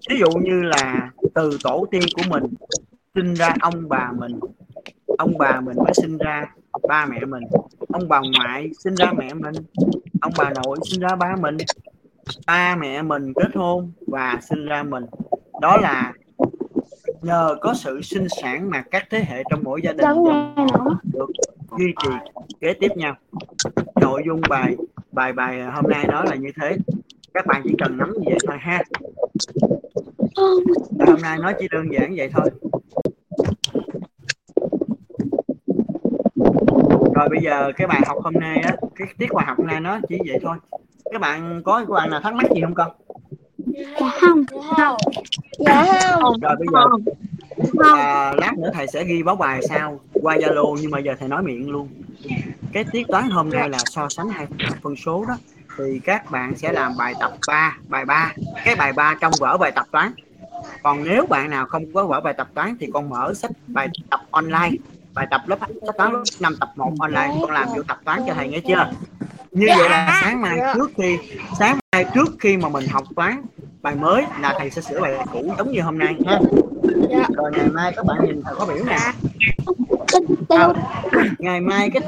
Ví 0.09 0.19
dụ 0.19 0.29
như 0.41 0.61
là 0.61 1.09
từ 1.33 1.57
tổ 1.63 1.85
tiên 1.91 2.01
của 2.15 2.23
mình 2.29 2.43
sinh 3.15 3.33
ra 3.33 3.53
ông 3.61 3.89
bà 3.89 4.11
mình, 4.19 4.39
ông 5.17 5.37
bà 5.37 5.61
mình 5.61 5.77
mới 5.77 5.93
sinh 5.93 6.17
ra 6.17 6.45
ba 6.87 7.05
mẹ 7.05 7.19
mình, 7.25 7.43
ông 7.93 8.07
bà 8.07 8.21
ngoại 8.33 8.69
sinh 8.83 8.95
ra 8.95 9.13
mẹ 9.17 9.33
mình, 9.33 9.53
ông 10.21 10.33
bà 10.37 10.51
nội 10.63 10.77
sinh 10.83 11.01
ra 11.01 11.15
ba 11.15 11.35
mình 11.41 11.57
ba 12.47 12.75
mẹ 12.75 13.01
mình 13.01 13.33
kết 13.33 13.55
hôn 13.55 13.91
và 14.07 14.39
sinh 14.49 14.65
ra 14.65 14.83
mình. 14.83 15.05
Đó 15.61 15.77
là 15.77 16.13
nhờ 17.21 17.55
có 17.61 17.73
sự 17.73 18.01
sinh 18.01 18.27
sản 18.41 18.69
mà 18.69 18.83
các 18.91 19.03
thế 19.09 19.25
hệ 19.27 19.43
trong 19.49 19.63
mỗi 19.63 19.81
gia 19.83 19.93
đình 19.93 20.07
được 21.13 21.29
duy 21.77 21.93
trì 22.03 22.09
kế 22.61 22.73
tiếp 22.73 22.91
nhau. 22.95 23.15
Nội 24.01 24.23
dung 24.27 24.41
bài 24.49 24.75
bài 25.11 25.33
bài 25.33 25.61
hôm 25.61 25.85
nay 25.89 26.05
đó 26.07 26.23
là 26.23 26.35
như 26.35 26.49
thế. 26.61 26.77
Các 27.33 27.45
bạn 27.45 27.61
chỉ 27.63 27.75
cần 27.77 27.97
nắm 27.97 28.13
như 28.13 28.21
vậy 28.25 28.37
thôi 28.47 28.57
ha. 28.59 28.83
Bài 30.91 31.07
hôm 31.07 31.21
nay 31.21 31.37
nói 31.37 31.55
chỉ 31.59 31.67
đơn 31.71 31.85
giản 31.93 32.15
vậy 32.17 32.29
thôi. 32.33 32.49
Rồi 37.15 37.29
bây 37.29 37.39
giờ 37.43 37.71
cái 37.77 37.87
bài 37.87 38.01
học 38.05 38.17
hôm 38.23 38.33
nay 38.33 38.59
á 38.59 38.75
cái 38.95 39.07
tiết 39.17 39.33
bài 39.33 39.45
học 39.45 39.57
hôm 39.57 39.67
nay 39.67 39.79
nó 39.79 39.99
chỉ 40.09 40.17
vậy 40.27 40.39
thôi 40.41 40.57
các 41.11 41.21
bạn 41.21 41.61
có 41.65 41.79
các 41.79 41.93
bạn 41.93 42.09
nào 42.09 42.21
thắc 42.21 42.33
mắc 42.33 42.45
gì 42.55 42.61
không 42.61 42.73
con? 42.73 42.91
Dạ 43.99 44.09
không. 44.21 44.43
Dạ 45.57 45.99
không. 46.11 46.39
Rồi 46.41 46.55
bây 46.59 46.67
giờ 46.73 46.85
à, 47.95 48.33
lát 48.37 48.57
nữa 48.57 48.69
thầy 48.73 48.87
sẽ 48.87 49.03
ghi 49.03 49.23
báo 49.23 49.35
bài 49.35 49.61
sau 49.69 49.99
qua 50.13 50.35
zalo 50.35 50.77
nhưng 50.81 50.91
mà 50.91 50.99
giờ 50.99 51.15
thầy 51.19 51.29
nói 51.29 51.43
miệng 51.43 51.69
luôn. 51.69 51.89
Cái 52.73 52.83
tiết 52.91 53.07
toán 53.07 53.29
hôm 53.29 53.49
nay 53.49 53.69
là 53.69 53.77
so 53.85 54.09
sánh 54.09 54.29
hai 54.29 54.47
phân 54.81 54.95
số 54.95 55.25
đó. 55.27 55.37
Thì 55.77 55.99
các 55.99 56.31
bạn 56.31 56.55
sẽ 56.55 56.71
làm 56.71 56.97
bài 56.97 57.13
tập 57.19 57.31
3 57.47 57.77
bài 57.87 58.05
3 58.05 58.33
cái 58.65 58.75
bài 58.75 58.93
3 58.93 59.15
trong 59.21 59.33
vở 59.39 59.57
bài 59.57 59.71
tập 59.71 59.85
toán. 59.91 60.11
Còn 60.83 61.03
nếu 61.03 61.25
bạn 61.25 61.49
nào 61.49 61.65
không 61.65 61.93
có 61.93 62.05
vở 62.05 62.21
bài 62.21 62.33
tập 62.33 62.47
toán 62.53 62.77
thì 62.79 62.87
con 62.93 63.09
mở 63.09 63.33
sách 63.33 63.51
bài 63.67 63.87
tập 64.09 64.19
online 64.31 64.71
bài 65.13 65.27
tập 65.31 65.41
lớp 65.47 65.57
sách 65.59 65.95
toán 65.97 66.13
lớp 66.13 66.23
5 66.39 66.55
tập 66.59 66.69
1 66.75 66.93
online. 66.99 67.35
Con 67.41 67.51
làm 67.51 67.67
vô 67.75 67.83
tập 67.87 67.99
toán 68.05 68.21
cho 68.27 68.33
thầy 68.33 68.47
nghe 68.47 68.59
chưa 68.67 68.91
như 69.55 69.67
vậy 69.77 69.89
là 69.89 70.19
sáng 70.23 70.41
mai 70.41 70.59
trước 70.75 70.91
khi 70.97 71.17
sáng 71.59 71.79
mai 71.91 72.05
trước 72.15 72.35
khi 72.39 72.57
mà 72.57 72.69
mình 72.69 72.87
học 72.87 73.03
toán 73.15 73.41
bài 73.81 73.95
mới 73.95 74.23
là 74.41 74.55
thầy 74.59 74.69
sẽ 74.69 74.81
sửa 74.81 74.99
bài 75.01 75.13
cũ 75.31 75.53
giống 75.57 75.71
như 75.71 75.81
hôm 75.81 75.97
nay 75.97 76.15
ha. 76.25 76.39
Dạ. 77.09 77.27
rồi 77.35 77.51
ngày 77.53 77.67
mai 77.67 77.93
các 77.95 78.05
bạn 78.05 78.17
nhìn 78.25 78.41
thầy 78.43 78.55
khóa 78.55 78.65
biểu 78.65 78.83
nè. 78.85 78.97
À, 80.49 80.67
ngày 81.39 81.61
mai 81.61 81.89
cái 81.89 82.03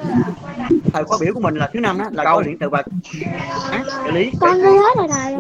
thời 0.94 1.04
khóa 1.04 1.18
biểu 1.22 1.34
của 1.34 1.40
mình 1.40 1.56
là 1.56 1.70
thứ 1.74 1.80
năm 1.80 1.98
đó 1.98 2.06
là 2.12 2.24
câu. 2.24 2.42
điện 2.42 2.58
từ 2.60 2.70
và 2.70 2.84
á, 3.72 3.84
trợ 4.06 4.12
lý. 4.12 4.32
Con 4.40 4.58
đi 4.58 4.70
hết 4.70 4.96
rồi 4.98 5.08
thầy 5.12 5.36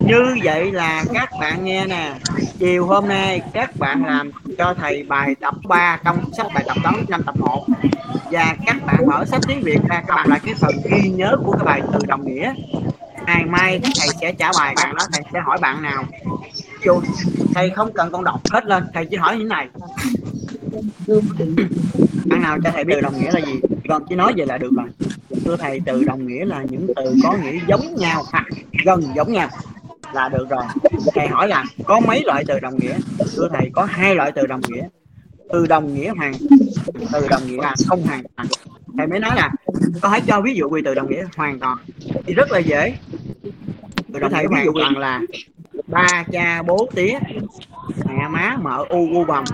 như 0.00 0.36
vậy 0.42 0.72
là 0.72 1.04
các 1.14 1.30
bạn 1.40 1.64
nghe 1.64 1.86
nè. 1.86 2.14
Chiều 2.58 2.86
hôm 2.86 3.08
nay 3.08 3.42
các 3.52 3.76
bạn 3.76 4.04
làm 4.04 4.30
cho 4.58 4.74
thầy 4.74 5.02
bài 5.02 5.34
tập 5.40 5.54
3 5.68 5.98
trong 6.04 6.18
sách 6.36 6.46
bài 6.54 6.64
tập 6.66 6.76
toán 6.82 6.94
năm 7.08 7.22
tập 7.22 7.34
1 7.38 7.66
và 8.32 8.56
các 8.66 8.76
bạn 8.86 9.06
mở 9.06 9.24
sách 9.24 9.40
tiếng 9.48 9.62
Việt 9.62 9.78
ra, 9.88 10.02
các 10.06 10.14
bạn 10.14 10.28
lại 10.28 10.40
cái 10.44 10.54
phần 10.54 10.74
ghi 10.84 11.10
nhớ 11.10 11.36
của 11.44 11.52
cái 11.52 11.64
bài 11.64 11.82
từ 11.92 11.98
đồng 12.06 12.24
nghĩa. 12.24 12.54
Ngày 13.26 13.44
mai 13.44 13.80
thầy 13.82 14.08
sẽ 14.20 14.32
trả 14.32 14.50
bài 14.58 14.74
bạn 14.76 14.94
đó, 14.94 15.04
thầy 15.12 15.22
sẽ 15.32 15.40
hỏi 15.40 15.58
bạn 15.60 15.82
nào. 15.82 16.04
Dù 16.84 17.00
thầy 17.54 17.70
không 17.70 17.92
cần 17.92 18.12
con 18.12 18.24
đọc 18.24 18.40
hết 18.50 18.66
lên, 18.66 18.84
thầy 18.94 19.06
chỉ 19.06 19.16
hỏi 19.16 19.36
như 19.36 19.44
thế 19.44 19.48
này. 19.48 19.68
Bạn 22.24 22.42
nào 22.42 22.58
cho 22.64 22.70
thầy 22.70 22.84
biết 22.84 22.94
từ 22.94 23.00
đồng 23.00 23.20
nghĩa 23.20 23.30
là 23.30 23.40
gì? 23.40 23.60
Con 23.88 24.02
chỉ 24.08 24.14
nói 24.14 24.32
vậy 24.36 24.46
là 24.46 24.58
được 24.58 24.70
rồi. 24.76 24.86
Thưa 25.44 25.56
thầy, 25.56 25.80
từ 25.86 26.04
đồng 26.04 26.26
nghĩa 26.26 26.44
là 26.44 26.62
những 26.70 26.86
từ 26.96 27.14
có 27.22 27.36
nghĩa 27.42 27.58
giống 27.68 27.94
nhau 27.94 28.22
hoặc 28.30 28.46
gần 28.84 29.02
giống 29.16 29.32
nhau. 29.32 29.48
Là 30.12 30.28
được 30.28 30.46
rồi. 30.50 30.64
Thầy 31.14 31.28
hỏi 31.28 31.48
là, 31.48 31.64
có 31.84 32.00
mấy 32.00 32.22
loại 32.24 32.44
từ 32.48 32.60
đồng 32.60 32.78
nghĩa? 32.78 32.94
Thưa 33.36 33.48
thầy, 33.52 33.70
có 33.72 33.84
hai 33.84 34.14
loại 34.14 34.32
từ 34.32 34.46
đồng 34.46 34.60
nghĩa 34.68 34.82
từ 35.52 35.66
đồng 35.66 35.94
nghĩa 35.94 36.14
hoàn 36.16 36.32
từ 37.12 37.28
đồng 37.28 37.46
nghĩa 37.46 37.56
là 37.56 37.74
không 37.88 38.02
hoàn 38.02 38.22
toàn 38.36 38.48
thầy 38.98 39.06
mới 39.06 39.20
nói 39.20 39.30
là 39.36 39.52
con 40.00 40.12
hãy 40.12 40.20
cho 40.26 40.40
ví 40.40 40.54
dụ 40.54 40.68
quy 40.68 40.82
từ 40.84 40.94
đồng 40.94 41.10
nghĩa 41.10 41.24
hoàn 41.36 41.60
toàn 41.60 41.78
thì 42.26 42.34
rất 42.34 42.52
là 42.52 42.58
dễ. 42.58 42.94
Rồi 44.08 44.30
thầy 44.30 44.46
ví 44.46 44.56
dụ 44.64 44.72
bằng 44.72 44.98
là 44.98 45.20
ba 45.86 46.24
cha 46.32 46.62
bố 46.62 46.88
tía 46.94 47.18
mẹ 48.06 48.28
má 48.28 48.56
mợ 48.62 48.84
u 48.88 49.08
u 49.12 49.24
vòng. 49.24 49.44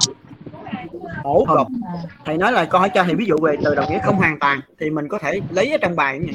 Ổ 1.23 1.45
cục 1.45 1.67
thầy 2.25 2.39
nói 2.39 2.53
là 2.53 2.65
con 2.65 2.81
hãy 2.81 2.91
cho 2.95 3.05
thầy 3.05 3.15
ví 3.15 3.27
dụ 3.27 3.37
về 3.43 3.57
từ 3.65 3.75
đồng 3.75 3.91
nghĩa 3.91 4.01
không 4.05 4.17
hoàn 4.17 4.39
toàn. 4.39 4.61
Thì 4.81 4.91
mình 4.91 5.09
có 5.09 5.19
thể 5.19 5.41
lấy 5.51 5.71
ở 5.73 5.79
trong 5.79 5.97
bài 5.97 6.19
như 6.19 6.33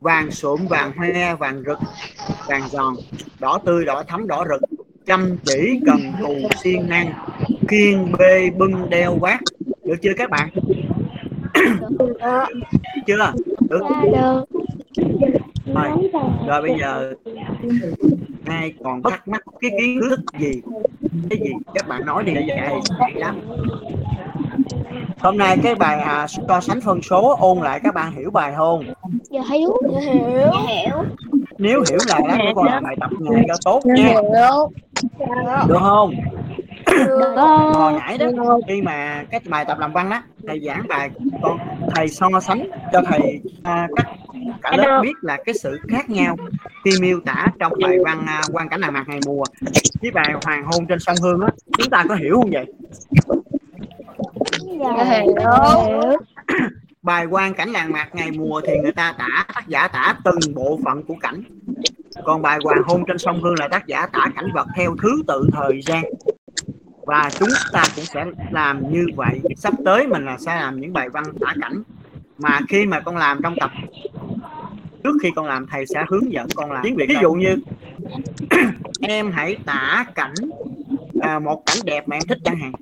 vàng 0.00 0.30
sụm 0.30 0.66
vàng 0.66 0.92
hoe 0.96 1.34
vàng 1.34 1.62
rực 1.66 1.78
vàng 2.46 2.68
giòn 2.70 2.94
đỏ 3.38 3.58
tươi 3.64 3.84
đỏ 3.84 4.02
thắm 4.08 4.26
đỏ 4.26 4.44
rực 4.48 4.79
chăm 5.10 5.36
chỉ 5.44 5.80
cần 5.86 5.98
cù 6.20 6.34
siêng 6.62 6.88
năng 6.88 7.12
kiên 7.68 8.12
bê 8.18 8.50
bưng 8.50 8.90
đeo 8.90 9.14
vác 9.14 9.40
được 9.84 9.96
chưa 10.02 10.12
các 10.16 10.30
bạn? 10.30 10.48
Chưa? 13.06 13.32
Được. 13.68 13.80
Được. 14.12 14.44
Rồi, 15.74 15.88
rồi 16.46 16.62
bây 16.62 16.78
giờ 16.80 17.14
ai 18.46 18.72
còn 18.84 19.02
thắc 19.02 19.28
mắc 19.28 19.42
cái 19.60 19.70
kiến 19.80 20.00
thức 20.10 20.20
gì? 20.38 20.52
Cái 21.30 21.38
gì? 21.38 21.50
Các 21.74 21.88
bạn 21.88 22.06
nói 22.06 22.24
đi 22.24 22.34
vậy 22.34 22.56
hay 22.56 22.80
lắm. 23.14 23.40
Hôm 25.18 25.38
nay 25.38 25.56
cái 25.62 25.74
bài 25.74 26.00
à, 26.00 26.26
so 26.48 26.60
sánh 26.60 26.80
phân 26.80 27.02
số 27.02 27.36
ôn 27.40 27.58
lại 27.58 27.80
các 27.84 27.94
bạn 27.94 28.12
hiểu 28.12 28.30
bài 28.30 28.52
không? 28.56 28.84
Giờ 29.30 29.40
hiểu 29.50 29.76
Dạ 29.92 30.00
hiểu. 30.00 30.50
hiểu 30.66 31.04
nếu 31.60 31.82
hiểu 31.90 31.98
là 32.08 32.20
lát 32.28 32.38
nữa 32.38 32.52
con 32.54 32.66
làm 32.66 32.82
bài 32.82 32.96
tập 33.00 33.10
nghề 33.20 33.42
cho 33.48 33.54
tốt 33.64 33.80
nha. 33.84 34.14
được 35.68 35.78
không? 35.80 36.14
Được 36.86 37.34
hồi 37.74 37.92
nãy 37.92 38.18
đó. 38.18 38.58
Khi 38.68 38.82
mà 38.82 39.24
cái 39.30 39.40
bài 39.48 39.64
tập 39.64 39.78
làm 39.78 39.92
văn 39.92 40.10
đó 40.10 40.22
thầy 40.46 40.60
giảng 40.60 40.88
bài 40.88 41.10
con 41.42 41.58
thầy 41.94 42.08
so 42.08 42.28
sánh 42.40 42.70
cho 42.92 43.02
thầy 43.06 43.40
à, 43.62 43.88
các 43.96 44.06
cả 44.62 44.76
lớp 44.76 45.00
biết 45.02 45.12
là 45.22 45.38
cái 45.46 45.54
sự 45.54 45.78
khác 45.88 46.10
nhau 46.10 46.36
khi 46.84 46.90
miêu 47.00 47.20
tả 47.26 47.46
trong 47.58 47.72
bài 47.82 47.98
văn 48.04 48.24
à, 48.26 48.42
quan 48.52 48.68
cảnh 48.68 48.80
làng 48.80 48.92
mạc 48.92 49.04
ngày 49.08 49.20
mùa 49.26 49.44
với 50.02 50.10
bài 50.10 50.32
hoàng 50.44 50.64
hôn 50.64 50.86
trên 50.86 50.98
sông 50.98 51.16
hương 51.22 51.40
á. 51.40 51.48
Chúng 51.78 51.90
ta 51.90 52.04
có 52.08 52.14
hiểu 52.14 52.34
không 52.36 52.50
vậy? 52.50 52.66
Dạ 54.80 55.04
hiểu 55.04 55.34
bài 57.02 57.26
quan 57.26 57.54
cảnh 57.54 57.70
làng 57.70 57.92
mạc 57.92 58.08
ngày 58.12 58.30
mùa 58.30 58.60
thì 58.66 58.72
người 58.82 58.92
ta 58.92 59.14
tả 59.18 59.44
tác 59.54 59.68
giả 59.68 59.88
tả 59.88 60.14
từng 60.24 60.54
bộ 60.54 60.80
phận 60.84 61.02
của 61.02 61.14
cảnh. 61.20 61.42
Còn 62.24 62.42
bài 62.42 62.58
hoàng 62.64 62.82
hôn 62.84 63.04
trên 63.06 63.18
sông 63.18 63.42
hương 63.42 63.54
là 63.58 63.68
tác 63.68 63.86
giả 63.86 64.06
tả 64.06 64.26
cảnh 64.36 64.48
vật 64.54 64.66
theo 64.76 64.96
thứ 65.02 65.22
tự 65.26 65.48
thời 65.52 65.80
gian. 65.86 66.04
Và 67.06 67.30
chúng 67.38 67.48
ta 67.72 67.84
cũng 67.96 68.04
sẽ 68.04 68.24
làm 68.50 68.92
như 68.92 69.06
vậy. 69.16 69.40
Sắp 69.56 69.74
tới 69.84 70.06
mình 70.06 70.24
là 70.24 70.38
sẽ 70.38 70.56
làm 70.56 70.80
những 70.80 70.92
bài 70.92 71.08
văn 71.08 71.24
tả 71.40 71.54
cảnh. 71.60 71.82
Mà 72.38 72.60
khi 72.68 72.86
mà 72.86 73.00
con 73.00 73.16
làm 73.16 73.40
trong 73.42 73.54
tập 73.60 73.70
trước 75.04 75.12
khi 75.22 75.30
con 75.36 75.46
làm 75.46 75.66
thầy 75.66 75.86
sẽ 75.86 76.04
hướng 76.08 76.32
dẫn 76.32 76.46
con 76.54 76.72
làm. 76.72 76.80
Tiếng 76.84 76.96
việt 76.96 77.06
ví 77.08 77.16
dụ 77.22 77.32
như 77.32 77.56
em 79.00 79.30
hãy 79.32 79.56
tả 79.66 80.04
cảnh 80.14 80.34
à, 81.20 81.38
một 81.38 81.62
cảnh 81.66 81.78
đẹp 81.84 82.08
mà 82.08 82.16
em 82.16 82.22
thích 82.28 82.38
chẳng 82.44 82.56
hạn 82.56 82.72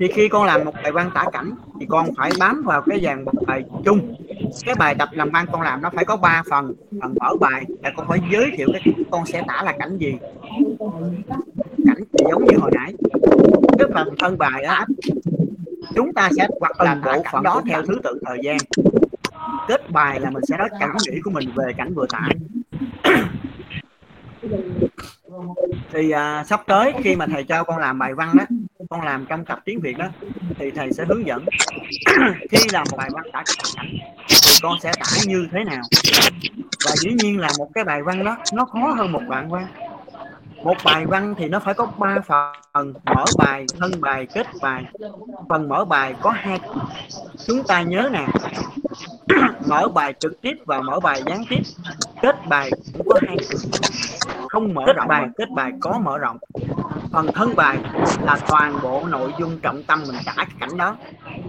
thì 0.00 0.08
khi 0.08 0.28
con 0.28 0.44
làm 0.44 0.64
một 0.64 0.72
bài 0.82 0.92
văn 0.92 1.10
tả 1.14 1.24
cảnh 1.32 1.50
thì 1.80 1.86
con 1.88 2.14
phải 2.16 2.30
bám 2.38 2.62
vào 2.66 2.82
cái 2.82 3.00
dàn 3.00 3.24
bài 3.46 3.64
chung. 3.84 4.14
Cái 4.64 4.74
bài 4.74 4.94
tập 4.94 5.08
làm 5.12 5.30
văn 5.30 5.46
con 5.52 5.62
làm 5.62 5.82
nó 5.82 5.90
phải 5.94 6.04
có 6.04 6.16
3 6.16 6.42
phần 6.50 6.74
phần 7.00 7.14
mở 7.20 7.36
bài 7.40 7.64
là 7.82 7.90
con 7.96 8.08
phải 8.08 8.18
giới 8.32 8.50
thiệu 8.56 8.68
cái 8.72 8.82
con 9.10 9.26
sẽ 9.26 9.42
tả 9.48 9.62
là 9.62 9.72
cảnh 9.78 9.98
gì. 9.98 10.14
Cảnh 11.86 12.02
thì 12.18 12.24
giống 12.30 12.44
như 12.44 12.58
hồi 12.58 12.70
nãy. 12.74 12.94
Cái 13.78 13.88
phần 13.94 14.14
thân 14.18 14.38
bài 14.38 14.62
đó 14.62 14.84
chúng 15.94 16.12
ta 16.12 16.30
sẽ 16.36 16.48
hoặc 16.60 16.80
là 16.80 17.00
bộ 17.04 17.22
phận 17.32 17.42
đó 17.42 17.62
theo 17.68 17.82
thứ 17.82 18.00
tự 18.04 18.18
thời 18.26 18.38
gian. 18.42 18.56
Kết 19.68 19.90
bài 19.90 20.20
là 20.20 20.30
mình 20.30 20.44
sẽ 20.48 20.56
nói 20.56 20.68
cảm 20.80 20.96
nghĩ 21.08 21.20
của 21.24 21.30
mình 21.30 21.50
về 21.56 21.72
cảnh 21.76 21.94
vừa 21.94 22.06
tả 22.06 22.28
thì 25.92 26.10
à, 26.10 26.44
sắp 26.44 26.62
tới 26.66 26.92
khi 27.02 27.16
mà 27.16 27.26
thầy 27.26 27.44
cho 27.44 27.64
con 27.64 27.78
làm 27.78 27.98
bài 27.98 28.14
văn 28.14 28.36
đó 28.38 28.44
con 28.94 29.04
làm 29.04 29.26
trong 29.28 29.44
tập 29.44 29.58
tiếng 29.64 29.80
việt 29.80 29.98
đó, 29.98 30.08
thì 30.58 30.70
thầy 30.70 30.92
sẽ 30.92 31.04
hướng 31.08 31.26
dẫn. 31.26 31.44
Khi 32.50 32.58
làm 32.72 32.86
một 32.90 32.96
bài 32.96 33.10
văn 33.12 33.24
tả 33.32 33.42
cảnh 33.46 33.86
thì 34.28 34.36
con 34.62 34.78
sẽ 34.82 34.92
tả 34.98 35.06
như 35.26 35.48
thế 35.52 35.64
nào? 35.64 35.82
Và 36.86 36.92
dĩ 36.96 37.10
nhiên 37.12 37.38
là 37.38 37.48
một 37.58 37.68
cái 37.74 37.84
bài 37.84 38.02
văn 38.02 38.24
đó, 38.24 38.36
nó 38.52 38.64
khó 38.64 38.94
hơn 38.96 39.12
một 39.12 39.22
đoạn 39.28 39.50
văn 39.50 39.66
một 40.64 40.76
bài 40.84 41.06
văn 41.06 41.34
thì 41.38 41.48
nó 41.48 41.58
phải 41.58 41.74
có 41.74 41.86
3 41.98 42.16
phần. 42.26 42.94
Mở 43.04 43.24
bài 43.38 43.66
thân 43.80 43.92
bài 44.00 44.26
kết 44.34 44.46
bài. 44.62 44.84
Phần 45.48 45.68
mở 45.68 45.84
bài 45.84 46.14
có 46.20 46.30
hai 46.30 46.60
chúng 47.46 47.62
ta 47.64 47.82
nhớ 47.82 48.08
nè. 48.12 48.26
Mở 49.68 49.88
bài 49.88 50.14
trực 50.20 50.40
tiếp 50.40 50.54
và 50.66 50.80
mở 50.80 51.00
bài 51.00 51.22
gián 51.26 51.44
tiếp. 51.50 51.62
Kết 52.22 52.36
bài 52.48 52.70
cũng 52.92 53.08
có 53.08 53.20
hai 53.26 53.36
không 54.48 54.74
mở 54.74 54.84
rộng 54.96 55.08
bài 55.08 55.28
kết 55.36 55.50
bài 55.50 55.72
có 55.80 55.98
mở 55.98 56.18
rộng. 56.18 56.38
Phần 57.12 57.26
thân 57.34 57.56
bài 57.56 57.78
là 58.22 58.38
toàn 58.48 58.78
bộ 58.82 59.04
nội 59.08 59.32
dung 59.38 59.58
trọng 59.58 59.82
tâm 59.82 60.02
mình 60.06 60.16
tả 60.26 60.32
cái 60.36 60.46
cảnh 60.60 60.76
đó. 60.76 60.96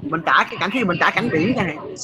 Mình 0.01 0.21
tả 0.25 0.45
cái 0.49 0.57
cảnh 0.59 0.69
khi 0.73 0.83
mình 0.83 0.97
tả 0.99 1.09
cảnh 1.09 1.29
biển 1.31 1.53
chẳng 1.55 1.65
hạn 1.67 1.95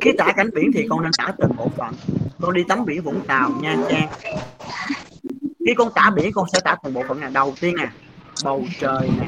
khi 0.00 0.12
tả 0.18 0.32
cảnh 0.36 0.50
biển 0.54 0.70
thì 0.74 0.86
con 0.90 1.02
nên 1.02 1.12
tả 1.18 1.32
từng 1.38 1.56
bộ 1.56 1.68
phận 1.76 1.94
con 2.40 2.54
đi 2.54 2.64
tắm 2.68 2.84
biển 2.84 3.02
vũng 3.02 3.20
tàu 3.26 3.50
nha, 3.60 3.76
trang. 3.90 4.08
Khi 5.66 5.74
con 5.76 5.88
tả 5.94 6.10
biển, 6.16 6.32
con 6.32 6.46
sẽ 6.52 6.58
tả 6.64 6.76
từng 6.82 6.94
bộ 6.94 7.02
phận 7.08 7.20
nào 7.20 7.30
đầu 7.34 7.54
tiên 7.60 7.76
nè, 7.76 7.88
bầu 8.44 8.64
trời 8.80 9.10
nè, 9.20 9.26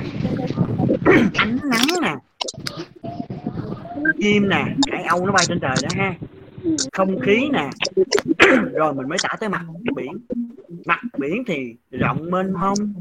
ánh 1.35 1.59
nắng 1.65 2.03
nè, 2.03 2.15
chim 4.19 4.49
nè 4.49 4.65
hải 4.93 5.05
âu 5.05 5.27
nó 5.27 5.33
bay 5.33 5.45
trên 5.49 5.61
trời 5.61 5.75
đó 5.83 5.89
ha. 5.97 6.15
Không 6.93 7.21
khí 7.21 7.49
nè, 7.53 7.71
rồi 8.73 8.95
mình 8.95 9.09
mới 9.09 9.19
tả 9.23 9.37
tới 9.41 9.49
mặt 9.49 9.63
biển. 9.95 10.19
Mặt 10.87 11.01
biển 11.19 11.45
thì 11.47 11.75
rộng 11.91 12.31
mênh 12.31 12.53
mông, 12.53 12.95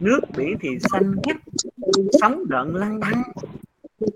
nước 0.00 0.20
biển 0.36 0.56
thì 0.60 0.68
xanh 0.80 1.14
ngắt, 1.26 1.36
sóng 2.20 2.48
đợn 2.48 2.76
lăn 2.76 3.00
tăn 3.00 3.22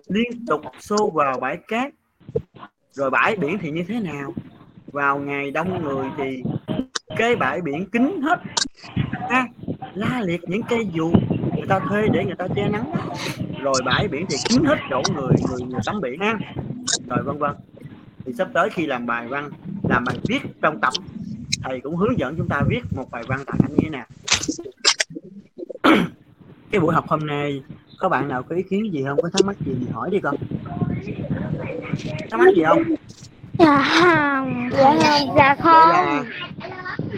liên 0.09 0.47
tục 0.47 0.61
xô 0.81 1.11
vào 1.15 1.41
bãi 1.41 1.57
cát. 1.69 1.93
Rồi 2.93 3.11
bãi 3.11 3.37
biển 3.37 3.59
thì 3.61 3.71
như 3.71 3.85
thế 3.89 4.01
nào? 4.01 4.35
Vào 4.93 5.19
ngày 5.19 5.51
đông 5.51 5.83
người 5.83 6.07
thì 6.17 6.43
cái 7.17 7.37
bãi 7.37 7.61
biển 7.61 7.87
kín 7.91 8.21
hết. 8.23 8.41
Ha 9.31 9.47
la 9.95 10.21
liệt 10.21 10.41
những 10.47 10.63
cây 10.63 10.89
dù 10.93 11.13
người 11.57 11.67
ta 11.69 11.81
thuê 11.89 12.09
để 12.13 12.25
người 12.25 12.37
ta 12.39 12.49
che 12.57 12.69
nắng. 12.69 12.93
Rồi 13.63 13.75
bãi 13.85 14.09
biển 14.09 14.27
thì 14.31 14.37
kín 14.49 14.65
hết 14.65 14.79
chỗ 14.91 15.03
người 15.15 15.33
người, 15.49 15.69
người 15.69 15.81
tắm 15.87 16.01
biển 16.01 16.21
ha. 16.21 16.39
Rồi 17.09 17.23
vân 17.25 17.39
vân. 17.39 17.53
Thì 18.25 18.33
sắp 18.33 18.49
tới 18.55 18.71
khi 18.71 18.87
làm 18.87 19.07
bài 19.07 19.29
văn 19.29 19.51
làm 19.89 20.05
bài 20.05 20.17
viết 20.29 20.39
trong 20.63 20.81
tập 20.81 20.93
thầy 21.63 21.81
cũng 21.81 21.97
hướng 21.97 22.19
dẫn 22.19 22.35
chúng 22.37 22.49
ta 22.49 22.63
viết 22.69 22.81
một 22.97 23.11
bài 23.11 23.23
văn 23.29 23.41
tặng 23.47 23.59
anh 23.63 23.71
như 23.71 23.79
thế 23.83 23.91
nào 23.91 24.07
cái 26.71 26.81
buổi 26.81 26.95
học 26.95 27.09
hôm 27.09 27.27
nay 27.27 27.63
có 27.99 28.09
bạn 28.09 28.29
nào 28.29 28.43
có 28.43 28.57
ý 28.57 28.63
kiến 28.63 28.93
gì 28.93 29.05
không? 29.05 29.19
Có 29.23 29.29
thắc 29.33 29.45
mắc 29.45 29.57
gì 29.67 29.73
thì 29.81 29.87
hỏi 29.93 30.11
đi 30.11 30.21
con. 30.21 30.37
Thắc 32.31 32.41
mắc 32.41 32.55
gì 32.57 32.63
không? 32.67 32.83
Dạ 33.59 33.85
không. 34.01 34.71
Dạ 34.73 34.85
không. 34.95 35.25
Dạ 35.37 35.55
vậy 35.55 35.57
không 35.63 35.91
là 35.91 36.23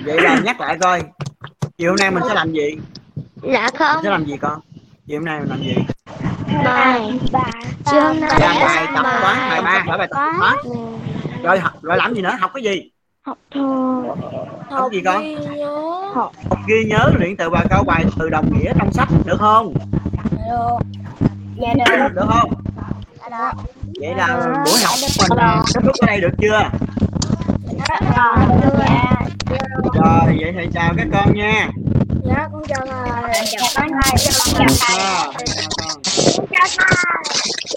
vậy 0.05 0.21
là 0.21 0.41
nhắc 0.45 0.61
lại 0.61 0.77
coi. 0.81 1.03
Chiều 1.79 1.91
hôm 1.91 1.97
nay 1.97 2.11
mình 2.11 2.23
sẽ 2.29 2.35
làm 2.35 2.53
gì? 2.53 2.77
Dạ 3.43 3.63
mình 3.63 3.75
không 3.79 4.03
sẽ 4.03 4.11
làm 4.11 4.25
gì 4.25 4.37
con? 4.37 4.61
Chiều 5.07 5.19
hôm 5.19 5.25
nay 5.25 5.41
mình 5.41 5.49
làm 5.49 5.63
gì? 5.63 5.75
Bài. 6.65 7.19
Bài 7.33 7.53
chiều 7.91 8.01
hôm 8.01 8.21
nay 8.21 8.31
làm 8.41 8.57
bài 8.61 8.87
tập 8.95 9.03
toán 9.23 9.51
bài 9.51 9.63
ba 9.63 9.97
bài 9.97 10.09
tập 10.11 10.31
toán. 10.39 10.57
rồi 11.43 11.59
học 11.59 11.73
rồi 11.83 11.97
làm 11.97 12.15
gì 12.15 12.23
nữa? 12.23 12.37
Học 12.41 12.51
cái 12.55 12.63
gì? 12.63 12.91
Học 13.23 13.39
thôi 13.55 14.07
học 14.71 14.93
gì 14.93 15.01
con? 15.05 15.23
Ghi 15.23 15.35
nhớ. 15.35 16.11
học. 16.15 16.33
Ghi 16.69 16.85
nhớ 16.85 17.11
luyện 17.19 17.37
từ 17.37 17.51
và 17.51 17.65
câu 17.71 17.85
bài 17.85 18.05
từ 18.19 18.29
đồng 18.29 18.59
nghĩa 18.59 18.73
trong 18.79 18.93
sách 18.93 19.09
được 19.25 19.37
không? 19.39 19.75
Được. 20.31 20.79
dạ 21.57 21.75
được. 21.97 22.09
Được 22.15 22.27
không 22.29 22.51
vậy 24.01 24.15
là 24.15 24.27
buổi 24.65 24.81
học 24.85 24.97
của 25.01 25.09
mình 25.19 25.39
à, 25.39 25.63
kết 25.75 25.81
thúc 25.85 25.95
ở 26.01 26.07
đây 26.07 26.21
được 26.21 26.31
chưa? 26.41 26.71
Dạ 27.79 28.01
rồi 29.95 30.37
vậy 30.41 30.53
thì 30.59 30.69
chào 30.75 30.95
các 30.97 31.07
con 31.13 31.35
nha. 31.35 31.69
Dạ 32.25 32.49
con 32.53 32.63
chào 32.69 32.87
thầy. 32.87 33.45
chào 33.47 33.69
con. 33.75 33.89
Chào 36.51 36.69
con 36.79 37.61